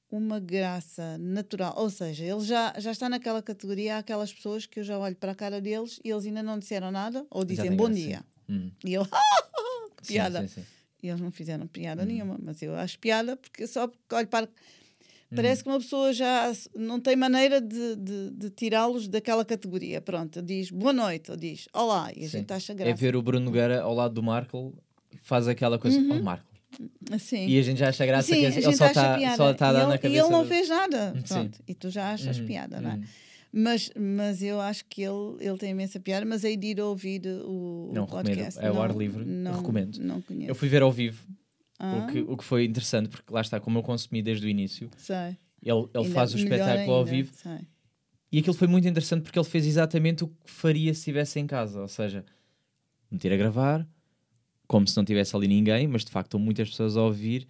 uma 0.10 0.40
graça 0.40 1.18
natural, 1.20 1.74
ou 1.78 1.90
seja, 1.90 2.24
ele 2.26 2.42
já, 2.42 2.74
já 2.80 2.92
está 2.92 3.08
naquela 3.08 3.42
categoria, 3.42 3.96
há 3.96 4.00
aquelas 4.00 4.34
pessoas 4.34 4.66
que 4.66 4.80
eu 4.80 4.84
já 4.84 4.98
olho 4.98 5.16
para 5.16 5.32
a 5.32 5.36
cara 5.36 5.62
deles 5.62 6.00
e 6.04 6.10
eles 6.10 6.26
ainda 6.26 6.42
não 6.42 6.58
disseram 6.58 6.90
nada, 6.92 7.26
ou 7.30 7.46
dizem 7.46 7.68
tem 7.68 7.78
bom 7.78 7.86
graça, 7.86 8.00
dia. 8.00 8.26
Hum. 8.50 8.72
E 8.84 8.94
eu, 8.94 9.04
Sim, 10.02 10.14
piada. 10.14 10.48
sim, 10.48 10.62
sim. 10.62 10.66
E 11.02 11.10
eles 11.10 11.22
não 11.22 11.32
fizeram 11.32 11.68
piada 11.68 12.02
Uhum. 12.02 12.08
nenhuma, 12.08 12.40
mas 12.42 12.62
eu 12.62 12.76
acho 12.76 12.98
piada 13.00 13.36
porque 13.38 13.68
só 13.68 13.88
porque 13.88 14.16
olho 14.16 14.28
para. 14.28 14.46
Uhum. 14.46 15.36
Parece 15.36 15.62
que 15.64 15.70
uma 15.70 15.80
pessoa 15.80 16.14
já 16.14 16.52
não 16.76 17.00
tem 17.02 17.16
maneira 17.16 17.60
de, 17.60 17.96
de, 17.98 18.32
de 18.32 18.50
tirá-los 18.50 19.08
daquela 19.08 19.44
categoria. 19.44 20.00
Pronto, 20.02 20.42
diz 20.42 20.72
boa 20.72 20.94
noite, 20.94 21.30
ou 21.32 21.36
diz 21.38 21.68
olá, 21.74 22.10
e 22.16 22.22
a 22.24 22.30
Sim. 22.30 22.38
gente 22.40 22.54
acha 22.54 22.72
É 22.72 22.76
graça. 22.76 22.96
ver 22.96 23.16
o 23.16 23.22
Bruno 23.22 23.46
Nogueira 23.46 23.82
ao 23.82 23.94
lado 23.94 24.14
do 24.14 24.24
Marco, 24.24 24.74
faz 25.24 25.48
aquela 25.48 25.78
coisa, 25.78 26.00
oh 26.00 26.22
Marco. 26.24 26.48
Assim. 27.12 27.46
E 27.48 27.60
a 27.60 27.62
gente 27.62 27.78
já 27.78 27.90
acha 27.90 28.06
graça 28.06 28.28
Sim, 28.28 28.40
que 28.40 28.46
ele 28.46 28.62
só 28.62 28.70
está 28.86 28.94
tá 28.94 29.16
a 29.16 29.20
e 29.20 29.74
dar 29.74 29.88
na 29.88 29.96
e 29.96 30.00
cabeça. 30.00 30.24
ele 30.24 30.30
não 30.30 30.44
do- 30.44 30.48
fez 30.48 30.70
nada. 30.70 31.14
Pronto, 31.28 31.60
e 31.68 31.74
tu 31.74 31.90
já 31.90 32.12
achas 32.14 32.40
Uhum, 32.40 32.46
piada, 32.46 32.80
não 32.82 32.92
é? 32.92 33.00
Mas, 33.60 33.90
mas 33.98 34.44
eu 34.44 34.62
acho 34.62 34.86
que 34.86 35.02
ele, 35.02 35.38
ele 35.40 35.58
tem 35.58 35.72
imensa 35.72 36.00
piada, 36.00 36.24
mas 36.26 36.44
hei 36.44 36.56
de 36.56 36.68
ir 36.68 36.80
ouvir 36.80 37.22
o, 37.26 37.90
o 37.90 37.92
Não, 37.94 38.04
recomendo. 38.06 38.26
podcast. 38.28 38.60
É 38.60 38.68
ao 38.68 38.80
ar 38.82 38.96
livre. 38.96 39.26
Não, 39.26 39.56
Recomendo. 39.58 39.98
Não 39.98 40.22
conheço. 40.22 40.52
Eu 40.52 40.54
fui 40.56 40.68
ver 40.70 40.84
ao 40.84 40.92
vivo, 40.92 41.26
Ah, 41.80 41.98
o, 42.08 42.12
que, 42.12 42.20
o 42.20 42.38
que 42.38 42.44
foi 42.44 42.66
interessante, 42.66 43.10
porque 43.10 43.34
lá 43.34 43.42
está, 43.42 43.60
como 43.60 43.80
eu 43.80 43.84
consumi 43.84 44.22
desde 44.22 44.46
o 44.46 44.50
início, 44.50 44.92
sei. 44.98 45.18
ele, 45.64 45.80
ele 45.80 45.90
Ainda 45.96 46.10
faz 46.10 46.34
o 46.34 46.38
espetáculo 46.38 46.92
ao 46.92 47.00
ainda, 47.00 47.10
vivo 47.12 47.32
sei. 47.34 47.60
e 48.32 48.38
aquilo 48.40 48.54
foi 48.54 48.68
muito 48.68 48.88
interessante 48.88 49.24
porque 49.24 49.40
ele 49.40 49.48
fez 49.48 49.66
exatamente 49.66 50.24
o 50.24 50.28
que 50.28 50.52
faria 50.52 50.94
se 50.94 51.00
estivesse 51.00 51.40
em 51.40 51.48
casa, 51.48 51.82
ou 51.82 51.88
seja, 51.88 52.24
meter 53.10 53.34
a 53.34 53.38
gravar, 53.38 53.88
como 54.68 54.88
se 54.88 54.96
não 54.96 55.04
tivesse 55.04 55.36
ali 55.36 55.48
ninguém, 55.48 55.88
mas 55.88 56.06
de 56.06 56.12
facto 56.12 56.28
estão 56.28 56.40
muitas 56.40 56.70
pessoas 56.70 56.96
a 56.96 57.02
ouvir 57.02 57.48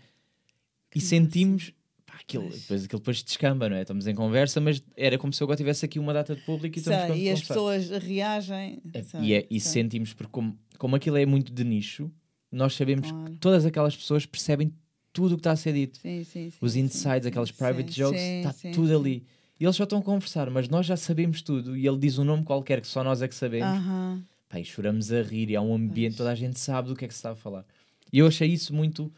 e 0.95 0.99
massa. 0.99 1.07
sentimos 1.09 1.73
aquilo, 2.19 2.47
Pois. 2.47 2.61
depois, 2.61 2.83
aquilo 2.85 2.99
depois 2.99 3.23
descamba, 3.23 3.69
não 3.69 3.75
é? 3.77 3.81
Estamos 3.81 4.07
em 4.07 4.15
conversa, 4.15 4.59
mas 4.59 4.81
era 4.95 5.17
como 5.17 5.31
se 5.33 5.41
eu 5.41 5.45
agora 5.45 5.57
tivesse 5.57 5.85
aqui 5.85 5.99
uma 5.99 6.13
data 6.13 6.35
de 6.35 6.41
público 6.41 6.77
e 6.77 6.79
estamos 6.79 7.15
Sei, 7.15 7.23
e 7.25 7.29
as 7.29 7.41
pessoas 7.41 7.89
reagem. 7.89 8.81
É, 8.93 9.03
sei, 9.03 9.19
e, 9.21 9.33
é, 9.33 9.47
e 9.49 9.59
sentimos, 9.59 10.13
porque 10.13 10.31
como, 10.31 10.57
como 10.77 10.95
aquilo 10.95 11.17
é 11.17 11.25
muito 11.25 11.51
de 11.53 11.63
nicho, 11.63 12.11
nós 12.51 12.73
sabemos 12.75 13.09
Claro. 13.09 13.31
que 13.33 13.37
todas 13.39 13.65
aquelas 13.65 13.95
pessoas 13.95 14.25
percebem 14.25 14.71
tudo 15.13 15.33
o 15.33 15.35
que 15.37 15.41
está 15.41 15.51
a 15.51 15.55
ser 15.55 15.73
dito. 15.73 15.97
Sim, 15.97 16.23
sim, 16.23 16.49
sim, 16.51 16.57
Os 16.61 16.75
insights, 16.75 17.25
aqueles 17.25 17.51
private 17.51 17.91
jokes, 17.91 18.21
está 18.21 18.53
tudo 18.73 18.97
ali. 18.97 19.23
E 19.59 19.65
eles 19.65 19.75
só 19.75 19.83
estão 19.85 19.97
a 19.99 20.03
conversar, 20.03 20.49
mas 20.51 20.69
nós 20.69 20.85
já 20.85 20.95
sabemos 20.95 21.41
tudo. 21.41 21.75
E 21.75 21.87
ele 21.87 21.97
diz 21.97 22.19
um 22.19 22.23
nome 22.23 22.43
qualquer 22.43 22.79
que 22.79 22.87
só 22.87 23.03
nós 23.03 23.21
é 23.23 23.27
que 23.27 23.33
sabemos. 23.33 23.67
Aham. 23.67 24.23
Pá, 24.47 24.59
e 24.59 24.63
choramos 24.63 25.11
a 25.11 25.21
rir. 25.23 25.49
E 25.49 25.55
há 25.55 25.61
um 25.61 25.73
ambiente, 25.73 26.11
Pois. 26.11 26.17
toda 26.17 26.31
a 26.31 26.35
gente 26.35 26.59
sabe 26.59 26.89
do 26.89 26.95
que 26.95 27.03
é 27.03 27.07
que 27.07 27.13
se 27.13 27.17
está 27.17 27.31
a 27.31 27.35
falar. 27.35 27.65
E 28.13 28.19
eu 28.19 28.27
achei 28.27 28.47
isso 28.47 28.73
muito. 28.73 29.11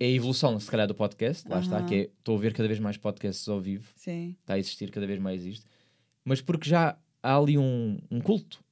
É 0.00 0.06
a 0.06 0.08
evolução, 0.10 0.58
se 0.58 0.70
calhar, 0.70 0.86
do 0.88 0.94
podcast. 0.94 1.48
Lá 1.48 1.60
está, 1.60 1.82
que 1.82 1.94
é. 1.94 2.00
Estou 2.18 2.36
a 2.36 2.40
ver 2.40 2.52
cada 2.52 2.66
vez 2.66 2.80
mais 2.80 2.96
podcasts 2.96 3.48
ao 3.48 3.60
vivo. 3.60 3.92
Sim. 3.96 4.34
Está 4.40 4.54
a 4.54 4.58
existir 4.58 4.90
cada 4.90 5.06
vez 5.06 5.20
mais 5.20 5.44
isto. 5.44 5.64
Mas 6.24 6.40
porque 6.40 6.68
já 6.68 6.96
há 7.22 7.36
ali 7.36 7.56
um, 7.58 7.98
um 8.10 8.20
culto. 8.20 8.62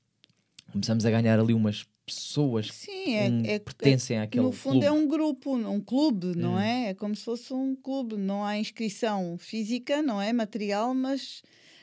Começamos 0.73 1.05
a 1.07 1.11
ganhar 1.11 1.39
ali 1.39 1.53
umas 1.55 1.87
pessoas 2.07 2.69
que 2.71 2.77
Sim, 2.77 3.15
é, 3.15 3.29
um, 3.31 3.45
é, 3.45 3.53
é 3.55 3.59
pertencem 3.61 4.19
àquele 4.19 4.45
no 4.45 4.51
fundo 4.53 4.73
clube. 4.81 4.87
é 4.87 4.91
um 4.93 5.07
grupo, 5.07 5.55
um 5.57 5.81
clube, 5.81 6.35
não 6.37 6.55
Hum. 6.55 6.59
é? 6.61 6.89
É 6.91 6.95
como 6.95 7.15
se 7.15 7.25
fosse 7.25 7.53
um 7.53 7.77
clube. 7.77 8.17
Não 8.17 8.45
há 8.45 8.59
inscrição 8.59 9.37
física, 9.39 10.03
não 10.03 10.21
é? 10.21 10.33
Material, 10.33 10.93
mas 10.95 11.43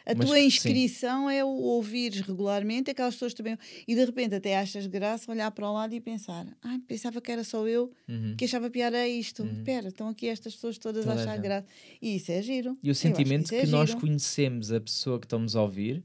a 0.09 0.15
Mas 0.15 0.25
tua 0.25 0.35
que- 0.35 0.41
sim. 0.41 0.47
inscrição 0.47 1.29
é 1.29 1.43
o 1.43 1.49
ouvires 1.49 2.21
regularmente 2.21 2.89
aquelas 2.91 3.15
pessoas 3.15 3.33
também. 3.33 3.57
E 3.87 3.93
de 3.93 4.05
repente 4.05 4.33
até 4.35 4.57
achas 4.57 4.87
graça 4.87 5.29
olhar 5.31 5.51
para 5.51 5.69
o 5.69 5.73
lado 5.73 5.93
e 5.93 5.99
pensar: 5.99 6.47
ai, 6.63 6.79
pensava 6.87 7.19
que 7.19 7.31
era 7.31 7.43
só 7.43 7.67
eu 7.67 7.91
Uhum. 8.07 8.35
que 8.37 8.45
achava 8.45 8.69
piada 8.69 8.97
a 8.97 9.07
isto. 9.07 9.43
Uhum. 9.43 9.51
Espera, 9.57 9.89
estão 9.89 10.07
aqui 10.09 10.27
estas 10.27 10.53
pessoas 10.55 10.77
todas 10.77 11.03
Toda 11.05 11.19
a 11.19 11.21
achar 11.23 11.37
graça. 11.37 11.67
E 12.01 12.15
isso 12.15 12.31
é 12.31 12.41
giro. 12.41 12.77
E 12.81 12.89
o 12.89 12.91
Eu 12.91 12.95
sentimento 12.95 13.49
que, 13.49 13.55
é 13.55 13.65
nós 13.67 13.89
giro. 13.89 14.01
conhecemos 14.01 14.71
a 14.71 14.79
pessoa 14.79 15.19
que 15.19 15.25
estamos 15.25 15.55
a 15.55 15.61
ouvir, 15.61 16.01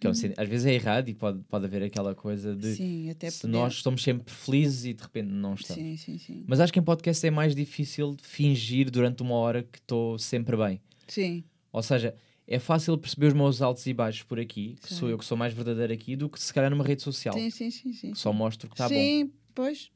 que 0.00 0.06
é 0.06 0.10
um 0.10 0.12
Uhum. 0.12 0.34
às 0.36 0.48
vezes 0.48 0.66
é 0.66 0.74
errado 0.74 1.08
e 1.08 1.14
pode, 1.14 1.42
pode 1.48 1.64
haver 1.64 1.82
aquela 1.82 2.14
coisa 2.14 2.54
de 2.54 2.74
Sim, 2.74 3.08
até 3.08 3.30
se 3.30 3.40
poder. 3.42 3.52
nós 3.52 3.72
estamos 3.74 4.02
sempre 4.02 4.30
felizes 4.34 4.84
e 4.84 4.92
de 4.92 5.02
repente 5.02 5.28
não 5.28 5.54
estamos. 5.54 5.82
Sim, 5.82 5.96
sim, 5.96 6.18
sim. 6.18 6.44
Mas 6.46 6.60
acho 6.60 6.72
que 6.72 6.78
em 6.78 6.82
podcast 6.82 7.26
é 7.26 7.30
mais 7.30 7.54
difícil 7.54 8.14
fingir 8.20 8.90
durante 8.90 9.22
uma 9.22 9.34
hora 9.36 9.62
que 9.62 9.78
estou 9.78 10.18
sempre 10.18 10.56
bem. 10.56 10.80
Sim, 11.08 11.44
Ou 11.72 11.82
seja, 11.82 12.14
é 12.54 12.58
fácil 12.58 12.96
perceber 12.98 13.28
os 13.28 13.32
meus 13.34 13.62
altos 13.62 13.86
e 13.86 13.92
baixos 13.94 14.22
por 14.22 14.38
aqui, 14.38 14.76
que 14.82 14.92
sou 14.92 15.08
eu 15.08 15.18
que 15.18 15.24
sou 15.24 15.36
mais 15.36 15.52
verdadeiro 15.52 15.92
aqui, 15.92 16.14
do 16.16 16.28
que 16.28 16.40
se 16.40 16.52
calhar 16.52 16.70
numa 16.70 16.84
rede 16.84 17.02
social, 17.02 17.34
sim, 17.34 17.50
sim, 17.50 17.70
sim. 17.70 17.92
sim. 17.92 18.14
só 18.14 18.32
mostro 18.32 18.68
que 18.68 18.74
está 18.74 18.88
bom. 18.88 18.94
Sim, 18.94 19.32
pois. 19.54 19.90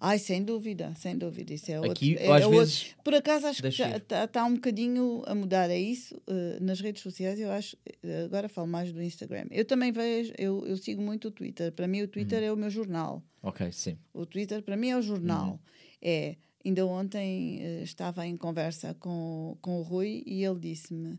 Ai, 0.00 0.18
sem 0.18 0.42
dúvida, 0.44 0.92
sem 0.96 1.16
dúvida. 1.16 1.54
Isso 1.54 1.70
é 1.70 1.76
outro. 1.78 1.92
Aqui, 1.92 2.16
é, 2.18 2.26
às 2.30 2.42
é 2.42 2.46
outro- 2.46 2.58
vezes, 2.60 2.94
Por 3.02 3.14
acaso 3.14 3.46
acho 3.46 3.56
que 3.56 3.62
Deixa 3.62 3.88
já 3.88 3.96
ir. 3.96 4.02
está 4.24 4.44
um 4.44 4.54
bocadinho 4.54 5.22
a 5.26 5.34
mudar 5.34 5.70
a 5.70 5.76
isso 5.78 6.20
eh, 6.26 6.58
nas 6.60 6.78
redes 6.80 7.02
sociais. 7.02 7.40
Eu 7.40 7.50
acho, 7.50 7.74
eh, 8.02 8.24
agora 8.24 8.48
falo 8.48 8.66
mais 8.66 8.92
do 8.92 9.00
Instagram. 9.00 9.46
Eu 9.50 9.64
também 9.64 9.90
vejo, 9.92 10.34
eu, 10.36 10.66
eu 10.66 10.76
sigo 10.76 11.00
muito 11.00 11.28
o 11.28 11.30
Twitter. 11.30 11.72
Para 11.72 11.86
mim, 11.88 12.02
o 12.02 12.08
Twitter 12.08 12.40
Uhum. 12.40 12.44
é 12.48 12.52
o 12.52 12.56
meu 12.56 12.68
jornal. 12.68 13.22
ok, 13.42 13.72
sim. 13.72 13.96
O 14.12 14.26
Twitter, 14.26 14.62
para 14.62 14.76
mim, 14.76 14.88
é 14.90 14.98
o 14.98 15.02
jornal. 15.02 15.52
Uhum. 15.52 15.58
É. 16.02 16.36
Ainda 16.66 16.84
ontem 16.86 17.60
eh, 17.62 17.82
estava 17.82 18.26
em 18.26 18.36
conversa 18.36 18.92
com, 19.00 19.56
com 19.62 19.78
o 19.78 19.82
Rui 19.82 20.22
e 20.26 20.44
ele 20.44 20.58
disse-me: 20.58 21.18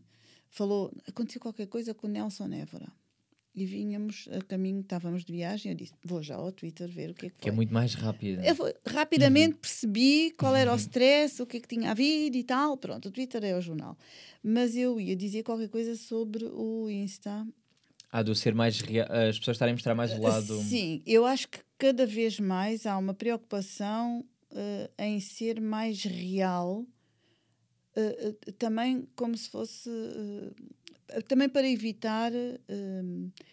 falou, 0.56 0.90
aconteceu 1.06 1.40
qualquer 1.40 1.66
coisa 1.66 1.92
com 1.94 2.06
o 2.06 2.10
Nelson 2.10 2.50
Évora. 2.52 2.88
E 3.54 3.64
vínhamos 3.64 4.28
a 4.32 4.42
caminho, 4.44 4.80
estávamos 4.80 5.24
de 5.24 5.32
viagem. 5.32 5.72
Eu 5.72 5.76
disse: 5.78 5.94
vou 6.04 6.22
já 6.22 6.34
ao 6.36 6.52
Twitter 6.52 6.86
ver 6.88 7.10
o 7.10 7.14
que 7.14 7.26
é 7.26 7.30
que 7.30 7.36
Que 7.36 7.48
é 7.48 7.52
foi. 7.52 7.56
muito 7.56 7.72
mais 7.72 7.94
rápido. 7.94 8.42
Eu 8.44 8.54
rapidamente 8.86 9.54
Uhum. 9.54 9.60
percebi 9.60 10.30
qual 10.32 10.54
era 10.54 10.70
o 10.72 10.76
stress, 10.76 11.40
o 11.40 11.46
que 11.46 11.56
é 11.56 11.60
que 11.60 11.68
tinha 11.68 11.90
havido 11.90 12.36
e 12.36 12.44
tal. 12.44 12.76
Pronto, 12.76 13.08
o 13.08 13.10
Twitter 13.10 13.42
é 13.44 13.56
o 13.56 13.60
jornal. 13.62 13.96
Mas 14.42 14.76
eu 14.76 15.00
ia 15.00 15.16
dizer 15.16 15.42
qualquer 15.42 15.70
coisa 15.70 15.96
sobre 15.96 16.44
o 16.44 16.90
Insta. 16.90 17.46
Há 18.12 18.22
de 18.22 18.34
ser 18.36 18.54
mais 18.54 18.76
as 18.76 19.38
pessoas 19.38 19.54
estarem 19.56 19.72
a 19.72 19.74
mostrar 19.74 19.94
mais 19.94 20.12
o 20.12 20.20
lado. 20.20 20.60
Sim, 20.62 21.02
eu 21.06 21.24
acho 21.24 21.48
que 21.48 21.58
cada 21.78 22.04
vez 22.06 22.38
mais 22.38 22.84
há 22.84 22.96
uma 22.98 23.14
preocupação 23.14 24.22
eh, 24.50 24.90
em 24.98 25.18
ser 25.18 25.60
mais 25.62 26.02
real, 26.04 26.84
eh, 27.96 28.34
eh, 28.46 28.52
também 28.52 29.08
como 29.16 29.36
se 29.36 29.48
fosse. 29.48 29.90
eh, 31.08 31.20
também 31.28 31.48
para 31.48 31.68
evitar, 31.68 32.32
eh, 32.34 33.02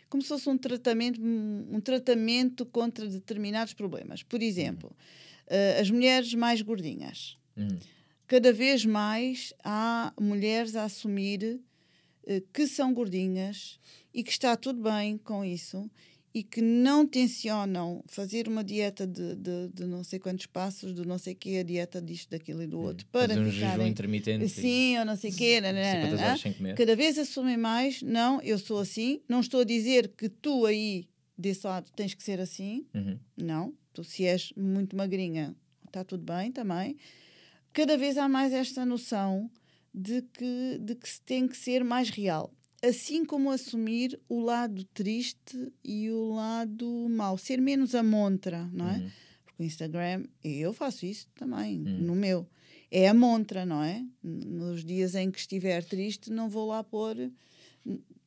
como 0.10 0.22
se 0.24 0.30
fosse 0.30 0.50
um 0.50 0.58
tratamento, 0.58 1.22
um 1.22 1.80
tratamento 1.80 2.66
contra 2.66 3.08
determinados 3.08 3.74
problemas. 3.74 4.24
Por 4.24 4.42
exemplo, 4.42 4.92
eh, 5.48 5.80
as 5.80 5.90
mulheres 5.90 6.34
mais 6.34 6.62
gordinhas. 6.62 7.38
Uhum. 7.56 7.80
Cada 8.28 8.52
vez 8.52 8.86
mais 8.86 9.54
há 9.64 10.14
mulheres 10.20 10.76
a 10.76 10.86
assumir 10.86 11.60
que 12.54 12.66
são 12.68 12.94
gordinhas 12.94 13.78
e 14.14 14.24
que 14.24 14.32
está 14.32 14.56
tudo 14.56 14.82
bem 14.82 15.18
com 15.18 15.44
isso 15.44 15.92
e 16.36 16.42
que 16.44 16.62
não 16.62 17.06
tencionam 17.06 18.04
fazer 18.08 18.48
uma 18.48 18.64
dieta 18.64 19.06
de, 19.06 19.36
de, 19.36 19.68
de 19.72 19.86
não 19.86 20.04
sei 20.04 20.18
quantos 20.18 20.48
passos, 20.48 20.94
de 20.96 21.06
não 21.06 21.18
sei 21.20 21.36
quê, 21.36 21.58
a 21.60 21.64
dieta 21.64 22.02
disto, 22.02 22.30
daquilo 22.32 22.64
e 22.64 22.68
do 22.68 22.80
outro, 22.80 23.06
para 23.12 23.30
Fazer 23.36 23.40
um 23.40 23.52
ficarem... 23.52 23.88
intermitente. 23.88 24.50
Sim, 24.50 24.98
ou 24.98 25.06
não 25.06 25.16
sei 25.16 25.30
o 25.30 25.36
quê, 25.36 25.62
nananana. 25.62 26.02
50 26.10 26.24
horas 26.26 26.42
sem 26.42 26.54
comer. 26.54 26.76
cada 26.76 26.96
vez 26.96 27.18
assumem 27.20 27.56
mais, 27.58 28.02
não, 28.02 28.42
eu 28.42 28.58
sou 28.58 28.80
assim, 28.80 29.22
não 29.30 29.42
estou 29.42 29.62
a 29.62 29.64
dizer 29.64 30.08
que 30.18 30.28
tu 30.28 30.66
aí, 30.66 31.08
desse 31.38 31.68
lado, 31.68 31.92
tens 31.96 32.14
que 32.16 32.24
ser 32.24 32.40
assim, 32.40 32.86
Uhum. 32.96 33.20
não, 33.38 33.74
tu 33.94 34.04
se 34.04 34.26
és 34.26 34.52
muito 34.58 34.96
magrinha, 34.96 35.56
está 35.86 36.04
tudo 36.04 36.24
bem 36.24 36.52
também. 36.52 36.98
Cada 37.72 37.96
vez 37.96 38.18
há 38.18 38.28
mais 38.28 38.54
esta 38.54 38.84
noção 38.86 39.52
de 39.94 40.24
que, 40.24 40.80
de 40.82 40.96
que 40.96 41.08
se 41.08 41.22
tem 41.22 41.48
que 41.48 41.56
ser 41.56 41.84
mais 41.84 42.10
real. 42.10 42.52
Assim 42.84 43.24
como 43.24 43.50
assumir 43.50 44.20
o 44.28 44.42
lado 44.42 44.84
triste 44.94 45.72
e 45.84 46.10
o 46.12 46.34
lado 46.36 47.08
mau. 47.10 47.38
Ser 47.38 47.62
menos 47.62 47.96
a 47.96 48.04
montra, 48.04 48.70
não 48.74 48.90
é? 48.90 48.98
Uhum. 48.98 49.10
Porque 49.46 49.64
o 49.64 49.66
Instagram, 49.66 50.24
eu 50.44 50.74
faço 50.74 51.06
isso 51.06 51.28
também, 51.36 51.80
Hum. 51.80 52.00
no 52.02 52.16
meu. 52.16 52.46
É 52.92 53.08
a 53.08 53.14
montra, 53.14 53.66
não 53.66 53.82
é? 53.82 54.04
Nos 54.22 54.84
dias 54.84 55.16
em 55.16 55.32
que 55.32 55.40
estiver 55.40 55.84
triste, 55.84 56.30
não 56.30 56.50
vou 56.50 56.68
lá 56.68 56.84
pôr. 56.84 57.16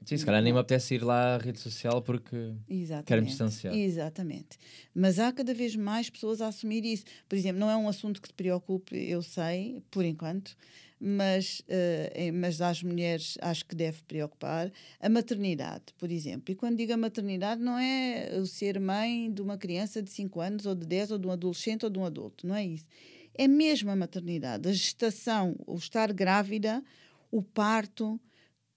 Sim, 0.05 0.17
se 0.19 0.25
calhar 0.25 0.41
nem 0.43 0.53
me 0.53 0.59
apetece 0.61 0.95
ir 0.95 1.03
lá 1.05 1.35
à 1.35 1.39
rede 1.39 1.59
social 1.59 2.01
porque 2.01 2.53
Exatamente. 2.69 3.07
quero-me 3.07 3.27
distanciar. 3.29 3.75
Exatamente. 3.75 4.57
Mas 4.95 5.19
há 5.19 5.33
cada 5.33 5.53
vez 5.53 5.75
mais 5.77 6.09
pessoas 6.09 6.41
a 6.41 6.47
assumir 6.49 6.85
isso. 6.85 7.05
Por 7.29 7.37
exemplo, 7.37 7.59
não 7.61 7.69
é 7.71 7.77
um 7.77 7.89
assunto 7.89 8.23
que 8.23 8.29
te 8.29 8.35
preocupe, 8.35 8.95
eu 8.97 9.21
sei, 9.23 9.83
por 9.91 10.05
enquanto, 10.05 10.57
mas, 10.99 11.63
eh, 11.69 12.31
mas 12.33 12.61
às 12.61 12.83
mulheres 12.83 13.37
acho 13.41 13.67
que 13.67 13.75
deve 13.75 14.03
preocupar. 14.05 14.73
A 15.01 15.09
maternidade, 15.09 15.93
por 15.99 16.11
exemplo. 16.11 16.53
E 16.53 16.55
quando 16.55 16.77
digo 16.77 16.93
a 16.93 16.97
maternidade, 16.97 17.61
não 17.63 17.79
é 17.79 18.31
o 18.39 18.47
ser 18.47 18.81
mãe 18.81 19.31
de 19.31 19.43
uma 19.43 19.59
criança 19.59 20.03
de 20.03 20.11
5 20.11 20.41
anos, 20.41 20.67
ou 20.67 20.75
de 20.75 20.87
10, 20.87 21.11
ou 21.13 21.19
de 21.19 21.27
um 21.27 21.31
adolescente, 21.31 21.85
ou 21.85 21.91
de 21.91 21.99
um 21.99 22.05
adulto. 22.05 22.47
Não 22.47 22.55
é 22.55 22.65
isso. 22.65 22.87
É 23.35 23.47
mesmo 23.47 23.91
a 23.91 23.97
maternidade, 23.97 24.69
a 24.69 24.73
gestação, 24.73 25.55
o 25.67 25.75
estar 25.77 26.13
grávida, 26.13 26.83
o 27.31 27.43
parto, 27.43 28.19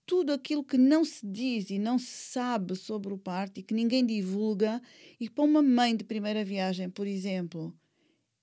tudo 0.05 0.33
aquilo 0.33 0.63
que 0.63 0.77
não 0.77 1.05
se 1.05 1.25
diz 1.25 1.69
e 1.69 1.79
não 1.79 1.99
se 1.99 2.31
sabe 2.31 2.75
sobre 2.75 3.13
o 3.13 3.17
parto 3.17 3.59
e 3.59 3.63
que 3.63 3.73
ninguém 3.73 4.05
divulga, 4.05 4.81
e 5.19 5.29
para 5.29 5.43
uma 5.43 5.61
mãe 5.61 5.95
de 5.95 6.03
primeira 6.03 6.43
viagem, 6.43 6.89
por 6.89 7.07
exemplo, 7.07 7.73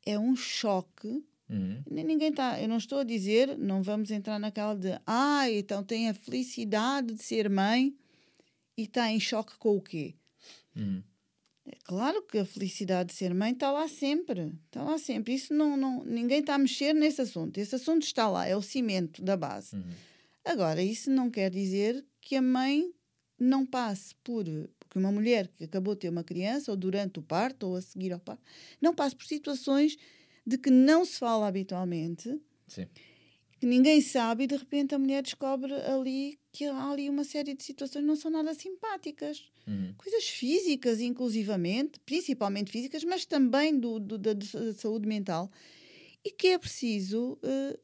é 0.07 0.18
um 0.18 0.37
choque. 0.37 1.22
Uhum. 1.49 1.82
Ni- 1.90 2.05
Ninguém 2.05 2.30
está, 2.30 2.61
eu 2.61 2.68
não 2.68 2.76
estou 2.78 2.99
a 2.99 3.05
dizer, 3.05 3.57
não 3.57 3.82
vamos 3.82 4.11
entrar 4.11 4.38
naquela 4.38 4.74
de 4.74 4.99
ah, 5.07 5.49
então 5.51 5.82
tem 5.84 6.09
a 6.09 6.14
felicidade 6.14 7.14
de 7.14 7.22
ser 7.22 7.49
mãe 7.49 7.94
e 8.76 8.82
está 8.82 9.11
em 9.11 9.20
choque 9.20 9.57
com 9.59 9.76
o 9.76 9.80
quê? 9.80 10.14
Uhum. 10.74 11.03
É 11.68 11.76
claro 11.84 12.22
que 12.22 12.38
a 12.38 12.44
felicidade 12.44 13.11
de 13.11 13.16
ser 13.16 13.34
mãe 13.34 13.53
está 13.53 13.72
lá 13.72 13.88
sempre. 13.88 14.53
Está 14.66 14.84
lá 14.84 14.99
sempre. 14.99 15.34
Isso 15.34 15.53
não, 15.53 15.76
não, 15.76 16.05
ninguém 16.05 16.38
está 16.40 16.55
a 16.55 16.59
mexer 16.59 16.92
nesse 16.94 17.20
assunto. 17.20 17.59
Esse 17.59 17.74
assunto 17.74 18.03
está 18.03 18.28
lá, 18.28 18.47
é 18.47 18.57
o 18.57 18.62
cimento 18.62 19.20
da 19.22 19.36
base. 19.36 19.74
Uhum. 19.74 19.82
Agora, 20.44 20.80
isso 20.80 21.11
não 21.11 21.28
quer 21.28 21.51
dizer 21.51 22.05
que 22.20 22.36
a 22.36 22.42
mãe 22.42 22.92
não 23.38 23.66
passe 23.66 24.14
por. 24.22 24.44
Que 24.44 24.99
uma 24.99 25.11
mulher 25.11 25.49
que 25.49 25.64
acabou 25.64 25.94
de 25.94 26.03
ter 26.03 26.09
uma 26.09 26.22
criança, 26.22 26.70
ou 26.70 26.76
durante 26.76 27.18
o 27.18 27.22
parto, 27.22 27.66
ou 27.66 27.76
a 27.76 27.82
seguir 27.82 28.12
ao 28.12 28.20
parto, 28.20 28.42
não 28.80 28.94
passe 28.94 29.16
por 29.16 29.26
situações 29.26 29.97
de 30.47 30.57
que 30.59 30.70
não 30.70 31.05
se 31.05 31.18
fala 31.18 31.49
habitualmente, 31.49 32.40
Sim. 32.68 32.86
que 33.59 33.66
ninguém 33.66 34.01
sabe, 34.01 34.44
e 34.44 34.47
de 34.47 34.57
repente 34.57 34.94
a 34.94 34.99
mulher 34.99 35.22
descobre 35.22 35.72
ali 35.74 36.38
que 36.53 36.64
há 36.66 36.90
ali 36.90 37.09
uma 37.11 37.24
série 37.24 37.55
de 37.55 37.64
situações 37.64 38.03
que 38.03 38.07
não 38.09 38.16
são 38.16 38.30
nada 38.30 38.55
simpáticas. 38.55 39.44
Uhum. 39.66 39.92
Coisas 39.99 40.24
físicas, 40.28 41.01
inclusivamente, 41.01 41.99
principalmente 42.07 42.70
físicas, 42.70 43.03
mas 43.05 43.26
também 43.26 43.78
do, 43.78 43.99
do- 43.99 44.18
da, 44.18 44.32
da 44.34 44.72
saúde 44.74 45.09
mental, 45.09 45.51
e 46.24 46.30
que 46.30 46.49
é 46.49 46.59
preciso. 46.59 47.38
eh, 47.42 47.78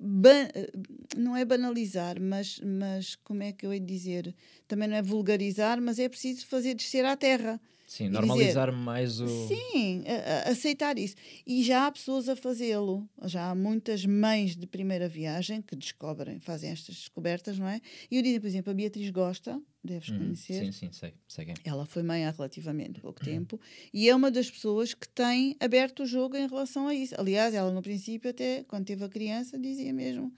ba- 0.00 0.50
eh, 0.54 0.70
não 1.16 1.36
é 1.36 1.44
banalizar, 1.44 2.20
mas, 2.20 2.60
mas 2.60 3.16
como 3.16 3.42
é 3.42 3.52
que 3.52 3.64
eu 3.66 3.72
hei 3.72 3.80
de 3.80 3.86
dizer? 3.86 4.34
Também 4.66 4.88
não 4.88 4.96
é 4.96 5.02
vulgarizar, 5.02 5.80
mas 5.80 5.98
é 5.98 6.08
preciso 6.08 6.46
fazer 6.46 6.74
descer 6.74 7.04
à 7.04 7.16
terra. 7.16 7.60
Sim, 7.88 8.10
normalizar 8.10 8.70
mais 8.70 9.18
o. 9.18 9.48
Sim, 9.48 10.04
a- 10.06 10.48
a- 10.48 10.52
aceitar 10.52 10.98
isso. 10.98 11.14
E 11.46 11.62
já 11.62 11.86
há 11.86 11.90
pessoas 11.90 12.28
a 12.28 12.36
fazê-lo. 12.36 13.08
Já 13.24 13.48
há 13.50 13.54
muitas 13.54 14.04
mães 14.04 14.54
de 14.54 14.66
primeira 14.66 15.08
viagem 15.08 15.62
que 15.62 15.74
descobrem, 15.74 16.38
fazem 16.38 16.68
estas 16.70 16.96
descobertas, 16.96 17.58
não 17.58 17.66
é? 17.66 17.80
E 18.10 18.16
eu 18.16 18.22
digo, 18.22 18.42
por 18.42 18.46
exemplo, 18.46 18.70
a 18.70 18.74
Beatriz 18.74 19.08
Gosta, 19.08 19.58
deves 19.82 20.10
Uhum, 20.10 20.18
conhecer. 20.18 20.66
Sim, 20.66 20.72
sim, 20.72 20.92
sei. 20.92 21.14
sei 21.26 21.46
quem. 21.46 21.54
é. 21.54 21.68
Ela 21.68 21.86
foi 21.86 22.02
mãe 22.02 22.26
há 22.26 22.30
relativamente 22.30 23.00
pouco 23.00 23.22
tempo 23.24 23.58
e 23.92 24.06
é 24.06 24.14
uma 24.14 24.30
das 24.30 24.50
pessoas 24.50 24.92
que 24.92 25.08
tem 25.08 25.56
aberto 25.58 26.02
o 26.02 26.06
jogo 26.06 26.36
em 26.36 26.46
relação 26.46 26.88
a 26.88 26.94
isso. 26.94 27.14
Aliás, 27.18 27.54
ela 27.54 27.72
no 27.72 27.80
princípio, 27.80 28.28
até 28.28 28.64
quando 28.64 28.84
teve 28.84 29.02
a 29.02 29.08
criança, 29.08 29.58
dizia 29.58 29.94
mesmo: 29.94 30.30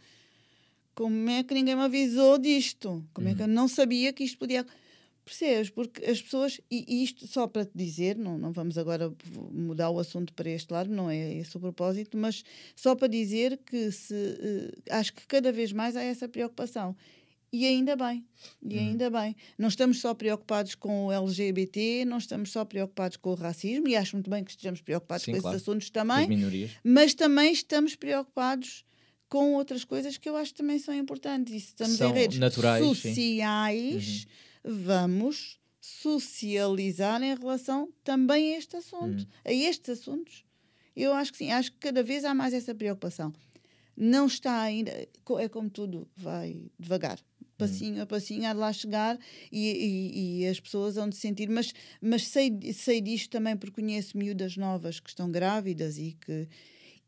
Como 0.94 1.28
é 1.30 1.42
que 1.42 1.54
ninguém 1.54 1.74
me 1.74 1.82
avisou 1.82 2.38
disto? 2.38 3.04
Como 3.12 3.26
é 3.28 3.34
que 3.34 3.42
eu 3.42 3.48
não 3.48 3.66
sabia 3.66 4.12
que 4.12 4.22
isto 4.22 4.38
podia. 4.38 4.64
Percebes? 5.24 5.70
Porque 5.70 6.04
as 6.04 6.20
pessoas, 6.20 6.60
e 6.70 7.04
isto 7.04 7.26
só 7.26 7.46
para 7.46 7.64
te 7.64 7.72
dizer, 7.74 8.16
não, 8.16 8.36
não 8.38 8.52
vamos 8.52 8.76
agora 8.78 9.12
mudar 9.52 9.90
o 9.90 9.98
assunto 9.98 10.32
para 10.32 10.50
este 10.50 10.72
lado, 10.72 10.90
não 10.90 11.08
é 11.10 11.34
esse 11.34 11.56
o 11.56 11.60
propósito, 11.60 12.16
mas 12.16 12.42
só 12.74 12.94
para 12.96 13.06
dizer 13.08 13.58
que 13.64 13.92
se, 13.92 14.14
eh, 14.14 14.72
acho 14.90 15.12
que 15.12 15.26
cada 15.26 15.52
vez 15.52 15.72
mais 15.72 15.94
há 15.96 16.02
essa 16.02 16.28
preocupação. 16.28 16.96
E 17.52 17.66
ainda 17.66 17.96
bem, 17.96 18.24
e 18.64 18.76
Uhum. 18.78 18.80
ainda 18.90 19.10
bem. 19.10 19.34
Não 19.58 19.66
estamos 19.68 20.00
só 20.00 20.14
preocupados 20.14 20.76
com 20.76 21.06
o 21.06 21.12
LGBT, 21.12 22.04
não 22.04 22.18
estamos 22.18 22.52
só 22.52 22.64
preocupados 22.64 23.16
com 23.16 23.30
o 23.30 23.34
racismo, 23.34 23.88
e 23.88 23.96
acho 23.96 24.14
muito 24.14 24.30
bem 24.30 24.44
que 24.44 24.52
estejamos 24.52 24.80
preocupados 24.80 25.24
Sim, 25.24 25.32
com 25.32 25.40
claro. 25.40 25.56
esses 25.56 25.68
assuntos 25.68 25.86
As 25.86 25.90
também, 25.90 26.28
mas 26.84 27.12
também 27.12 27.52
estamos 27.52 27.96
preocupados 27.96 28.84
com 29.28 29.54
outras 29.54 29.84
coisas 29.84 30.16
que 30.16 30.28
eu 30.28 30.36
acho 30.36 30.52
que 30.52 30.58
também 30.58 30.78
são 30.78 30.94
importantes. 30.94 31.52
E 31.54 31.60
se 31.60 31.66
estamos 31.68 31.96
São 31.96 32.10
em 32.10 32.14
redes 32.14 32.38
naturais, 32.38 32.98
sim. 32.98 33.14
Uhum. 34.24 34.40
Vamos 34.64 35.58
socializar 35.80 37.22
em 37.22 37.34
relação 37.34 37.92
também 38.04 38.54
a 38.54 38.58
este 38.58 38.76
assunto, 38.76 39.26
a 39.44 39.52
estes 39.52 39.98
assuntos. 39.98 40.44
Eu 40.94 41.12
acho 41.12 41.32
que 41.32 41.38
sim, 41.38 41.50
acho 41.50 41.72
que 41.72 41.78
cada 41.78 42.02
vez 42.02 42.24
há 42.24 42.34
mais 42.34 42.52
essa 42.52 42.74
preocupação. 42.74 43.32
Não 43.96 44.26
está 44.26 44.60
ainda, 44.60 44.90
é 44.90 45.48
como 45.48 45.70
tudo, 45.70 46.08
vai 46.16 46.70
devagar. 46.78 47.18
Passinho 47.56 48.02
a 48.02 48.06
passinho, 48.06 48.46
há 48.46 48.54
de 48.54 48.58
lá 48.58 48.72
chegar 48.72 49.18
e, 49.52 49.68
e, 49.68 50.40
e 50.40 50.46
as 50.46 50.58
pessoas 50.58 50.94
vão 50.94 51.08
de 51.08 51.16
sentir. 51.16 51.48
Mas, 51.50 51.74
mas 52.00 52.26
sei, 52.26 52.50
sei 52.72 53.02
disto 53.02 53.30
também 53.30 53.54
porque 53.54 53.82
conheço 53.82 54.16
miúdas 54.16 54.56
novas 54.56 54.98
que 54.98 55.10
estão 55.10 55.30
grávidas 55.30 55.98
e 55.98 56.16
que, 56.18 56.48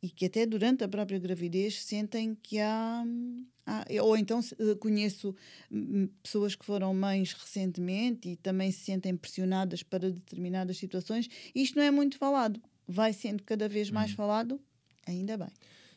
e 0.02 0.10
que 0.10 0.26
até 0.26 0.44
durante 0.44 0.82
a 0.82 0.88
própria 0.88 1.18
gravidez 1.18 1.82
sentem 1.84 2.34
que 2.42 2.58
há. 2.58 3.04
há- 3.64 3.84
ou 4.02 4.16
então 4.16 4.40
eh, 4.58 4.74
conheço 4.74 5.34
hum, 5.70 6.08
pessoas 6.22 6.54
que 6.56 6.64
foram 6.64 6.92
mães 6.92 7.32
recentemente 7.32 8.30
e 8.30 8.36
também 8.36 8.72
se 8.72 8.80
sentem 8.80 9.16
pressionadas 9.16 9.82
para 9.82 10.10
determinadas 10.10 10.76
situações. 10.76 11.28
Isto 11.54 11.76
não 11.76 11.84
é 11.84 11.90
muito 11.90 12.18
falado. 12.18 12.60
Vai 12.86 13.12
sendo 13.12 13.42
cada 13.44 13.68
vez 13.68 13.90
mais 13.90 14.10
falado, 14.10 14.60
ainda 15.06 15.36
bem. 15.36 15.48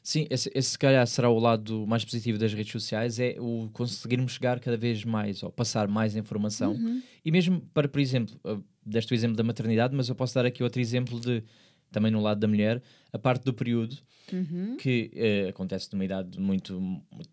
Sim, 0.04 0.28
esse, 0.30 0.52
esse 0.54 0.70
se 0.70 0.78
calhar 0.78 1.06
será 1.08 1.32
o 1.32 1.40
lado 1.40 1.88
mais 1.88 2.06
positivo 2.06 2.38
das 2.38 2.54
redes 2.54 2.72
sociais, 2.72 3.20
é 3.20 3.38
o 3.40 3.72
conseguirmos 3.74 4.34
chegar 4.34 4.60
cada 4.60 4.78
vez 4.78 5.04
mais, 5.04 5.42
ou 5.42 5.52
passar 5.52 5.88
mais 5.88 6.16
informação. 6.16 6.74
Uhum. 6.74 7.02
E 7.26 7.32
mesmo 7.32 7.60
para, 7.74 7.88
por 7.88 8.00
exemplo, 8.00 8.40
uh, 8.46 8.64
deste 8.86 9.12
o 9.12 9.16
exemplo 9.16 9.36
da 9.36 9.44
maternidade, 9.44 9.96
mas 9.96 10.08
eu 10.08 10.14
posso 10.14 10.36
dar 10.36 10.46
aqui 10.46 10.62
outro 10.62 10.80
exemplo 10.80 11.20
de, 11.20 11.44
também 11.92 12.12
no 12.12 12.22
lado 12.22 12.40
da 12.40 12.48
mulher, 12.48 12.82
a 13.14 13.20
parte 13.20 13.44
do 13.44 13.54
período, 13.54 13.98
Uhum. 14.34 14.76
que 14.78 15.12
eh, 15.16 15.48
acontece 15.50 15.88
numa 15.94 16.04
idade 16.04 16.40
muito, 16.40 16.80
muito- 16.80 17.30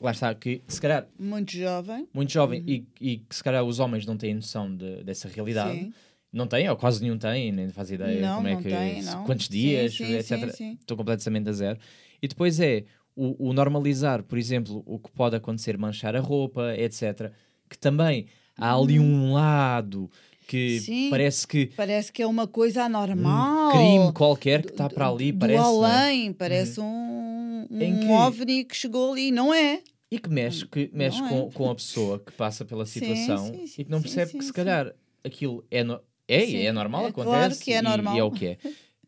Lá 0.00 0.10
está, 0.10 0.34
que 0.34 0.62
se 0.66 0.80
calhar 0.80 1.06
Muito 1.18 1.52
jovem. 1.52 2.08
muito 2.12 2.32
jovem 2.32 2.62
e, 2.66 2.84
e 3.00 3.18
que 3.18 3.36
se 3.36 3.42
calhar 3.44 3.62
os 3.64 3.78
homens 3.78 4.04
não 4.04 4.16
têm 4.16 4.34
noção 4.34 4.74
de- 4.74 5.04
dessa 5.04 5.28
realidade. 5.28 5.78
Sim. 5.78 5.92
Não 6.32 6.46
têm, 6.48 6.68
ou 6.68 6.76
quase 6.76 7.00
nenhum 7.02 7.16
têm, 7.16 7.52
nem 7.52 7.68
faz 7.70 7.90
ideia 7.92 8.20
Não, 8.20 8.36
como 8.36 8.48
é 8.48 8.56
que. 8.56 9.02
se- 9.02 9.10
não. 9.14 9.24
Quantos 9.24 9.48
dias, 9.48 9.94
sim, 9.94 10.12
etc. 10.12 10.38
sim, 10.46 10.50
sim. 10.50 10.78
Estou 10.80 10.96
completamente 10.96 11.48
a 11.48 11.52
zero. 11.52 11.78
E 12.20 12.26
depois 12.26 12.58
é 12.58 12.84
o, 13.14 13.48
o 13.48 13.52
normalizar, 13.52 14.22
por 14.24 14.36
exemplo, 14.38 14.82
o 14.84 14.98
que 14.98 15.10
pode 15.12 15.36
acontecer, 15.36 15.78
manchar 15.78 16.16
a 16.16 16.20
roupa, 16.20 16.74
etc. 16.76 17.32
Que 17.70 17.78
também 17.78 18.26
há 18.56 18.74
ali 18.74 18.98
um 18.98 19.32
lado 19.34 20.10
que 20.46 20.76
Uhum. 20.76 20.80
Sim. 20.84 21.10
parece 21.10 21.46
que 21.46 21.66
Parece 21.76 22.12
que 22.12 22.22
é 22.22 22.26
uma 22.26 22.46
coisa 22.46 22.84
anormal. 22.84 23.68
um 23.68 23.72
crime 23.72 24.12
qualquer 24.12 24.62
que 24.64 24.70
está 24.72 24.88
para 24.88 25.08
ali, 25.08 25.32
do 25.32 25.38
parece. 25.40 25.58
é? 25.58 25.66
além, 25.66 26.32
parece 26.32 26.80
um, 26.80 27.66
Em 27.70 27.94
um 27.94 27.98
que- 28.00 28.06
OVNI 28.08 28.64
que 28.64 28.76
chegou 28.76 29.12
ali. 29.12 29.30
Não 29.32 29.52
é? 29.52 29.80
E 30.10 30.18
que 30.20 30.28
mexe, 30.30 30.64
que 30.66 30.88
mexe 30.94 31.18
Não 31.20 31.26
é? 31.26 31.30
com, 31.30 31.50
com 31.50 31.70
a 31.70 31.74
pessoa 31.74 32.18
que 32.20 32.30
passa 32.32 32.64
pela 32.64 32.86
situação 32.86 33.38
sim, 33.52 33.66
sim, 33.66 33.82
e 33.82 33.84
que 33.84 33.90
não 33.90 34.00
percebe 34.00 34.32
que 34.38 34.44
se 34.44 34.52
calhar 34.52 34.94
aquilo 35.24 35.64
é, 35.68 35.82
no... 35.82 36.00
é, 36.28 36.44
e 36.48 36.64
é 36.66 36.70
normal, 36.72 37.06
é 37.06 37.08
acontece. 37.08 37.36
claro 37.36 37.56
que 37.58 37.72
é 37.72 37.78
e- 37.78 37.82
normal. 37.82 38.14
E, 38.14 38.18
é 38.20 38.22
o 38.24 38.30
que 38.30 38.46
é. 38.46 38.58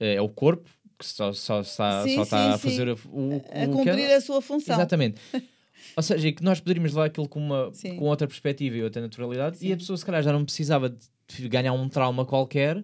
É 0.01 0.21
o 0.21 0.29
corpo 0.29 0.69
que 0.99 1.07
só, 1.07 1.33
só, 1.33 1.61
está, 1.61 2.03
Sim, 2.07 2.17
só 2.17 2.23
está 2.23 2.55
a 2.55 2.59
sim, 2.59 2.69
sim. 2.71 2.77
fazer 2.77 2.89
o, 2.89 2.95
o, 3.13 3.43
A 3.53 3.65
o 3.69 3.71
cumprir 3.71 3.95
que 3.95 4.01
é- 4.03 4.15
a 4.17 4.21
sua 4.21 4.43
função. 4.43 4.75
Exatamente. 4.75 5.21
Ou 5.97 6.03
seja, 6.03 6.27
e 6.29 6.33
que 6.33 6.43
nós 6.43 6.59
poderíamos 6.59 6.91
levar 6.93 7.07
aquilo 7.07 7.29
com, 7.29 7.39
uma, 7.39 7.71
com 7.97 8.05
outra 8.07 8.27
perspectiva 8.27 8.77
e 8.77 8.83
outra 8.83 9.01
naturalidade 9.01 9.65
e 9.65 9.73
a 9.73 9.77
pessoa 9.77 9.97
se 9.97 10.05
calhar 10.05 10.23
já 10.23 10.33
não 10.33 10.45
precisava 10.45 10.89
de 10.91 10.99
ganhar 11.49 11.73
um 11.73 11.89
trauma 11.89 12.25
qualquer 12.25 12.83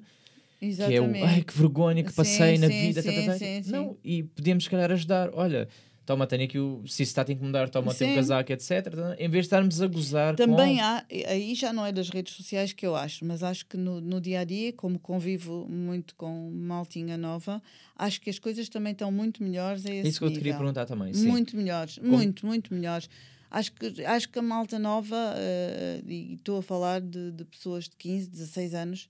que 0.59 0.67
é 0.67 0.69
Exatamente. 0.69 1.23
o 1.23 1.27
ai 1.27 1.43
que 1.43 1.57
vergonha 1.57 2.03
que 2.03 2.11
Sim, 2.11 2.17
passei 2.17 2.59
na 2.59 2.69
sim, 2.69 2.81
vida. 2.87 3.03
sim, 3.03 3.09
tá, 3.09 3.21
tá, 3.21 3.27
tá. 3.33 3.39
sim, 3.39 3.63
sim. 3.63 3.71
Não, 3.71 3.97
e 4.03 4.23
podíamos 4.23 4.65
se 4.65 4.71
calhar 4.71 4.91
ajudar. 4.93 5.31
Olha, 5.35 5.69
toma, 6.07 6.27
tenho 6.27 6.45
aqui 6.45 6.59
o. 6.59 6.83
Se 6.87 7.03
isso 7.03 7.11
está 7.11 7.23
a 7.23 7.25
te 7.25 7.33
incomodar, 7.33 7.69
toma 7.69 7.93
o 7.93 7.95
teu 7.95 8.09
Sim. 8.09 8.15
casaco, 8.15 8.51
etc. 8.53 8.71
Em 9.19 9.29
vez 9.29 9.43
de 9.45 9.47
estarmos 9.47 9.83
a 9.83 9.87
gozar 9.87 10.37
Também 10.37 10.77
com. 10.79 10.83
há, 10.83 11.05
aí 11.29 11.55
já 11.55 11.71
não 11.73 11.85
é 11.85 11.93
das 11.93 12.09
redes 12.09 12.33
sociais 12.35 12.73
que 12.73 12.87
eu 12.87 12.97
acho, 12.97 13.25
mas 13.27 13.43
acho 13.43 13.67
que 13.67 13.77
no, 13.77 14.01
no 14.01 14.21
dia 14.21 14.41
a 14.41 14.45
dia, 14.45 14.73
como 14.73 14.99
convivo 14.99 15.67
muito 15.69 16.15
com 16.15 16.51
maltinha 16.51 17.19
nova, 17.19 17.63
acho 17.97 18.21
que 18.21 18.31
as 18.31 18.39
coisas 18.39 18.69
também 18.71 18.93
estão 18.93 19.13
muito 19.13 19.43
melhores 19.43 19.85
a 19.85 19.91
esse 19.91 20.07
É 20.07 20.09
isso 20.09 20.19
que 20.19 20.25
eu 20.25 20.31
te 20.31 20.39
queria 20.39 20.53
nível. 20.53 20.59
perguntar 20.61 20.87
também. 20.87 21.13
Sim. 21.13 21.29
Muito 21.29 21.57
melhores, 21.57 21.99
muito, 21.99 22.47
muito 22.47 22.73
melhores. 22.73 23.09
Acho 23.55 23.73
que, 23.73 24.05
acho 24.05 24.29
que 24.31 24.39
a 24.41 24.43
malta 24.43 24.81
nova, 24.81 25.17
eh, 25.37 26.03
e 26.09 26.35
estou 26.35 26.59
a 26.59 26.63
falar 26.63 27.01
de, 27.01 27.31
de 27.31 27.45
pessoas 27.45 27.85
de 27.85 27.95
15, 27.95 28.29
16 28.29 28.75
anos, 28.75 29.09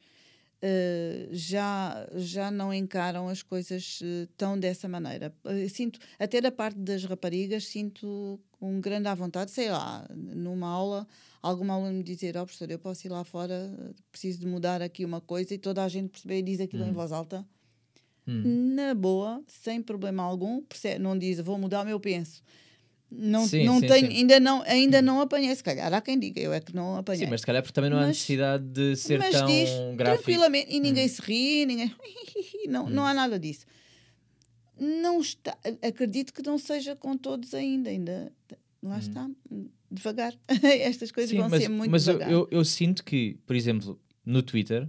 eh, 0.60 1.28
já, 1.32 2.06
já 2.14 2.50
não 2.50 2.72
encaram 2.72 3.26
as 3.26 3.42
coisas 3.42 4.00
eh, 4.04 4.28
tão 4.36 4.60
dessa 4.60 4.86
maneira. 4.86 5.34
Sinto, 5.70 5.98
até 6.18 6.42
da 6.42 6.52
parte 6.52 6.78
das 6.78 7.04
raparigas, 7.04 7.64
sinto 7.68 8.38
um 8.60 8.82
grande 8.82 9.08
à 9.08 9.14
vontade, 9.14 9.50
sei 9.50 9.70
lá, 9.70 10.06
numa 10.14 10.68
aula, 10.68 11.08
algum 11.40 11.72
aluno 11.72 11.94
me 11.94 12.02
dizer, 12.02 12.36
ó 12.36 12.42
oh, 12.42 12.44
professor, 12.44 12.70
eu 12.70 12.78
posso 12.78 13.06
ir 13.06 13.10
lá 13.10 13.24
fora, 13.24 13.72
preciso 14.12 14.40
de 14.40 14.46
mudar 14.46 14.82
aqui 14.82 15.06
uma 15.06 15.22
coisa, 15.22 15.54
e 15.54 15.58
toda 15.58 15.82
a 15.82 15.88
gente 15.88 16.10
perceber 16.10 16.40
e 16.40 16.42
diz 16.42 16.60
aquilo 16.60 16.84
em 16.84 16.92
voz 16.92 17.12
alta. 17.12 17.46
Na 18.76 18.94
boa, 18.94 19.42
sem 19.48 19.80
problema 19.80 20.22
algum, 20.22 20.60
percebe, 20.60 20.98
não 20.98 21.18
diz, 21.18 21.40
vou 21.40 21.56
mudar 21.56 21.80
o 21.80 21.86
meu 21.86 21.98
penso. 21.98 22.42
Não, 23.16 23.46
Sim, 23.46 23.64
não 23.64 23.80
sim, 23.80 23.86
tenho, 23.86 24.10
sim. 24.10 24.16
ainda 24.18 24.40
não, 24.40 24.62
ainda 24.62 25.00
não 25.02 25.20
apanhei, 25.20 25.54
se 25.54 25.62
calhar 25.62 25.92
há 25.92 26.00
quem 26.00 26.18
diga, 26.18 26.40
eu 26.40 26.52
é 26.52 26.60
que 26.60 26.74
não 26.74 26.96
apanhei. 26.96 27.24
Sim, 27.24 27.30
mas 27.30 27.40
se 27.40 27.46
calhar 27.46 27.62
porque 27.62 27.72
também 27.74 27.90
não 27.90 27.96
há 27.98 28.00
Mas- 28.00 28.08
necessidade 28.08 28.64
de 28.64 28.96
ser 28.96 29.18
Mas 29.18 29.30
tão 29.34 29.46
diz 29.46 29.70
gráfico. 29.96 30.22
tranquilamente, 30.24 30.66
e 30.72 30.78
Hum. 30.78 30.82
ninguém 30.82 31.06
se 31.08 31.22
ri, 31.22 31.64
ninguém. 31.66 31.94
Não, 32.68 32.88
não 32.88 33.04
há 33.06 33.12
nada 33.14 33.38
disso. 33.38 33.66
Não 34.78 35.20
está, 35.20 35.56
acredito 35.82 36.32
que 36.32 36.42
não 36.42 36.58
seja 36.58 36.96
com 36.96 37.16
todos 37.16 37.54
ainda, 37.54 37.90
ainda 37.90 38.32
lá 38.82 38.98
está, 38.98 39.30
devagar. 39.90 40.34
Estas 40.80 41.12
coisas 41.12 41.32
Hum. 41.32 41.40
Vão 41.42 41.48
mas, 41.50 41.62
ser 41.62 41.68
muito 41.68 41.90
mas 41.90 42.06
eu, 42.08 42.14
devagar. 42.14 42.32
eu, 42.32 42.48
eu 42.50 42.64
sinto 42.64 43.04
que, 43.04 43.38
por 43.46 43.54
exemplo, 43.54 44.00
no 44.26 44.42
Twitter, 44.42 44.88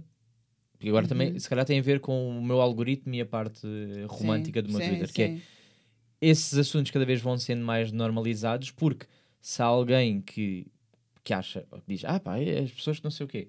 e 0.80 0.88
agora 0.88 1.04
Uhum. 1.04 1.08
também 1.08 1.38
se 1.38 1.48
calhar 1.48 1.64
tem 1.64 1.78
a 1.78 1.82
ver 1.82 2.00
com 2.00 2.28
o 2.38 2.42
meu 2.44 2.60
algoritmo 2.60 3.14
e 3.14 3.20
a 3.20 3.26
parte 3.26 3.66
romântica 4.08 4.60
do 4.60 4.70
meu 4.70 4.80
Twitter, 4.80 5.12
que 5.12 5.22
é. 5.22 5.38
Esses 6.20 6.56
assuntos 6.58 6.90
cada 6.90 7.04
vez 7.04 7.20
vão 7.20 7.38
sendo 7.38 7.64
mais 7.64 7.92
normalizados 7.92 8.70
porque 8.70 9.06
se 9.40 9.62
há 9.62 9.66
alguém 9.66 10.20
que, 10.20 10.66
que 11.22 11.32
acha, 11.34 11.66
ou 11.70 11.78
que 11.80 11.84
diz, 11.88 12.04
ah 12.04 12.18
pá, 12.18 12.38
é 12.38 12.60
as 12.60 12.70
pessoas 12.72 12.98
que 12.98 13.04
não 13.04 13.10
sei 13.10 13.24
o 13.26 13.28
quê, 13.28 13.48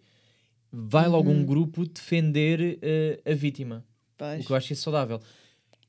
vai 0.72 1.07
logo 1.07 1.30
Uhum. 1.30 1.41
um 1.41 1.45
grupo 1.45 1.86
defender 1.88 2.78
eh, 2.82 3.20
a 3.26 3.34
vítima, 3.34 3.86
Pois, 4.18 4.43
o 4.43 4.47
que 4.47 4.51
eu 4.51 4.57
acho 4.57 4.74
isso 4.74 4.84
saudável. 4.84 5.20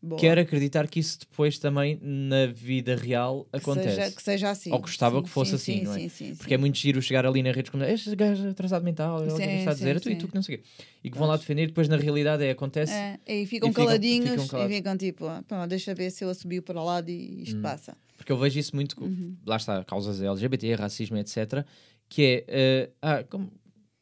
Boa. 0.02 0.20
Quero 0.20 0.40
acreditar 0.40 0.86
que 0.88 1.00
isso 1.00 1.18
depois 1.20 1.58
também 1.58 1.98
na 2.02 2.46
vida 2.46 2.94
real 2.96 3.46
acontece. 3.52 3.96
seja, 3.96 4.10
que 4.16 4.22
seja 4.22 4.50
assim. 4.50 4.72
Ou 4.72 4.78
gostava 4.80 5.16
Sim, 5.18 5.22
que 5.24 5.28
fosse 5.28 5.50
sim, 5.50 5.56
assim, 5.56 5.78
sim, 5.78 5.84
não 5.84 5.92
é? 5.94 5.98
sim, 6.00 6.08
sim, 6.08 6.34
Porque 6.36 6.54
é 6.54 6.58
muito 6.58 6.76
giro 6.78 7.00
chegar 7.02 7.24
ali 7.26 7.42
nas 7.42 7.54
redes 7.54 7.70
como 7.70 7.82
este 7.84 8.14
gajo 8.16 8.48
atrasado 8.48 8.84
mental, 8.84 9.20
ele 9.22 9.30
Sim, 9.30 9.54
está 9.56 9.70
a 9.70 9.74
dizer, 9.74 9.94
sim, 9.98 10.00
tu 10.02 10.10
e 10.10 10.16
tu 10.16 10.28
que 10.28 10.34
não 10.34 10.42
sei 10.42 10.56
o 10.56 10.58
quê. 10.58 10.64
E 11.04 11.10
que 11.10 11.18
vão 11.18 11.26
lá 11.26 11.36
defender, 11.36 11.64
e 11.64 11.66
depois 11.68 11.88
na 11.88 11.96
realidade 11.96 12.44
é, 12.44 12.50
acontece. 12.50 12.92
É, 12.92 13.18
e 13.26 13.46
ficam 13.46 13.68
E 13.68 13.72
ficam- 13.72 13.86
caladinhos 13.86 14.30
ficam 14.30 14.46
calados. 14.46 14.72
e 14.72 14.76
ficam 14.76 14.96
tipo, 14.96 15.26
ah, 15.26 15.66
deixa 15.66 15.94
ver 15.94 16.10
se 16.10 16.24
eu 16.24 16.34
subiu 16.34 16.62
para 16.62 16.82
lá 16.82 17.02
e 17.06 17.42
isto 17.42 17.60
passa. 17.60 17.96
Porque 18.16 18.32
eu 18.32 18.36
vejo 18.36 18.58
isso 18.58 18.74
muito, 18.74 19.00
Uhum. 19.02 19.36
lá 19.46 19.56
está, 19.56 19.82
causas 19.84 20.20
LGBT, 20.20 20.74
racismo, 20.74 21.16
etc. 21.16 21.64
Que 22.08 22.22
é, 22.24 22.44
eh, 22.48 22.90
ah, 23.02 23.22
como, 23.24 23.50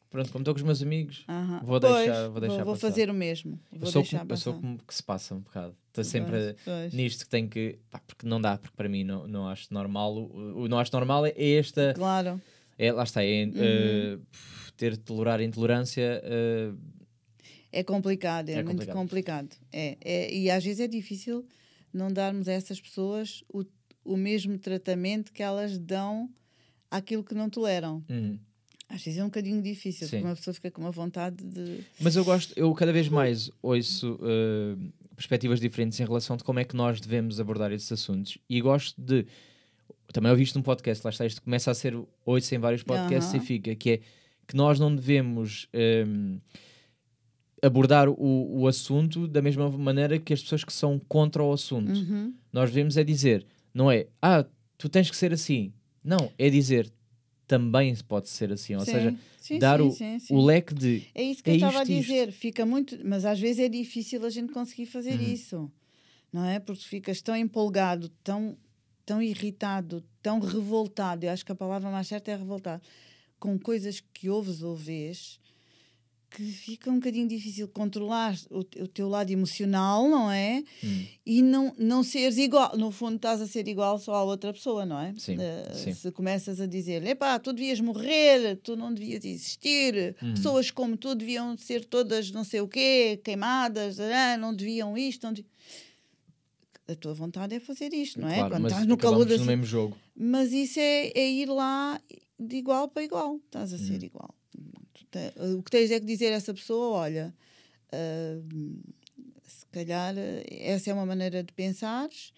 pronto, 0.09 0.31
como 0.31 0.41
estou 0.41 0.53
com 0.53 0.57
os 0.59 0.63
meus 0.63 0.81
amigos, 0.81 1.25
Aham. 1.27 1.61
Vou 1.63 1.79
Pois, 1.79 1.95
deixar- 2.05 2.29
vou 2.29 2.41
deixar 2.41 2.63
vou 2.63 2.75
fazer 2.75 3.09
o 3.09 3.13
mesmo. 3.13 3.59
eu 3.71 3.79
Vou 3.79 3.91
sou, 3.91 4.01
deixar 4.01 4.19
como, 4.19 4.31
eu 4.33 4.37
sou 4.37 4.53
como 4.55 4.77
que 4.83 4.93
se 4.93 5.03
passa 5.03 5.35
um 5.35 5.39
bocado. 5.39 5.75
Estou 5.87 6.03
sempre 6.03 6.55
Pois, 6.63 6.93
nisto 6.93 7.23
que 7.25 7.29
tenho 7.29 7.49
que. 7.49 7.79
Pá, 7.89 7.99
porque 8.05 8.25
não 8.27 8.39
dá, 8.41 8.57
porque 8.57 8.75
para 8.75 8.87
mim 8.89 9.03
não, 9.03 9.27
não 9.27 9.47
acho 9.47 9.73
normal. 9.73 10.15
O, 10.15 10.63
o 10.63 10.67
não 10.67 10.79
acho 10.79 10.91
normal 10.93 11.25
é 11.25 11.33
esta. 11.37 11.93
Claro. 11.95 12.41
É, 12.77 12.91
lá 12.91 13.03
está, 13.03 13.23
é 13.23 13.45
Uhum. 13.45 13.53
eh, 13.55 14.19
ter 14.77 14.91
de 14.91 14.99
tolerar 14.99 15.39
a 15.39 15.43
intolerância 15.43 16.21
eh, 16.23 16.71
É 17.71 17.83
complicado, 17.83 18.49
é, 18.49 18.53
É 18.53 18.55
muito 18.63 18.71
complicado. 18.87 18.95
complicado. 18.95 19.55
É, 19.73 19.97
é, 20.03 20.33
e 20.33 20.49
às 20.49 20.63
vezes 20.63 20.79
é 20.79 20.87
difícil 20.87 21.45
não 21.91 22.11
darmos 22.11 22.47
a 22.47 22.53
essas 22.53 22.79
pessoas 22.79 23.43
o, 23.51 23.63
o 24.05 24.15
mesmo 24.15 24.57
tratamento 24.59 25.33
que 25.33 25.41
elas 25.43 25.77
dão 25.79 26.29
àquilo 26.91 27.23
que 27.23 27.33
não 27.35 27.49
toleram. 27.49 28.03
Uhum. 28.09 28.39
Às 28.89 29.03
vezes 29.03 29.19
é 29.19 29.23
um 29.23 29.27
bocadinho 29.27 29.61
difícil, 29.61 30.07
Sim. 30.07 30.17
porque 30.17 30.27
uma 30.27 30.35
pessoa 30.35 30.53
fica 30.53 30.71
com 30.71 30.81
uma 30.81 30.91
vontade 30.91 31.43
de. 31.43 31.79
Mas 31.99 32.15
eu 32.15 32.23
gosto, 32.23 32.53
eu 32.55 32.73
cada 32.73 32.93
vez 32.93 33.09
mais 33.09 33.51
ouço 33.61 34.17
eh, 34.23 34.77
perspectivas 35.15 35.59
diferentes 35.59 35.99
em 35.99 36.05
relação 36.05 36.37
de 36.37 36.43
como 36.43 36.59
é 36.59 36.63
que 36.63 36.75
nós 36.75 37.01
devemos 37.01 37.39
abordar 37.39 37.71
esses 37.73 37.91
assuntos 37.91 38.37
e 38.49 38.61
gosto 38.61 38.99
de. 39.01 39.25
Também 40.13 40.31
ouvi 40.31 40.43
isto 40.43 40.55
num 40.57 40.63
podcast, 40.63 41.05
lá 41.05 41.11
está, 41.11 41.25
isto 41.25 41.41
começa 41.41 41.69
a 41.69 41.73
ser 41.73 41.97
ouço 42.25 42.55
em 42.55 42.59
vários 42.59 42.81
podcasts 42.81 43.33
Aham. 43.33 43.43
e 43.43 43.45
fica, 43.45 43.75
que 43.75 43.89
é 43.89 43.99
que 44.47 44.55
nós 44.55 44.79
não 44.79 44.95
devemos 44.95 45.67
ehm, 45.73 46.37
abordar 47.61 48.07
o, 48.07 48.61
o 48.61 48.67
assunto 48.67 49.27
da 49.27 49.41
mesma 49.41 49.69
maneira 49.69 50.17
que 50.17 50.33
as 50.33 50.41
pessoas 50.41 50.63
que 50.63 50.71
são 50.71 50.97
contra 50.97 51.43
o 51.43 51.51
assunto. 51.51 51.91
Uhum. 51.91 52.33
Nós 52.53 52.69
devemos 52.69 52.95
é 52.95 53.03
dizer, 53.03 53.45
não 53.73 53.91
é, 53.91 54.07
ah, 54.21 54.45
tu 54.77 54.87
tens 54.87 55.09
que 55.09 55.17
ser 55.17 55.33
assim. 55.33 55.73
Não, 56.03 56.31
é 56.37 56.49
dizer, 56.49 56.89
também 57.47 57.95
pode 58.07 58.29
ser 58.29 58.51
assim. 58.51 58.75
Ou 58.75 58.81
Sim, 58.85 58.91
seja, 58.91 59.15
sim, 59.39 59.59
dar 59.59 59.81
o, 59.81 59.89
o 60.29 60.45
leque 60.45 60.73
de 60.73 61.01
É 61.15 61.23
isso 61.23 61.43
que 61.43 61.49
É 61.49 61.53
eu 61.53 61.55
estava 61.55 61.79
a 61.79 61.83
isto, 61.83 61.91
isto. 61.93 62.09
dizer. 62.09 62.31
Fica 62.31 62.65
muito. 62.65 62.97
Mas 63.05 63.25
às 63.25 63.39
vezes 63.39 63.59
é 63.59 63.69
difícil 63.69 64.25
a 64.25 64.29
gente 64.29 64.51
conseguir 64.53 64.85
fazer 64.85 65.13
Uhum. 65.15 65.33
isso. 65.33 65.71
Não 66.31 66.45
é? 66.45 66.59
Porque 66.59 66.83
ficas 66.83 67.21
tão 67.21 67.35
empolgado, 67.35 68.09
tão, 68.23 68.57
tão 69.05 69.21
irritado, 69.21 70.03
tão 70.21 70.39
revoltado. 70.39 71.25
Eu 71.25 71.31
acho 71.31 71.45
que 71.45 71.51
a 71.51 71.55
palavra 71.55 71.89
mais 71.89 72.07
certa 72.07 72.31
é 72.31 72.35
revoltado. 72.35 72.83
Com 73.39 73.57
coisas 73.57 74.01
que 74.13 74.29
ouves 74.29 74.61
ou 74.61 74.75
vês 74.75 75.39
que 76.29 76.43
fica 76.51 76.91
um 76.91 76.95
bocadinho 76.95 77.27
difícil 77.27 77.67
controlar 77.69 78.37
o, 78.51 78.59
o 78.59 78.87
teu 78.87 79.07
lado 79.07 79.31
emocional, 79.31 80.07
não 80.09 80.29
é? 80.31 80.63
Hum. 80.83 81.05
E 81.25 81.41
não, 81.41 81.73
não 81.77 82.03
seres 82.03 82.37
igual. 82.37 82.77
No 82.77 82.91
fundo, 82.91 83.15
estás 83.15 83.41
a 83.41 83.47
ser 83.47 83.67
igual 83.67 83.97
só 83.97 84.13
à 84.15 84.23
outra 84.23 84.51
pessoa, 84.53 84.85
não 84.85 84.99
é? 84.99 85.13
Sim, 85.17 85.37
Eh, 85.39 85.71
sim. 85.73 85.93
Se 85.93 86.11
começas 86.11 86.59
a 86.59 86.65
dizer, 86.67 87.01
epá, 87.05 87.39
tu 87.39 87.53
devias 87.53 87.79
morrer, 87.79 88.57
tu 88.57 88.75
não 88.75 88.93
devias 88.93 89.23
existir, 89.25 90.15
Uhum. 90.21 90.33
pessoas 90.33 90.69
como 90.69 90.97
tu 90.97 91.15
deviam 91.15 91.57
ser 91.57 91.85
todas 91.85 92.29
não 92.31 92.43
sei 92.43 92.59
o 92.61 92.67
quê, 92.67 93.19
queimadas, 93.23 93.97
não 94.39 94.53
deviam 94.53 94.97
isto, 94.97 95.23
não 95.25 95.33
deviam... 95.33 95.49
A 96.89 96.95
tua 96.95 97.13
vontade 97.13 97.53
é 97.55 97.59
fazer 97.59 97.93
isto, 97.93 98.19
não 98.21 98.29
é? 98.29 98.35
Claro, 98.35 98.53
Quando 98.55 98.67
estás 98.67 98.85
no 98.85 98.95
calor 98.97 99.25
da... 99.25 99.37
no 99.37 99.43
mesmo 99.45 99.65
jogo. 99.65 99.97
Mas 100.15 100.53
isso 100.53 100.79
é, 100.79 101.07
é 101.15 101.29
ir 101.29 101.47
lá 101.49 101.99
de 102.39 102.55
igual 102.57 102.87
para 102.87 103.03
igual. 103.03 103.37
Estás 103.45 103.73
a 103.73 103.77
Uhum. 103.77 103.83
ser 103.87 104.03
igual. 104.03 104.33
Te- 105.11 105.33
O 105.57 105.63
que 105.63 105.71
tens 105.71 105.91
é 105.91 105.99
que 105.99 106.05
dizer 106.05 106.27
a 106.33 106.35
essa 106.35 106.53
pessoa: 106.53 106.97
olha, 106.97 107.33
ah, 107.91 108.39
se 109.45 109.65
calhar 109.71 110.13
eh, 110.17 110.43
essa 110.49 110.89
é 110.89 110.93
uma 110.93 111.05
maneira 111.05 111.43
de 111.43 111.53
pensares, 111.53 112.31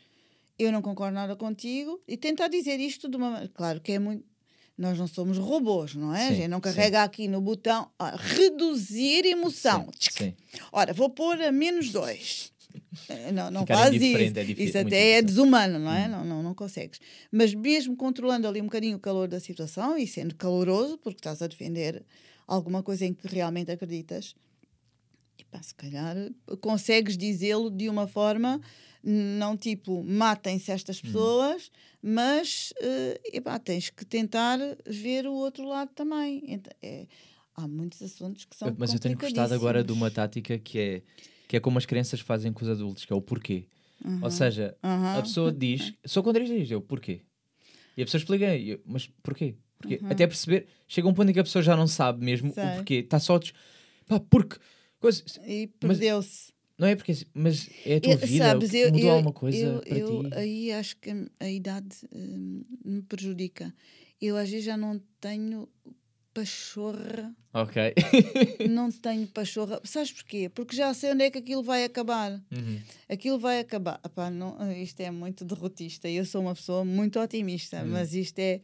eu 0.58 0.72
não 0.72 0.82
concordo 0.82 1.16
nada 1.16 1.36
contigo, 1.36 2.02
e 2.08 2.18
tentar 2.18 2.48
dizer 2.48 2.80
isto 2.80 3.08
de 3.10 3.18
uma 3.18 3.30
maneira. 3.32 3.52
Claro 3.54 3.82
que 3.82 3.94
é 3.94 4.00
muito. 4.00 4.24
Nós 4.78 4.98
não 4.98 5.08
somos 5.08 5.38
robôs, 5.38 5.94
não 5.94 6.16
é? 6.16 6.28
Sim, 6.28 6.32
a 6.32 6.36
gente 6.36 6.48
não 6.48 6.58
sim. 6.60 6.62
carrega 6.62 7.04
aqui 7.04 7.28
no 7.28 7.42
botão 7.42 7.92
ah, 8.00 8.16
reduzir 8.16 9.26
emoção. 9.26 9.90
Sim, 10.00 10.10
sim. 10.18 10.34
Ora, 10.72 10.94
vou 10.94 11.10
pôr 11.10 11.42
a 11.42 11.52
menos 11.52 11.92
dois. 11.92 12.54
Eh, 13.10 13.32
Não, 13.34 13.52
não 13.52 13.62
Ficar 13.62 13.76
faz 13.76 13.96
isso. 13.96 14.06
é 14.40 14.44
Isso 14.44 14.78
muito 14.78 14.88
até 14.88 15.12
é 15.18 15.22
desumano, 15.22 15.80
não 15.80 15.92
é? 15.92 16.08
Não, 16.08 16.24
não, 16.24 16.42
não 16.42 16.54
consegues. 16.56 17.02
Mas 17.30 17.54
mesmo 17.54 17.98
controlando 17.98 18.48
ali 18.48 18.62
um 18.62 18.66
bocadinho 18.66 18.96
o 18.96 19.00
calor 19.02 19.28
da 19.28 19.40
situação 19.42 19.98
e 19.98 20.08
sendo 20.08 20.34
caloroso, 20.36 20.98
porque 20.98 21.20
estás 21.20 21.42
a 21.42 21.48
defender 21.48 22.06
alguma 22.50 22.82
coisa 22.82 23.06
em 23.06 23.14
que 23.14 23.28
realmente 23.28 23.72
acreditas, 23.72 24.36
epá, 25.38 25.62
se 25.62 25.74
calhar 25.76 26.16
consegues 26.60 27.16
dizê-lo 27.16 27.70
de 27.70 27.88
uma 27.88 28.08
forma, 28.08 28.60
não 29.04 29.56
tipo 29.56 30.04
matem-se 30.04 30.72
estas 30.72 31.00
pessoas, 31.00 31.72
mas 32.02 32.74
eh, 32.82 33.22
epá, 33.34 33.60
tens 33.60 33.90
que 33.90 34.04
tentar 34.04 34.58
ver 34.86 35.28
o 35.28 35.34
outro 35.34 35.64
lado 35.66 35.92
também. 35.94 36.42
Ent- 36.52 36.68
é- 36.82 37.08
há 37.56 37.68
muitos 37.68 38.02
assuntos 38.02 38.46
que 38.46 38.56
são 38.56 38.76
Mas 38.78 38.94
eu 38.94 39.00
tenho 39.00 39.18
gostado 39.18 39.54
agora 39.54 39.84
de 39.84 39.92
uma 39.92 40.10
tática 40.10 40.58
que 40.58 40.80
é, 40.80 41.02
que 41.48 41.56
é 41.58 41.60
como 41.60 41.78
as 41.78 41.86
crianças 41.86 42.20
fazem 42.20 42.52
com 42.52 42.64
os 42.64 42.70
adultos, 42.70 43.06
que 43.06 43.14
é 43.14 43.16
o 43.16 43.22
porquê. 43.22 43.68
Ou 44.22 44.32
seja, 44.32 44.76
Aham. 44.84 45.20
a 45.20 45.22
pessoa 45.22 45.52
diz, 45.52 45.94
sou 46.06 46.24
contra 46.24 46.44
isto, 46.44 46.72
eu, 46.72 46.82
porquê? 46.82 47.22
E 47.96 48.02
a 48.02 48.06
pessoa 48.06 48.20
explica, 48.20 48.56
e 48.56 48.70
eu, 48.72 48.82
mas 48.86 49.08
porquê? 49.22 49.56
Porquê? 49.80 50.00
Até 50.10 50.28
perceber, 50.28 50.68
chega 50.88 51.08
um 51.08 51.14
ponto 51.14 51.30
em 51.30 51.34
que 51.34 51.40
a 51.40 51.44
pessoa 51.44 51.62
já 51.64 51.76
não 51.76 51.88
sabe 51.88 52.24
mesmo 52.24 52.54
Sei. 52.54 52.64
o 52.64 52.76
porquê. 52.76 52.96
Está 52.96 53.20
só, 53.20 53.40
pá, 54.08 54.20
porque, 54.30 54.58
coisa, 55.00 55.24
E 55.48 55.68
perdeu-se. 55.80 56.52
não 56.78 56.88
é 56.88 56.96
porque, 56.96 57.14
mas 57.34 57.70
é 57.86 57.96
a 57.96 58.02
tua 58.02 58.12
Eu- 58.14 58.18
vida, 58.18 58.46
sabes, 58.46 58.74
eu, 58.74 58.92
mudou 58.92 59.02
eu- 59.08 59.12
alguma 59.14 59.34
coisa 59.34 59.58
eu- 59.58 59.80
para 59.82 59.98
eu 59.98 60.24
ti. 60.24 60.36
aí 60.36 60.72
acho 60.74 60.98
que 60.98 61.10
a, 61.12 61.26
a 61.40 61.50
idade 61.50 61.96
hum, 62.14 62.64
me 62.84 63.02
prejudica. 63.04 63.74
Eu 64.22 64.36
às 64.36 64.50
vezes 64.50 64.66
já 64.66 64.76
não 64.76 65.02
tenho 65.22 65.68
pachorra, 66.34 67.34
Ok. 67.54 67.94
não 68.70 68.92
tenho 68.92 69.28
pachorra. 69.28 69.80
Sabes 69.84 70.12
porquê? 70.12 70.50
Porque 70.50 70.76
já 70.76 70.94
sei 70.94 71.12
onde 71.12 71.24
é 71.24 71.32
que 71.32 71.38
aquilo 71.40 71.64
vai 71.64 71.84
acabar. 71.84 72.32
Uhum. 72.52 72.80
Aquilo 73.10 73.40
vai 73.40 73.60
acabar. 73.60 74.00
Epá, 74.06 74.30
não, 74.30 74.56
isto 74.74 75.00
é 75.02 75.10
muito 75.10 75.44
derrotista. 75.44 76.08
Eu 76.08 76.26
sou 76.26 76.42
uma 76.42 76.54
pessoa 76.54 76.86
muito 76.86 77.20
otimista, 77.20 77.82
Hum. 77.82 77.88
mas 77.92 78.14
isto 78.14 78.40
é, 78.40 78.62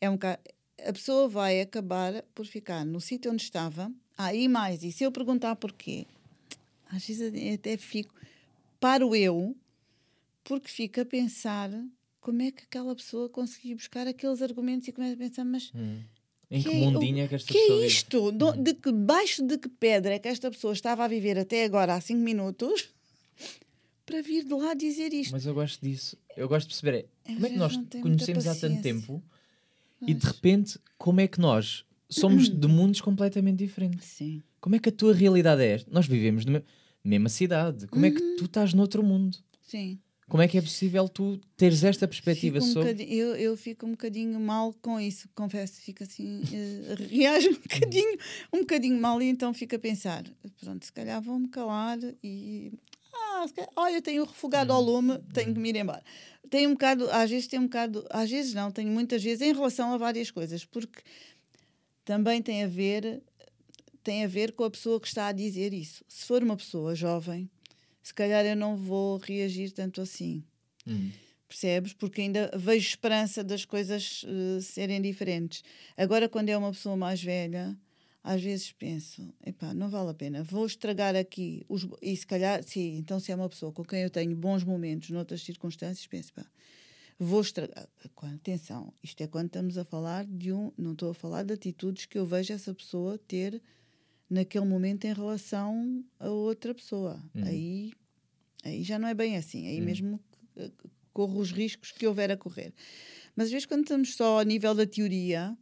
é 0.00 0.08
um 0.08 0.12
bocado. 0.14 0.40
A 0.86 0.92
pessoa 0.92 1.28
vai 1.28 1.60
acabar 1.60 2.22
por 2.34 2.46
ficar 2.46 2.84
no 2.84 3.00
sítio 3.00 3.32
onde 3.32 3.42
estava. 3.42 3.90
Ah, 4.16 4.34
e 4.34 4.48
mais, 4.48 4.82
e 4.82 4.92
se 4.92 5.04
eu 5.04 5.12
perguntar 5.12 5.56
porquê? 5.56 6.06
Às 6.90 7.06
vezes 7.06 7.32
até 7.54 7.76
fico. 7.76 8.14
Paro 8.80 9.14
eu, 9.14 9.56
porque 10.44 10.68
fico 10.68 11.00
a 11.00 11.04
pensar 11.04 11.70
como 12.20 12.42
é 12.42 12.50
que 12.50 12.62
aquela 12.64 12.94
pessoa 12.94 13.28
conseguiu 13.28 13.76
buscar 13.76 14.06
aqueles 14.06 14.40
argumentos 14.40 14.86
e 14.88 14.92
começa 14.92 15.14
a 15.14 15.16
pensar, 15.16 15.44
mas 15.44 15.70
Hum. 15.74 16.00
Em 16.50 16.62
que, 16.62 16.70
que 16.70 16.76
é- 16.76 16.80
mundinho 16.80 17.18
é 17.24 17.28
que 17.28 17.34
esta 17.34 17.52
que 17.52 17.58
pessoa 17.58 17.76
é 17.76 17.80
vive? 17.82 17.86
isto? 17.92 18.32
Do- 18.32 18.52
De 18.62 18.74
que 18.74 18.90
baixo 18.92 19.42
de 19.46 19.58
que 19.58 19.68
pedra 19.68 20.14
é 20.14 20.18
que 20.18 20.28
esta 20.28 20.50
pessoa 20.50 20.72
estava 20.72 21.04
a 21.04 21.08
viver 21.08 21.38
até 21.38 21.64
agora 21.64 21.94
há 21.94 22.00
cinco 22.00 22.20
minutos 22.22 22.88
para 24.06 24.22
vir 24.22 24.44
de 24.44 24.54
lá 24.54 24.72
dizer 24.74 25.12
isto? 25.12 25.32
Mas 25.32 25.44
eu 25.44 25.52
gosto 25.54 25.84
disso. 25.84 26.16
Eu 26.36 26.48
gosto 26.48 26.68
de 26.68 26.74
perceber 26.74 27.06
é, 27.26 27.34
como 27.34 27.46
é 27.46 27.50
que 27.50 27.58
nós 27.58 27.76
conhecemos 28.00 28.46
há 28.46 28.54
tanto 28.54 28.76
paciência. 28.76 29.22
Tempo 29.98 30.10
e 30.10 30.14
de 30.14 30.26
repente 30.26 30.78
como 30.96 31.20
é 31.20 31.26
que 31.28 31.40
nós 31.40 31.84
somos 32.08 32.48
de 32.48 32.66
mundos 32.68 33.00
completamente 33.00 33.58
diferentes. 33.58 34.06
Sim. 34.08 34.42
Como 34.60 34.74
é 34.74 34.78
que 34.78 34.88
a 34.88 34.92
tua 34.92 35.14
realidade 35.14 35.62
é 35.62 35.72
esta? 35.74 35.90
Nós 35.92 36.06
vivemos 36.06 36.44
na 36.44 36.52
me- 36.52 36.64
mesma 37.04 37.28
cidade. 37.28 37.86
Como 37.86 38.04
é 38.04 38.10
que 38.10 38.20
Uhum. 38.22 38.36
tu 38.36 38.44
estás 38.46 38.74
noutro 38.74 39.02
mundo? 39.02 39.38
Sim. 39.62 39.98
Como 40.28 40.42
é 40.42 40.48
que 40.48 40.58
é 40.58 40.60
possível 40.60 41.08
tu 41.08 41.40
teres 41.56 41.82
esta 41.84 42.06
perspectiva 42.06 42.58
um 42.58 42.60
sobre. 42.60 43.02
eu, 43.04 43.34
eu 43.36 43.56
fico 43.56 43.86
um 43.86 43.92
bocadinho 43.92 44.38
mal 44.38 44.74
com 44.82 45.00
isso, 45.00 45.26
confesso, 45.34 45.80
fico 45.80 46.02
assim, 46.02 46.42
eh, 46.52 46.96
reajo 47.08 47.48
um 47.48 47.54
bocadinho, 47.54 48.18
um 48.52 48.58
bocadinho 48.60 49.00
mal 49.00 49.22
e 49.22 49.26
então 49.26 49.54
fico 49.54 49.74
a 49.76 49.78
pensar, 49.78 50.24
pronto, 50.60 50.84
se 50.84 50.92
calhar 50.92 51.22
vou-me 51.22 51.48
calar 51.48 51.98
e 52.22 52.72
calhar- 53.46 53.70
olha, 53.76 54.02
tenho 54.02 54.24
refogado 54.24 54.72
ao 54.72 54.80
lume, 54.82 55.18
tenho 55.32 55.52
que 55.54 55.60
me 55.60 55.68
ir 55.70 55.76
embora. 55.76 56.02
Tenho 56.50 56.70
um 56.70 56.72
bocado, 56.72 57.10
às 57.10 57.30
vezes 57.30 57.46
tenho 57.46 57.62
um 57.62 57.66
bocado, 57.66 58.06
às 58.10 58.30
vezes 58.30 58.54
não, 58.54 58.70
tenho 58.70 58.90
muitas 58.90 59.22
vezes 59.22 59.42
em 59.42 59.52
relação 59.52 59.92
a 59.92 59.98
várias 59.98 60.30
coisas, 60.30 60.64
porque 60.64 61.02
também 62.04 62.40
tem 62.42 62.64
a 62.64 62.66
ver 62.66 63.22
tem 64.02 64.24
a 64.24 64.28
ver 64.28 64.52
com 64.52 64.64
a 64.64 64.70
pessoa 64.70 64.98
que 64.98 65.06
está 65.06 65.26
a 65.26 65.32
dizer 65.32 65.74
isso. 65.74 66.02
Se 66.08 66.24
for 66.24 66.42
uma 66.42 66.56
pessoa 66.56 66.94
jovem, 66.94 67.50
se 68.02 68.14
calhar 68.14 68.42
eu 68.46 68.56
não 68.56 68.74
vou 68.74 69.18
reagir 69.18 69.70
tanto 69.72 70.00
assim. 70.00 70.42
Hum. 70.86 71.10
Percebes? 71.46 71.92
Porque 71.92 72.22
ainda 72.22 72.50
vejo 72.56 72.88
esperança 72.88 73.44
das 73.44 73.66
coisas 73.66 74.24
eh, 74.26 74.60
serem 74.62 75.02
diferentes. 75.02 75.62
Agora, 75.96 76.26
quando 76.28 76.48
é 76.48 76.56
uma 76.56 76.70
pessoa 76.72 76.96
mais 76.96 77.22
velha, 77.22 77.76
às 78.22 78.42
vezes 78.42 78.72
penso: 78.72 79.32
epá, 79.44 79.72
não 79.72 79.88
vale 79.88 80.10
a 80.10 80.14
pena, 80.14 80.42
vou 80.42 80.66
estragar 80.66 81.14
aqui. 81.16 81.64
Os, 81.68 81.86
e 82.02 82.16
se 82.16 82.26
calhar, 82.26 82.62
sim, 82.62 82.96
então 82.96 83.18
se 83.20 83.32
é 83.32 83.34
uma 83.34 83.48
pessoa 83.48 83.72
com 83.72 83.84
quem 83.84 84.02
eu 84.02 84.10
tenho 84.10 84.34
bons 84.34 84.64
momentos 84.64 85.10
noutras 85.10 85.42
circunstâncias, 85.42 86.06
penso: 86.06 86.32
pá, 86.32 86.44
vou 87.18 87.40
estragar. 87.40 87.88
Atenção, 88.34 88.92
isto 89.02 89.20
é 89.22 89.26
quando 89.26 89.46
estamos 89.46 89.78
a 89.78 89.84
falar 89.84 90.24
de 90.26 90.52
um. 90.52 90.72
Não 90.76 90.92
estou 90.92 91.10
a 91.10 91.14
falar 91.14 91.42
de 91.42 91.54
atitudes 91.54 92.06
que 92.06 92.18
eu 92.18 92.26
vejo 92.26 92.52
essa 92.52 92.74
pessoa 92.74 93.18
ter 93.18 93.62
naquele 94.28 94.66
momento 94.66 95.06
em 95.06 95.12
relação 95.12 96.04
a 96.18 96.28
outra 96.28 96.74
pessoa. 96.74 97.22
Aí, 97.34 97.92
aí 98.62 98.82
já 98.82 98.98
não 98.98 99.08
é 99.08 99.14
bem 99.14 99.36
assim. 99.36 99.66
Aí 99.66 99.80
mesmo 99.80 100.20
eh, 100.56 100.70
corro 101.12 101.40
os 101.40 101.50
riscos 101.50 101.92
que 101.92 102.06
houver 102.06 102.30
a 102.30 102.36
correr. 102.36 102.72
Mas 103.34 103.46
às 103.46 103.52
vezes, 103.52 103.66
quando 103.66 103.82
estamos 103.82 104.14
só 104.14 104.38
ao 104.38 104.44
nível 104.44 104.74
da 104.74 104.86
teoria, 104.86 105.56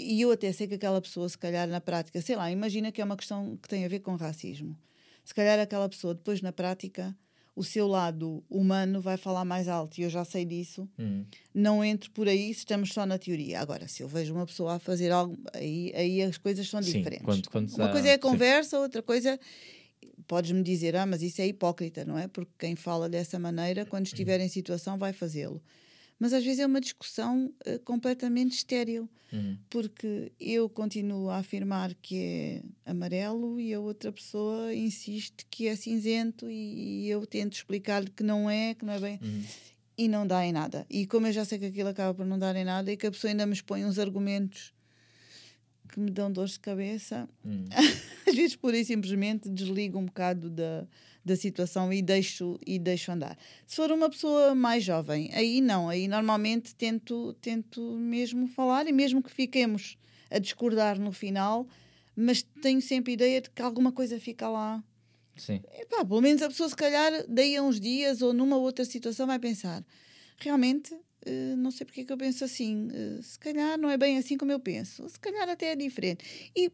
e 0.00 0.20
eu 0.22 0.30
até 0.30 0.52
sei 0.52 0.66
que 0.66 0.74
aquela 0.74 1.00
pessoa, 1.00 1.28
se 1.28 1.36
calhar 1.36 1.66
na 1.68 1.80
prática, 1.80 2.20
sei 2.22 2.36
lá, 2.36 2.50
imagina 2.50 2.90
que 2.92 3.00
é 3.00 3.04
uma 3.04 3.16
questão 3.16 3.56
que 3.56 3.68
tem 3.68 3.84
a 3.84 3.88
ver 3.88 4.00
com 4.00 4.14
racismo. 4.16 4.76
Se 5.24 5.34
calhar 5.34 5.58
aquela 5.58 5.88
pessoa, 5.88 6.14
depois 6.14 6.40
na 6.40 6.52
prática, 6.52 7.16
o 7.54 7.62
seu 7.62 7.86
lado 7.86 8.42
humano 8.48 9.00
vai 9.00 9.16
falar 9.16 9.44
mais 9.44 9.68
alto, 9.68 9.98
e 10.00 10.04
eu 10.04 10.10
já 10.10 10.24
sei 10.24 10.44
disso. 10.44 10.88
Hum. 10.98 11.24
Não 11.54 11.84
entro 11.84 12.10
por 12.10 12.26
aí 12.26 12.52
se 12.54 12.60
estamos 12.60 12.92
só 12.92 13.04
na 13.04 13.18
teoria. 13.18 13.60
Agora, 13.60 13.86
se 13.86 14.02
eu 14.02 14.08
vejo 14.08 14.32
uma 14.34 14.46
pessoa 14.46 14.74
a 14.74 14.78
fazer 14.78 15.10
algo, 15.12 15.36
aí, 15.52 15.92
aí 15.94 16.22
as 16.22 16.38
coisas 16.38 16.66
são 16.68 16.82
Sim, 16.82 16.92
diferentes. 16.98 17.24
quando- 17.24 17.48
quando 17.50 17.68
uma 17.68 17.76
está- 17.84 17.92
coisa 17.92 18.08
é 18.08 18.12
a 18.12 18.14
sim. 18.14 18.20
conversa, 18.20 18.78
outra 18.78 19.02
coisa. 19.02 19.38
podes-me 20.26 20.62
dizer, 20.62 20.94
ah, 20.96 21.04
mas 21.04 21.20
isso 21.20 21.42
é 21.42 21.46
hipócrita, 21.46 22.04
não 22.04 22.16
é? 22.16 22.26
Porque 22.28 22.50
quem 22.58 22.74
fala 22.76 23.08
dessa 23.08 23.38
maneira, 23.38 23.84
quando 23.84 24.06
estiver 24.06 24.40
em 24.40 24.48
situação, 24.48 24.96
vai 24.96 25.12
fazê-lo. 25.12 25.60
Mas 26.22 26.32
às 26.32 26.44
vezes 26.44 26.60
é 26.60 26.66
uma 26.66 26.80
discussão 26.80 27.52
uh, 27.66 27.78
completamente 27.80 28.52
estéril, 28.52 29.08
Uhum. 29.32 29.56
porque 29.70 30.30
eu 30.38 30.68
continuo 30.68 31.28
a 31.30 31.38
afirmar 31.38 31.94
que 32.00 32.16
é 32.16 32.62
amarelo 32.84 33.58
e 33.58 33.72
a 33.74 33.80
outra 33.80 34.12
pessoa 34.12 34.72
insiste 34.74 35.46
que 35.50 35.66
é 35.66 35.74
cinzento 35.74 36.48
e, 36.50 37.06
e 37.06 37.08
eu 37.08 37.26
tento 37.26 37.54
explicar-lhe 37.54 38.10
que 38.10 38.22
não 38.22 38.48
é, 38.48 38.74
que 38.74 38.84
não 38.84 38.92
é 38.92 39.00
bem. 39.00 39.18
Uhum. 39.20 39.42
E 39.98 40.06
não 40.06 40.24
dá 40.26 40.44
em 40.46 40.52
nada. 40.52 40.86
E 40.88 41.06
como 41.06 41.26
eu 41.26 41.32
já 41.32 41.44
sei 41.44 41.58
que 41.58 41.64
aquilo 41.66 41.88
acaba 41.88 42.14
por 42.14 42.24
não 42.26 42.38
dar 42.38 42.54
em 42.54 42.64
nada 42.64 42.92
e 42.92 42.96
que 42.96 43.06
a 43.06 43.10
pessoa 43.10 43.30
ainda 43.32 43.44
me 43.46 43.52
expõe 43.54 43.84
uns 43.84 43.98
argumentos 43.98 44.72
que 45.88 45.98
me 45.98 46.10
dão 46.10 46.30
dores 46.30 46.52
de 46.52 46.60
cabeça, 46.60 47.28
Uhum. 47.44 47.64
às 48.28 48.34
vezes 48.36 48.54
pura 48.54 48.78
e 48.78 48.84
simplesmente 48.84 49.48
desligo 49.48 49.98
um 49.98 50.04
bocado 50.06 50.48
da, 50.50 50.86
da 51.24 51.36
situação 51.36 51.92
e 51.92 52.02
deixo, 52.02 52.58
e 52.66 52.78
deixo 52.78 53.12
andar. 53.12 53.38
Se 53.66 53.76
for 53.76 53.90
uma 53.92 54.10
pessoa 54.10 54.54
mais 54.54 54.82
jovem, 54.82 55.30
aí 55.32 55.60
não, 55.60 55.88
aí 55.88 56.08
normalmente 56.08 56.74
tento, 56.74 57.34
tento 57.40 57.96
mesmo 57.96 58.48
falar 58.48 58.86
e 58.86 58.92
mesmo 58.92 59.22
que 59.22 59.30
fiquemos 59.30 59.96
a 60.30 60.38
discordar 60.38 60.98
no 60.98 61.12
final, 61.12 61.66
mas 62.16 62.42
tenho 62.42 62.80
sempre 62.82 63.12
a 63.12 63.14
ideia 63.14 63.40
de 63.40 63.50
que 63.50 63.62
alguma 63.62 63.92
coisa 63.92 64.18
fica 64.18 64.48
lá. 64.48 64.82
Sim. 65.36 65.62
Pelo 65.88 66.20
menos 66.20 66.42
a 66.42 66.48
pessoa 66.48 66.68
se 66.68 66.76
calhar 66.76 67.24
daí 67.28 67.56
a 67.56 67.62
uns 67.62 67.80
dias 67.80 68.20
ou 68.20 68.32
numa 68.32 68.56
outra 68.56 68.84
situação 68.84 69.26
vai 69.26 69.38
pensar 69.38 69.82
realmente 70.38 70.94
eh, 71.24 71.54
não 71.56 71.70
sei 71.70 71.86
porque 71.86 72.02
é 72.02 72.04
que 72.04 72.12
eu 72.12 72.18
penso 72.18 72.44
assim 72.44 72.88
eh, 72.92 73.20
se 73.22 73.38
calhar 73.38 73.78
não 73.78 73.88
é 73.88 73.96
bem 73.96 74.18
assim 74.18 74.36
como 74.36 74.52
eu 74.52 74.60
penso 74.60 75.08
se 75.08 75.18
calhar 75.18 75.48
até 75.48 75.72
é 75.72 75.76
diferente 75.76 76.50
e, 76.54 76.70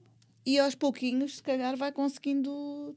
e 0.51 0.59
aos 0.59 0.74
pouquinhos 0.84 1.30
se 1.36 1.42
calhar 1.42 1.74
vai 1.76 1.90
conseguindo 1.92 2.51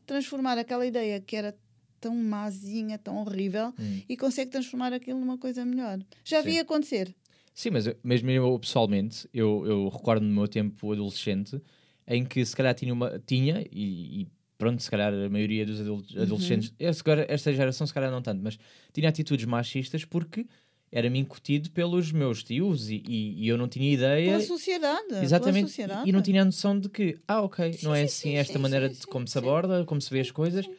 transformar 0.05 0.57
aquela 0.57 0.85
ideia 0.85 1.19
que 1.27 1.35
era 1.41 1.51
tão 1.99 2.15
mazinha, 2.15 2.97
tão 2.97 3.15
horrível 3.17 3.67
Hum. 3.79 4.01
e 4.09 4.17
consegue 4.17 4.49
transformar 4.51 4.91
aquilo 4.93 5.19
numa 5.19 5.37
coisa 5.37 5.63
melhor 5.65 5.97
já 6.23 6.39
vi 6.41 6.53
Sim. 6.53 6.59
acontecer 6.65 7.07
Sim, 7.53 7.69
mas 7.71 7.85
mesmo 8.03 8.29
eu 8.31 8.57
pessoalmente, 8.59 9.27
eu, 9.33 9.49
eu 9.71 9.89
recordo 9.89 10.23
no 10.25 10.33
meu 10.33 10.47
tempo 10.47 10.91
adolescente 10.93 11.61
em 12.07 12.23
que 12.25 12.43
se 12.45 12.55
calhar 12.55 12.73
tinha, 12.73 12.93
uma, 12.93 13.19
tinha 13.19 13.55
e, 13.71 14.21
e 14.21 14.27
pronto, 14.57 14.81
se 14.81 14.89
calhar 14.89 15.13
a 15.13 15.29
maioria 15.29 15.65
dos 15.65 15.79
Uhum. 15.81 16.21
adolescentes, 16.21 16.73
agora- 17.01 17.25
esta 17.29 17.51
geração 17.53 17.85
se 17.85 17.93
calhar 17.93 18.09
não 18.11 18.21
tanto, 18.21 18.41
mas 18.41 18.57
tinha 18.93 19.09
atitudes 19.09 19.45
machistas 19.45 20.05
porque 20.05 20.45
era-me 20.91 21.19
incutido 21.19 21.71
pelos 21.71 22.11
meus 22.11 22.43
tios 22.43 22.89
e, 22.89 23.01
e- 23.07 23.43
e 23.43 23.47
eu 23.47 23.57
não 23.57 23.67
tinha 23.67 23.91
ideia. 23.93 24.31
pela 24.31 24.41
sociedade 24.41 25.07
pela 25.07 25.23
Exatamente, 25.23 25.69
sociedade. 25.69 26.07
e 26.07 26.09
e 26.09 26.11
não 26.11 26.21
tinha 26.21 26.41
a 26.41 26.45
noção 26.45 26.77
de 26.79 26.89
que, 26.89 27.17
ah, 27.27 27.41
ok, 27.41 27.71
Sim, 27.73 27.85
não 27.85 27.95
é 27.95 27.99
sim, 28.01 28.05
assim 28.05 28.29
sim, 28.29 28.35
esta 28.37 28.53
sim, 28.53 28.59
maneira 28.59 28.89
de 28.89 29.07
como 29.07 29.27
se 29.27 29.37
aborda, 29.37 29.85
como 29.85 30.01
se 30.01 30.09
vê 30.09 30.19
as 30.19 30.31
coisas, 30.31 30.69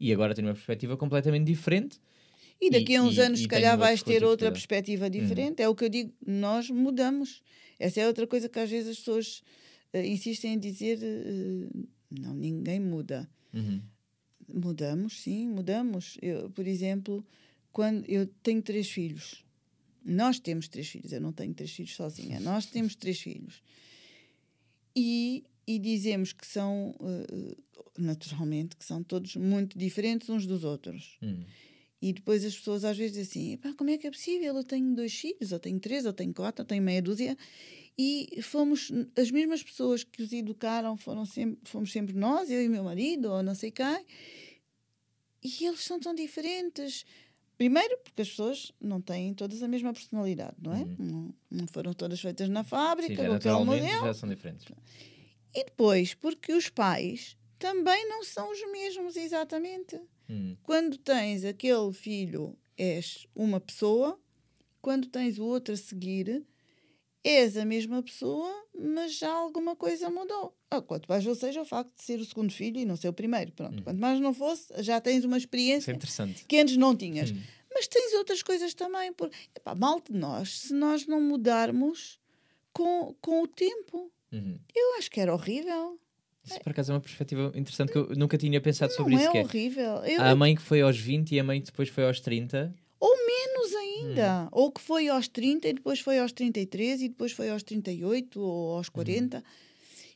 e 0.00 0.12
agora 0.12 0.34
tenho 0.34 0.48
uma 0.48 0.54
perspectiva 0.54 0.96
completamente 0.96 1.44
diferente. 1.46 1.98
E 2.60 2.70
daqui 2.70 2.96
a 2.96 3.02
uns 3.02 3.18
anos, 3.18 3.40
se 3.40 3.48
calhar, 3.48 3.76
vais 3.78 4.02
ter 4.02 4.24
outra 4.24 4.50
perspectiva 4.50 5.08
diferente. 5.08 5.62
É 5.62 5.68
o 5.68 5.74
que 5.74 5.84
eu 5.84 5.88
digo, 5.88 6.12
nós 6.26 6.70
mudamos. 6.70 7.42
Essa 7.78 8.00
é 8.00 8.06
outra 8.06 8.26
coisa 8.26 8.48
que 8.48 8.58
às 8.58 8.68
vezes 8.70 8.90
as 8.90 8.98
pessoas 8.98 9.42
eh, 9.92 10.06
insistem 10.06 10.54
em 10.54 10.58
dizer: 10.58 10.98
eh, 11.02 11.68
não, 12.10 12.34
ninguém 12.34 12.80
muda. 12.80 13.28
Uhum. 13.54 13.80
Mudamos, 14.52 15.20
sim, 15.20 15.46
mudamos. 15.46 16.16
Eu, 16.22 16.50
por 16.50 16.66
exemplo, 16.66 17.24
quando 17.70 18.04
eu 18.08 18.26
tenho 18.42 18.62
três 18.62 18.90
filhos, 18.90 19.44
nós 20.08 20.40
temos 20.40 20.68
três 20.68 20.88
filhos, 20.88 21.12
eu 21.12 21.20
não 21.20 21.32
tenho 21.32 21.52
três 21.54 21.70
filhos 21.70 21.94
sozinha, 21.94 22.40
nós 22.40 22.66
temos 22.66 22.94
três 22.94 23.20
filhos. 23.20 23.62
E, 24.96 25.44
e 25.66 25.78
dizemos 25.78 26.32
que 26.32 26.46
são, 26.46 26.94
eh, 27.00 27.56
naturalmente, 27.96 28.76
que 28.76 28.84
são 28.84 29.02
todos 29.02 29.36
muito 29.36 29.78
diferentes 29.78 30.28
uns 30.28 30.46
dos 30.46 30.64
outros. 30.64 31.18
Uhum. 31.22 31.44
E 32.00 32.12
depois 32.12 32.44
as 32.44 32.56
pessoas 32.56 32.84
às 32.84 32.96
vezes 32.96 33.16
dizem 33.16 33.42
assim: 33.42 33.52
"Epá, 33.54 33.74
como 33.74 33.90
é 33.90 33.98
que 33.98 34.06
é 34.06 34.10
possível? 34.10 34.56
Eu 34.56 34.64
tenho 34.64 34.94
dois 34.94 35.12
filhos, 35.12 35.52
eu 35.52 35.58
tenho 35.58 35.78
três, 35.78 36.04
eu 36.04 36.12
tenho 36.12 36.32
quatro, 36.32 36.62
eu 36.62 36.66
tenho 36.66 36.82
meia 36.82 37.02
dúzia. 37.02 37.36
E 37.96 38.40
fomos, 38.42 38.92
as 39.16 39.30
mesmas 39.30 39.62
pessoas 39.62 40.04
que 40.04 40.22
os 40.22 40.32
educaram, 40.32 40.96
foram 40.96 41.24
sempre, 41.24 41.58
fomos 41.64 41.90
sempre 41.90 42.14
nós, 42.14 42.48
eu 42.48 42.62
e 42.62 42.68
meu 42.68 42.84
marido, 42.84 43.32
ou 43.32 43.42
não 43.42 43.56
sei 43.56 43.72
quem. 43.72 44.04
E 45.42 45.64
eles 45.66 45.80
são 45.80 45.98
tão 45.98 46.14
diferentes. 46.14 47.04
Primeiro, 47.58 47.98
porque 48.04 48.22
as 48.22 48.28
pessoas 48.28 48.72
não 48.80 49.00
têm 49.00 49.34
todas 49.34 49.64
a 49.64 49.68
mesma 49.68 49.92
personalidade, 49.92 50.54
não 50.62 50.72
é? 50.72 50.84
Não, 50.96 51.34
não 51.50 51.66
foram 51.66 51.92
todas 51.92 52.20
feitas 52.20 52.48
na 52.48 52.62
Sim, 52.62 52.70
fábrica, 52.70 53.12
aquele 53.14 53.28
naturalmente 53.28 53.82
modelo. 53.82 54.06
já 54.06 54.14
são 54.14 54.28
diferentes. 54.28 54.64
E 55.52 55.64
depois, 55.64 56.14
porque 56.14 56.52
os 56.52 56.68
pais 56.68 57.36
também 57.58 58.08
não 58.08 58.22
são 58.22 58.52
os 58.52 58.60
mesmos 58.70 59.16
exatamente. 59.16 60.00
Uhum. 60.28 60.56
Quando 60.62 60.96
tens 60.98 61.44
aquele 61.44 61.92
filho, 61.92 62.56
és 62.76 63.26
uma 63.34 63.58
pessoa, 63.58 64.16
quando 64.80 65.08
tens 65.08 65.36
o 65.40 65.44
outro 65.44 65.74
a 65.74 65.76
seguir, 65.76 66.46
és 67.28 67.56
a 67.56 67.64
mesma 67.64 68.02
pessoa, 68.02 68.50
mas 68.78 69.18
já 69.18 69.30
alguma 69.30 69.76
coisa 69.76 70.08
mudou. 70.08 70.56
Ah, 70.70 70.80
quanto 70.80 71.06
mais 71.06 71.26
ou 71.26 71.34
seja 71.34 71.60
o 71.60 71.64
facto 71.64 71.94
de 71.94 72.02
ser 72.02 72.18
o 72.18 72.24
segundo 72.24 72.52
filho 72.52 72.78
e 72.78 72.84
não 72.84 72.96
ser 72.96 73.08
o 73.08 73.12
primeiro. 73.12 73.52
Pronto. 73.52 73.82
Quanto 73.82 74.00
mais 74.00 74.18
não 74.20 74.32
fosse, 74.32 74.72
já 74.82 75.00
tens 75.00 75.24
uma 75.24 75.36
Isso 75.36 75.44
é 75.44 75.46
experiência 75.46 75.92
interessante. 75.92 76.44
que 76.46 76.58
antes 76.58 76.76
não 76.76 76.96
tinhas. 76.96 77.30
Hum. 77.30 77.40
Mas 77.72 77.86
tens 77.86 78.14
outras 78.14 78.42
coisas 78.42 78.72
também. 78.74 79.12
Por... 79.12 79.30
Epá, 79.54 79.74
mal 79.74 80.00
de 80.00 80.12
nós, 80.12 80.60
se 80.60 80.74
nós 80.74 81.06
não 81.06 81.20
mudarmos 81.20 82.18
com, 82.72 83.14
com 83.20 83.42
o 83.42 83.46
tempo. 83.46 84.10
Uhum. 84.32 84.58
Eu 84.74 84.98
acho 84.98 85.10
que 85.10 85.20
era 85.20 85.32
horrível. 85.32 85.98
Isso 86.44 86.60
por 86.60 86.70
acaso 86.70 86.92
é 86.92 86.94
uma 86.94 87.00
perspectiva 87.00 87.52
interessante 87.54 87.92
que 87.92 87.98
eu 87.98 88.08
nunca 88.16 88.38
tinha 88.38 88.60
pensado 88.60 88.92
sobre 88.92 89.14
não 89.14 89.20
isso. 89.20 89.28
é 89.28 89.32
que 89.32 89.38
é, 89.38 89.42
horrível. 89.42 89.96
Eu, 90.04 90.22
há 90.22 90.30
a 90.30 90.34
mãe 90.34 90.54
que 90.54 90.62
foi 90.62 90.80
aos 90.80 90.98
20 90.98 91.32
e 91.32 91.40
a 91.40 91.44
mãe 91.44 91.60
que 91.60 91.66
depois 91.66 91.88
foi 91.88 92.04
aos 92.06 92.20
30. 92.20 92.74
Ainda. 94.02 94.44
Hum. 94.44 94.48
Ou 94.52 94.72
que 94.72 94.80
foi 94.80 95.08
aos 95.08 95.28
30 95.28 95.68
e 95.68 95.72
depois 95.72 96.00
foi 96.00 96.18
aos 96.18 96.32
33 96.32 97.02
e 97.02 97.08
depois 97.08 97.32
foi 97.32 97.50
aos 97.50 97.62
38 97.62 98.40
ou 98.40 98.76
aos 98.76 98.88
40. 98.88 99.42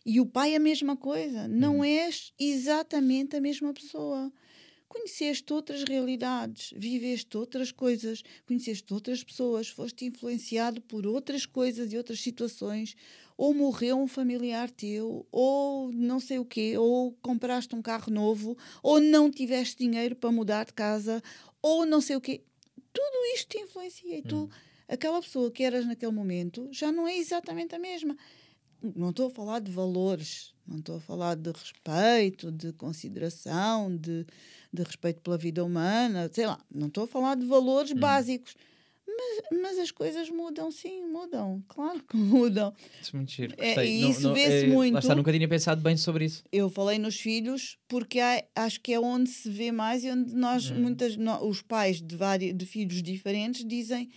E 0.04 0.20
o 0.20 0.26
pai 0.26 0.54
a 0.54 0.60
mesma 0.60 0.96
coisa. 0.96 1.46
Não 1.48 1.76
Uhum. 1.76 1.84
és 1.84 2.32
exatamente 2.38 3.36
a 3.36 3.40
mesma 3.40 3.72
pessoa. 3.72 4.32
Conheceste 4.88 5.50
outras 5.54 5.84
realidades, 5.84 6.74
viveste 6.76 7.34
outras 7.38 7.72
coisas, 7.72 8.22
conheceste 8.46 8.92
outras 8.92 9.24
pessoas, 9.24 9.68
foste 9.68 10.04
influenciado 10.04 10.82
por 10.82 11.06
outras 11.06 11.46
coisas 11.46 11.92
e 11.92 11.96
outras 11.96 12.20
situações, 12.20 12.94
ou 13.34 13.54
morreu 13.54 13.98
um 13.98 14.06
familiar 14.06 14.70
teu, 14.70 15.26
ou 15.32 15.90
não 15.92 16.20
sei 16.20 16.38
o 16.38 16.44
quê, 16.44 16.76
ou 16.76 17.12
compraste 17.22 17.74
um 17.74 17.80
carro 17.80 18.12
novo, 18.12 18.54
ou 18.82 19.00
não 19.00 19.30
tiveste 19.30 19.78
dinheiro 19.78 20.14
para 20.14 20.30
mudar 20.30 20.66
de 20.66 20.74
casa, 20.74 21.22
ou 21.62 21.86
não 21.86 22.02
sei 22.02 22.16
o 22.16 22.20
quê 22.20 22.42
tudo 22.93 23.24
isto 23.34 23.49
te 23.49 23.59
influencia 23.59 24.18
e 24.18 24.22
tu, 24.22 24.51
aquela 24.88 25.20
pessoa 25.20 25.51
que 25.51 25.62
eras 25.62 25.86
naquele 25.86 26.12
momento, 26.12 26.68
já 26.72 26.93
não 26.93 27.07
é 27.09 27.16
exatamente 27.16 27.74
a 27.74 27.78
mesma. 27.78 28.16
Não 28.82 29.11
estou 29.11 29.28
a 29.28 29.30
falar 29.30 29.61
de 29.61 29.70
valores, 29.70 30.53
não 30.66 30.78
estou 30.78 30.97
a 30.97 31.01
falar 31.01 31.36
de 31.36 31.51
respeito, 31.51 32.51
de 32.51 32.72
consideração, 32.72 33.97
de, 33.97 34.26
de 34.72 34.82
respeito 34.82 35.20
pela 35.20 35.38
vida 35.38 35.64
humana, 35.64 36.28
sei 36.32 36.47
lá, 36.47 36.61
não 36.70 36.88
estou 36.88 37.05
a 37.05 37.07
falar 37.09 37.36
de 37.36 37.47
valores 37.47 37.93
básicos. 37.93 38.57
Mas, 39.50 39.60
mas 39.60 39.78
as 39.78 39.90
coisas 39.90 40.28
mudam, 40.30 40.70
sim, 40.70 41.04
mudam, 41.06 41.62
claro 41.68 42.02
que 42.02 42.16
mudam. 42.18 42.74
Isso 43.00 43.10
é 43.14 43.16
muito 43.16 43.30
giro. 43.32 43.54
É, 43.58 43.86
e 43.86 44.10
isso 44.10 44.32
vê-se 44.34 44.64
eh, 44.64 44.68
muito. 44.68 44.94
Lá 44.94 45.00
está, 45.00 45.14
nunca 45.14 45.32
tinha 45.32 45.48
pensado 45.48 45.80
bem 45.80 45.96
sobre 45.96 46.24
isso. 46.24 46.42
Eu 46.50 46.68
falei 46.68 46.98
nos 46.98 47.18
filhos 47.20 47.78
porque 47.88 48.18
há- 48.20 48.44
acho 48.56 48.80
que 48.80 48.92
é 48.92 48.98
onde 49.00 49.30
se 49.30 49.48
vê 49.48 49.70
mais 49.70 50.02
e 50.04 50.10
onde 50.10 50.34
nós, 50.34 50.70
muitas, 50.70 51.16
no- 51.16 51.46
os 51.46 51.62
pais 51.62 52.00
de, 52.00 52.16
vários, 52.16 52.56
de 52.56 52.66
filhos 52.66 53.02
diferentes, 53.02 53.64
dizem: 53.64 54.10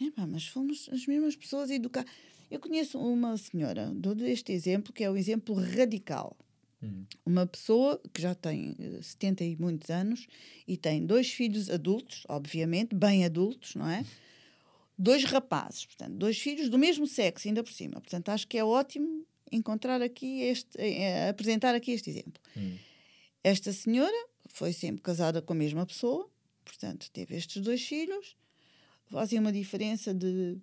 "Epá, 0.00 0.26
mas 0.26 0.46
fomos 0.46 0.88
as 0.92 1.06
mesmas 1.06 1.36
pessoas 1.36 1.70
a 1.70 1.74
educar. 1.74 2.04
Eu 2.50 2.60
conheço 2.60 2.98
uma 2.98 3.36
senhora, 3.36 3.90
dou 3.94 4.14
este 4.26 4.52
exemplo, 4.52 4.92
que 4.92 5.02
é 5.04 5.10
o 5.10 5.16
exemplo 5.16 5.54
radical. 5.54 6.36
Uhum. 6.84 7.06
Uma 7.24 7.46
pessoa 7.46 8.00
que 8.12 8.20
já 8.20 8.34
tem 8.34 8.76
eh, 8.78 9.02
70 9.02 9.44
e 9.44 9.56
muitos 9.56 9.90
anos 9.90 10.26
e 10.66 10.76
tem 10.76 11.04
dois 11.04 11.30
filhos 11.30 11.70
adultos, 11.70 12.24
obviamente, 12.28 12.94
bem 12.94 13.24
adultos, 13.24 13.74
não 13.74 13.88
é? 13.88 14.04
Dois 14.96 15.24
rapazes, 15.24 15.86
portanto, 15.86 16.14
dois 16.14 16.38
filhos 16.38 16.68
do 16.68 16.78
mesmo 16.78 17.06
sexo, 17.06 17.48
ainda 17.48 17.62
por 17.62 17.72
cima. 17.72 18.00
Portanto, 18.00 18.28
acho 18.28 18.46
que 18.46 18.58
é 18.58 18.64
ótimo 18.64 19.26
encontrar 19.50 20.02
aqui 20.02 20.42
este, 20.42 20.78
eh, 20.78 21.02
eh, 21.02 21.28
apresentar 21.28 21.74
aqui 21.74 21.92
este 21.92 22.10
exemplo. 22.10 22.42
Hum. 22.56 22.76
Esta 23.42 23.72
senhora 23.72 24.26
foi 24.46 24.72
sempre 24.72 25.02
casada 25.02 25.42
com 25.42 25.52
a 25.52 25.56
mesma 25.56 25.84
pessoa, 25.84 26.28
portanto, 26.64 27.10
teve 27.12 27.36
estes 27.36 27.62
dois 27.62 27.82
filhos, 27.82 28.36
fazem 29.06 29.38
uma 29.38 29.52
diferença 29.52 30.14
de 30.14 30.58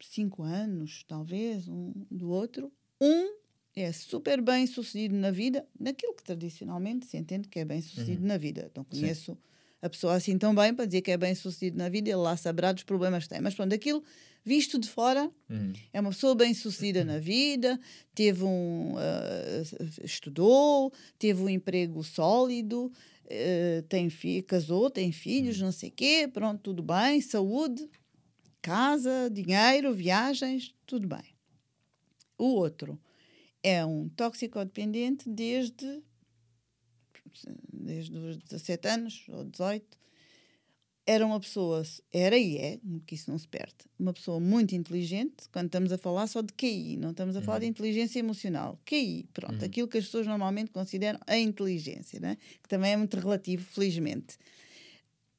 cinco 0.00 0.42
anos, 0.42 1.04
talvez, 1.06 1.68
um 1.68 1.92
do 2.10 2.30
outro. 2.30 2.72
Um 3.00 3.39
é 3.76 3.92
super 3.92 4.40
bem 4.42 4.66
sucedido 4.66 5.14
na 5.14 5.30
vida, 5.30 5.66
naquilo 5.78 6.14
que 6.14 6.22
tradicionalmente 6.24 7.06
se 7.06 7.16
entende 7.16 7.48
que 7.48 7.58
é 7.60 7.64
bem 7.64 7.80
sucedido 7.80 8.26
na 8.26 8.36
vida. 8.36 8.70
Não 8.74 8.84
conheço 8.84 9.38
a 9.80 9.88
pessoa 9.88 10.14
assim 10.14 10.36
tão 10.36 10.54
bem 10.54 10.74
para 10.74 10.84
dizer 10.84 11.00
que 11.02 11.10
é 11.10 11.16
bem 11.16 11.34
sucedido 11.34 11.78
na 11.78 11.88
vida, 11.88 12.08
ele 12.10 12.16
lá 12.16 12.36
saberá 12.36 12.72
dos 12.72 12.82
problemas 12.82 13.24
que 13.24 13.30
tem. 13.30 13.40
Mas 13.40 13.54
pronto, 13.54 13.74
aquilo 13.74 14.02
visto 14.44 14.78
de 14.78 14.88
fora, 14.88 15.30
Uhum. 15.48 15.72
é 15.92 16.00
uma 16.00 16.10
pessoa 16.10 16.34
bem 16.34 16.52
sucedida 16.54 17.04
na 17.04 17.18
vida, 17.18 17.78
teve 18.14 18.44
um. 18.44 18.94
ah, 18.98 19.62
estudou, 20.04 20.92
teve 21.18 21.42
um 21.42 21.48
emprego 21.48 22.02
sólido, 22.02 22.92
eh, 23.26 23.82
tem 23.88 24.10
fi 24.10 24.42
casou, 24.42 24.90
tem 24.90 25.12
filhos, 25.12 25.60
não 25.60 25.72
sei 25.72 25.88
o 25.90 25.92
quê, 25.92 26.28
pronto, 26.32 26.60
tudo 26.60 26.82
bem, 26.82 27.20
saúde, 27.20 27.88
casa, 28.60 29.30
dinheiro, 29.30 29.94
viagens, 29.94 30.74
tudo 30.86 31.06
bem. 31.08 31.34
O 32.38 32.44
outro 32.54 32.98
é 33.62 33.84
um 33.84 34.08
toxicodependente 34.08 35.28
desde, 35.28 36.02
desde 37.72 38.16
os 38.16 38.36
17 38.38 38.88
anos 38.88 39.26
ou 39.28 39.44
18. 39.44 39.98
Era 41.06 41.26
uma 41.26 41.40
pessoa, 41.40 41.82
era 42.12 42.38
e 42.38 42.56
é, 42.56 42.78
que 43.06 43.14
isso 43.14 43.30
não 43.30 43.38
se 43.38 43.48
perde, 43.48 43.74
uma 43.98 44.12
pessoa 44.12 44.38
muito 44.38 44.76
inteligente, 44.76 45.48
quando 45.50 45.66
estamos 45.66 45.90
a 45.90 45.98
falar 45.98 46.26
só 46.28 46.40
de 46.40 46.52
QI, 46.52 46.96
não 46.98 47.10
estamos 47.10 47.36
a 47.36 47.42
falar 47.42 47.60
de 47.60 47.66
inteligência 47.66 48.20
emocional. 48.20 48.78
QI, 48.84 49.26
pronto, 49.32 49.64
aquilo 49.64 49.88
que 49.88 49.98
as 49.98 50.04
pessoas 50.04 50.26
normalmente 50.26 50.70
consideram 50.70 51.18
a 51.26 51.36
inteligência, 51.36 52.20
né? 52.20 52.36
que 52.62 52.68
também 52.68 52.92
é 52.92 52.96
muito 52.96 53.18
relativo, 53.18 53.64
felizmente. 53.64 54.38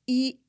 E, 0.05 0.39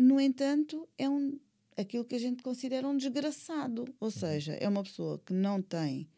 no 0.00 0.18
entanto, 0.18 0.88
é 0.98 1.08
um, 1.08 1.38
aquilo 1.76 2.04
que 2.04 2.16
a 2.16 2.20
gente 2.20 2.42
considera 2.42 2.88
um 2.88 2.96
desgraçado. 2.96 3.94
Ou 4.00 4.10
seja, 4.10 4.54
é 4.54 4.68
uma 4.68 4.82
pessoa 4.82 5.20
que 5.24 5.32
não 5.32 5.62
tem 5.62 6.08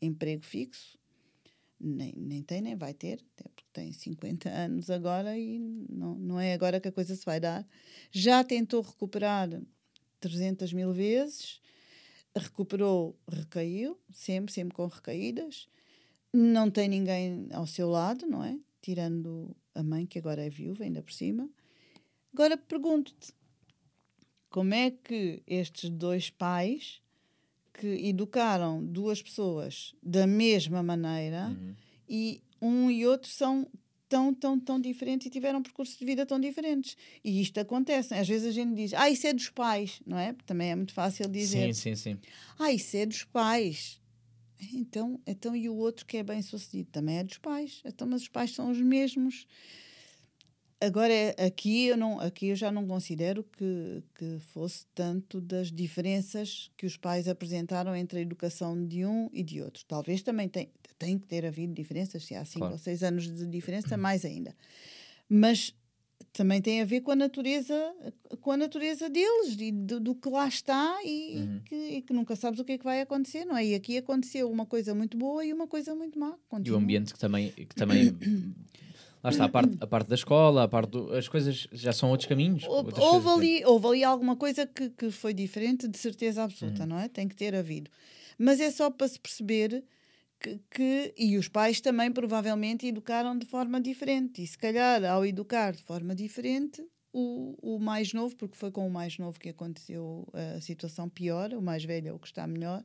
emprego 0.00 0.44
fixo, 0.44 0.98
nem, 1.80 2.12
nem 2.16 2.42
tem, 2.42 2.60
nem 2.60 2.76
vai 2.76 2.92
ter, 2.92 3.24
até 3.34 3.48
porque 3.48 3.64
tem 3.72 3.92
50 3.92 4.48
anos 4.48 4.90
agora 4.90 5.38
e 5.38 5.58
não, 5.88 6.14
não 6.16 6.40
é 6.40 6.52
agora 6.52 6.80
que 6.80 6.88
a 6.88 6.92
coisa 6.92 7.14
se 7.14 7.24
vai 7.24 7.38
dar. 7.38 7.66
Já 8.10 8.42
tentou 8.42 8.80
recuperar 8.80 9.48
300 10.20 10.72
mil 10.72 10.92
vezes, 10.92 11.60
recuperou, 12.34 13.16
recaiu, 13.28 13.98
sempre, 14.12 14.52
sempre 14.52 14.74
com 14.74 14.86
recaídas. 14.86 15.68
Não 16.32 16.70
tem 16.70 16.88
ninguém 16.88 17.48
ao 17.52 17.66
seu 17.66 17.88
lado, 17.88 18.26
não 18.26 18.44
é? 18.44 18.58
Tirando 18.82 19.56
a 19.74 19.82
mãe, 19.82 20.06
que 20.06 20.18
agora 20.18 20.44
é 20.44 20.50
viúva, 20.50 20.84
ainda 20.84 21.02
por 21.02 21.12
cima. 21.12 21.48
Agora 22.32 22.56
pergunto-te, 22.56 23.32
como 24.50 24.74
é 24.74 24.90
que 24.90 25.42
estes 25.46 25.90
dois 25.90 26.30
pais 26.30 27.00
que 27.78 27.86
educaram 28.08 28.84
duas 28.84 29.22
pessoas 29.22 29.94
da 30.02 30.26
mesma 30.26 30.82
maneira 30.82 31.48
Uhum. 31.48 31.74
e 32.08 32.42
um 32.60 32.90
e 32.90 33.06
outro 33.06 33.30
são 33.30 33.66
tão, 34.08 34.34
tão, 34.34 34.58
tão 34.58 34.80
diferentes 34.80 35.26
e 35.26 35.30
tiveram 35.30 35.62
percursos 35.62 35.96
de 35.98 36.04
vida 36.04 36.24
tão 36.26 36.40
diferentes. 36.40 36.96
E 37.22 37.40
isto 37.40 37.58
acontece. 37.60 38.14
Às 38.14 38.26
vezes 38.26 38.46
a 38.48 38.50
gente 38.50 38.74
diz, 38.74 38.94
ah, 38.94 39.08
isso 39.08 39.26
é 39.26 39.32
dos 39.32 39.50
pais, 39.50 40.00
não 40.06 40.18
é? 40.18 40.34
Também 40.46 40.70
é 40.70 40.74
muito 40.76 40.92
fácil 40.94 41.28
dizer, 41.28 41.74
Sim, 41.74 41.94
sim, 41.94 42.14
sim. 42.14 42.18
ah, 42.58 42.72
isso 42.72 42.96
é 42.96 43.04
dos 43.06 43.22
pais. 43.24 44.00
Então, 44.72 45.20
então, 45.26 45.54
e 45.54 45.68
o 45.68 45.76
outro 45.76 46.04
que 46.04 46.16
é 46.16 46.22
bem 46.22 46.42
sucedido 46.42 46.88
também 46.90 47.18
é 47.18 47.22
dos 47.24 47.38
pais. 47.38 47.80
Então, 47.84 48.08
mas 48.08 48.22
os 48.22 48.28
pais 48.28 48.50
são 48.52 48.70
os 48.70 48.80
mesmos. 48.80 49.46
Agora, 50.80 51.12
aqui 51.44 51.86
eu, 51.86 51.96
não, 51.96 52.20
aqui 52.20 52.46
eu 52.48 52.56
já 52.56 52.70
não 52.70 52.86
considero 52.86 53.42
que, 53.42 54.02
que 54.14 54.38
fosse 54.52 54.86
tanto 54.94 55.40
das 55.40 55.72
diferenças 55.72 56.70
que 56.76 56.86
os 56.86 56.96
pais 56.96 57.26
apresentaram 57.26 57.96
entre 57.96 58.20
a 58.20 58.22
educação 58.22 58.86
de 58.86 59.04
um 59.04 59.28
e 59.32 59.42
de 59.42 59.60
outro. 59.60 59.84
Talvez 59.88 60.22
também 60.22 60.48
tem, 60.48 60.70
tem 60.96 61.18
que 61.18 61.26
ter 61.26 61.44
havido 61.44 61.74
diferenças, 61.74 62.24
se 62.24 62.34
há 62.36 62.44
cinco 62.44 62.60
Claro. 62.60 62.74
ou 62.74 62.78
seis 62.78 63.02
anos 63.02 63.24
de 63.24 63.44
diferença, 63.46 63.96
mais 63.96 64.24
ainda. 64.24 64.54
Mas 65.28 65.74
também 66.32 66.62
tem 66.62 66.80
a 66.80 66.84
ver 66.84 67.00
com 67.00 67.10
a 67.10 67.16
natureza, 67.16 67.74
com 68.40 68.52
a 68.52 68.56
natureza 68.56 69.10
deles 69.10 69.56
e 69.58 69.72
do, 69.72 69.98
do 69.98 70.14
que 70.14 70.28
lá 70.28 70.46
está 70.46 71.00
e, 71.04 71.38
Uhum. 71.38 71.60
que, 71.64 71.74
e 71.74 72.02
que 72.02 72.12
nunca 72.12 72.36
sabes 72.36 72.60
o 72.60 72.64
que 72.64 72.72
é 72.72 72.78
que 72.78 72.84
vai 72.84 73.00
acontecer, 73.00 73.44
não 73.44 73.56
é? 73.56 73.66
E 73.66 73.74
aqui 73.74 73.96
aconteceu 73.98 74.48
uma 74.48 74.64
coisa 74.64 74.94
muito 74.94 75.16
boa 75.18 75.44
e 75.44 75.52
uma 75.52 75.66
coisa 75.66 75.92
muito 75.92 76.16
má. 76.18 76.28
E 76.28 76.32
o 76.32 76.38
Continua. 76.48 76.78
ambiente 76.78 77.12
que 77.12 77.18
também. 77.18 77.50
Que 77.50 77.74
também 77.74 78.14
lá 79.22 79.30
está, 79.30 79.44
a 79.44 79.48
parte, 79.48 79.76
a 79.80 79.86
parte 79.86 80.08
da 80.08 80.14
escola, 80.14 80.62
a 80.64 80.68
parte 80.68 80.90
do- 80.90 81.12
as 81.14 81.28
coisas 81.28 81.66
já 81.72 81.92
são 81.92 82.10
outros 82.10 82.28
caminhos. 82.28 82.64
Houve, 82.64 82.90
houve 83.00 83.28
ali, 83.28 83.64
houve 83.64 83.86
ali 83.88 84.04
alguma 84.04 84.36
coisa 84.36 84.66
que, 84.66 84.90
que 84.90 85.10
foi 85.10 85.34
diferente, 85.34 85.86
de 85.88 85.98
certeza 85.98 86.44
absoluta, 86.44 86.82
Uhum. 86.82 86.88
não 86.88 86.98
é? 86.98 87.08
Tem 87.08 87.26
que 87.28 87.34
ter 87.36 87.54
havido. 87.54 87.90
Mas 88.38 88.60
é 88.60 88.70
só 88.70 88.90
para 88.90 89.08
se 89.08 89.18
perceber 89.18 89.84
que, 90.40 90.60
que- 90.70 91.12
E 91.16 91.36
os 91.36 91.48
pais 91.48 91.80
também 91.80 92.12
provavelmente 92.12 92.86
educaram 92.86 93.36
de 93.36 93.44
forma 93.46 93.80
diferente. 93.80 94.42
E 94.42 94.46
se 94.46 94.56
calhar, 94.56 95.04
ao 95.04 95.26
educar 95.26 95.72
de 95.72 95.82
forma 95.82 96.14
diferente, 96.14 96.80
o, 97.12 97.56
o 97.60 97.78
mais 97.80 98.12
novo, 98.12 98.36
porque 98.36 98.56
foi 98.56 98.70
com 98.70 98.86
o 98.86 98.90
mais 98.90 99.18
novo 99.18 99.40
que 99.40 99.48
aconteceu 99.48 100.28
a 100.32 100.60
situação 100.60 101.08
pior, 101.08 101.52
o 101.54 101.60
mais 101.60 101.82
velho 101.84 102.08
é 102.08 102.12
o 102.12 102.18
que 102.18 102.28
está 102.28 102.46
melhor. 102.46 102.84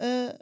ah, 0.00 0.36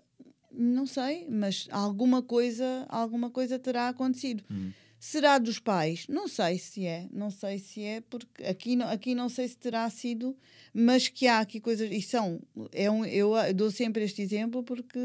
não 0.57 0.87
sei, 0.87 1.27
mas 1.29 1.67
alguma 1.71 2.23
coisa, 2.23 2.87
alguma 2.89 3.29
coisa 3.29 3.59
terá 3.59 3.89
acontecido. 3.89 4.45
Uhum. 4.49 4.73
Será 5.07 5.37
dos 5.37 5.59
pais? 5.59 6.07
Não 6.09 6.27
sei 6.27 6.59
se 6.59 6.87
é, 6.87 7.07
não 7.13 7.31
sei 7.31 7.59
se 7.59 7.83
é, 7.83 8.01
porque 8.01 8.43
aqui 8.43 8.75
não, 8.75 8.89
aqui 8.89 9.15
não 9.15 9.29
sei 9.29 9.47
se 9.47 9.55
terá 9.59 9.89
sido, 9.91 10.35
mas 10.73 11.09
que 11.09 11.27
há 11.27 11.41
aqui 11.41 11.61
coisas, 11.61 11.91
e 11.93 12.01
são, 12.01 12.41
é 12.73 12.91
um, 12.91 13.05
eu 13.05 13.35
a- 13.35 13.53
dou 13.53 13.71
sempre 13.71 14.03
este 14.03 14.23
exemplo 14.23 14.65
porque 14.65 14.99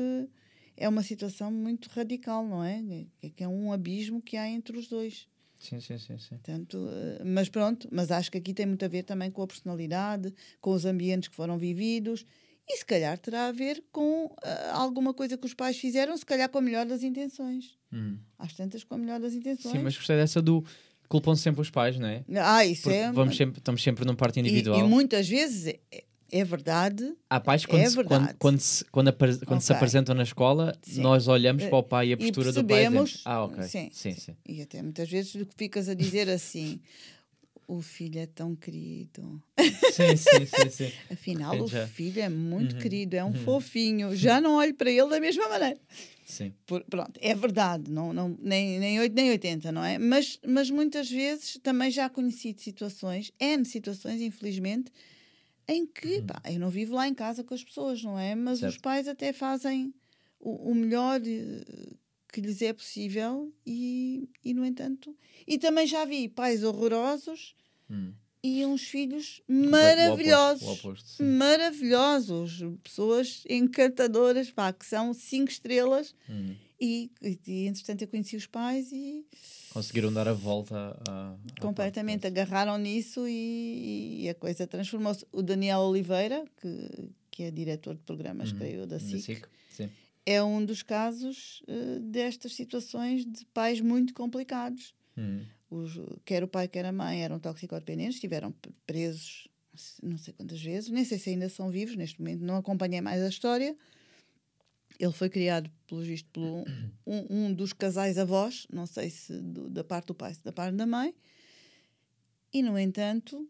é 0.78 0.88
uma 0.88 1.04
situação 1.04 1.52
muito 1.52 1.90
radical, 1.90 2.48
não 2.48 2.64
é? 2.64 2.82
É 3.22 3.30
que 3.30 3.44
é 3.44 3.48
um 3.48 3.74
abismo 3.74 4.22
que 4.22 4.38
há 4.38 4.48
entre 4.48 4.78
os 4.78 4.88
dois. 4.88 5.28
Sim, 5.60 5.82
sim, 5.82 5.98
sim, 5.98 6.18
sim. 6.18 6.30
Portanto, 6.38 6.88
eh, 6.90 7.24
mas 7.26 7.50
pronto, 7.50 7.90
mas 7.92 8.10
acho 8.10 8.32
que 8.32 8.38
aqui 8.38 8.54
tem 8.54 8.66
muito 8.66 8.86
a 8.86 8.88
ver 8.88 9.04
também 9.04 9.30
com 9.30 9.42
a 9.42 9.48
personalidade, 9.48 10.34
com 10.62 10.72
os 10.72 10.86
ambientes 10.86 11.28
que 11.28 11.36
foram 11.36 11.58
vividos 11.58 12.26
e 12.70 12.78
se 12.78 12.86
calhar 12.86 13.18
terá 13.18 13.48
a 13.48 13.52
ver 13.52 13.84
com 13.92 14.32
ah, 14.44 14.72
alguma 14.76 15.14
coisa 15.14 15.38
que 15.38 15.46
os 15.46 15.54
pais 15.54 15.78
fizeram, 15.78 16.16
se 16.16 16.26
calhar 16.26 16.48
com 16.50 16.60
a 16.60 16.62
melhor 16.62 16.86
das 16.86 17.02
intenções. 17.04 17.78
Uhum. 17.92 18.18
Às 18.38 18.54
tantas 18.54 18.84
com 18.84 18.96
a 18.96 18.98
melhor 18.98 19.20
das 19.20 19.34
intenções. 19.34 19.72
Sim, 19.74 19.80
mas 19.80 19.96
gostei 19.98 20.16
dessa 20.16 20.42
do 20.42 20.64
culpam 21.08 21.36
sempre 21.36 21.62
os 21.62 21.72
pais, 21.72 21.98
não 21.98 22.08
é? 22.08 22.24
Ah, 22.38 22.64
isso 22.66 22.84
Porque 22.84 22.98
é. 22.98 23.12
vamos 23.12 23.36
sempre, 23.36 23.58
estamos 23.60 23.82
sempre 23.82 24.06
num 24.06 24.16
parte 24.16 24.38
e, 24.38 24.42
individual. 24.42 24.80
e 24.80 24.84
muitas 24.84 25.28
vezes 25.28 25.66
é, 25.92 26.04
é 26.32 26.44
verdade. 26.44 27.12
Há 27.28 27.40
pais 27.40 27.66
quando, 27.66 27.82
É 27.82 27.90
se, 27.90 27.96
verdade. 27.96 28.24
quando, 28.26 28.38
quando, 28.38 28.60
se, 28.60 28.86
quando, 28.86 29.08
apare- 29.08 29.40
quando 29.46 29.62
se 29.62 29.72
Ok. 29.72 29.76
apresentam 29.78 30.14
na 30.14 30.22
escola, 30.22 30.78
Sim. 30.84 31.02
nós 31.02 31.28
olhamos 31.28 31.64
para 31.66 31.78
o 31.78 31.82
pai 31.84 32.10
e 32.10 32.12
a 32.12 32.14
E 32.14 32.18
postura 32.18 32.52
do 32.54 32.64
pai 32.64 32.84
e 32.86 32.88
dizemos, 32.88 33.22
ah, 33.26 33.44
ok. 33.46 33.64
Sim, 33.64 33.90
sim, 33.92 34.14
sim. 34.14 34.36
E 34.48 34.62
até 34.62 34.84
muitas 34.84 35.10
vezes 35.10 35.36
ficas 35.58 35.90
a 35.90 35.96
dizer 35.96 36.30
assim: 36.30 36.80
o 37.70 37.82
filho 37.82 38.20
é 38.20 38.26
tão 38.26 38.56
querido. 38.56 39.42
Sim, 39.92 40.16
sim, 40.18 40.46
sim, 40.46 40.70
sim. 40.70 40.92
Afinal, 41.12 41.56
Sim, 41.56 41.62
o 41.64 41.68
já. 41.68 41.88
filho 41.88 42.22
é 42.22 42.30
muito 42.30 42.76
Uhum. 42.76 42.82
querido, 42.82 43.16
é 43.16 43.24
um 43.24 43.34
fofinho. 43.34 44.16
Já 44.16 44.42
não 44.42 44.56
olho 44.56 44.74
para 44.74 44.90
ele 44.90 45.08
da 45.10 45.20
mesma 45.20 45.48
maneira. 45.48 45.80
sim. 46.26 46.54
Por- 46.66 46.84
pronto, 46.86 47.20
é 47.22 47.34
verdade, 47.36 47.92
não, 47.92 48.12
não, 48.14 48.36
nem, 48.42 48.80
nem 48.80 49.00
8 49.00 49.14
nem 49.14 49.30
80, 49.32 49.72
não 49.72 49.84
é? 49.84 49.98
Mas, 50.00 50.40
mas 50.46 50.70
muitas 50.70 51.10
vezes 51.10 51.60
também 51.62 51.92
já 51.92 52.10
conheci 52.10 52.56
situações, 52.58 53.32
N 53.40 53.64
situações, 53.66 54.22
infelizmente, 54.22 54.92
em 55.68 55.86
que 55.86 56.22
pá, 56.24 56.42
eu 56.46 56.60
não 56.60 56.70
vivo 56.70 56.96
lá 56.96 57.08
em 57.08 57.14
casa 57.14 57.44
com 57.44 57.54
as 57.54 57.64
pessoas, 57.64 58.02
não 58.04 58.18
é? 58.18 58.34
Mas 58.36 58.58
os 58.60 58.60
Certo. 58.62 58.82
pais 58.82 59.08
até 59.08 59.32
fazem 59.34 59.94
o, 60.40 60.72
o 60.72 60.76
melhor 60.76 61.22
eh, 61.26 61.94
que 62.32 62.42
lhes 62.42 62.62
é 62.62 62.72
possível 62.74 63.52
e, 63.66 64.30
e, 64.44 64.54
no 64.54 64.66
entanto. 64.66 65.16
E 65.48 65.58
também 65.58 65.86
já 65.88 66.06
vi 66.06 66.28
pais 66.30 66.64
horrorosos 66.64 67.56
Hum. 67.92 68.14
e 68.44 68.64
uns 68.66 68.84
filhos 68.84 69.42
O 69.50 69.54
oposto, 69.54 69.70
maravilhosos 69.72 70.62
O 70.68 70.72
oposto, 70.74 71.24
maravilhosos, 71.24 72.60
pessoas 72.84 73.44
encantadoras, 73.50 74.52
pá, 74.52 74.72
que 74.72 74.86
são 74.86 75.14
cinco 75.14 75.50
estrelas. 75.52 76.14
Hum. 76.30 76.56
E, 76.82 77.12
e, 77.22 77.40
e, 77.46 77.66
entretanto, 77.68 78.04
eu 78.04 78.08
conheci 78.08 78.38
os 78.38 78.46
pais 78.46 78.92
e 78.92 79.26
Conseguiram 79.74 80.12
dar 80.14 80.28
a 80.28 80.34
volta 80.34 80.98
a, 81.08 81.32
a 81.34 81.62
completamente 81.62 82.26
agarraram 82.26 82.78
nisso 82.78 83.28
e, 83.28 84.22
e 84.24 84.30
a 84.30 84.34
coisa 84.36 84.66
transformou-se. 84.66 85.26
O 85.32 85.42
Daniel 85.44 85.80
Oliveira, 85.82 86.46
que, 86.62 87.10
que 87.32 87.44
é 87.44 87.52
diretor 87.52 87.96
de 87.96 88.02
programas, 88.04 88.52
Uhum. 88.52 88.58
creio, 88.58 88.80
da 88.88 88.98
Da 88.98 89.00
SIC, 89.00 89.22
SIC, 89.22 89.46
Sim. 89.72 89.90
É 90.26 90.42
um 90.44 90.64
dos 90.64 90.84
casos 90.84 91.64
eh, 91.68 92.00
destas 92.02 92.54
situações 92.54 93.26
de 93.26 93.46
pais 93.48 93.82
muito 93.82 94.14
complicados. 94.14 94.94
Hum. 95.18 95.46
Os, 95.70 96.00
quer 96.26 96.44
o 96.44 96.48
pai, 96.48 96.68
quer 96.68 96.86
a 96.86 96.92
mãe 96.92 97.24
eram 97.24 97.40
toxicodependentes, 97.40 98.16
estiveram 98.16 98.54
presos 98.86 99.48
não 100.04 100.18
sei 100.18 100.34
quantas 100.34 100.62
vezes, 100.62 100.90
nem 100.90 101.06
sei 101.06 101.18
se 101.18 101.30
ainda 101.30 101.48
são 101.48 101.70
vivos 101.70 101.96
neste 101.96 102.20
momento, 102.20 102.42
não 102.44 102.58
acompanhei 102.58 103.00
mais 103.02 103.22
a 103.22 103.30
história. 103.30 103.76
Ele 105.00 105.14
foi 105.14 105.30
criado, 105.30 105.72
pelo 105.88 106.02
visto, 106.02 106.28
por 106.32 106.42
um, 106.44 106.66
um, 107.08 107.46
um 107.46 107.54
dos 107.54 107.72
casais 107.72 108.18
avós, 108.18 108.68
não 108.72 108.86
sei 108.86 109.10
se 109.10 109.40
do- 109.42 109.70
da 109.70 109.84
parte 109.84 110.08
do 110.08 110.16
pai, 110.16 110.34
se 110.34 110.44
da 110.44 110.52
parte 110.52 110.76
da 110.76 110.86
mãe, 110.86 111.16
e 112.52 112.62
no 112.62 112.78
entanto, 112.78 113.48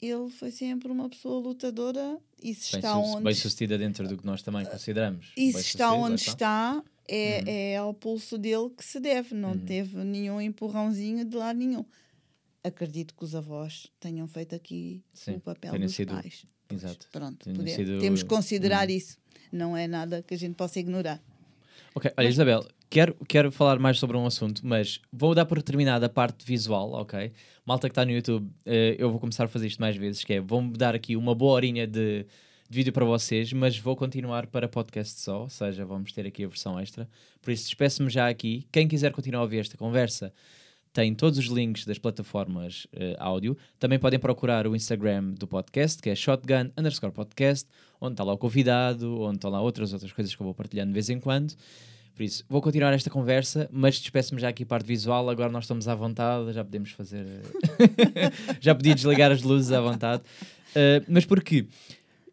ele 0.00 0.28
foi 0.30 0.50
sempre 0.50 0.90
uma 0.90 1.08
pessoa 1.08 1.40
lutadora 1.40 2.18
e 2.42 2.54
se 2.54 2.72
Bem, 2.72 2.78
está 2.80 2.92
su- 2.94 2.98
onde 3.00 3.24
bem 3.24 3.34
sucedida 3.34 3.78
dentro 3.78 4.06
do 4.06 4.16
que 4.16 4.26
nós 4.26 4.42
também 4.42 4.64
consideramos. 4.66 5.32
e 5.36 5.52
se 5.52 5.60
está 5.60 5.92
onde 5.94 6.20
está, 6.20 6.82
é, 7.08 7.38
Uhum. 7.38 7.44
é 7.46 7.76
ao 7.76 7.94
pulso 7.94 8.36
dele 8.36 8.70
que 8.76 8.84
se 8.84 9.00
deve, 9.00 9.34
não 9.34 9.52
Uhum. 9.52 9.58
teve 9.64 9.96
nenhum 10.04 10.40
empurrãozinho 10.40 11.24
de 11.24 11.36
lado 11.36 11.58
nenhum. 11.58 11.84
acredito 12.64 13.14
que 13.14 13.22
os 13.22 13.32
avós 13.32 13.86
tenham 14.00 14.26
feito 14.26 14.52
aqui 14.52 15.00
Sim, 15.14 15.36
o 15.36 15.40
papel 15.40 15.78
dos 15.78 15.94
sido- 15.94 16.12
pais. 16.14 16.44
Exato, 16.68 17.06
Pronto, 17.12 17.44
sido- 17.68 18.00
temos 18.00 18.24
que 18.24 18.28
considerar 18.28 18.88
Hum. 18.88 18.92
isso. 18.92 19.16
Não 19.52 19.76
é 19.76 19.86
nada 19.86 20.20
que 20.20 20.34
a 20.34 20.36
gente 20.36 20.56
possa 20.56 20.80
ignorar. 20.80 21.22
Ok, 21.94 22.10
olha, 22.16 22.28
Isabel, 22.28 22.66
quero, 22.90 23.14
quero 23.28 23.52
falar 23.52 23.78
mais 23.78 23.98
sobre 23.98 24.16
um 24.16 24.26
assunto, 24.26 24.60
mas 24.64 25.00
vou 25.12 25.34
dar 25.34 25.44
por 25.46 25.62
terminada 25.62 26.06
a 26.06 26.08
parte 26.08 26.44
visual, 26.44 26.92
ok? 26.92 27.32
Malta 27.64 27.88
que 27.88 27.92
está 27.92 28.04
no 28.04 28.12
YouTube, 28.12 28.48
eh, 28.64 28.96
eu 28.98 29.10
vou 29.10 29.20
começar 29.20 29.44
a 29.44 29.48
fazer 29.48 29.66
isto 29.66 29.80
mais 29.80 29.96
vezes, 29.96 30.24
que 30.24 30.34
é, 30.34 30.40
vou-me 30.40 30.76
dar 30.76 30.94
aqui 30.94 31.16
uma 31.16 31.34
boa 31.34 31.52
horinha 31.52 31.86
de, 31.86 32.24
de 32.68 32.76
vídeo 32.76 32.92
para 32.92 33.04
vocês, 33.04 33.52
mas 33.52 33.78
vou 33.78 33.96
continuar 33.96 34.46
para 34.46 34.68
podcast 34.68 35.20
só, 35.20 35.42
ou 35.42 35.48
seja, 35.50 35.84
vamos 35.84 36.12
ter 36.12 36.26
aqui 36.26 36.44
a 36.44 36.48
versão 36.48 36.78
extra. 36.78 37.08
Por 37.42 37.50
isso, 37.50 37.64
despeço-me 37.64 38.10
já 38.10 38.28
aqui. 38.28 38.66
Quem 38.70 38.86
quiser 38.88 39.12
continuar 39.12 39.40
a 39.40 39.42
ouvir 39.42 39.58
esta 39.58 39.76
conversa, 39.76 40.32
tem 40.96 41.14
todos 41.14 41.38
os 41.38 41.46
links 41.46 41.84
das 41.84 41.98
plataformas 41.98 42.86
eh, 42.94 43.14
áudio. 43.18 43.54
Também 43.78 43.98
podem 43.98 44.18
procurar 44.18 44.66
o 44.66 44.74
Instagram 44.74 45.34
do 45.34 45.46
podcast, 45.46 46.00
que 46.00 46.08
é 46.08 46.14
shotgun 46.14 46.70
underscore 46.74 47.12
podcast, 47.12 47.68
onde 48.00 48.14
está 48.14 48.24
lá 48.24 48.32
o 48.32 48.38
convidado, 48.38 49.20
onde 49.20 49.36
estão 49.36 49.50
lá 49.50 49.60
outras 49.60 49.92
outras 49.92 50.10
coisas 50.10 50.34
que 50.34 50.40
eu 50.40 50.44
vou 50.44 50.54
partilhando 50.54 50.88
de 50.88 50.94
vez 50.94 51.10
em 51.10 51.20
quando. 51.20 51.54
Por 52.16 52.22
isso, 52.22 52.42
vou 52.48 52.62
continuar 52.62 52.94
esta 52.94 53.10
conversa, 53.10 53.68
mas 53.70 54.00
despeço-me 54.00 54.40
já 54.40 54.48
aqui 54.48 54.62
a 54.62 54.66
parte 54.66 54.86
visual. 54.86 55.28
Agora 55.28 55.52
nós 55.52 55.64
estamos 55.64 55.86
à 55.86 55.94
vontade, 55.94 56.50
já 56.54 56.64
podemos 56.64 56.90
fazer. 56.92 57.26
já 58.58 58.74
podia 58.74 58.94
desligar 58.94 59.30
as 59.30 59.42
luzes 59.42 59.70
à 59.70 59.82
vontade. 59.82 60.22
Eh, 60.74 61.02
mas 61.06 61.26
porquê? 61.26 61.66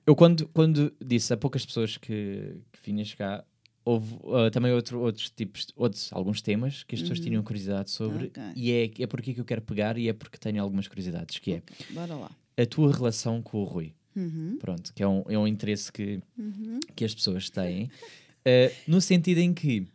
Eu, 0.08 0.16
quando, 0.16 0.48
quando 0.54 0.94
disse 1.04 1.34
a 1.34 1.38
poucas 1.38 1.66
pessoas 1.66 1.98
que, 1.98 2.56
que 2.72 2.80
vinhas 2.82 3.14
cá, 3.14 3.44
houve 3.84 4.16
eh, 4.26 4.50
também 4.52 4.72
outro, 4.72 5.02
outros 5.02 5.30
tipos, 5.30 5.68
outros, 5.76 6.10
alguns 6.14 6.42
temas 6.42 6.84
que 6.84 6.96
as 6.96 7.02
pessoas 7.02 7.20
tinham 7.20 7.44
curiosidade 7.44 7.92
sobre, 7.92 8.28
Ok. 8.28 8.42
e 8.56 8.72
é, 8.72 9.04
é 9.04 9.06
por 9.08 9.22
que 9.22 9.38
eu 9.38 9.44
quero 9.44 9.62
pegar, 9.62 9.98
e 9.98 10.08
é 10.08 10.14
porque 10.14 10.38
tenho 10.38 10.62
algumas 10.64 10.88
curiosidades, 10.88 11.40
que 11.40 11.56
é 11.56 11.64
Bora 11.92 12.16
lá. 12.16 12.32
a 12.58 12.66
tua 12.66 12.90
relação 12.90 13.42
com 13.42 13.58
o 13.58 13.64
Rui. 13.66 13.94
Uhum, 14.16 14.58
Pronto, 14.60 14.94
que 14.94 15.02
é 15.02 15.08
um, 15.08 15.24
é 15.28 15.38
um 15.38 15.48
interesse 15.48 15.92
que, 15.92 16.22
uhum. 16.38 16.80
que 16.96 17.04
as 17.04 17.16
pessoas 17.16 17.50
têm, 17.50 17.90
eh, 18.46 18.72
no 18.88 19.00
sentido 19.02 19.39
em 19.39 19.54
que, 19.54 19.88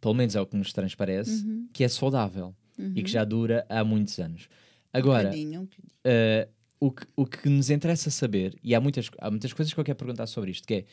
pelo 0.00 0.14
menos 0.14 0.34
é 0.36 0.40
o 0.40 0.46
que 0.46 0.56
nos 0.56 0.72
transparece, 0.72 1.44
Uhum. 1.44 1.68
que 1.72 1.84
é 1.84 1.88
saudável 1.88 2.54
e 2.94 3.02
que 3.02 3.10
já 3.10 3.24
dura 3.24 3.64
há 3.68 3.82
muitos 3.84 4.18
anos. 4.18 4.48
Um 4.94 4.98
Agora, 4.98 5.24
bocadinho, 5.30 5.60
um 5.60 5.64
bocadinho. 5.64 5.90
eh, 6.04 6.48
o, 6.78 6.90
que, 6.90 7.06
o 7.16 7.26
que 7.26 7.48
nos 7.48 7.70
interessa 7.70 8.10
saber, 8.10 8.54
e 8.62 8.74
há 8.74 8.80
muitas, 8.80 9.10
há 9.18 9.30
muitas 9.30 9.52
coisas 9.52 9.72
que 9.72 9.80
eu 9.80 9.84
quero 9.84 9.96
perguntar 9.98 10.26
sobre 10.26 10.50
isto, 10.50 10.66
que 10.66 10.74
é 10.74 10.84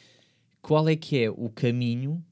qual 0.61 0.87
é 0.87 0.95
que 0.95 1.17
é 1.21 1.29
o 1.29 1.49
caminho 1.49 2.23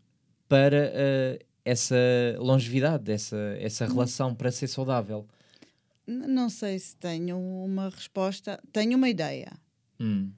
para 0.47 0.91
eh, 0.93 1.39
essa 1.66 1.95
longevidade, 2.39 3.12
essa, 3.12 3.38
essa 3.59 3.86
relação 3.86 4.34
para 4.34 4.51
ser 4.51 4.68
saudável? 4.68 5.28
Não 6.07 6.49
sei 6.49 6.80
se 6.80 6.95
tenho 6.95 7.38
uma 7.38 7.89
resposta. 7.89 8.59
Tenho 8.72 8.97
uma 8.97 9.07
ideia. 9.09 9.51
Hum, 9.99 10.32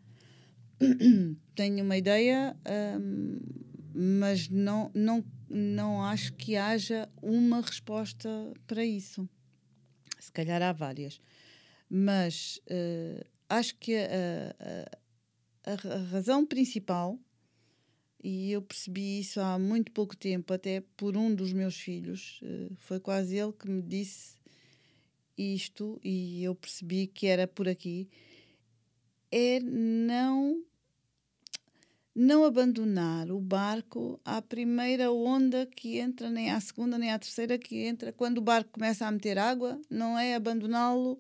Tenho 1.56 1.84
uma 1.84 1.96
ideia, 1.98 2.56
hum, 3.00 3.40
mas 3.94 4.50
não, 4.50 4.92
não, 4.94 5.24
não 5.50 6.04
acho 6.04 6.34
que 6.34 6.56
haja 6.56 7.10
uma 7.22 7.62
resposta 7.62 8.30
para 8.68 8.84
isso. 8.86 9.28
Se 10.20 10.32
calhar 10.32 10.62
há 10.62 10.72
várias. 10.72 11.20
Mas 11.90 12.60
eh, 12.68 13.26
acho 13.50 13.76
que 13.78 13.96
a, 13.96 14.56
a- 14.60 15.72
a 15.72 15.76
ra- 15.76 15.96
a 15.96 16.04
razão 16.06 16.46
principal, 16.46 17.20
e 18.24 18.52
eu 18.52 18.62
percebi 18.62 19.20
isso 19.20 19.40
há 19.42 19.60
muito 19.60 19.92
pouco 19.92 20.16
tempo, 20.16 20.54
até 20.54 20.82
por 20.96 21.18
um 21.18 21.34
dos 21.36 21.52
meus 21.54 21.76
filhos, 21.78 22.40
eh, 22.44 22.70
foi 22.78 23.00
quase 23.00 23.36
ele 23.38 23.52
que 23.54 23.70
me 23.70 23.82
disse 23.82 24.38
isto, 25.38 26.00
e 26.04 26.44
eu 26.44 26.56
percebi 26.56 27.08
que 27.08 27.28
era 27.28 27.48
por 27.48 27.68
aqui, 27.68 28.10
é 29.32 29.60
não 29.60 30.64
não 32.16 32.44
abandonar 32.44 33.32
o 33.32 33.40
barco 33.40 34.20
à 34.24 34.42
primeira 34.42 35.12
onda 35.12 35.66
que 35.66 35.98
entra, 35.98 36.30
nem 36.30 36.52
à 36.52 36.60
segunda, 36.60 36.98
nem 36.98 37.12
à 37.12 37.18
terceira 37.18 37.58
que 37.58 37.78
entra. 37.86 38.14
Quando 38.14 38.38
o 38.38 38.42
barco 38.42 38.72
começa 38.74 39.06
a 39.06 39.12
meter 39.12 39.38
água, 39.38 39.80
não 39.90 40.18
é 40.18 40.36
abandoná-lo, 40.36 41.20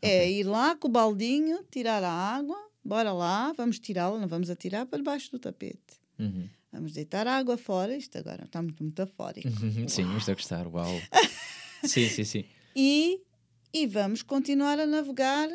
é 0.00 0.30
ir 0.30 0.44
lá 0.44 0.74
com 0.74 0.88
o 0.88 0.90
baldinho, 0.90 1.62
tirar 1.70 2.02
a 2.02 2.10
água, 2.10 2.56
bora 2.84 3.12
lá, 3.12 3.52
vamos 3.52 3.78
tirá-la, 3.78 4.18
não 4.18 4.28
vamos 4.28 4.48
atirar 4.48 4.86
para 4.86 4.98
debaixo 4.98 5.30
do 5.30 5.38
tapete. 5.38 6.00
uhum. 6.18 6.48
Vamos 6.72 6.94
deitar 6.94 7.26
a 7.26 7.36
água 7.36 7.58
fora, 7.58 7.94
isto 7.94 8.16
agora 8.16 8.44
está 8.44 8.62
muito 8.62 8.82
metafórico. 8.82 9.46
Uhum, 9.46 9.86
Sim, 9.86 10.16
estou 10.16 10.32
a 10.32 10.34
gostar, 10.34 10.66
uau. 10.66 11.02
sim, 11.84 12.08
sim, 12.08 12.24
sim. 12.24 12.44
E, 12.74 13.20
e 13.74 13.86
vamos 13.86 14.22
continuar 14.22 14.80
a 14.80 14.86
navegar 14.86 15.50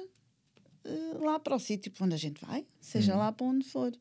eh, 0.87 1.17
lá 1.19 1.39
para 1.39 1.55
o 1.55 1.59
sítio 1.59 1.91
para 1.91 2.05
onde 2.05 2.15
a 2.15 2.17
gente 2.17 2.39
vai, 2.45 2.65
seja 2.79 3.15
lá 3.15 3.31
para 3.31 3.45
onde 3.45 3.65
for. 3.65 3.91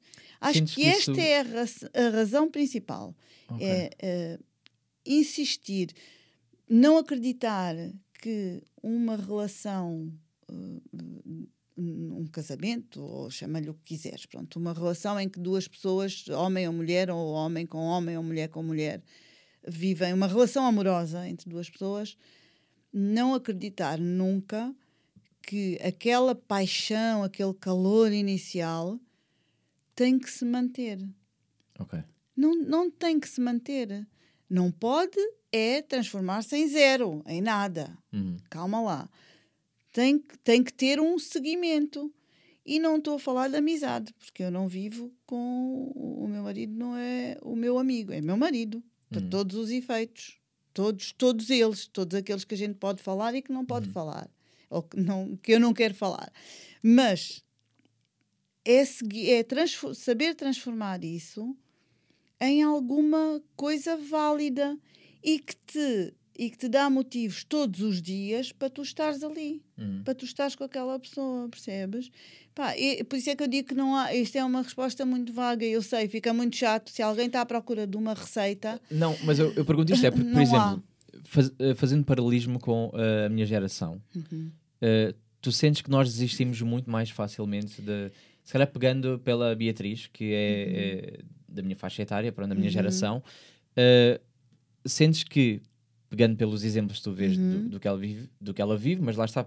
Acho 0.41 0.59
Sentes 0.61 0.75
que, 0.75 0.83
que 0.83 0.87
esta 0.89 1.13
isso- 1.13 1.21
é 1.21 1.41
a, 1.41 1.43
raz- 1.43 1.85
a 1.95 2.09
razão 2.11 2.51
principal. 2.51 3.15
Ok. 3.49 3.67
É 3.67 3.91
eh, 4.01 4.39
insistir, 5.05 5.89
não 6.69 6.97
acreditar 6.99 7.75
que 8.21 8.63
uma 8.83 9.17
relação, 9.17 10.13
eh, 10.51 10.81
um 11.79 12.27
casamento, 12.27 13.03
ou 13.03 13.31
chama-lhe 13.31 13.69
o 13.69 13.75
que 13.75 13.95
quiseres, 13.95 14.25
pronto, 14.27 14.59
uma 14.59 14.73
relação 14.73 15.21
em 15.21 15.29
que 15.29 15.39
duas 15.39 15.69
pessoas, 15.69 16.27
homem 16.29 16.67
ou 16.67 16.73
mulher, 16.73 17.11
ou 17.11 17.33
homem 17.33 17.67
com 17.67 17.79
homem 17.79 18.17
ou 18.17 18.23
mulher 18.23 18.49
com 18.49 18.63
mulher, 18.63 19.03
vivem 19.69 20.13
uma 20.15 20.27
relação 20.27 20.65
amorosa 20.65 21.29
entre 21.29 21.51
duas 21.51 21.69
pessoas, 21.69 22.17
não 22.93 23.35
acreditar 23.35 23.99
nunca 23.99 24.75
que 25.47 25.79
aquela 25.83 26.35
paixão, 26.35 27.23
aquele 27.23 27.55
calor 27.55 28.13
inicial 28.13 28.99
tem 29.95 30.19
que 30.19 30.29
se 30.31 30.45
manter. 30.45 30.99
Não, 32.37 32.55
não 32.55 32.91
tem 32.91 33.19
que 33.19 33.29
se 33.29 33.41
manter. 33.41 34.07
Não 34.51 34.71
pode 34.71 35.17
é 35.53 35.81
transformar-se 35.81 36.55
em 36.57 36.69
zero, 36.69 37.23
em 37.27 37.41
nada. 37.41 37.97
Uhum. 38.13 38.37
Calma 38.51 38.81
lá. 38.83 39.09
Tem, 39.93 40.19
que- 40.19 40.37
tem 40.39 40.63
que 40.63 40.73
ter 40.73 41.01
um 41.01 41.19
seguimento. 41.19 42.13
E 42.69 42.79
não 42.81 42.97
estou 42.97 43.15
a 43.15 43.19
falar 43.19 43.49
de 43.49 43.57
amizade, 43.57 44.13
porque 44.19 44.43
eu 44.43 44.51
não 44.51 44.67
vivo 44.69 45.13
com. 45.25 45.93
O 45.95 46.27
meu 46.29 46.43
marido 46.43 46.75
não 46.75 46.97
é 46.97 47.39
o 47.41 47.55
meu 47.55 47.79
amigo, 47.79 48.13
é 48.13 48.21
meu 48.21 48.37
marido, 48.37 48.83
para 49.09 49.21
Uhum. 49.23 49.31
todos 49.31 49.57
os 49.57 49.71
efeitos. 49.71 50.37
Todos, 50.75 51.13
todos 51.13 51.49
eles, 51.49 51.87
todos 51.87 52.15
aqueles 52.17 52.45
que 52.45 52.55
a 52.55 52.59
gente 52.59 52.75
pode 52.75 53.01
falar 53.03 53.35
e 53.37 53.41
que 53.41 53.53
não 53.53 53.61
Uhum. 53.61 53.67
pode 53.67 53.89
falar, 53.89 54.29
ou 54.71 54.83
que, 54.83 54.99
não, 55.01 55.37
que 55.37 55.53
eu 55.53 55.61
não 55.61 55.73
quero 55.73 55.95
falar. 55.95 56.33
Mas 56.83 57.43
é, 58.65 58.85
segui- 58.85 59.31
é 59.31 59.43
transfo- 59.43 59.95
saber 59.95 60.35
transformar 60.35 61.05
isso 61.05 61.57
em 62.41 62.63
alguma 62.63 63.41
coisa 63.55 63.97
válida 63.97 64.77
e 65.23 65.39
que 65.39 65.57
te 65.57 66.15
e 66.39 66.51
que 66.51 66.59
te 66.59 66.69
dá 66.69 66.91
motivos 66.91 67.43
todos 67.45 67.81
os 67.81 68.03
dias 68.03 68.53
para 68.53 68.69
tu 68.69 68.83
estares 68.83 69.23
ali, 69.23 69.63
Uhum. 69.79 70.03
para 70.05 70.15
tu 70.15 70.27
estares 70.27 70.55
com 70.55 70.65
aquela 70.65 70.99
pessoa, 70.99 71.49
percebes? 71.49 72.11
Pá, 72.55 72.77
e- 72.77 73.03
por 73.05 73.17
isso 73.17 73.31
é 73.31 73.35
que 73.37 73.43
eu 73.43 73.47
digo 73.49 73.69
que 73.69 73.75
não 73.75 73.97
há, 73.97 74.15
isto 74.15 74.37
é 74.37 74.45
uma 74.45 74.61
resposta 74.61 75.07
muito 75.07 75.33
vaga, 75.33 75.65
eu 75.65 75.81
sei, 75.81 76.09
fica 76.09 76.35
muito 76.35 76.55
chato 76.55 76.91
se 76.91 77.01
alguém 77.01 77.29
está 77.29 77.41
à 77.41 77.47
procura 77.47 77.87
de 77.87 77.97
uma 77.97 78.13
receita. 78.13 78.79
Não, 78.91 79.17
mas 79.25 79.39
eu, 79.39 79.51
eu 79.55 79.65
pergunto 79.65 79.95
isto 79.95 80.05
é 80.05 80.11
porque, 80.11 80.29
por 80.31 80.43
exemplo, 80.43 80.85
faz- 81.25 81.53
eh, 81.59 81.75
fazendo 81.75 82.05
paralelismo 82.05 82.59
com 82.59 82.91
eh, 82.95 83.27
a 83.27 83.29
minha 83.29 83.47
geração, 83.47 84.01
Uhum. 84.15 84.51
eh, 84.81 85.15
tu 85.41 85.51
sentes 85.53 85.83
que 85.83 85.91
nós 85.91 86.13
desistimos 86.13 86.61
muito 86.63 86.91
mais 86.91 87.11
facilmente 87.11 87.81
de. 87.83 88.11
Se 88.45 88.53
calhar 88.53 88.69
pegando 88.71 89.19
pela 89.25 89.55
Beatriz, 89.55 90.09
que 90.13 90.33
é, 90.33 90.37
Uhum. 90.37 91.19
é 91.19 91.25
da 91.49 91.63
minha 91.63 91.77
faixa 91.77 92.03
etária, 92.03 92.31
pronto, 92.33 92.49
da 92.51 92.55
minha 92.55 92.71
geração, 92.71 93.23
eh, 93.77 94.21
sentes 94.85 95.25
que, 95.25 95.61
pegando 96.09 96.37
pelos 96.37 96.63
exemplos 96.63 96.99
que 96.99 97.05
tu 97.05 97.13
vês 97.13 97.37
Uhum. 97.37 97.51
do, 97.65 97.69
do 97.71 97.81
que 97.81 97.89
ela 97.89 97.99
vive, 97.99 98.29
do 98.41 98.55
que 98.55 98.63
ela 98.63 98.77
vive, 98.77 99.01
mas 99.03 99.17
lá 99.17 99.25
está. 99.25 99.47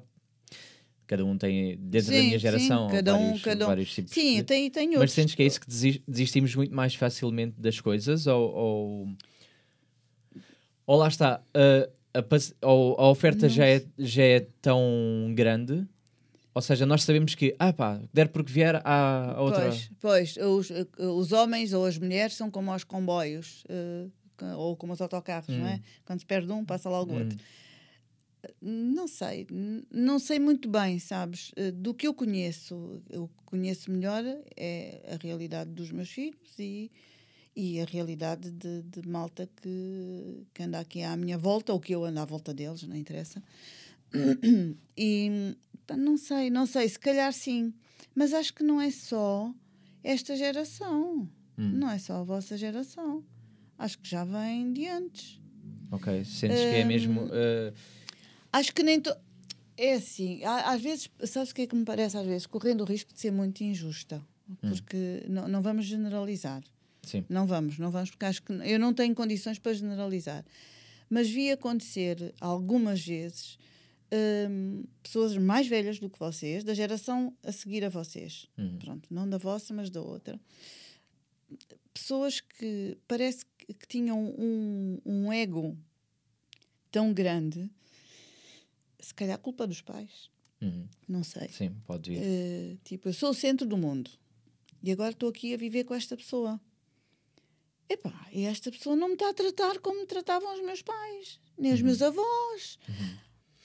Cada 1.08 1.26
um 1.26 1.36
tem, 1.38 1.76
dentro 1.78 2.12
da 2.12 2.20
Sim, 2.20 2.26
minha 2.28 2.38
sim, 2.38 2.42
geração, 2.44 2.88
cada 2.90 3.16
um- 3.16 3.20
vários, 3.26 3.42
cada 3.42 3.66
um- 3.66 3.68
vários 3.68 3.94
tipos 3.94 4.12
Sim, 4.14 4.36
de, 4.38 4.44
tem, 4.44 4.70
tem 4.70 4.88
Mas 4.90 4.96
outros. 4.98 5.14
sentes 5.14 5.34
que 5.34 5.42
é 5.42 5.46
isso 5.48 5.60
que 5.60 5.68
desis- 5.68 6.00
desistimos 6.08 6.54
muito 6.54 6.72
mais 6.76 6.94
facilmente 6.94 7.56
das 7.60 7.80
coisas? 7.82 8.28
Ou, 8.28 8.54
ou, 8.54 9.08
ou 10.90 10.98
lá 10.98 11.08
está, 11.08 11.40
a, 11.54 12.20
a, 12.20 12.68
a 12.68 13.10
oferta 13.12 13.48
já 13.48 13.64
é, 13.68 13.86
já 14.00 14.24
é 14.24 14.40
tão 14.60 15.32
grande? 15.36 15.86
Ou 16.52 16.62
seja, 16.64 16.84
nós 16.84 17.04
sabemos 17.04 17.36
que, 17.36 17.56
ah 17.60 17.72
pá, 17.72 18.02
der 18.12 18.30
porque 18.30 18.52
vier, 18.52 18.82
a 18.84 19.40
outra. 19.40 19.70
Pois, 19.70 19.92
pois 20.00 20.38
os, 20.38 20.72
eh, 20.72 20.88
os 20.98 21.32
homens 21.32 21.74
ou 21.74 21.86
as 21.86 21.96
mulheres 22.00 22.34
são 22.36 22.50
como 22.50 22.72
aos 22.72 22.84
comboios 22.84 23.64
eh, 23.70 24.08
ca- 24.36 24.58
ou 24.58 24.76
como 24.76 24.92
os 24.94 25.00
autocarros, 25.00 25.56
não 25.56 25.68
é? 25.68 25.80
Quando 26.04 26.22
se 26.22 26.26
perde 26.26 26.52
um, 26.52 26.66
passa 26.66 26.90
logo 26.90 27.14
Hum. 27.14 27.20
outro. 27.20 27.38
Não 28.62 29.08
sei, 29.08 29.46
não 29.92 30.18
sei 30.18 30.40
muito 30.40 30.68
bem, 30.70 30.98
sabes? 30.98 31.52
Eh, 31.56 31.72
Do 31.72 31.94
que 31.94 32.08
eu 32.08 32.14
conheço, 32.16 33.04
o 33.14 33.28
que 33.28 33.44
conheço 33.46 33.92
melhor 33.92 34.24
é 34.58 35.02
a 35.14 35.24
realidade 35.24 35.70
dos 35.72 35.92
meus 35.92 36.10
filhos 36.10 36.58
e, 36.58 36.90
e 37.60 37.82
a 37.82 37.84
realidade 37.84 38.50
de, 38.52 38.84
de 38.84 39.06
malta 39.06 39.50
que, 39.62 40.48
que 40.54 40.64
anda 40.64 40.80
aqui 40.80 41.04
à 41.04 41.18
minha 41.18 41.38
volta, 41.38 41.74
ou 41.74 41.80
que 41.80 41.94
eu 41.94 42.06
ando 42.06 42.22
à 42.22 42.24
volta 42.24 42.54
deles, 42.54 42.84
não 42.84 42.96
interessa. 42.96 43.44
E 44.98 45.56
pá, 45.86 45.98
não 45.98 46.18
sei, 46.18 46.50
não 46.50 46.66
sei, 46.66 46.88
se 46.88 46.98
calhar 46.98 47.34
sim. 47.34 47.74
Mas 48.16 48.34
acho 48.34 48.54
que 48.54 48.64
não 48.64 48.80
é 48.80 48.90
só 48.90 49.54
esta 50.02 50.38
geração. 50.38 51.30
Hum. 51.58 51.72
Não 51.74 51.92
é 51.92 52.00
só 52.00 52.22
a 52.22 52.24
vossa 52.24 52.58
geração. 52.58 53.26
Acho 53.78 54.00
que 54.00 54.10
já 54.10 54.24
vem 54.24 54.72
de 54.72 54.88
antes. 54.88 55.42
Ok, 55.92 56.24
sentes 56.24 56.60
que 56.62 56.76
é 56.76 56.86
mesmo. 56.86 57.24
Hum. 57.24 57.30
eh, 57.34 57.74
Acho 58.54 58.74
que 58.74 58.84
nem. 58.84 59.02
To... 59.02 59.14
É 59.78 59.96
assim, 59.96 60.44
às 60.44 60.82
vezes, 60.82 61.10
sabes 61.26 61.52
o 61.52 61.56
que 61.56 61.64
é 61.64 61.68
que 61.68 61.76
me 61.76 61.86
parece? 61.86 62.18
Às 62.18 62.26
vezes, 62.26 62.46
correndo 62.48 62.82
o 62.82 62.86
risco 62.86 63.14
de 63.14 63.20
ser 63.20 63.32
muito 63.32 63.62
injusta. 63.64 64.22
Porque 64.62 65.24
não, 65.28 65.48
não 65.48 65.62
vamos 65.62 65.86
generalizar. 65.86 66.64
Sim. 67.10 67.26
Não 67.30 67.46
vamos, 67.48 67.78
não 67.78 67.92
vamos, 67.92 68.10
porque 68.12 68.26
acho 68.26 68.42
que 68.44 68.52
eu 68.54 68.80
não 68.80 68.94
tenho 68.94 69.14
condições 69.16 69.58
para 69.60 69.74
generalizar. 69.74 70.46
Mas 71.10 71.30
vi 71.30 71.50
acontecer 71.52 72.34
algumas 72.40 73.04
vezes 73.06 73.58
hum, 74.50 74.84
pessoas 75.02 75.36
mais 75.38 75.68
velhas 75.68 76.00
do 76.00 76.10
que 76.10 76.20
vocês, 76.20 76.64
da 76.64 76.74
geração 76.74 77.36
a 77.44 77.52
seguir 77.52 77.84
a 77.84 77.90
vocês. 77.90 78.48
Uhum. 78.58 78.78
Pronto, 78.78 79.14
não 79.14 79.28
da 79.30 79.38
vossa, 79.38 79.74
mas 79.74 79.90
da 79.90 80.02
outra. 80.02 80.40
Pessoas 81.94 82.40
que 82.40 82.98
parece 83.08 83.44
que, 83.58 83.74
que 83.74 83.88
tinham 83.88 84.20
um, 84.38 85.00
um 85.06 85.34
ego 85.34 85.76
tão 86.92 87.12
grande, 87.14 87.70
se 89.00 89.14
calhar 89.14 89.38
culpa 89.40 89.66
dos 89.68 89.82
pais, 89.82 90.30
Uhum. 90.62 90.88
não 91.08 91.24
sei. 91.24 91.48
Sim, 91.50 91.74
pode 91.88 92.12
vir. 92.12 92.20
Eh, 92.22 92.78
tipo, 92.84 93.08
eu 93.08 93.14
sou 93.14 93.30
o 93.30 93.34
centro 93.34 93.66
do 93.66 93.78
mundo 93.78 94.12
e 94.84 94.92
agora 94.92 95.12
estou 95.12 95.30
aqui 95.30 95.54
a 95.54 95.58
viver 95.58 95.86
com 95.86 95.96
esta 95.96 96.18
pessoa. 96.18 96.60
Epá, 97.90 98.28
e 98.32 98.46
esta 98.46 98.72
pessoa 98.72 98.96
não 98.96 99.08
me 99.08 99.14
está 99.16 99.30
a 99.30 99.34
tratar 99.34 99.80
como 99.80 100.00
me 100.02 100.06
tratavam 100.06 100.54
os 100.54 100.62
meus 100.62 100.82
pais, 100.82 101.40
nem 101.58 101.74
os 101.74 101.82
meus 101.82 102.02
avós. 102.04 102.78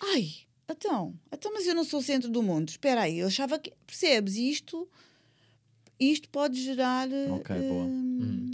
Ai, 0.00 0.30
então, 0.68 1.14
então, 1.30 1.52
mas 1.52 1.66
eu 1.66 1.74
não 1.74 1.84
sou 1.84 2.00
o 2.00 2.02
centro 2.02 2.30
do 2.30 2.42
mundo. 2.42 2.70
Espera 2.70 3.02
aí, 3.02 3.18
eu 3.18 3.26
achava 3.26 3.58
que. 3.58 3.70
Percebes? 3.86 4.36
Isto, 4.36 4.88
isto 6.00 6.28
pode 6.30 6.60
gerar. 6.62 7.06
Ok, 7.30 7.54
boa. 7.68 7.84
hum, 7.84 8.18
Uhum. 8.20 8.50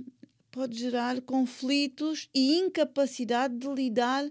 Pode 0.53 0.77
gerar 0.77 1.21
conflitos 1.21 2.29
e 2.35 2.57
incapacidade 2.59 3.57
de 3.57 3.69
lidar 3.69 4.29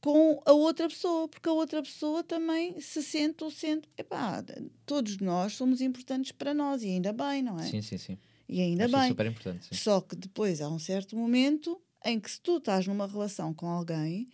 com 0.00 0.40
a 0.44 0.52
outra 0.52 0.88
pessoa, 0.88 1.26
porque 1.26 1.48
a 1.48 1.52
outra 1.52 1.82
pessoa 1.82 2.22
também 2.22 2.78
se 2.80 3.02
sente 3.02 3.42
o 3.42 3.50
centro. 3.50 3.90
Epá, 3.96 4.44
todos 4.84 5.16
nós 5.18 5.54
somos 5.54 5.80
importantes 5.80 6.32
para 6.32 6.52
nós 6.52 6.82
e 6.82 6.88
ainda 6.88 7.14
bem, 7.14 7.42
não 7.42 7.58
é? 7.58 7.62
Sim, 7.62 7.80
sim, 7.80 7.96
sim. 7.96 8.18
E 8.48 8.60
ainda 8.60 8.84
Acho 8.84 8.96
bem. 8.96 9.08
super 9.08 9.26
importante. 9.26 9.66
Sim. 9.66 9.74
Só 9.74 10.00
que 10.00 10.14
depois 10.14 10.60
há 10.60 10.68
um 10.68 10.78
certo 10.78 11.16
momento 11.16 11.80
em 12.04 12.20
que 12.20 12.30
se 12.30 12.40
tu 12.40 12.58
estás 12.58 12.86
numa 12.86 13.06
relação 13.06 13.52
com 13.52 13.66
alguém, 13.68 14.28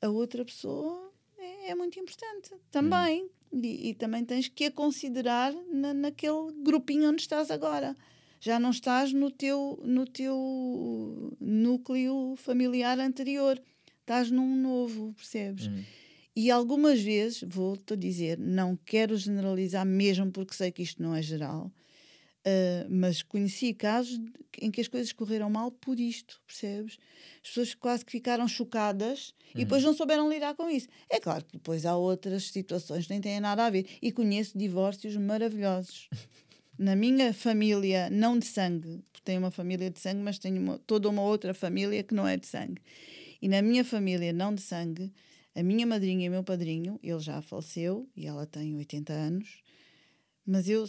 a 0.00 0.08
outra 0.08 0.44
pessoa 0.44 1.12
é, 1.38 1.70
é 1.70 1.74
muito 1.74 1.98
importante 2.00 2.50
também. 2.70 3.28
E, 3.52 3.90
e 3.90 3.94
também 3.94 4.24
tens 4.24 4.48
que 4.48 4.64
a 4.66 4.70
considerar 4.70 5.54
na, 5.72 5.94
naquele 5.94 6.52
grupinho 6.62 7.08
onde 7.10 7.22
estás 7.22 7.50
agora. 7.50 7.96
Já 8.40 8.58
não 8.58 8.70
estás 8.70 9.12
no 9.12 9.30
teu, 9.30 9.80
no 9.84 10.06
teu 10.06 11.36
núcleo 11.40 12.34
familiar 12.36 12.98
anterior. 12.98 13.60
Estás 14.00 14.30
num 14.30 14.56
novo, 14.56 15.12
percebes? 15.14 15.66
Uhum. 15.66 15.84
E 16.36 16.50
algumas 16.50 17.00
vezes, 17.00 17.42
vou-te 17.46 17.96
dizer, 17.96 18.38
não 18.38 18.76
quero 18.76 19.16
generalizar 19.16 19.84
mesmo 19.84 20.30
porque 20.30 20.54
sei 20.54 20.70
que 20.70 20.82
isto 20.82 21.02
não 21.02 21.14
é 21.14 21.20
geral, 21.20 21.72
ah, 22.44 22.86
mas 22.88 23.22
conheci 23.22 23.74
casos 23.74 24.18
em 24.60 24.70
que 24.70 24.80
as 24.80 24.88
coisas 24.88 25.12
correram 25.12 25.48
mal 25.50 25.70
por 25.70 25.98
isto, 26.00 26.40
percebes? 26.46 26.98
As 27.42 27.48
pessoas 27.48 27.74
quase 27.74 28.04
que 28.04 28.12
ficaram 28.12 28.46
chocadas 28.48 29.34
e 29.54 29.58
depois 29.64 29.82
não 29.84 29.94
souberam 29.94 30.28
lidar 30.30 30.54
com 30.54 30.68
isso. 30.68 30.88
É 31.10 31.20
claro 31.20 31.44
que 31.44 31.52
depois 31.52 31.84
há 31.86 31.96
outras 31.96 32.44
situações 32.44 33.06
que 33.06 33.12
nem 33.12 33.20
têm 33.20 33.40
nada 33.40 33.66
a 33.66 33.70
ver. 33.70 33.86
E 34.02 34.10
conheço 34.12 34.56
divórcios 34.58 35.16
maravilhosos. 35.16 36.08
Na 36.78 36.94
minha 36.94 37.34
família, 37.34 38.08
não 38.08 38.38
de 38.38 38.46
sangue, 38.46 39.02
porque 39.10 39.20
tenho 39.24 39.40
uma 39.40 39.50
família 39.50 39.90
de 39.90 39.98
sangue, 39.98 40.22
mas 40.22 40.38
tenho 40.38 40.60
uma- 40.62 40.78
toda 40.78 41.08
uma 41.08 41.22
outra 41.22 41.52
família 41.52 42.04
que 42.04 42.14
não 42.14 42.26
é 42.26 42.36
de 42.36 42.46
sangue. 42.46 42.80
E 43.42 43.48
na 43.48 43.60
minha 43.60 43.84
família, 43.84 44.32
não 44.32 44.54
de 44.54 44.62
sangue, 44.62 45.12
a 45.56 45.62
minha 45.62 45.84
madrinha 45.84 46.26
e 46.26 46.28
o 46.28 46.32
meu 46.32 46.44
padrinho, 46.44 46.98
ele 47.02 47.18
já 47.18 47.42
faleceu 47.42 48.08
e 48.16 48.26
ela 48.28 48.46
tem 48.46 48.76
80 48.76 49.12
anos, 49.12 49.60
mas 50.48 50.68
eu 50.68 50.84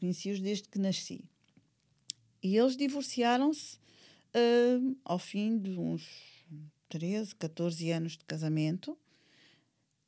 conheci-os 0.00 0.40
desde 0.40 0.68
que 0.68 0.78
nasci. 0.78 1.22
E 2.42 2.56
eles 2.56 2.76
divorciaram-se 2.76 3.78
ah, 4.32 4.80
ao 5.04 5.18
fim 5.18 5.58
de 5.58 5.78
uns 5.78 6.08
13, 6.88 7.34
14 7.34 7.90
anos 7.90 8.12
de 8.12 8.24
casamento. 8.24 8.96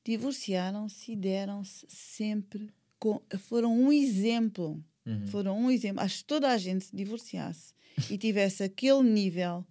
Divorciaram-se 0.04 1.12
e 1.12 1.16
deram-se 1.16 1.86
sempre. 1.88 2.70
Com, 2.98 3.20
foram 3.38 3.76
um 3.78 3.92
exemplo. 3.92 4.82
Uhum. 5.04 5.26
Foram 5.26 5.58
um 5.58 5.70
exemplo. 5.70 6.02
Acho 6.02 6.18
que 6.18 6.24
toda 6.24 6.50
a 6.50 6.56
gente 6.56 6.86
se 6.86 6.96
divorciasse 6.96 7.74
e 8.10 8.16
tivesse 8.16 8.62
aquele 8.62 9.02
nível 9.02 9.64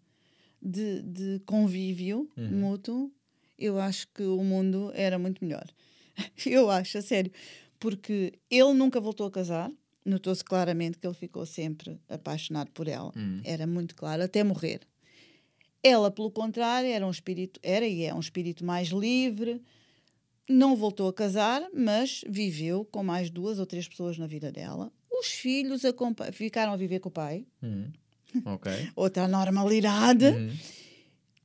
de, 0.61 1.01
de 1.01 1.41
convívio 1.45 2.29
Uhum. 2.37 2.51
mútuo, 2.59 3.11
eu 3.57 3.79
acho 3.79 4.07
que 4.09 4.23
o 4.23 4.43
mundo 4.43 4.91
era 4.93 5.17
muito 5.17 5.43
melhor. 5.43 5.67
Eu 6.45 6.69
acho, 6.69 6.97
a 6.97 7.01
sério. 7.01 7.31
Porque 7.79 8.33
ele 8.49 8.73
nunca 8.73 8.99
voltou 8.99 9.27
a 9.27 9.31
casar. 9.31 9.71
Notou-se 10.05 10.43
claramente 10.43 10.97
que 10.97 11.05
ele 11.05 11.13
ficou 11.13 11.45
sempre 11.45 11.99
apaixonado 12.07 12.71
por 12.71 12.87
ela. 12.87 13.11
Uhum. 13.15 13.41
Era 13.43 13.67
muito 13.67 13.93
claro, 13.95 14.23
até 14.23 14.43
morrer. 14.43 14.79
Ela, 15.83 16.09
pelo 16.09 16.31
contrário, 16.31 16.89
era 16.89 17.05
um 17.05 17.11
espírito, 17.11 17.59
era 17.61 17.85
e 17.85 18.03
é 18.03 18.13
um 18.13 18.19
espírito 18.19 18.63
mais 18.65 18.87
livre. 18.89 19.61
Não 20.49 20.75
voltou 20.75 21.09
a 21.09 21.13
casar, 21.13 21.61
mas 21.73 22.23
viveu 22.27 22.85
com 22.85 23.03
mais 23.03 23.29
duas 23.29 23.59
ou 23.59 23.65
três 23.65 23.87
pessoas 23.87 24.17
na 24.17 24.27
vida 24.27 24.51
dela. 24.51 24.91
Os 25.11 25.27
filhos 25.27 25.81
ficaram 26.31 26.71
a 26.71 26.77
viver 26.77 26.99
com 26.99 27.09
o 27.09 27.11
pai. 27.11 27.45
Ok. 28.45 28.71
outra 28.95 29.27
normalidade, 29.27 30.25
Uhum. 30.25 30.51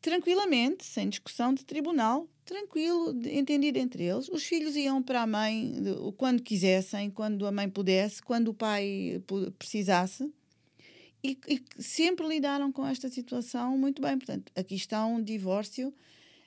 Tranquilamente, 0.03 0.85
sem 0.85 1.09
discussão 1.09 1.55
de 1.55 1.65
tribunal, 1.65 2.29
tranquilo, 2.45 3.17
entendido 3.25 3.79
entre 3.79 4.03
eles. 4.03 4.29
Os 4.29 4.43
filhos 4.43 4.75
iam 4.75 5.01
para 5.01 5.23
a 5.23 5.27
mãe 5.27 5.75
quando 6.17 6.43
quisessem, 6.43 7.09
quando 7.09 7.47
a 7.47 7.53
mãe 7.53 7.71
pudesse, 7.71 8.21
quando 8.21 8.49
o 8.49 8.55
pai 8.55 9.23
precisasse. 9.59 10.29
E, 11.25 11.39
e 11.47 11.63
sempre 11.79 12.27
lidaram 12.27 12.73
com 12.73 12.85
esta 12.85 13.09
situação 13.09 13.79
muito 13.79 14.03
bem. 14.03 14.19
Portanto, 14.19 14.51
aqui 14.57 14.75
está 14.75 15.07
um 15.07 15.23
divórcio 15.23 15.95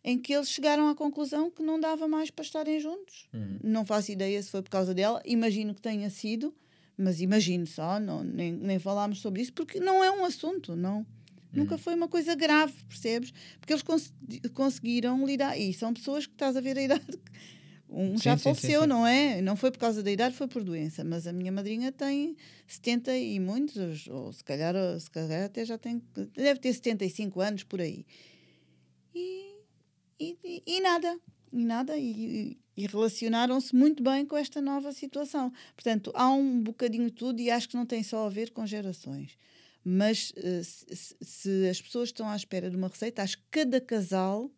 em 0.04 0.20
que 0.20 0.34
eles 0.34 0.50
chegaram 0.50 0.90
à 0.90 0.94
conclusão 0.94 1.50
que 1.50 1.64
não 1.64 1.80
dava 1.80 2.08
mais 2.08 2.30
para 2.30 2.44
estarem 2.44 2.80
juntos. 2.80 3.28
Uhum. 3.34 3.58
Não 3.64 3.86
faço 3.86 4.12
ideia 4.12 4.44
se 4.44 4.52
foi 4.52 4.62
por 4.62 4.70
causa 4.70 4.94
dela, 4.94 5.20
imagino 5.26 5.74
que 5.74 5.82
tenha 5.82 6.10
sido, 6.10 6.54
mas 6.96 7.22
imagino 7.22 7.66
só, 7.66 8.00
não, 8.00 8.24
nem, 8.24 8.52
nem 8.52 8.78
falámos 8.78 9.20
sobre 9.20 9.42
isso, 9.42 9.54
porque 9.54 9.80
não 9.80 10.04
é 10.04 10.12
um 10.12 10.24
assunto, 10.24 10.76
não. 10.76 11.06
Nunca 11.56 11.78
foi 11.78 11.96
uma 11.96 12.08
coisa 12.08 12.36
grave, 12.36 12.74
percebes? 12.88 13.32
Porque 13.60 13.74
eles 13.74 13.84
cons- 13.84 14.14
conseguiram 14.54 15.26
lidar. 15.26 15.58
E 15.58 15.74
são 15.74 15.94
pessoas 15.94 16.26
que 16.28 16.34
estás 16.34 16.56
a 16.58 16.62
ver 16.62 16.78
a 16.78 16.82
idade. 16.84 17.06
Um 17.88 18.18
Sim, 18.18 18.24
já 18.24 18.36
sim, 18.36 18.44
faleceu, 18.44 18.82
sim. 18.82 18.88
não 18.88 19.06
é? 19.06 19.42
Não 19.44 19.56
foi 19.56 19.70
por 19.72 19.78
causa 19.78 20.02
da 20.02 20.12
idade, 20.12 20.36
foi 20.36 20.48
por 20.48 20.64
doença. 20.64 21.04
Mas 21.04 21.28
a 21.28 21.32
minha 21.32 21.52
madrinha 21.52 21.92
tem 21.92 22.36
70 22.68 23.16
e 23.16 23.40
muitos, 23.40 24.08
ou 24.08 24.34
se 24.34 24.44
calhar, 24.44 24.74
se 25.00 25.10
calhar 25.10 25.46
até 25.46 25.64
já 25.64 25.78
tem. 25.78 26.02
Deve 26.36 26.60
ter 26.60 26.74
75 26.74 27.40
anos 27.42 27.64
por 27.64 27.80
aí. 27.80 28.04
E, 29.14 29.54
e, 30.20 30.38
e- 30.44 30.64
e 30.66 30.82
nada. 30.82 31.20
E 31.54 31.64
nada. 31.64 31.98
E, 31.98 32.58
e 32.76 32.88
relacionaram-se 32.88 33.74
muito 33.76 34.04
bem 34.04 34.26
com 34.26 34.36
esta 34.36 34.60
nova 34.62 34.92
situação. 34.92 35.52
Portanto, 35.76 36.12
há 36.16 36.30
um 36.30 36.60
bocadinho 36.62 37.06
de 37.06 37.12
tudo 37.14 37.40
e 37.40 37.50
acho 37.50 37.70
que 37.70 37.78
não 37.78 37.86
tem 37.86 38.04
só 38.04 38.26
a 38.26 38.30
ver 38.30 38.52
com 38.52 38.66
gerações. 38.66 39.38
Mas 39.88 40.34
eh, 40.36 40.64
se, 40.64 41.16
se- 41.22 41.70
as 41.70 41.80
pessoas 41.80 42.10
estão 42.10 42.28
à 42.28 42.36
espera 42.36 42.70
de 42.72 42.76
uma 42.76 42.88
receita, 42.88 43.22
acho 43.22 43.38
que 43.38 43.44
cada 43.52 43.80
casal 43.80 44.50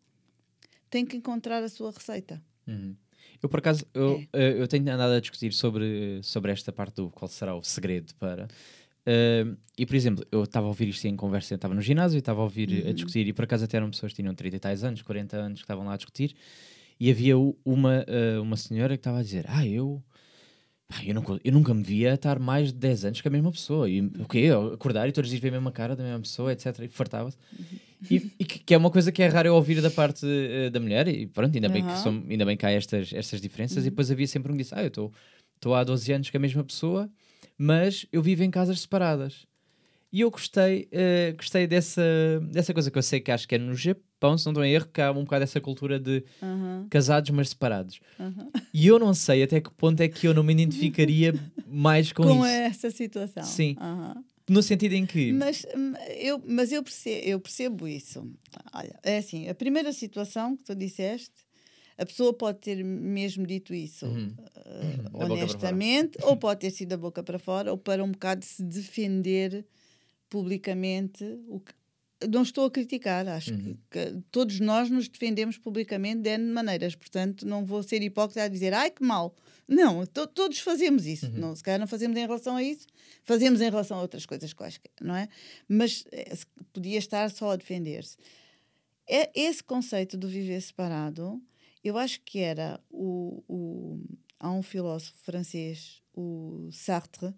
tem 0.90 1.04
que 1.04 1.16
encontrar 1.16 1.62
a 1.62 1.68
sua 1.68 1.90
receita. 1.90 2.42
Uhum. 2.66 2.96
Eu, 3.42 3.48
por 3.48 3.58
acaso, 3.58 3.84
eu, 3.92 4.24
É. 4.32 4.48
eh, 4.50 4.60
eu 4.62 4.66
tenho 4.66 4.82
andado 4.90 5.12
a 5.12 5.20
discutir 5.20 5.52
sobre, 5.52 6.20
sobre 6.22 6.50
esta 6.50 6.72
parte 6.72 6.96
do 6.96 7.10
qual 7.10 7.28
será 7.28 7.54
o 7.54 7.62
segredo 7.62 8.14
para. 8.14 8.48
eh, 9.06 9.44
e, 9.76 9.84
por 9.86 9.94
exemplo, 9.94 10.24
eu 10.32 10.44
estava 10.44 10.66
a 10.66 10.68
ouvir 10.68 10.88
isto 10.88 11.06
em 11.06 11.14
conversa, 11.14 11.52
eu 11.54 11.56
estava 11.56 11.74
no 11.74 11.80
ginásio 11.82 12.16
e 12.16 12.20
estava 12.20 12.40
a 12.40 12.44
ouvir 12.44 12.70
Uhum. 12.70 12.88
a 12.90 12.92
discutir, 12.92 13.26
e 13.28 13.32
por 13.34 13.44
acaso 13.44 13.64
até 13.64 13.76
eram 13.76 13.90
pessoas 13.90 14.12
que 14.12 14.22
tinham 14.22 14.34
30 14.34 14.56
e 14.56 14.60
tais 14.60 14.82
anos, 14.82 15.02
40 15.02 15.36
anos, 15.36 15.60
que 15.60 15.64
estavam 15.64 15.84
lá 15.84 15.92
a 15.94 15.96
discutir, 15.96 16.34
e 16.98 17.10
havia 17.10 17.36
uma, 17.64 18.04
eh, 18.08 18.38
uma 18.40 18.56
senhora 18.56 18.96
que 18.96 19.00
estava 19.00 19.18
a 19.18 19.22
dizer: 19.22 19.44
Ah, 19.48 19.66
eu. 19.66 20.02
Pá, 20.88 21.04
eu, 21.04 21.14
nunca, 21.14 21.38
eu 21.44 21.52
nunca 21.52 21.74
me 21.74 21.82
via 21.82 22.14
estar 22.14 22.38
mais 22.38 22.72
de 22.72 22.78
10 22.78 23.04
anos 23.04 23.20
com 23.20 23.28
a 23.28 23.30
mesma 23.30 23.52
pessoa. 23.52 23.88
E 23.88 24.00
o 24.00 24.26
quê? 24.26 24.48
Acordar 24.72 25.08
e 25.08 25.12
todos 25.12 25.28
os 25.28 25.30
dias 25.30 25.42
ver 25.42 25.48
a 25.48 25.52
mesma 25.52 25.70
cara 25.70 25.94
da 25.94 26.02
mesma 26.02 26.20
pessoa, 26.20 26.52
etc. 26.52 26.80
E 26.84 26.88
fartava-se. 26.88 27.36
E, 28.10 28.30
e 28.38 28.44
que, 28.44 28.58
que 28.60 28.74
é 28.74 28.78
uma 28.78 28.90
coisa 28.90 29.10
que 29.12 29.22
é 29.22 29.26
raro 29.28 29.48
eu 29.48 29.54
ouvir 29.54 29.82
da 29.82 29.90
parte 29.90 30.24
eh, 30.26 30.70
da 30.70 30.80
mulher, 30.80 31.06
e 31.08 31.26
pronto, 31.26 31.54
ainda 31.54 31.68
bem 31.68 31.84
que, 31.84 31.98
som- 31.98 32.24
ainda 32.30 32.44
bem 32.46 32.56
que 32.56 32.64
há 32.64 32.70
estas, 32.70 33.12
estas 33.12 33.40
diferenças. 33.40 33.84
E 33.84 33.90
depois 33.90 34.10
havia 34.10 34.26
sempre 34.26 34.50
um 34.50 34.56
que 34.56 34.62
disse: 34.62 34.74
Ah, 34.74 34.82
eu 34.82 34.86
estou 34.88 35.74
há 35.74 35.84
12 35.84 36.10
anos 36.12 36.30
com 36.30 36.36
a 36.36 36.40
mesma 36.40 36.64
pessoa, 36.64 37.10
mas 37.58 38.06
eu 38.12 38.22
vivo 38.22 38.42
em 38.44 38.50
casas 38.50 38.80
separadas. 38.80 39.46
E 40.10 40.22
eu 40.22 40.30
gostei, 40.30 40.88
uh, 40.92 41.36
gostei 41.36 41.66
dessa, 41.66 42.02
dessa 42.50 42.72
coisa 42.72 42.90
que 42.90 42.96
eu 42.96 43.02
sei 43.02 43.20
que 43.20 43.30
acho 43.30 43.46
que 43.46 43.56
é 43.56 43.58
no 43.58 43.74
Japão, 43.74 44.38
se 44.38 44.46
não 44.46 44.52
estou 44.52 44.64
em 44.64 44.72
erro, 44.72 44.86
que 44.86 45.02
há 45.02 45.10
um 45.10 45.24
bocado 45.24 45.44
essa 45.44 45.60
cultura 45.60 46.00
de 46.00 46.24
casados, 46.88 47.30
mas 47.30 47.50
separados. 47.50 48.00
E 48.72 48.86
eu 48.86 48.98
não 48.98 49.12
sei 49.12 49.42
até 49.42 49.60
que 49.60 49.70
ponto 49.70 50.00
é 50.00 50.08
que 50.08 50.26
eu 50.26 50.32
não 50.32 50.42
me 50.42 50.52
identificaria 50.52 51.34
mais 51.66 52.10
com, 52.10 52.22
com 52.22 52.46
isso. 52.46 52.46
essa 52.46 52.90
situação. 52.90 53.42
Sim. 53.42 53.76
No 54.48 54.62
sentido 54.62 54.94
em 54.94 55.04
que. 55.04 55.30
Mas 55.30 55.66
hum, 55.76 55.92
eu, 56.16 56.42
mas 56.46 56.72
eu, 56.72 56.82
percebo, 56.82 57.26
eu 57.26 57.40
percebo 57.40 57.86
isso. 57.86 58.26
Olha, 58.72 58.98
é 59.02 59.18
assim: 59.18 59.46
a 59.46 59.54
primeira 59.54 59.92
situação 59.92 60.56
que 60.56 60.64
tu 60.64 60.74
disseste, 60.74 61.46
a 61.98 62.06
pessoa 62.06 62.32
pode 62.32 62.58
ter 62.60 62.82
mesmo 62.82 63.46
dito 63.46 63.74
isso 63.74 64.06
uhum. 64.06 64.28
uh, 64.28 65.24
honestamente, 65.24 66.16
ou 66.22 66.34
pode 66.36 66.60
ter 66.60 66.70
sido 66.70 66.88
da 66.88 66.96
boca 66.96 67.22
para 67.22 67.38
fora, 67.38 67.70
ou 67.70 67.76
para 67.76 68.02
um 68.02 68.10
bocado 68.10 68.42
se 68.42 68.62
defender 68.62 69.66
publicamente 70.28 71.24
o 71.48 71.60
que, 71.60 71.72
não 72.26 72.42
estou 72.42 72.66
a 72.66 72.70
criticar, 72.70 73.28
acho 73.28 73.52
uhum. 73.52 73.76
que, 73.90 74.10
que, 74.10 74.22
todos 74.30 74.58
nós 74.58 74.90
nos 74.90 75.08
defendemos 75.08 75.56
publicamente 75.56 76.22
de 76.22 76.30
N 76.30 76.52
maneiras, 76.52 76.94
portanto 76.94 77.46
não 77.46 77.64
vou 77.64 77.82
ser 77.82 78.02
hipócrita 78.02 78.42
a 78.42 78.48
dizer 78.48 78.74
ai 78.74 78.90
que 78.90 79.04
mal. 79.04 79.34
Não, 79.68 80.04
to, 80.06 80.26
todos 80.26 80.58
fazemos 80.60 81.06
isso. 81.06 81.26
Uhum. 81.26 81.38
Não, 81.38 81.56
se 81.56 81.62
calhar 81.62 81.78
não 81.78 81.86
fazemos 81.86 82.16
em 82.16 82.22
relação 82.22 82.56
a 82.56 82.62
isso, 82.62 82.86
fazemos 83.22 83.60
em 83.60 83.70
relação 83.70 83.98
a 83.98 84.02
outras 84.02 84.24
coisas 84.24 84.52
quaisquer, 84.52 84.90
não 85.00 85.14
é? 85.14 85.28
Mas 85.68 86.04
é, 86.10 86.32
podia 86.72 86.98
estar 86.98 87.30
só 87.30 87.52
a 87.52 87.56
defender-se. 87.56 88.16
É, 89.06 89.30
esse 89.34 89.62
conceito 89.62 90.16
do 90.16 90.28
viver 90.28 90.60
separado, 90.60 91.40
eu 91.84 91.96
acho 91.96 92.20
que 92.22 92.40
era 92.40 92.80
o, 92.90 93.42
o 93.46 94.00
há 94.40 94.50
um 94.50 94.62
filósofo 94.62 95.16
francês, 95.18 96.02
o 96.14 96.68
Sartre, 96.72 97.34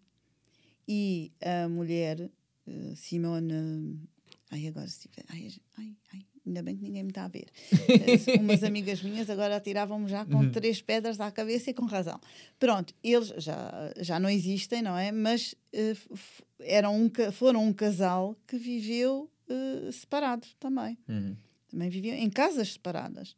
e 0.86 1.32
a 1.40 1.68
mulher 1.68 2.30
uh, 2.66 2.96
Simone 2.96 4.08
Ai, 4.50 4.66
agora 4.66 4.88
se 4.88 5.08
tiver. 5.08 5.24
Ai, 5.28 5.48
ai, 5.78 5.96
ai, 6.12 6.26
ainda 6.44 6.62
bem 6.62 6.76
que 6.76 6.82
ninguém 6.82 7.04
me 7.04 7.10
está 7.10 7.24
a 7.24 7.28
ver. 7.28 7.46
Eh, 7.88 8.40
umas 8.40 8.64
amigas 8.64 9.02
minhas 9.02 9.30
agora 9.30 9.56
atiravam-me 9.56 10.08
já 10.08 10.24
com 10.24 10.38
uhum. 10.38 10.50
três 10.50 10.82
pedras 10.82 11.20
à 11.20 11.30
cabeça 11.30 11.70
e 11.70 11.74
com 11.74 11.84
razão. 11.84 12.20
Pronto, 12.58 12.92
eles 13.02 13.28
já, 13.38 13.92
já 13.98 14.18
não 14.18 14.28
existem, 14.28 14.82
não 14.82 14.96
é? 14.96 15.12
Mas 15.12 15.54
uh, 15.74 16.18
eram 16.60 16.96
um, 16.96 17.10
foram 17.32 17.64
um 17.64 17.72
casal 17.72 18.36
que 18.46 18.56
viveu 18.56 19.30
uh, 19.48 19.92
separado 19.92 20.46
também. 20.58 20.98
Uhum. 21.08 21.36
Também 21.68 21.88
viviam 21.88 22.16
em 22.16 22.28
casas 22.28 22.72
separadas 22.72 23.36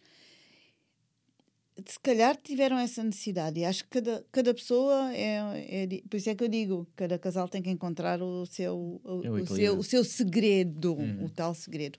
se 1.86 1.98
calhar 2.00 2.36
tiveram 2.36 2.78
essa 2.78 3.02
necessidade 3.02 3.60
e 3.60 3.64
acho 3.64 3.84
que 3.84 3.90
cada, 3.90 4.24
cada 4.30 4.54
pessoa 4.54 5.12
é, 5.14 5.84
é, 5.84 6.02
por 6.08 6.16
isso 6.16 6.28
é 6.28 6.34
que 6.34 6.44
eu 6.44 6.48
digo 6.48 6.86
cada 6.94 7.18
casal 7.18 7.48
tem 7.48 7.62
que 7.62 7.70
encontrar 7.70 8.20
o 8.20 8.44
seu 8.46 9.00
o, 9.04 9.22
é 9.24 9.30
o, 9.30 9.34
o 9.34 9.46
seu, 9.46 9.78
o 9.78 9.82
seu 9.82 10.04
segredo 10.04 10.94
uhum. 10.94 11.24
o 11.24 11.30
tal 11.30 11.54
segredo. 11.54 11.98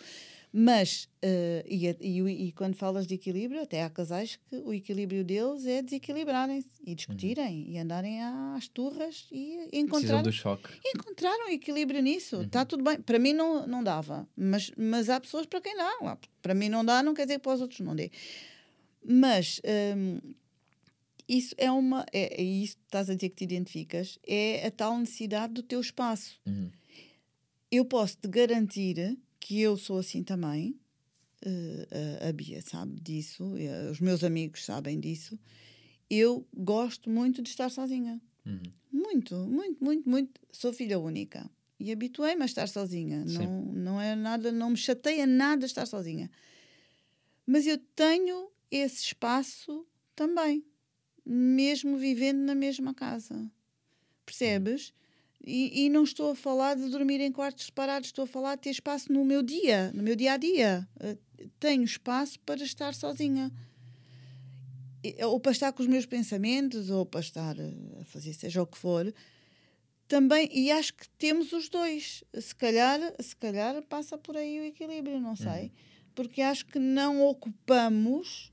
Mas 0.55 1.09
uh, 1.25 1.65
e, 1.67 1.87
e, 1.99 2.47
e, 2.47 2.51
quando 2.51 2.75
falas 2.75 3.07
de 3.07 3.15
equilíbrio 3.15 3.63
até 3.63 3.81
há 3.81 3.89
casais 3.89 4.35
que 4.47 4.57
o 4.57 4.71
equilíbrio 4.71 5.23
deles 5.23 5.65
é 5.65 5.81
desequilibrarem-se 5.81 6.69
e 6.85 6.93
discutirem 6.93 7.63
uhum. 7.63 7.71
e 7.71 7.77
andarem 7.79 8.21
às 8.21 8.67
turras 8.67 9.27
e 9.31 9.67
encontrar 9.73 10.21
do 10.21 10.31
choque. 10.31 10.69
encontraram 10.85 11.49
equilíbrio 11.49 12.03
nisso. 12.03 12.43
Está 12.43 12.59
uhum. 12.59 12.65
tudo 12.67 12.83
bem. 12.83 13.01
Para 13.01 13.17
mim 13.17 13.33
não 13.33 13.65
não 13.65 13.83
dava 13.83 14.27
mas 14.37 14.71
mas 14.77 15.09
há 15.09 15.19
pessoas 15.19 15.47
para 15.47 15.59
quem 15.59 15.75
dá. 15.75 16.17
Para 16.39 16.53
mim 16.53 16.69
não 16.69 16.85
dá 16.85 17.01
não 17.01 17.15
quer 17.15 17.23
dizer 17.23 17.39
que 17.39 17.43
para 17.43 17.55
os 17.55 17.61
outros 17.61 17.79
não 17.79 17.95
dê 17.95 18.11
mas 19.05 19.61
hum, 19.95 20.19
isso 21.27 21.55
é 21.57 21.71
uma. 21.71 22.05
É, 22.11 22.41
é 22.41 22.43
isso 22.43 22.77
que 22.77 22.83
estás 22.85 23.09
a 23.09 23.15
dizer 23.15 23.29
que 23.29 23.35
te 23.37 23.43
identificas, 23.43 24.19
é 24.25 24.67
a 24.67 24.71
tal 24.71 24.97
necessidade 24.97 25.53
do 25.53 25.63
teu 25.63 25.79
espaço. 25.79 26.39
Uhum. 26.45 26.69
Eu 27.71 27.85
posso 27.85 28.17
te 28.17 28.27
garantir 28.27 29.17
que 29.39 29.59
eu 29.59 29.77
sou 29.77 29.97
assim 29.97 30.23
também. 30.23 30.79
Uh, 31.45 32.23
a, 32.23 32.29
a 32.29 32.33
Bia 32.33 32.61
sabe 32.61 33.01
disso, 33.01 33.43
uh, 33.43 33.91
os 33.91 33.99
meus 33.99 34.23
amigos 34.23 34.63
sabem 34.63 34.99
disso. 34.99 35.37
Eu 36.09 36.47
gosto 36.55 37.09
muito 37.09 37.41
de 37.41 37.49
estar 37.49 37.69
sozinha. 37.69 38.21
Uhum. 38.45 38.61
Muito, 38.91 39.35
muito, 39.35 39.83
muito, 39.83 40.09
muito. 40.09 40.41
Sou 40.51 40.71
filha 40.71 40.99
única 40.99 41.49
e 41.79 41.91
habituei-me 41.91 42.43
a 42.43 42.45
estar 42.45 42.67
sozinha. 42.67 43.25
Não, 43.25 43.61
não 43.73 44.01
é 44.01 44.15
nada, 44.15 44.51
não 44.51 44.69
me 44.69 44.77
chateia 44.77 45.25
nada 45.25 45.65
estar 45.65 45.85
sozinha. 45.85 46.29
Mas 47.45 47.67
eu 47.67 47.77
tenho 47.95 48.49
esse 48.77 49.03
espaço 49.03 49.85
também, 50.15 50.65
mesmo 51.25 51.97
vivendo 51.97 52.39
na 52.39 52.55
mesma 52.55 52.93
casa. 52.93 53.49
Percebes? 54.25 54.93
E, 55.45 55.85
e, 55.85 55.89
não 55.89 56.03
estou 56.03 56.31
a 56.31 56.35
falar 56.35 56.75
de 56.75 56.87
dormir 56.89 57.19
em 57.19 57.31
quartos 57.31 57.65
separados, 57.65 58.07
estou 58.07 58.23
a 58.23 58.27
falar 58.27 58.55
de 58.55 58.61
ter 58.61 58.69
espaço 58.69 59.11
no 59.11 59.25
meu 59.25 59.43
dia, 59.43 59.91
no 59.93 60.01
meu 60.01 60.15
dia 60.15 60.33
a 60.33 60.37
dia. 60.37 60.87
Uh, 60.95 61.17
tenho 61.59 61.83
espaço 61.83 62.39
para 62.39 62.63
estar 62.63 62.93
sozinha. 62.93 63.51
Ou 65.25 65.37
para 65.37 65.51
estar 65.51 65.73
com 65.73 65.81
os 65.83 65.87
meus 65.87 66.05
pensamentos, 66.05 66.89
ou 66.89 67.05
para 67.05 67.19
estar 67.19 67.57
a 67.59 68.05
fazer 68.05 68.33
seja 68.33 68.61
o 68.61 68.65
que 68.65 68.77
for. 68.77 69.13
Também, 70.07 70.49
e 70.53 70.71
acho 70.71 70.93
que 70.93 71.09
temos 71.09 71.51
os 71.51 71.67
dois. 71.67 72.23
Se 72.39 72.55
calhar, 72.55 72.99
se 73.19 73.35
calhar 73.35 73.81
passa 73.83 74.17
por 74.17 74.37
aí 74.37 74.61
o 74.61 74.63
equilíbrio, 74.63 75.19
não 75.19 75.35
sei. 75.35 75.63
Uhum. 75.63 75.71
Porque 76.15 76.41
acho 76.41 76.65
que 76.67 76.79
não 76.79 77.21
ocupamos 77.21 78.52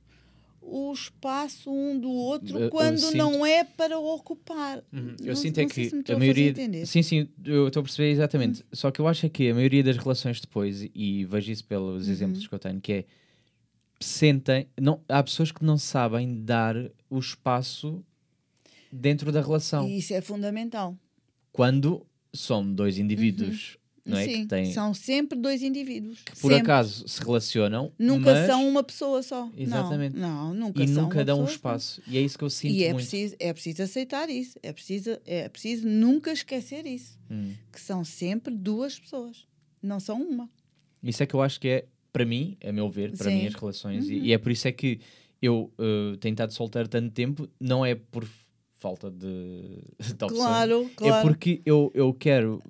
o 0.71 0.93
espaço 0.93 1.71
um 1.71 1.99
do 1.99 2.11
outro 2.11 2.59
eu, 2.59 2.71
quando 2.71 2.95
eu 2.95 2.99
sinto... 2.99 3.17
não 3.17 3.45
é 3.45 3.65
para 3.65 3.99
ocupar. 3.99 4.79
Uhum. 4.93 5.17
Eu 5.21 5.27
não, 5.27 5.37
sinto 5.37 5.59
é 5.59 5.67
que 5.67 5.91
a 6.09 6.17
maioria. 6.17 6.55
A 6.83 6.87
sim, 6.87 7.03
sim, 7.03 7.29
eu 7.45 7.67
estou 7.67 7.81
a 7.81 7.83
perceber 7.83 8.11
exatamente. 8.11 8.61
Uhum. 8.61 8.69
Só 8.73 8.91
que 8.91 9.01
eu 9.01 9.09
acho 9.09 9.27
é 9.27 9.29
que 9.29 9.51
a 9.51 9.55
maioria 9.55 9.83
das 9.83 9.97
relações 9.97 10.41
depois, 10.41 10.89
e 10.95 11.25
vejo 11.25 11.51
isso 11.51 11.65
pelos 11.65 12.07
uhum. 12.07 12.13
exemplos 12.13 12.47
que 12.47 12.55
eu 12.55 12.59
tenho, 12.59 12.81
que 12.81 12.93
é 12.93 13.05
sentem. 13.99 14.69
Não, 14.81 15.01
há 15.09 15.23
pessoas 15.23 15.51
que 15.51 15.65
não 15.65 15.77
sabem 15.77 16.45
dar 16.45 16.77
o 17.09 17.19
espaço 17.19 18.05
dentro 18.93 19.33
da 19.33 19.41
relação. 19.41 19.89
E 19.89 19.99
isso 19.99 20.15
é 20.15 20.21
fundamental. 20.21 20.97
Quando 21.53 22.07
são 22.33 22.73
dois 22.73 22.97
indivíduos 22.97 23.77
não 24.05 24.19
é? 24.19 24.25
Sim, 24.25 24.47
tem... 24.47 24.73
são 24.73 24.95
sempre 24.95 25.39
dois 25.39 25.63
indivíduos. 25.63 26.21
Que 26.23 26.33
por 26.33 26.51
sempre. 26.51 26.57
acaso 26.57 27.07
se 27.07 27.21
relacionam. 27.21 27.93
Nunca 27.99 28.33
mas... 28.33 28.47
são 28.47 28.69
uma 28.69 28.83
pessoa 28.83 29.23
só. 29.23 29.51
Exatamente. 29.57 30.17
Não, 30.17 30.55
não 30.55 30.69
nunca 30.69 30.83
E 30.83 30.89
são 30.89 31.05
nunca 31.05 31.25
dão 31.25 31.43
um 31.43 31.45
espaço. 31.45 32.03
E 32.07 32.17
é 32.17 32.21
isso 32.21 32.39
que 32.39 32.45
eu 32.45 32.51
sinto 32.51 32.75
e 32.75 32.85
é 32.85 32.93
muito. 32.93 33.07
Preciso, 33.07 33.37
é 33.39 33.53
preciso 33.53 33.83
aceitar 33.83 34.31
isso. 34.31 34.59
É 34.63 34.73
preciso, 34.73 35.19
é 35.27 35.49
preciso 35.49 35.87
nunca 35.87 36.33
esquecer 36.33 36.87
isso. 36.87 37.19
Hum. 37.31 37.55
Que 37.73 37.81
são 37.81 38.05
sempre 38.05 38.55
duas 38.55 38.99
pessoas. 38.99 39.47
Não 39.83 40.01
são 40.01 40.21
uma. 40.23 40.49
Isso 41.03 41.23
é 41.23 41.27
que 41.27 41.35
eu 41.35 41.43
acho 41.43 41.59
que 41.61 41.69
é, 41.69 41.87
para 42.13 42.25
mim, 42.25 42.57
a 42.65 42.73
meu 42.73 42.91
ver, 42.91 43.17
para 43.17 43.31
mim 43.31 43.47
as 43.47 43.55
relações. 43.55 44.07
Uhum. 44.07 44.13
E, 44.13 44.29
e, 44.29 44.33
é 44.33 44.39
por 44.39 44.53
isso 44.53 44.69
é 44.69 44.73
que 44.73 45.01
eu 45.41 45.73
uh, 45.79 46.17
tenho 46.19 46.33
estado 46.33 46.53
solteiro 46.53 46.89
tanto 46.89 47.11
tempo. 47.11 47.49
Não 47.59 47.85
é 47.85 47.95
por 47.95 48.27
falta 48.77 49.11
de, 49.11 49.79
de 50.01 50.13
opção. 50.13 50.29
Claro, 50.29 50.91
é 50.91 50.95
claro. 50.95 51.15
É 51.15 51.23
porque 51.31 51.63
eu, 51.65 51.91
eu 51.95 52.13
quero 52.13 52.63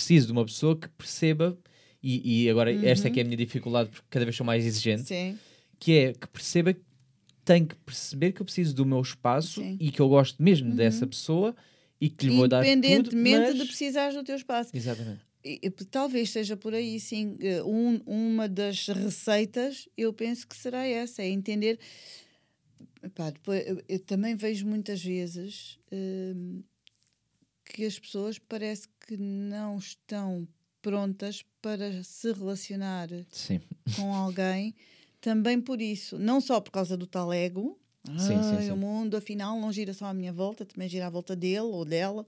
preciso 0.00 0.26
de 0.26 0.32
uma 0.32 0.44
pessoa 0.44 0.74
que 0.74 0.88
perceba, 0.88 1.58
e, 2.02 2.44
e 2.44 2.50
agora 2.50 2.72
uhum. 2.72 2.82
esta 2.82 3.08
é 3.08 3.10
que 3.10 3.20
é 3.20 3.22
a 3.22 3.24
minha 3.26 3.36
dificuldade, 3.36 3.90
porque 3.90 4.06
cada 4.08 4.24
vez 4.24 4.34
sou 4.34 4.46
mais 4.46 4.64
exigente, 4.64 5.04
Sim. 5.04 5.38
que 5.78 5.92
é 5.92 6.12
que 6.14 6.26
perceba 6.28 6.72
que 6.72 6.80
tem 7.44 7.66
que 7.66 7.74
perceber 7.74 8.32
que 8.32 8.40
eu 8.40 8.44
preciso 8.44 8.74
do 8.74 8.86
meu 8.86 9.00
espaço 9.00 9.60
Sim. 9.60 9.76
e 9.78 9.90
que 9.90 10.00
eu 10.00 10.08
gosto 10.08 10.42
mesmo 10.42 10.70
uhum. 10.70 10.76
dessa 10.76 11.06
pessoa 11.06 11.54
e 12.00 12.08
que 12.08 12.26
lhe 12.26 12.36
vou 12.36 12.48
dar 12.48 12.64
tudo. 12.64 12.72
Independentemente 12.72 13.50
mas... 13.50 13.58
de 13.58 13.64
precisares 13.66 14.14
do 14.14 14.24
teu 14.24 14.36
espaço. 14.36 14.70
Exatamente. 14.74 15.20
E, 15.44 15.70
talvez 15.70 16.30
seja 16.30 16.56
por 16.56 16.74
aí, 16.74 17.00
sim. 17.00 17.36
Eh, 17.40 17.62
um, 17.62 18.00
uma 18.06 18.46
das 18.46 18.86
receitas, 18.88 19.88
eu 19.96 20.12
penso 20.12 20.46
que 20.46 20.54
será 20.54 20.86
essa: 20.86 21.22
é 21.22 21.28
entender. 21.28 21.78
Epá, 23.02 23.30
depois, 23.30 23.66
eu, 23.66 23.82
eu, 23.88 23.98
também 24.00 24.36
vejo 24.36 24.66
muitas 24.66 25.02
vezes 25.02 25.78
hum, 25.90 26.62
que 27.72 27.84
as 27.84 27.98
pessoas 27.98 28.38
parece 28.38 28.88
que 29.06 29.16
não 29.16 29.78
estão 29.78 30.46
prontas 30.82 31.44
para 31.62 32.02
se 32.02 32.32
relacionar 32.32 33.08
sim. 33.30 33.60
com 33.94 34.12
alguém, 34.14 34.74
também 35.20 35.60
por 35.60 35.80
isso, 35.80 36.18
não 36.18 36.40
só 36.40 36.60
por 36.60 36.72
causa 36.72 36.96
do 36.96 37.06
tal 37.06 37.32
ego, 37.32 37.78
sim, 38.18 38.34
ah, 38.34 38.60
sim, 38.60 38.70
o 38.72 38.76
mundo 38.76 39.16
afinal 39.16 39.58
não 39.60 39.72
gira 39.72 39.94
só 39.94 40.06
à 40.06 40.14
minha 40.14 40.32
volta, 40.32 40.66
também 40.66 40.88
gira 40.88 41.06
à 41.06 41.10
volta 41.10 41.36
dele 41.36 41.60
ou 41.60 41.84
dela, 41.84 42.26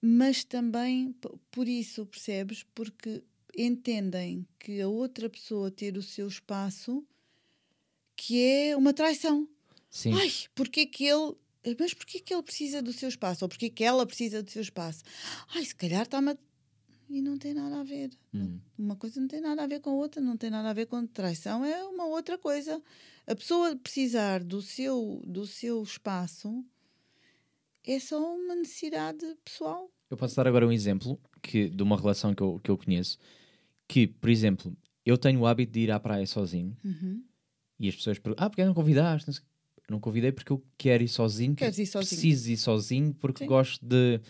mas 0.00 0.42
também 0.42 1.14
por 1.50 1.68
isso, 1.68 2.04
percebes? 2.06 2.64
Porque 2.74 3.22
entendem 3.56 4.44
que 4.58 4.80
a 4.80 4.88
outra 4.88 5.30
pessoa 5.30 5.70
ter 5.70 5.96
o 5.96 6.02
seu 6.02 6.26
espaço 6.26 7.06
que 8.16 8.42
é 8.42 8.76
uma 8.76 8.92
traição. 8.92 9.48
Sim. 9.88 10.12
Ai, 10.14 10.32
porque 10.54 10.86
que 10.86 11.04
ele 11.04 11.34
mas 11.78 11.94
porquê 11.94 12.20
que 12.20 12.32
ele 12.34 12.42
precisa 12.42 12.82
do 12.82 12.92
seu 12.92 13.08
espaço? 13.08 13.44
Ou 13.44 13.48
porquê 13.48 13.70
que 13.70 13.84
ela 13.84 14.04
precisa 14.06 14.42
do 14.42 14.50
seu 14.50 14.62
espaço? 14.62 15.02
Ai, 15.54 15.64
se 15.64 15.74
calhar 15.74 16.02
está-me. 16.02 16.36
E 17.10 17.20
não 17.20 17.36
tem 17.36 17.52
nada 17.52 17.80
a 17.80 17.84
ver. 17.84 18.10
Hum. 18.32 18.58
Uma 18.78 18.96
coisa 18.96 19.20
não 19.20 19.28
tem 19.28 19.40
nada 19.40 19.62
a 19.62 19.66
ver 19.66 19.80
com 19.80 19.90
a 19.90 19.94
outra, 19.94 20.20
não 20.20 20.36
tem 20.36 20.48
nada 20.48 20.70
a 20.70 20.72
ver 20.72 20.86
com 20.86 21.06
traição, 21.06 21.62
é 21.64 21.84
uma 21.84 22.06
outra 22.06 22.38
coisa. 22.38 22.82
A 23.26 23.34
pessoa 23.36 23.76
precisar 23.76 24.42
do 24.42 24.62
seu, 24.62 25.20
do 25.26 25.46
seu 25.46 25.82
espaço 25.82 26.64
é 27.84 27.98
só 27.98 28.34
uma 28.34 28.54
necessidade 28.54 29.24
pessoal. 29.44 29.90
eu 30.10 30.16
posso 30.16 30.36
dar 30.36 30.46
agora 30.46 30.66
um 30.66 30.72
exemplo 30.72 31.20
que, 31.42 31.68
de 31.68 31.82
uma 31.82 31.96
relação 31.96 32.34
que 32.34 32.42
eu, 32.42 32.58
que 32.60 32.70
eu 32.70 32.78
conheço. 32.78 33.18
Que, 33.88 34.06
por 34.06 34.30
exemplo, 34.30 34.74
eu 35.04 35.18
tenho 35.18 35.40
o 35.40 35.46
hábito 35.46 35.72
de 35.72 35.80
ir 35.80 35.90
à 35.90 36.00
praia 36.00 36.26
sozinho 36.26 36.76
Uhum. 36.84 37.22
e 37.78 37.88
as 37.88 37.96
pessoas 37.96 38.18
perguntam: 38.18 38.46
Ah, 38.46 38.48
porque 38.48 38.64
não 38.64 38.72
convidaste? 38.74 39.30
Não, 39.90 40.00
convidei 40.00 40.32
porque 40.32 40.52
eu 40.52 40.62
quero 40.78 41.02
ir 41.02 41.08
sozinho, 41.08 41.54
Queres 41.54 41.78
ir 41.78 41.86
sozinho. 41.86 42.08
preciso 42.20 42.50
ir 42.50 42.56
sozinho 42.56 43.14
porque 43.14 43.40
Sim. 43.40 43.46
gosto 43.46 43.84
de, 43.84 44.20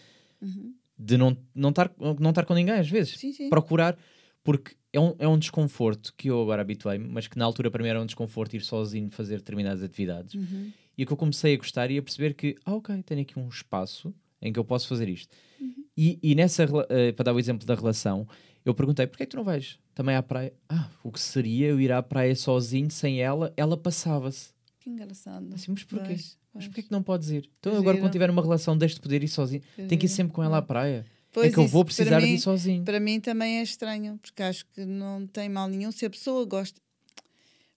Uhum. 0.40 0.74
de 0.98 1.16
não 1.16 1.36
estar 1.68 1.92
não 1.98 2.14
não 2.18 2.32
com 2.32 2.54
ninguém 2.54 2.74
às 2.74 2.88
vezes. 2.88 3.18
Sim, 3.18 3.32
sim. 3.32 3.48
Procurar, 3.48 3.96
porque 4.42 4.74
é 4.92 5.00
um, 5.00 5.14
é 5.18 5.28
um 5.28 5.38
desconforto 5.38 6.12
que 6.16 6.28
eu 6.28 6.40
agora 6.42 6.62
habituei-me, 6.62 7.06
mas 7.08 7.26
que 7.28 7.38
na 7.38 7.44
altura 7.44 7.70
para 7.70 7.82
mim 7.82 7.88
era 7.88 8.00
um 8.00 8.06
desconforto 8.06 8.54
ir 8.54 8.62
sozinho 8.62 9.10
fazer 9.10 9.36
determinadas 9.38 9.82
atividades. 9.82 10.34
Uhum. 10.34 10.72
E 10.96 11.06
que 11.06 11.12
eu 11.12 11.16
comecei 11.16 11.54
a 11.54 11.56
gostar 11.56 11.90
e 11.90 11.96
a 11.98 12.02
perceber 12.02 12.34
que, 12.34 12.56
ah, 12.64 12.74
ok, 12.74 13.02
tenho 13.02 13.22
aqui 13.22 13.38
um 13.38 13.48
espaço 13.48 14.12
em 14.42 14.52
que 14.52 14.58
eu 14.58 14.64
posso 14.64 14.88
fazer 14.88 15.08
isto. 15.08 15.34
Uhum. 15.60 15.84
E, 15.96 16.18
e 16.22 16.34
nessa, 16.34 16.66
eh, 16.90 17.12
para 17.12 17.24
dar 17.24 17.32
o 17.34 17.38
exemplo 17.38 17.66
da 17.66 17.74
relação, 17.74 18.26
eu 18.64 18.74
perguntei, 18.74 19.06
porquê 19.06 19.22
é 19.22 19.26
que 19.26 19.30
tu 19.30 19.36
não 19.36 19.44
vais 19.44 19.78
também 19.94 20.14
à 20.14 20.22
praia? 20.22 20.52
Ah, 20.68 20.90
o 21.02 21.10
que 21.10 21.20
seria 21.20 21.68
eu 21.68 21.80
ir 21.80 21.90
à 21.92 22.02
praia 22.02 22.34
sozinho, 22.34 22.90
sem 22.90 23.20
ela? 23.22 23.52
Ela 23.56 23.76
passava-se. 23.76 24.52
Que 24.82 24.90
engraçado. 24.90 25.54
Assim, 25.54 25.70
mas 25.72 25.84
porquê? 25.84 26.06
Pois, 26.06 26.22
Mas 26.26 26.38
pois. 26.52 26.66
porquê 26.66 26.82
que 26.82 26.90
não 26.90 27.02
podes 27.02 27.28
ir? 27.30 27.48
Então 27.60 27.76
agora 27.76 27.98
quando 27.98 28.10
tiver 28.12 28.28
uma 28.30 28.42
relação, 28.42 28.76
deixe 28.76 28.96
de 28.96 29.00
poder 29.00 29.22
ir 29.22 29.28
sozinho. 29.28 29.62
Tem 29.88 29.96
que 29.98 30.06
ir 30.06 30.08
sempre 30.08 30.32
com 30.32 30.42
ela 30.42 30.58
à 30.58 30.62
praia. 30.62 31.06
é 31.08 31.22
Pois 31.32 31.54
que 31.54 31.60
eu 31.60 31.66
vou 31.68 31.84
precisar 31.84 32.18
de 32.20 32.26
mim- 32.26 32.32
ir 32.34 32.40
sozinho. 32.40 32.84
Para 32.84 32.98
mim 33.00 33.20
também 33.20 33.58
é 33.58 33.62
estranho, 33.62 34.18
porque 34.18 34.42
acho 34.42 34.66
que 34.66 34.84
não 34.84 35.26
tem 35.26 35.48
mal 35.48 35.68
nenhum. 35.68 35.92
Se 35.92 36.04
a 36.04 36.10
pessoa 36.10 36.44
gosta. 36.44 36.80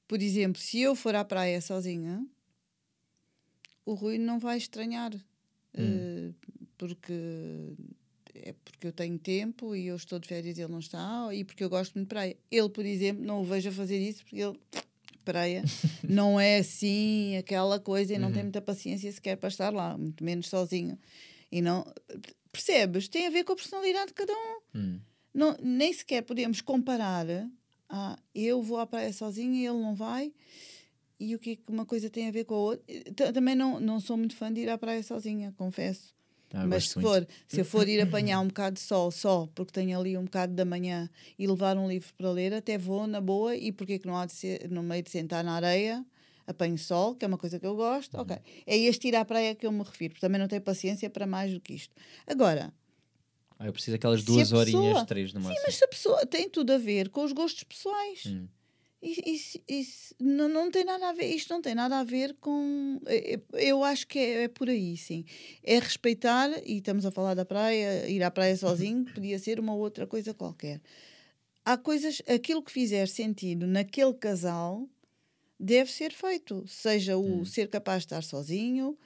Por 0.07 0.22
exemplo, 0.22 0.60
se 0.61 0.80
eu 0.82 0.95
for 0.95 1.14
à 1.15 1.23
praia 1.23 1.60
sozinha, 1.61 2.26
o 3.86 3.94
Rui 3.94 4.18
não 4.18 4.40
vai 4.40 4.57
estranhar. 4.57 5.11
eh, 5.77 6.32
porque 6.77 7.14
é 8.34 8.53
porque 8.64 8.88
eu 8.88 8.91
tenho 8.94 9.18
tempo 9.19 9.76
e 9.76 9.88
eu 9.88 9.95
estou 9.95 10.19
de 10.19 10.27
férias 10.27 10.57
e 10.57 10.61
ele 10.61 10.72
não 10.72 10.80
está, 10.80 11.34
e 11.34 11.44
porque 11.44 11.64
eu 11.64 11.69
gosto 11.69 11.94
muito 11.95 12.07
de 12.07 12.10
praia. 12.10 12.36
Ele, 12.52 12.69
por 12.69 12.86
exemplo, 12.86 13.23
não 13.23 13.41
o 13.41 13.44
vejo 13.45 13.69
a 13.69 13.72
fazer 13.72 13.98
isso 13.99 14.23
porque 14.23 14.38
ele. 14.41 14.57
Praia 15.26 15.64
não 16.08 16.40
é 16.40 16.60
assim 16.60 17.36
aquela 17.38 17.80
coisa 17.80 18.14
e 18.14 18.18
não 18.20 18.32
tem 18.32 18.44
muita 18.44 18.62
paciência 18.62 19.12
sequer 19.12 19.36
para 19.36 19.50
estar 19.50 19.74
lá, 19.74 19.98
muito 19.98 20.24
menos 20.24 20.48
sozinho. 20.48 20.98
E 21.52 21.62
não. 21.62 21.86
Percebes? 22.52 23.08
Tem 23.10 23.28
a 23.28 23.30
ver 23.30 23.44
com 23.44 23.54
a 23.54 23.56
personalidade 23.56 24.08
de 24.08 24.14
cada 24.14 24.32
um 24.34 24.56
Hum. 24.78 25.00
não, 25.34 25.56
nem 25.62 25.92
sequer 25.92 26.22
podemos 26.22 26.62
comparar. 26.62 27.26
Ah, 27.90 28.18
eu 28.34 28.62
vou 28.62 28.78
à 28.80 28.86
praia 28.88 29.12
sozinha 29.14 29.60
e 29.62 29.66
ele 29.66 29.82
não 29.82 29.94
vai. 29.96 30.34
E 31.20 31.36
o 31.36 31.40
que 31.40 31.52
é 31.52 31.56
que 31.58 31.64
uma 31.70 31.86
coisa 31.86 32.10
tem 32.10 32.28
a 32.28 32.32
ver 32.32 32.46
com 32.46 32.56
a 32.56 32.58
outra? 32.60 32.86
Ta- 33.16 33.32
Também 33.34 33.56
não, 33.56 33.80
não 33.80 34.00
sou 34.00 34.16
muito 34.18 34.36
fã 34.36 34.52
de 34.52 34.62
ir 34.62 34.70
à 34.70 34.78
praia 34.78 35.04
sozinha, 35.04 35.54
confesso. 35.58 36.15
Ah, 36.57 36.65
Mas 36.65 36.88
se, 36.90 36.98
muito. 36.98 37.10
for, 37.10 37.27
se 37.49 37.60
eu 37.61 37.65
for 37.65 37.86
ir 37.88 37.99
apanhar 37.99 38.40
um 38.40 38.48
bocado 38.48 38.76
de 38.76 38.80
sol 38.80 39.11
só, 39.11 39.45
porque 39.53 39.73
tenho 39.73 39.99
ali 39.99 40.18
um 40.18 40.23
bocado 40.23 40.53
da 40.53 40.64
manhã 40.64 41.10
e 41.38 41.45
levar 41.45 41.77
um 41.77 41.88
livro 41.90 42.14
para 42.18 42.32
ler, 42.32 42.53
até 42.53 42.77
vou 42.77 43.06
na 43.06 43.19
boa. 43.19 43.56
E 43.57 43.73
porque 43.73 43.99
que 43.99 44.07
não 44.07 44.15
há 44.15 44.26
de 44.26 44.32
ser 44.32 44.69
no 44.72 44.82
meio 44.82 45.03
de 45.03 45.10
sentar 45.10 45.44
na 45.44 45.53
areia, 45.56 46.06
apanho 46.48 46.77
sol, 46.77 47.14
que 47.14 47.26
é 47.26 47.27
uma 47.27 47.38
coisa 47.38 47.60
que 47.60 47.65
eu 47.68 47.76
gosto. 47.76 48.15
Uhum. 48.15 48.22
Ok. 48.22 48.38
É 48.65 48.77
este 48.77 49.10
ir 49.10 49.15
à 49.18 49.26
praia 49.26 49.53
que 49.53 49.65
eu 49.68 49.72
me 49.72 49.84
refiro, 49.84 50.14
porque 50.14 50.26
também 50.26 50.40
não 50.40 50.48
tenho 50.48 50.61
paciência 50.61 51.10
para 51.10 51.27
mais 51.27 51.52
do 51.53 51.60
que 51.60 51.73
isto. 51.73 51.94
Agora, 52.26 52.73
Ah, 53.60 53.65
eu 53.68 53.73
preciso 53.73 53.91
daquelas 53.98 54.22
Se 54.22 54.26
a 54.26 54.27
duas 54.34 54.52
horinhas, 54.53 54.86
pessoa- 54.94 55.06
três 55.06 55.34
no 55.34 55.40
máximo. 55.41 55.61
mas 55.65 55.76
se 55.76 55.84
a 55.84 55.88
pessoa 55.88 56.26
tem 56.26 56.49
tudo 56.49 56.72
a 56.73 56.77
ver 56.77 57.10
com 57.10 57.23
os 57.23 57.32
gostos 57.34 57.64
pessoais. 57.64 58.23
Hum. 58.27 58.48
Isso, 59.06 59.60
isso- 59.68 60.15
não, 60.19 60.49
não 60.49 60.72
tem 60.72 60.84
nada 60.84 61.10
a 61.10 61.14
ver, 61.14 61.27
isto 61.27 61.53
não 61.53 61.61
tem 61.61 61.76
nada 61.76 61.99
a 61.99 62.03
ver 62.03 62.34
com. 62.40 62.99
é- 63.06 63.36
é- 63.36 63.69
Eu 63.69 63.84
acho 63.84 64.07
que 64.07 64.18
é, 64.18 64.44
é 64.44 64.48
por 64.48 64.68
aí, 64.69 64.98
sim. 64.98 65.23
É 65.64 65.77
respeitar, 65.80 66.49
e 66.65 66.77
estamos 66.77 67.06
a 67.06 67.11
falar 67.11 67.36
da 67.36 67.45
praia, 67.45 68.10
ir 68.10 68.23
à 68.23 68.32
praia 68.32 68.56
sozinho, 68.57 69.06
podia 69.14 69.38
ser 69.38 69.60
uma 69.60 69.76
outra 69.76 70.07
coisa 70.07 70.34
qualquer. 70.34 70.82
Há 71.64 71.77
coisas, 71.77 72.22
aquilo 72.27 72.61
que 72.64 72.72
fizer 72.72 73.07
sentido 73.07 73.68
naquele 73.68 74.14
casal 74.14 74.88
deve 75.60 75.91
ser 75.91 76.11
feito, 76.11 76.64
seja 76.68 77.15
o 77.18 77.45
ser 77.45 77.69
capaz 77.69 78.02
de 78.02 78.06
estar 78.07 78.23
sozinho 78.23 78.98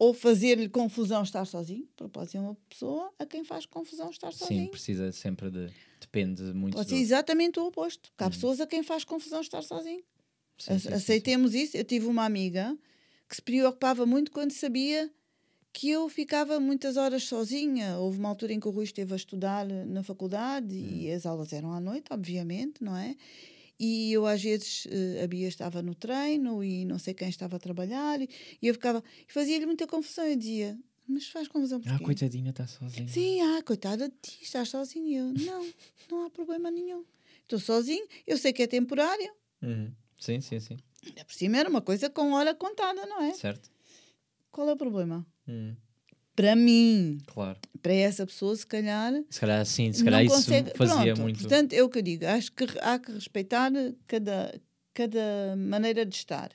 ou 0.00 0.14
fazer-lhe 0.14 0.66
confusão 0.66 1.22
estar 1.22 1.44
sozinho, 1.44 1.86
porque 1.94 2.10
pode 2.10 2.30
ser 2.30 2.38
uma 2.38 2.56
pessoa 2.70 3.12
a 3.18 3.26
quem 3.26 3.44
faz 3.44 3.66
confusão 3.66 4.08
estar 4.08 4.32
Sim, 4.32 4.38
sozinho. 4.38 4.70
precisa 4.70 5.12
sempre 5.12 5.50
de. 5.50 5.68
Depende 6.00 6.42
muito. 6.54 6.74
Pode 6.74 6.86
do- 6.88 6.96
ser 6.96 7.02
exatamente 7.02 7.60
o 7.60 7.66
oposto. 7.66 8.10
Há 8.16 8.30
pessoas 8.30 8.62
a 8.62 8.66
quem 8.66 8.82
faz 8.82 9.04
confusão 9.04 9.42
estar 9.42 9.60
sozinho. 9.62 10.02
Sim, 10.56 10.78
sim, 10.78 10.88
sim, 10.88 10.94
Aceitemos 10.94 11.54
isso. 11.54 11.76
Eu 11.76 11.84
tive 11.84 12.06
uma 12.06 12.24
amiga 12.24 12.74
que 13.28 13.36
se 13.36 13.42
preocupava 13.42 14.06
muito 14.06 14.32
quando 14.32 14.52
sabia 14.52 15.10
que 15.70 15.90
eu 15.90 16.08
ficava 16.08 16.58
muitas 16.58 16.96
horas 16.96 17.24
sozinha. 17.24 17.98
Houve 17.98 18.18
uma 18.18 18.30
altura 18.30 18.54
em 18.54 18.58
que 18.58 18.66
o 18.66 18.70
Rui 18.70 18.84
esteve 18.84 19.12
a 19.12 19.16
estudar 19.16 19.66
na 19.66 20.02
faculdade 20.02 20.74
e 20.74 21.12
Hum. 21.12 21.14
as 21.14 21.26
aulas 21.26 21.52
eram 21.52 21.72
à 21.74 21.78
noite, 21.80 22.06
obviamente, 22.10 22.82
não 22.82 22.96
é? 22.96 23.14
E 23.82 24.12
eu, 24.12 24.26
às 24.26 24.42
vezes, 24.42 24.86
eh, 24.90 25.24
a 25.24 25.26
Bia 25.26 25.48
estava 25.48 25.80
no 25.80 25.94
treino 25.94 26.62
e 26.62 26.84
não 26.84 26.98
sei 26.98 27.14
quem 27.14 27.30
estava 27.30 27.56
a 27.56 27.58
trabalhar, 27.58 28.20
e 28.20 28.28
eu 28.62 28.74
ficava. 28.74 29.02
E 29.26 29.32
fazia-lhe 29.32 29.64
muita 29.64 29.86
confusão. 29.86 30.26
Eu 30.26 30.36
dizia: 30.36 30.78
Mas 31.08 31.26
faz 31.28 31.48
confusão 31.48 31.80
Ah, 31.86 31.88
porquê? 31.88 32.04
coitadinha, 32.04 32.50
está 32.50 32.66
sozinha. 32.66 33.08
Sim, 33.08 33.40
ah, 33.40 33.62
coitada 33.62 34.06
de 34.10 34.14
ti, 34.20 34.38
estás 34.42 34.68
sozinho. 34.68 35.06
E 35.08 35.14
Eu, 35.16 35.32
não, 35.32 35.66
não 36.10 36.26
há 36.26 36.30
problema 36.30 36.70
nenhum. 36.70 37.04
Estou 37.42 37.58
sozinho, 37.58 38.06
eu 38.26 38.36
sei 38.36 38.52
que 38.52 38.62
é 38.62 38.66
temporário. 38.66 39.32
Uhum. 39.62 39.90
Sim, 40.20 40.40
sim, 40.42 40.60
sim. 40.60 40.76
Ainda 41.06 41.24
Por 41.24 41.32
cima 41.34 41.56
era 41.56 41.68
uma 41.70 41.80
coisa 41.80 42.10
com 42.10 42.32
hora 42.34 42.54
contada, 42.54 43.06
não 43.06 43.22
é? 43.22 43.32
Certo. 43.32 43.70
Qual 44.52 44.68
é 44.68 44.72
o 44.74 44.76
problema? 44.76 45.26
Hum, 45.48 45.74
Para 46.40 46.56
mim, 46.56 47.18
Claro. 47.26 47.58
para 47.82 47.92
essa 47.92 48.24
pessoa, 48.26 48.56
se 48.56 48.66
calhar. 48.66 49.12
Se 49.28 49.38
calhar 49.40 49.66
sim, 49.66 49.92
se 49.92 50.02
calhar 50.02 50.24
isso 50.24 50.34
consegue. 50.36 50.70
fazia 50.74 50.96
Pronto, 51.14 51.20
muito. 51.20 51.40
Portanto, 51.40 51.72
é 51.74 51.82
o 51.82 51.88
que 51.90 51.98
eu 51.98 52.02
digo. 52.02 52.24
Acho 52.24 52.50
que 52.52 52.64
há 52.80 52.98
que 52.98 53.12
respeitar 53.12 53.70
cada, 54.06 54.58
cada 54.94 55.54
maneira 55.56 56.06
de 56.06 56.14
estar. 56.16 56.50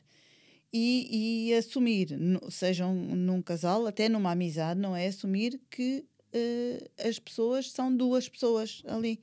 E, 0.73 1.49
e 1.49 1.53
assumir, 1.53 2.09
sejam 2.49 2.93
num 2.95 3.41
casal, 3.43 3.85
até 3.85 4.09
numa 4.09 4.31
amizade, 4.31 4.79
não 4.79 4.95
é? 4.95 5.05
Assumir 5.07 5.61
que 5.69 6.03
eh, 6.33 6.89
as 7.07 7.19
pessoas 7.19 7.69
são 7.71 7.95
duas 7.95 8.27
pessoas 8.27 8.81
ali, 8.87 9.21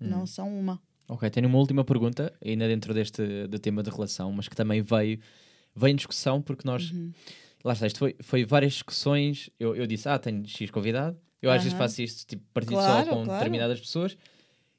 Hum. 0.00 0.08
não 0.08 0.26
são 0.26 0.48
uma. 0.58 0.82
Ok, 1.08 1.30
tenho 1.30 1.46
uma 1.46 1.58
última 1.58 1.84
pergunta, 1.84 2.32
ainda 2.44 2.66
dentro 2.66 2.92
deste 2.92 3.46
do 3.46 3.58
tema 3.58 3.82
de 3.82 3.90
relação, 3.90 4.30
mas 4.32 4.48
que 4.48 4.56
também 4.56 4.82
veio, 4.82 5.20
veio 5.74 5.92
em 5.92 5.96
discussão, 5.96 6.42
porque 6.42 6.66
nós. 6.66 6.90
Uhum. 6.90 7.12
Lá 7.64 7.72
está, 7.74 7.86
isto 7.86 7.98
foi, 7.98 8.16
foi 8.20 8.44
várias 8.44 8.72
discussões. 8.74 9.50
Eu, 9.58 9.74
eu 9.76 9.86
disse, 9.86 10.08
ah, 10.08 10.18
tenho 10.18 10.46
X 10.46 10.70
convidado. 10.70 11.18
Eu 11.42 11.50
às 11.50 11.58
vezes 11.62 11.72
Aham. 11.72 11.78
faço 11.84 12.02
isto, 12.02 12.26
tipo, 12.26 12.42
partido 12.52 12.72
Claro, 12.74 13.04
só 13.08 13.14
com 13.16 13.24
claro. 13.24 13.38
determinadas 13.38 13.80
pessoas. 13.80 14.16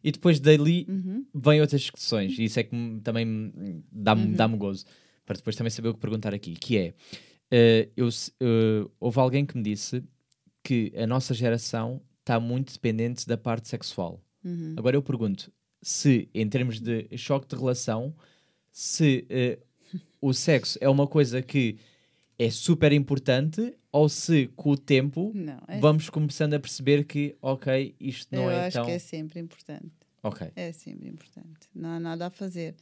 E 0.03 0.11
depois 0.11 0.39
dali 0.39 0.85
Uhum. 0.89 1.25
vêm 1.33 1.61
outras 1.61 1.81
discussões. 1.81 2.37
E 2.37 2.43
isso 2.45 2.59
é 2.59 2.63
que 2.63 2.99
também 3.03 3.25
me- 3.25 3.83
dá-me 3.91 4.33
dá 4.33 4.47
gozo. 4.47 4.85
Para 5.25 5.37
depois 5.37 5.55
também 5.55 5.69
saber 5.69 5.89
o 5.89 5.93
que 5.93 5.99
perguntar 5.99 6.33
aqui. 6.33 6.53
Que 6.53 6.77
é, 6.77 6.93
eh, 7.51 7.89
eu, 7.95 8.09
eh, 8.09 8.87
houve 8.99 9.19
alguém 9.19 9.45
que 9.45 9.55
me 9.57 9.63
disse 9.63 10.03
que 10.63 10.91
a 10.95 11.05
nossa 11.05 11.33
geração 11.33 12.01
está 12.19 12.39
muito 12.39 12.73
dependente 12.73 13.27
da 13.27 13.37
parte 13.37 13.67
sexual. 13.67 14.19
Uhum. 14.43 14.73
Agora 14.77 14.95
eu 14.95 15.01
pergunto 15.03 15.51
se, 15.81 16.29
em 16.33 16.47
termos 16.49 16.79
de 16.79 17.07
choque 17.17 17.47
de 17.47 17.55
relação, 17.55 18.15
se 18.71 19.25
eh, 19.29 19.59
o 20.19 20.33
sexo 20.33 20.77
é 20.81 20.89
uma 20.89 21.05
coisa 21.07 21.41
que 21.41 21.77
é 22.43 22.49
super 22.49 22.91
importante 22.91 23.76
ou 23.91 24.09
se, 24.09 24.47
com 24.55 24.72
o 24.72 24.77
tempo, 24.77 25.31
Não, 25.35 25.61
é, 25.68 25.80
vamos 25.80 26.09
começando 26.09 26.55
a 26.55 26.59
perceber 26.59 27.03
que, 27.05 27.35
ok, 27.41 27.95
isto 27.99 28.35
não 28.35 28.43
eu 28.43 28.49
é 28.49 28.65
acho 28.65 28.77
tão. 28.77 28.85
que 28.85 28.91
é 28.91 28.99
sempre 28.99 29.39
importante. 29.39 29.91
Ok. 30.23 30.51
É 30.55 30.72
sempre 30.72 31.07
importante. 31.09 31.69
Não 31.76 31.89
há 31.89 31.99
nada 31.99 32.27
a 32.27 32.30
fazer. 32.30 32.76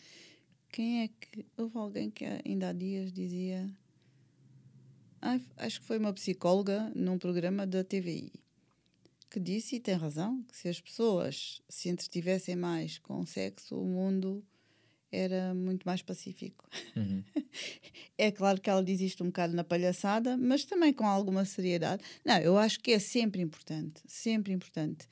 Quem 0.69 1.03
é 1.03 1.07
que. 1.07 1.45
Houve 1.57 1.77
alguém 1.77 2.10
que 2.10 2.26
ainda 2.45 2.69
há 2.69 2.73
dias 2.73 3.11
dizia. 3.11 3.69
Ai, 5.22 5.41
acho 5.57 5.81
que 5.81 5.86
foi 5.86 5.98
uma 5.98 6.14
psicóloga 6.14 6.91
num 6.95 7.18
programa 7.18 7.68
da 7.68 7.84
TVI 7.84 8.31
que 9.30 9.40
disse, 9.40 9.76
e 9.76 9.80
tem 9.80 9.94
razão, 9.95 10.41
que 10.44 10.57
se 10.57 10.68
as 10.68 10.81
pessoas 10.81 11.61
se 11.69 11.88
entretivessem 11.90 12.56
mais 12.56 12.98
com 12.98 13.19
o 13.19 13.27
sexo, 13.27 13.80
o 13.80 13.86
mundo 13.86 14.44
era 15.11 15.53
muito 15.53 15.84
mais 15.86 16.02
pacífico. 16.02 16.68
Uhum. 16.95 17.23
É 18.18 18.31
claro 18.31 18.60
que 18.60 18.69
ela 18.69 18.84
diz 18.84 18.99
isto 18.99 19.23
um 19.23 19.27
bocado 19.27 19.56
na 19.56 19.64
palhaçada, 19.64 20.36
mas 20.36 20.65
também 20.65 20.91
com 20.91 21.06
alguma 21.06 21.45
seriedade. 21.45 22.03
Não, 22.26 22.38
eu 22.40 22.57
acho 22.57 22.77
que 22.81 22.91
é 22.91 22.99
sempre 22.99 23.41
importante, 23.41 24.02
sempre 24.06 24.52
importante. 24.52 25.07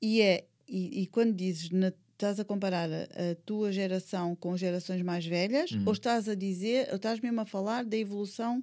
E 0.00 0.20
é, 0.20 0.44
e, 0.68 1.02
e 1.02 1.06
quando 1.08 1.34
dizes, 1.34 1.70
na- 1.70 1.92
estás 2.12 2.38
a 2.38 2.44
comparar 2.44 2.88
a, 2.88 3.02
a 3.02 3.34
tua 3.44 3.72
geração 3.72 4.36
com 4.36 4.56
gerações 4.56 5.02
mais 5.02 5.26
velhas, 5.26 5.72
Uhum. 5.72 5.82
ou 5.86 5.92
estás 5.92 6.28
a 6.28 6.36
dizer, 6.36 6.86
ou 6.90 6.96
estás 6.96 7.18
mesmo 7.18 7.40
a 7.40 7.44
falar 7.44 7.84
da 7.84 7.96
evolução 7.96 8.62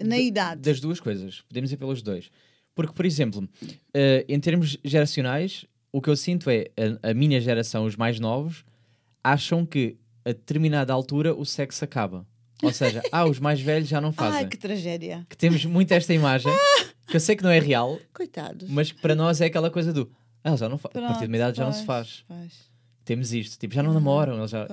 na 0.00 0.16
Da- 0.16 0.18
idade? 0.18 0.60
Das 0.62 0.80
duas 0.80 0.98
coisas. 0.98 1.42
Podemos 1.42 1.70
ir 1.70 1.76
pelos 1.76 2.02
dois. 2.02 2.28
Porque, 2.74 2.92
por 2.92 3.06
exemplo, 3.06 3.48
eh, 3.94 4.24
em 4.28 4.40
termos 4.40 4.76
geracionais, 4.84 5.64
o 5.92 6.00
que 6.02 6.10
eu 6.10 6.16
sinto 6.16 6.50
é 6.50 6.66
a, 7.04 7.10
a 7.10 7.14
minha 7.14 7.40
geração, 7.40 7.84
os 7.84 7.94
mais 7.94 8.18
novos, 8.18 8.64
acham 9.22 9.64
que 9.64 9.96
a 10.24 10.28
determinada 10.28 10.92
altura 10.92 11.34
o 11.34 11.44
sexo 11.44 11.84
acaba. 11.84 12.26
Ou 12.62 12.72
seja, 12.72 13.02
ah, 13.10 13.26
os 13.26 13.38
mais 13.38 13.60
velhos 13.60 13.88
já 13.88 14.00
não 14.00 14.12
fazem. 14.12 14.38
Ai, 14.40 14.46
que 14.46 14.56
tragédia. 14.56 15.26
Que 15.28 15.36
temos 15.36 15.64
muito 15.64 15.92
esta 15.92 16.14
imagem, 16.14 16.52
que 17.06 17.16
eu 17.16 17.20
sei 17.20 17.34
que 17.36 17.42
não 17.42 17.50
é 17.50 17.58
real, 17.58 17.98
Coitados. 18.14 18.68
mas 18.70 18.92
que 18.92 19.00
para 19.00 19.14
nós 19.14 19.40
é 19.40 19.46
aquela 19.46 19.70
coisa 19.70 19.92
do. 19.92 20.10
Ah, 20.44 20.56
já 20.56 20.68
não 20.68 20.78
fa... 20.78 20.88
a 20.88 21.00
partir 21.00 21.20
de 21.20 21.26
uma 21.26 21.36
idade 21.36 21.56
já 21.56 21.64
não 21.64 21.72
se 21.72 21.84
faz. 21.84 22.24
pois, 22.26 22.72
Temos 23.04 23.32
isto, 23.32 23.58
tipo, 23.58 23.74
já 23.74 23.82
não 23.82 23.92
namoram, 23.92 24.38
eles 24.38 24.50
já, 24.50 24.66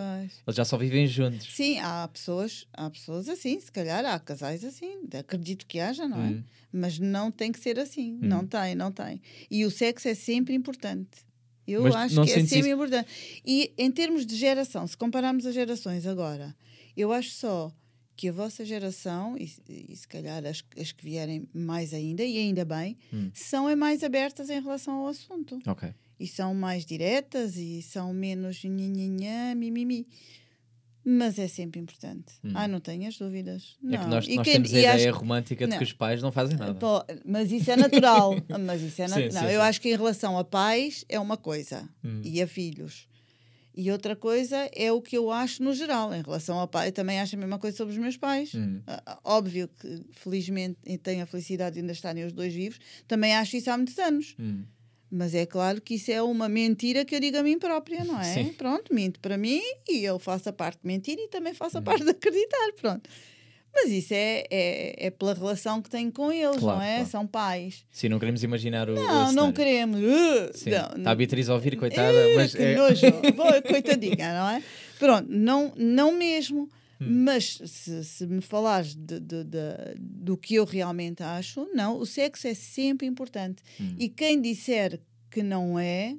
eles 0.46 0.56
já 0.56 0.64
só 0.64 0.78
vivem 0.78 1.08
juntos. 1.08 1.48
Sim, 1.52 1.80
há 1.80 2.08
pessoas, 2.08 2.68
há 2.74 2.88
pessoas 2.90 3.28
assim, 3.28 3.60
se 3.60 3.72
calhar 3.72 4.06
há 4.06 4.20
casais 4.20 4.64
assim, 4.64 5.00
acredito 5.18 5.66
que 5.66 5.80
haja, 5.80 6.08
não 6.08 6.22
é? 6.22 6.28
Hum. 6.28 6.44
Mas 6.72 7.00
não 7.00 7.32
tem 7.32 7.52
que 7.52 7.60
ser 7.60 7.80
assim, 7.80 8.20
não 8.22 8.46
tem, 8.46 8.76
não 8.76 8.92
tem. 8.92 9.20
E 9.50 9.66
o 9.66 9.72
sexo 9.72 10.08
é 10.08 10.14
sempre 10.14 10.54
importante. 10.54 11.10
Eu 11.68 11.84
Mas 11.84 11.96
acho 11.96 12.24
que 12.24 12.32
é 12.32 12.46
sempre 12.46 12.70
importante. 12.72 13.08
E 13.46 13.72
em 13.78 13.92
termos 13.92 14.26
de 14.26 14.36
geração, 14.36 14.88
se 14.88 14.98
compararmos 14.98 15.46
as 15.46 15.54
gerações 15.54 16.06
agora, 16.08 16.56
eu 16.98 17.12
acho 17.12 17.30
só 17.32 17.72
que 18.16 18.28
a 18.28 18.32
vossa 18.34 18.66
geração, 18.66 19.38
e, 19.38 19.50
e 19.70 19.96
se 19.96 20.08
calhar 20.08 20.46
as, 20.46 20.62
as 20.78 20.92
que 20.92 21.04
vierem 21.04 21.48
mais 21.54 21.94
ainda, 21.94 22.24
e 22.24 22.38
ainda 22.38 22.66
bem, 22.66 22.98
Hum. 23.14 23.30
são 23.34 23.70
é 23.70 23.76
mais 23.76 24.04
abertas 24.04 24.50
em 24.50 24.62
relação 24.62 24.96
ao 24.96 25.08
assunto 25.08 25.58
Ok. 25.66 25.90
e 26.20 26.28
são 26.28 26.54
mais 26.54 26.86
diretas 26.86 27.56
e 27.56 27.82
são 27.82 28.14
menos 28.14 28.62
nhanhanhã, 28.64 29.56
mimimi. 29.56 30.06
Mas 31.04 31.40
é 31.40 31.48
sempre 31.48 31.80
importante. 31.80 32.34
Ah, 32.54 32.68
não 32.68 32.80
tenhas 32.80 33.18
dúvidas. 33.18 33.78
Hum. 33.82 33.94
É 33.94 33.98
que 33.98 34.04
Não. 34.04 34.10
nós, 34.10 34.28
E 34.28 34.36
nós 34.36 34.44
quem- 34.44 34.54
temos 34.56 34.74
a 34.74 34.78
ideia 34.80 35.10
acho- 35.10 35.18
romântica 35.20 35.66
de 35.66 35.72
Não. 35.72 35.78
que 35.78 35.84
os 35.84 35.94
pais 35.94 36.22
não 36.22 36.32
fazem 36.32 36.58
nada. 36.58 36.78
Mas 37.26 37.52
isso 37.52 37.72
é 37.72 37.76
natural. 37.76 38.34
mas 38.60 38.82
isso 38.82 39.02
é 39.02 39.08
Sim, 39.08 39.14
natural. 39.26 39.44
sim, 39.44 39.54
eu 39.54 39.62
sim. 39.62 39.68
acho 39.68 39.82
que 39.82 39.90
em 39.90 39.96
relação 39.96 40.38
a 40.38 40.44
pais 40.44 41.06
é 41.08 41.20
uma 41.20 41.38
coisa 41.38 41.88
Hum. 42.04 42.22
e 42.24 42.42
a 42.42 42.48
filhos. 42.48 43.08
E 43.76 43.90
outra 43.92 44.14
coisa 44.14 44.70
é 44.76 44.92
o 44.92 45.02
que 45.02 45.18
eu 45.18 45.32
acho 45.32 45.64
no 45.64 45.74
geral. 45.74 46.14
Em 46.14 46.22
relação 46.22 46.60
a 46.60 46.68
pai, 46.68 46.90
eu 46.90 46.92
também 46.92 47.18
acho 47.20 47.36
a 47.36 47.40
mesma 47.40 47.58
coisa 47.58 47.78
sobre 47.78 47.94
os 47.94 48.00
meus 48.00 48.18
pais. 48.18 48.54
Hum. 48.54 48.82
Ah, 48.86 49.02
ah, 49.06 49.20
Óbvio 49.24 49.70
que, 49.70 50.04
felizmente, 50.12 50.78
tenho 51.02 51.24
a 51.24 51.26
felicidade 51.26 51.76
de 51.76 51.80
ainda 51.80 51.94
estarem 51.94 52.26
os 52.26 52.34
dois 52.34 52.54
vivos. 52.54 52.78
Também 53.08 53.34
acho 53.36 53.56
isso 53.56 53.72
há 53.72 53.78
muitos 53.78 53.98
anos. 53.98 54.36
Hum. 54.38 54.64
Mas 55.12 55.34
é 55.34 55.46
claro 55.46 55.82
que 55.82 55.96
isso 55.96 56.12
é 56.12 56.22
uma 56.22 56.48
mentira 56.48 57.04
que 57.04 57.16
eu 57.16 57.20
digo 57.20 57.38
a 57.38 57.44
mim 57.44 57.58
própria, 57.58 58.04
não 58.04 58.20
é? 58.20 58.24
Sim. 58.24 58.54
Pronto, 58.58 58.94
minto 58.94 59.20
para 59.20 59.38
mim 59.38 59.62
e 59.88 60.04
eu 60.04 60.20
faço 60.20 60.50
a 60.50 60.54
parte 60.54 60.80
de 60.82 60.88
mentir 60.88 61.18
e 61.18 61.28
também 61.28 61.54
faço 61.54 61.78
Uhum. 61.78 61.82
a 61.82 61.86
parte 61.86 62.04
de 62.04 62.12
acreditar, 62.12 62.72
pronto. 62.80 63.10
Mas 63.74 63.92
isso 63.92 64.14
é, 64.14 64.46
é, 64.50 65.08
é 65.08 65.10
pela 65.12 65.34
relação 65.34 65.80
que 65.82 65.90
tenho 65.90 66.12
com 66.12 66.32
eles, 66.32 66.58
Claro, 66.58 66.78
não 66.80 66.84
é? 66.84 66.96
claro. 66.98 67.10
São 67.10 67.28
pais. 67.28 67.86
Sim, 67.92 68.10
não 68.10 68.18
queremos 68.20 68.44
imaginar 68.44 68.90
o. 68.90 68.94
o 68.94 68.96
Não, 68.96 69.04
não 69.06 69.30
cenário. 69.30 69.54
queremos. 69.54 70.00
Uh, 70.02 70.52
Sim. 70.58 70.70
não, 70.72 70.98
Está 70.98 71.12
a 71.12 71.16
Beatriz 71.16 71.50
a 71.50 71.54
ouvir, 71.54 71.76
coitada, 71.78 72.12
Eh, 72.18 72.36
mas. 72.36 72.54
que 72.56 72.62
é- 72.64 72.76
nojo. 72.76 73.02
Boa, 73.36 73.62
coitadinha, 73.62 74.34
não 74.34 74.50
é? 74.50 74.64
Pronto, 74.98 75.28
não, 75.30 75.72
não 75.78 76.12
mesmo. 76.12 76.68
Hum. 77.02 77.24
Mas 77.24 77.60
se, 77.66 78.04
se 78.04 78.28
me 78.28 78.42
falares 78.42 78.94
de, 78.96 79.20
de- 79.20 79.44
de- 79.46 79.96
do 79.98 80.36
que 80.38 80.56
eu 80.56 80.66
realmente 80.66 81.24
acho, 81.24 81.66
não, 81.74 81.98
o 81.98 82.06
sexo 82.06 82.48
é 82.48 82.54
sempre 82.54 83.08
importante. 83.08 83.64
Hum. 83.80 83.96
E 83.98 84.10
quem 84.10 84.42
disser 84.42 85.00
que 85.32 85.42
não 85.42 85.80
é, 85.80 86.18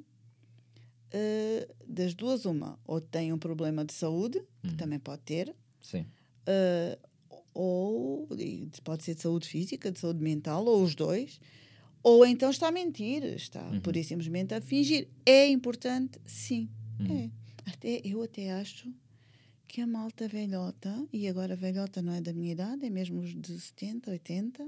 eh, 1.11 1.67
das 1.87 2.13
duas, 2.13 2.45
uma, 2.45 2.79
ou 2.85 2.99
tem 3.01 3.31
um 3.33 3.37
problema 3.37 3.83
de 3.85 3.93
saúde, 3.93 4.39
Hum. 4.63 4.69
que 4.69 4.75
também 4.75 4.99
pode 4.99 5.21
ter, 5.23 5.55
Sim. 5.81 6.05
eh, 6.45 6.97
ou 7.53 8.27
pode 8.83 9.03
ser 9.03 9.15
de 9.15 9.21
saúde 9.21 9.47
física, 9.47 9.91
de 9.91 9.99
saúde 9.99 10.23
mental, 10.23 10.65
ou 10.65 10.81
os 10.83 10.95
dois, 10.95 11.39
ou 12.01 12.25
então 12.25 12.49
está 12.49 12.69
a 12.69 12.71
mentir, 12.71 13.23
está 13.23 13.61
Uhum. 13.69 13.81
por 13.81 13.95
e 13.95 14.03
simplesmente 14.03 14.53
a 14.53 14.61
fingir. 14.61 15.07
É 15.25 15.47
importante, 15.47 16.19
sim. 16.25 16.69
Uhum. 16.99 17.29
É. 17.65 17.71
Até, 17.71 18.01
eu 18.03 18.23
até 18.23 18.51
acho 18.51 18.91
que 19.71 19.79
a 19.79 19.87
malta 19.87 20.27
velhota, 20.27 20.93
e 21.13 21.29
agora 21.29 21.55
velhota 21.55 22.01
não 22.01 22.13
é 22.13 22.19
da 22.19 22.33
minha 22.33 22.51
idade, 22.51 22.85
é 22.85 22.89
mesmo 22.89 23.21
os 23.21 23.33
de 23.33 23.57
70, 23.57 24.11
80, 24.11 24.67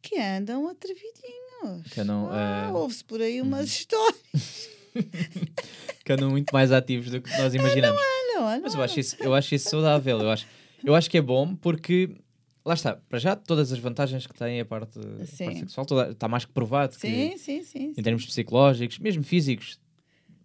que 0.00 0.16
andam 0.20 0.68
atrevidinhos. 0.68 1.90
Que 1.92 2.00
andam, 2.00 2.28
ah, 2.30 2.68
Uhum. 2.72 2.76
Ouve-se 2.82 3.02
por 3.04 3.20
aí 3.20 3.42
umas 3.42 3.66
histórias. 3.74 4.68
Que 6.04 6.12
andam 6.12 6.30
muito 6.30 6.52
mais 6.52 6.70
ativos 6.70 7.10
do 7.10 7.20
que 7.20 7.28
nós 7.38 7.54
imaginamos. 7.54 8.00
Olha, 8.00 8.42
olha. 8.44 8.60
Mas 8.62 8.74
eu 8.74 8.82
acho 8.82 9.00
isso, 9.00 9.16
eu 9.18 9.34
acho 9.34 9.52
isso 9.52 9.68
saudável. 9.70 10.20
Eu 10.20 10.30
acho, 10.30 10.46
eu 10.84 10.94
acho 10.94 11.10
que 11.10 11.18
é 11.18 11.22
bom 11.22 11.56
porque. 11.56 12.10
Lá 12.64 12.72
está, 12.74 12.94
para 12.96 13.18
já 13.18 13.34
todas 13.36 13.72
as 13.72 13.78
vantagens 13.78 14.26
que 14.26 14.32
tem 14.32 14.58
a 14.60 14.64
parte, 14.64 14.98
a 14.98 15.02
parte 15.18 15.36
sexual, 15.58 15.84
toda- 15.84 16.12
está 16.12 16.26
mais 16.26 16.46
que 16.46 16.52
provado 16.52 16.94
Sim, 16.94 17.32
que 17.32 17.38
sim, 17.38 17.62
sim. 17.62 17.92
em 17.94 18.02
termos 18.02 18.24
psicológicos, 18.24 18.98
mesmo 18.98 19.22
físicos, 19.22 19.78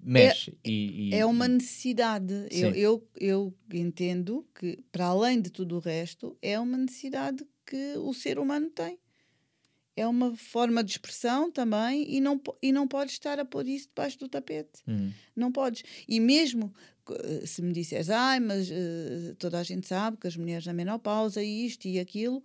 mexe. 0.02 0.58
e, 0.66 1.10
e- 1.10 1.16
É 1.16 1.26
uma 1.26 1.48
necessidade. 1.48 2.34
Eu, 2.52 2.74
eu, 2.76 3.08
eu 3.20 3.54
entendo 3.74 4.46
que, 4.58 4.80
para 4.92 5.06
além 5.08 5.42
de 5.42 5.50
tudo 5.50 5.76
o 5.76 5.80
resto, 5.80 6.38
é 6.42 6.60
uma 6.60 6.78
necessidade 6.78 7.46
que 7.66 7.94
o 7.98 8.14
ser 8.14 8.40
humano 8.40 8.70
tem. 8.70 8.98
É 9.96 10.08
uma 10.08 10.34
forma 10.36 10.82
de 10.84 10.92
expressão 10.92 11.52
também 11.52 12.06
e 12.10 12.22
não, 12.22 12.40
e 12.62 12.72
não 12.72 12.88
podes 12.88 13.14
estar 13.14 13.38
a 13.38 13.44
pôr 13.44 13.68
isso 13.68 13.88
debaixo 13.90 14.18
do 14.18 14.30
tapete. 14.30 14.82
Hum, 14.88 15.12
Não 15.36 15.52
podes. 15.52 15.84
E 16.08 16.22
mesmo 16.22 16.74
eh, 17.12 17.46
se 17.46 17.62
me 17.62 17.74
disseres, 17.74 18.10
ai, 18.10 18.40
mas 18.40 18.70
eh, 18.72 19.36
toda 19.38 19.60
a 19.60 19.64
gente 19.64 19.86
sabe 19.88 20.16
que 20.16 20.26
as 20.28 20.38
mulheres 20.38 20.66
na 20.66 20.72
menopausa, 20.74 21.44
isto 21.44 21.86
e 21.86 22.00
aquilo, 22.00 22.42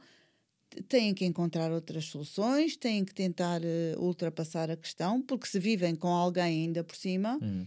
têm 0.89 1.15
que 1.15 1.25
encontrar 1.25 1.73
outras 1.73 2.07
soluções, 2.07 2.77
têm 2.77 3.05
que 3.05 3.15
tentar 3.15 3.61
eh, 3.65 3.95
ultrapassar 3.99 4.71
a 4.71 4.77
questão, 4.77 5.21
porque 5.23 5.47
se 5.47 5.59
vivem 5.59 5.95
com 5.95 6.09
alguém 6.09 6.65
ainda 6.65 6.83
por 6.85 6.97
cima, 6.97 7.39
hum, 7.43 7.67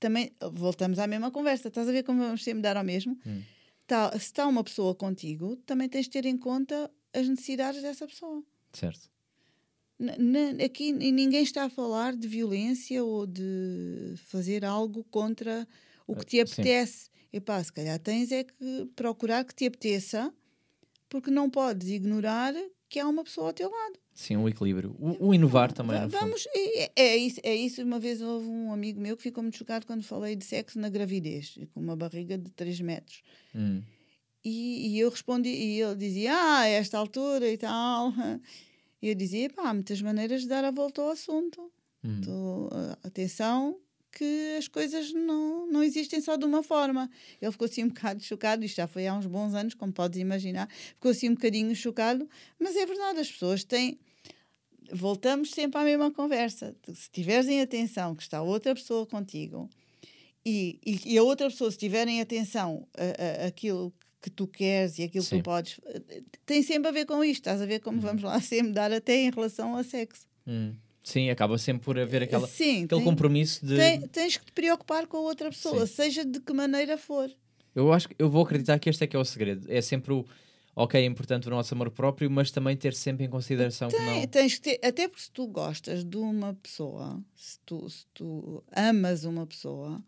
também 0.00 0.32
voltamos 0.52 0.98
à 0.98 1.06
mesma 1.06 1.30
conversa. 1.30 1.68
Estás 1.68 1.88
a 1.88 1.92
ver 1.92 2.02
como 2.04 2.20
vamos 2.22 2.42
sempre 2.44 2.62
dar 2.62 2.76
ao 2.76 2.84
mesmo? 2.84 3.18
Hum. 3.26 3.42
Tá, 3.86 4.10
se 4.12 4.18
está 4.18 4.46
uma 4.46 4.62
pessoa 4.64 4.94
contigo, 4.94 5.56
também 5.66 5.88
tens 5.88 6.04
de 6.06 6.10
ter 6.10 6.26
em 6.26 6.36
conta 6.36 6.90
as 7.14 7.28
necessidades 7.28 7.82
dessa 7.82 8.06
pessoa. 8.06 8.42
certo. 8.72 9.08
N- 9.98 10.16
n- 10.18 10.62
aqui 10.64 10.92
ninguém 10.92 11.42
está 11.42 11.64
a 11.64 11.70
falar 11.70 12.14
de 12.16 12.28
violência 12.28 13.02
ou 13.02 13.26
de 13.26 14.14
fazer 14.26 14.64
algo 14.64 15.02
contra 15.04 15.66
o 16.06 16.14
que 16.14 16.24
te 16.24 16.36
sim. 16.46 16.62
apetece. 16.62 17.10
Epá, 17.32 17.62
se 17.62 17.72
calhar 17.72 17.98
tens 17.98 18.30
é 18.32 18.44
que 18.44 18.86
procurar 18.94 19.44
que 19.44 19.54
te 19.54 19.66
apeteça, 19.66 20.32
porque 21.08 21.30
não 21.30 21.48
podes 21.50 21.88
ignorar 21.88 22.54
que 22.88 22.98
há 22.98 23.06
uma 23.06 23.22
pessoa 23.22 23.48
ao 23.48 23.52
teu 23.52 23.70
lado. 23.70 23.98
Sim, 24.14 24.36
um 24.36 24.48
equilíbrio. 24.48 24.96
O, 24.98 25.28
o 25.28 25.34
inovar 25.34 25.70
também. 25.72 26.08
Vamos, 26.08 26.46
é, 26.54 26.90
é 26.96 27.16
isso, 27.16 27.40
é 27.42 27.54
isso. 27.54 27.82
Uma 27.82 28.00
vez 28.00 28.20
houve 28.22 28.46
um 28.46 28.72
amigo 28.72 29.00
meu 29.00 29.16
que 29.16 29.22
ficou 29.22 29.42
muito 29.42 29.56
chocado 29.58 29.86
quando 29.86 30.02
falei 30.02 30.34
de 30.34 30.44
sexo 30.44 30.78
na 30.78 30.88
gravidez, 30.88 31.58
com 31.72 31.80
uma 31.80 31.94
barriga 31.94 32.36
de 32.38 32.50
3 32.52 32.80
metros. 32.80 33.22
Hum, 33.54 33.82
E, 34.44 34.88
e 34.94 34.98
eu 35.00 35.10
respondi, 35.10 35.50
e 35.50 35.80
ele 35.80 35.94
dizia, 35.96 36.32
ah, 36.34 36.60
a 36.60 36.66
esta 36.68 36.96
altura 36.98 37.48
e 37.50 37.58
tal. 37.58 38.12
E 39.00 39.08
eu 39.10 39.14
dizia, 39.14 39.48
pá, 39.50 39.68
há 39.68 39.74
muitas 39.74 40.02
maneiras 40.02 40.42
de 40.42 40.48
dar 40.48 40.64
a 40.64 40.70
volta 40.72 41.00
ao 41.02 41.10
assunto. 41.10 41.70
hum. 42.02 42.20
Ah, 42.72 42.98
atenção 43.04 43.78
que 44.12 44.56
as 44.58 44.68
coisas 44.68 45.12
não, 45.12 45.66
não 45.70 45.82
existem 45.82 46.20
só 46.20 46.36
de 46.36 46.44
uma 46.44 46.62
forma. 46.62 47.10
Ele 47.40 47.52
ficou 47.52 47.66
assim 47.66 47.84
um 47.84 47.88
bocado 47.88 48.22
chocado, 48.22 48.64
isto 48.64 48.76
já 48.76 48.86
foi 48.86 49.06
há 49.06 49.14
uns 49.14 49.26
bons 49.26 49.54
anos, 49.54 49.74
como 49.74 49.92
podes 49.92 50.18
imaginar, 50.18 50.68
ficou 50.94 51.10
assim 51.10 51.28
um 51.28 51.34
bocadinho 51.34 51.74
chocado, 51.74 52.28
mas 52.58 52.76
é 52.76 52.86
verdade, 52.86 53.20
as 53.20 53.30
pessoas 53.30 53.64
têm. 53.64 53.98
Voltamos 54.90 55.50
sempre 55.50 55.78
à 55.78 55.84
mesma 55.84 56.10
conversa. 56.10 56.74
Se 56.94 57.10
tiveres 57.10 57.46
em 57.46 57.60
atenção 57.60 58.14
que 58.14 58.22
está 58.22 58.40
outra 58.40 58.74
pessoa 58.74 59.06
contigo 59.06 59.68
e, 60.44 60.78
e, 60.84 61.12
e 61.12 61.18
a 61.18 61.22
outra 61.22 61.50
pessoa, 61.50 61.70
se 61.70 61.76
tiver 61.76 62.08
em 62.08 62.22
atenção 62.22 62.88
a, 62.96 63.44
a, 63.44 63.46
aquilo 63.48 63.92
que 64.22 64.30
tu 64.30 64.46
queres 64.46 64.98
e 64.98 65.02
aquilo 65.02 65.24
que 65.24 65.36
tu 65.36 65.42
podes, 65.42 65.78
eh, 65.84 66.22
tem 66.46 66.62
sempre 66.62 66.88
a 66.88 66.90
ver 66.90 67.04
com 67.04 67.22
isto. 67.22 67.42
Estás 67.42 67.60
a 67.60 67.66
ver 67.66 67.80
como 67.80 68.00
vamos 68.00 68.22
lá 68.22 68.40
sempre 68.42 68.72
dar 68.72 68.90
até 68.90 69.16
em 69.16 69.30
relação 69.30 69.76
a 69.76 69.84
sexo. 69.84 70.26
Hum. 70.46 70.74
Sim, 71.08 71.30
acaba 71.30 71.56
sempre 71.56 71.84
por 71.84 71.98
haver 71.98 72.22
aquela, 72.22 72.46
Sim, 72.46 72.84
aquele 72.84 73.00
tem- 73.00 73.04
compromisso 73.04 73.64
de. 73.64 73.76
tem- 73.76 74.00
tens 74.08 74.36
que 74.36 74.44
te 74.44 74.52
preocupar 74.52 75.06
com 75.06 75.16
a 75.16 75.20
outra 75.20 75.48
pessoa, 75.48 75.86
Sim. 75.86 75.94
seja 75.94 76.24
de 76.24 76.38
que 76.38 76.52
maneira 76.52 76.98
for. 76.98 77.30
Eu 77.74 77.92
acho 77.92 78.08
que 78.08 78.14
eu 78.18 78.28
vou 78.28 78.42
acreditar 78.44 78.78
que 78.78 78.90
este 78.90 79.04
é 79.04 79.06
que 79.06 79.16
é 79.16 79.18
o 79.18 79.24
segredo. 79.24 79.66
É 79.70 79.80
sempre 79.80 80.12
o. 80.12 80.24
Ok, 80.76 81.00
é 81.00 81.04
importante 81.04 81.48
o 81.48 81.50
nosso 81.50 81.74
amor 81.74 81.90
próprio, 81.90 82.30
mas 82.30 82.50
também 82.50 82.76
ter 82.76 82.92
sempre 82.94 83.24
em 83.24 83.28
consideração 83.30 83.88
que 83.88 83.96
Tem- 83.96 84.20
não. 84.20 84.26
Tens 84.28 84.54
que 84.56 84.60
ter, 84.60 84.80
até 84.86 85.08
porque 85.08 85.22
se 85.22 85.30
tu 85.32 85.46
gostas 85.46 86.04
de 86.04 86.16
uma 86.18 86.54
pessoa, 86.62 87.20
se 87.34 87.58
tu, 87.64 87.88
se 87.88 88.06
tu 88.14 88.62
amas 88.76 89.24
uma 89.24 89.46
pessoa, 89.46 90.00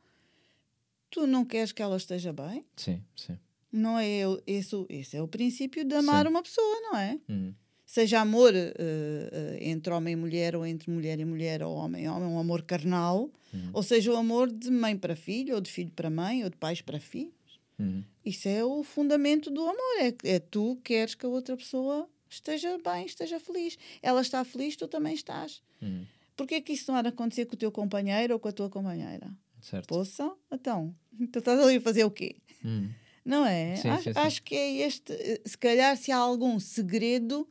tu 1.10 1.26
não 1.26 1.44
queres 1.44 1.72
que 1.72 1.82
ela 1.82 1.96
esteja 1.96 2.32
bem. 2.32 2.64
Sim, 2.76 3.02
sim. 3.16 3.38
Não 3.72 3.98
é 3.98 4.28
o- 4.28 4.40
esse, 4.46 4.74
o- 4.76 4.86
esse 4.88 5.16
é 5.16 5.22
o 5.22 5.28
princípio 5.28 5.84
de 5.84 5.94
amar 5.94 6.24
Sim. 6.26 6.30
uma 6.30 6.42
pessoa, 6.42 6.80
não 6.82 6.96
é? 6.98 7.18
Hum. 7.28 7.54
Seja 7.92 8.20
amor 8.20 8.54
eh, 8.54 8.72
eh, 8.78 9.58
entre 9.62 9.92
homem 9.92 10.12
e 10.12 10.16
mulher, 10.16 10.54
ou 10.54 10.64
entre 10.64 10.88
mulher 10.92 11.18
e 11.18 11.24
mulher, 11.24 11.60
ou 11.60 11.74
homem 11.74 12.04
e 12.04 12.08
homem, 12.08 12.28
um 12.28 12.38
amor 12.38 12.62
carnal, 12.62 13.28
Hum. 13.52 13.70
ou 13.72 13.82
seja, 13.82 14.12
o 14.12 14.16
amor 14.16 14.48
de 14.48 14.70
mãe 14.70 14.96
para 14.96 15.16
filho, 15.16 15.56
ou 15.56 15.60
de 15.60 15.68
filho 15.72 15.90
para 15.90 16.08
mãe, 16.08 16.44
ou 16.44 16.50
de 16.50 16.56
pais 16.56 16.80
para 16.80 17.00
filho. 17.00 17.32
Hum. 17.80 18.04
Isso 18.24 18.48
é 18.48 18.64
o 18.64 18.84
fundamento 18.84 19.50
do 19.50 19.60
amor. 19.62 19.96
É, 19.98 20.14
é 20.34 20.38
tu 20.38 20.78
queres 20.84 21.16
que 21.16 21.26
a 21.26 21.28
outra 21.28 21.56
pessoa 21.56 22.08
esteja 22.28 22.78
bem, 22.78 23.06
esteja 23.06 23.40
feliz. 23.40 23.76
Ela 24.00 24.20
está 24.20 24.44
feliz, 24.44 24.76
tu 24.76 24.86
também 24.86 25.14
estás. 25.14 25.60
Hum. 25.82 26.04
Porquê 26.36 26.60
que 26.60 26.72
isso 26.74 26.92
não 26.92 26.96
há 26.98 27.02
de 27.02 27.08
acontecer 27.08 27.44
com 27.46 27.54
o 27.54 27.58
teu 27.58 27.72
companheiro 27.72 28.34
ou 28.34 28.38
com 28.38 28.46
a 28.46 28.52
tua 28.52 28.70
companheira? 28.70 29.28
Certo. 29.60 29.88
Poça, 29.88 30.30
então, 30.52 30.94
tu 31.32 31.40
estás 31.40 31.58
ali 31.58 31.74
a 31.78 31.80
fazer 31.80 32.04
o 32.04 32.10
quê? 32.12 32.36
Hum. 32.64 32.88
Não 33.24 33.44
é? 33.44 33.74
Sim, 33.74 33.88
acho, 33.88 34.04
sim, 34.04 34.12
sim. 34.12 34.18
acho 34.20 34.42
que 34.44 34.54
é 34.54 34.76
este. 34.86 35.12
eh, 35.12 35.40
Se 35.44 35.58
calhar, 35.58 35.96
se 35.96 36.12
há 36.12 36.16
algum 36.18 36.60
segredo, 36.60 37.48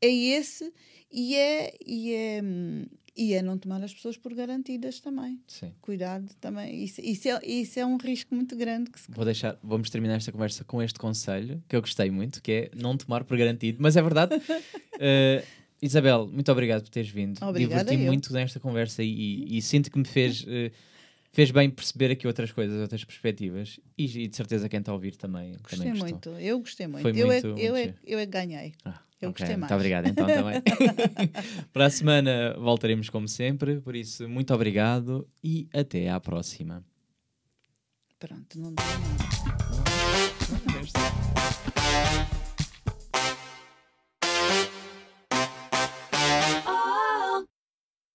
é 0.00 0.08
esse 0.08 0.72
e 1.10 1.34
é, 1.34 1.74
e 1.84 2.12
é, 2.14 2.40
e 3.16 3.32
é 3.34 3.40
não 3.42 3.56
tomar 3.56 3.82
as 3.82 3.94
pessoas 3.94 4.16
por 4.16 4.34
garantidas 4.34 5.00
também. 5.00 5.40
Sim. 5.46 5.72
Cuidado 5.80 6.34
também. 6.40 6.82
Isso, 6.84 7.00
isso, 7.00 7.28
é, 7.28 7.40
isso 7.46 7.78
é 7.80 7.86
um 7.86 7.96
risco 7.96 8.34
muito 8.34 8.54
grande 8.56 8.90
que 8.90 9.00
se 9.00 9.10
Vou 9.10 9.24
deixar, 9.24 9.58
vamos 9.62 9.88
terminar 9.88 10.16
esta 10.16 10.30
conversa 10.32 10.64
com 10.64 10.82
este 10.82 10.98
conselho 10.98 11.62
que 11.68 11.74
eu 11.76 11.80
gostei 11.80 12.10
muito, 12.10 12.42
que 12.42 12.52
é 12.52 12.70
não 12.74 12.96
tomar 12.96 13.24
por 13.24 13.36
garantido, 13.38 13.78
mas 13.80 13.96
é 13.96 14.02
verdade. 14.02 14.34
Eh, 14.98 15.44
Isabel, 15.82 16.26
muito 16.26 16.50
obrigado 16.50 16.82
por 16.82 16.88
teres 16.88 17.10
vindo. 17.10 17.38
Diverti 17.52 17.98
muito 17.98 18.32
nesta 18.32 18.58
conversa 18.58 19.02
e, 19.02 19.10
e- 19.10 19.58
e 19.58 19.60
sinto 19.62 19.90
que 19.90 19.98
me 19.98 20.06
fez, 20.06 20.42
eh, 20.48 20.72
fez 21.32 21.50
bem 21.50 21.68
perceber 21.68 22.10
aqui 22.12 22.26
outras 22.26 22.50
coisas, 22.50 22.80
outras 22.80 23.04
perspectivas 23.04 23.78
e, 23.98 24.04
e 24.04 24.26
de 24.26 24.34
certeza 24.34 24.70
quem 24.70 24.80
está 24.80 24.90
a 24.90 24.94
ouvir 24.94 25.16
também, 25.16 25.52
Gostei 25.62 25.78
também 25.80 25.92
muito, 26.00 26.30
eu 26.30 26.58
gostei 26.60 26.86
muito. 26.86 27.02
Foi 27.02 27.10
eu, 27.12 27.26
muito- 27.26 27.46
é, 27.46 27.50
muito 27.50 27.60
eu, 27.62 27.76
é, 27.76 27.94
eu 28.06 28.18
é 28.18 28.24
que 28.24 28.32
ganhei. 28.32 28.72
Ah, 28.86 29.02
eu 29.20 29.30
okay, 29.30 29.46
gostei 29.46 29.56
mais. 29.56 29.70
Muito 29.70 29.74
obrigado, 29.74 30.06
então, 30.08 30.26
também. 30.28 30.62
Para 31.72 31.86
a 31.86 31.90
semana 31.90 32.54
voltaremos 32.58 33.08
como 33.08 33.26
sempre, 33.26 33.80
por 33.80 33.96
isso, 33.96 34.28
muito 34.28 34.52
obrigado 34.52 35.26
e 35.42 35.68
até 35.72 36.10
à 36.10 36.20
próxima. 36.20 36.84
Pronto, 38.18 38.58
não 38.58 38.74
dá 38.74 38.82
nada. 42.02 42.35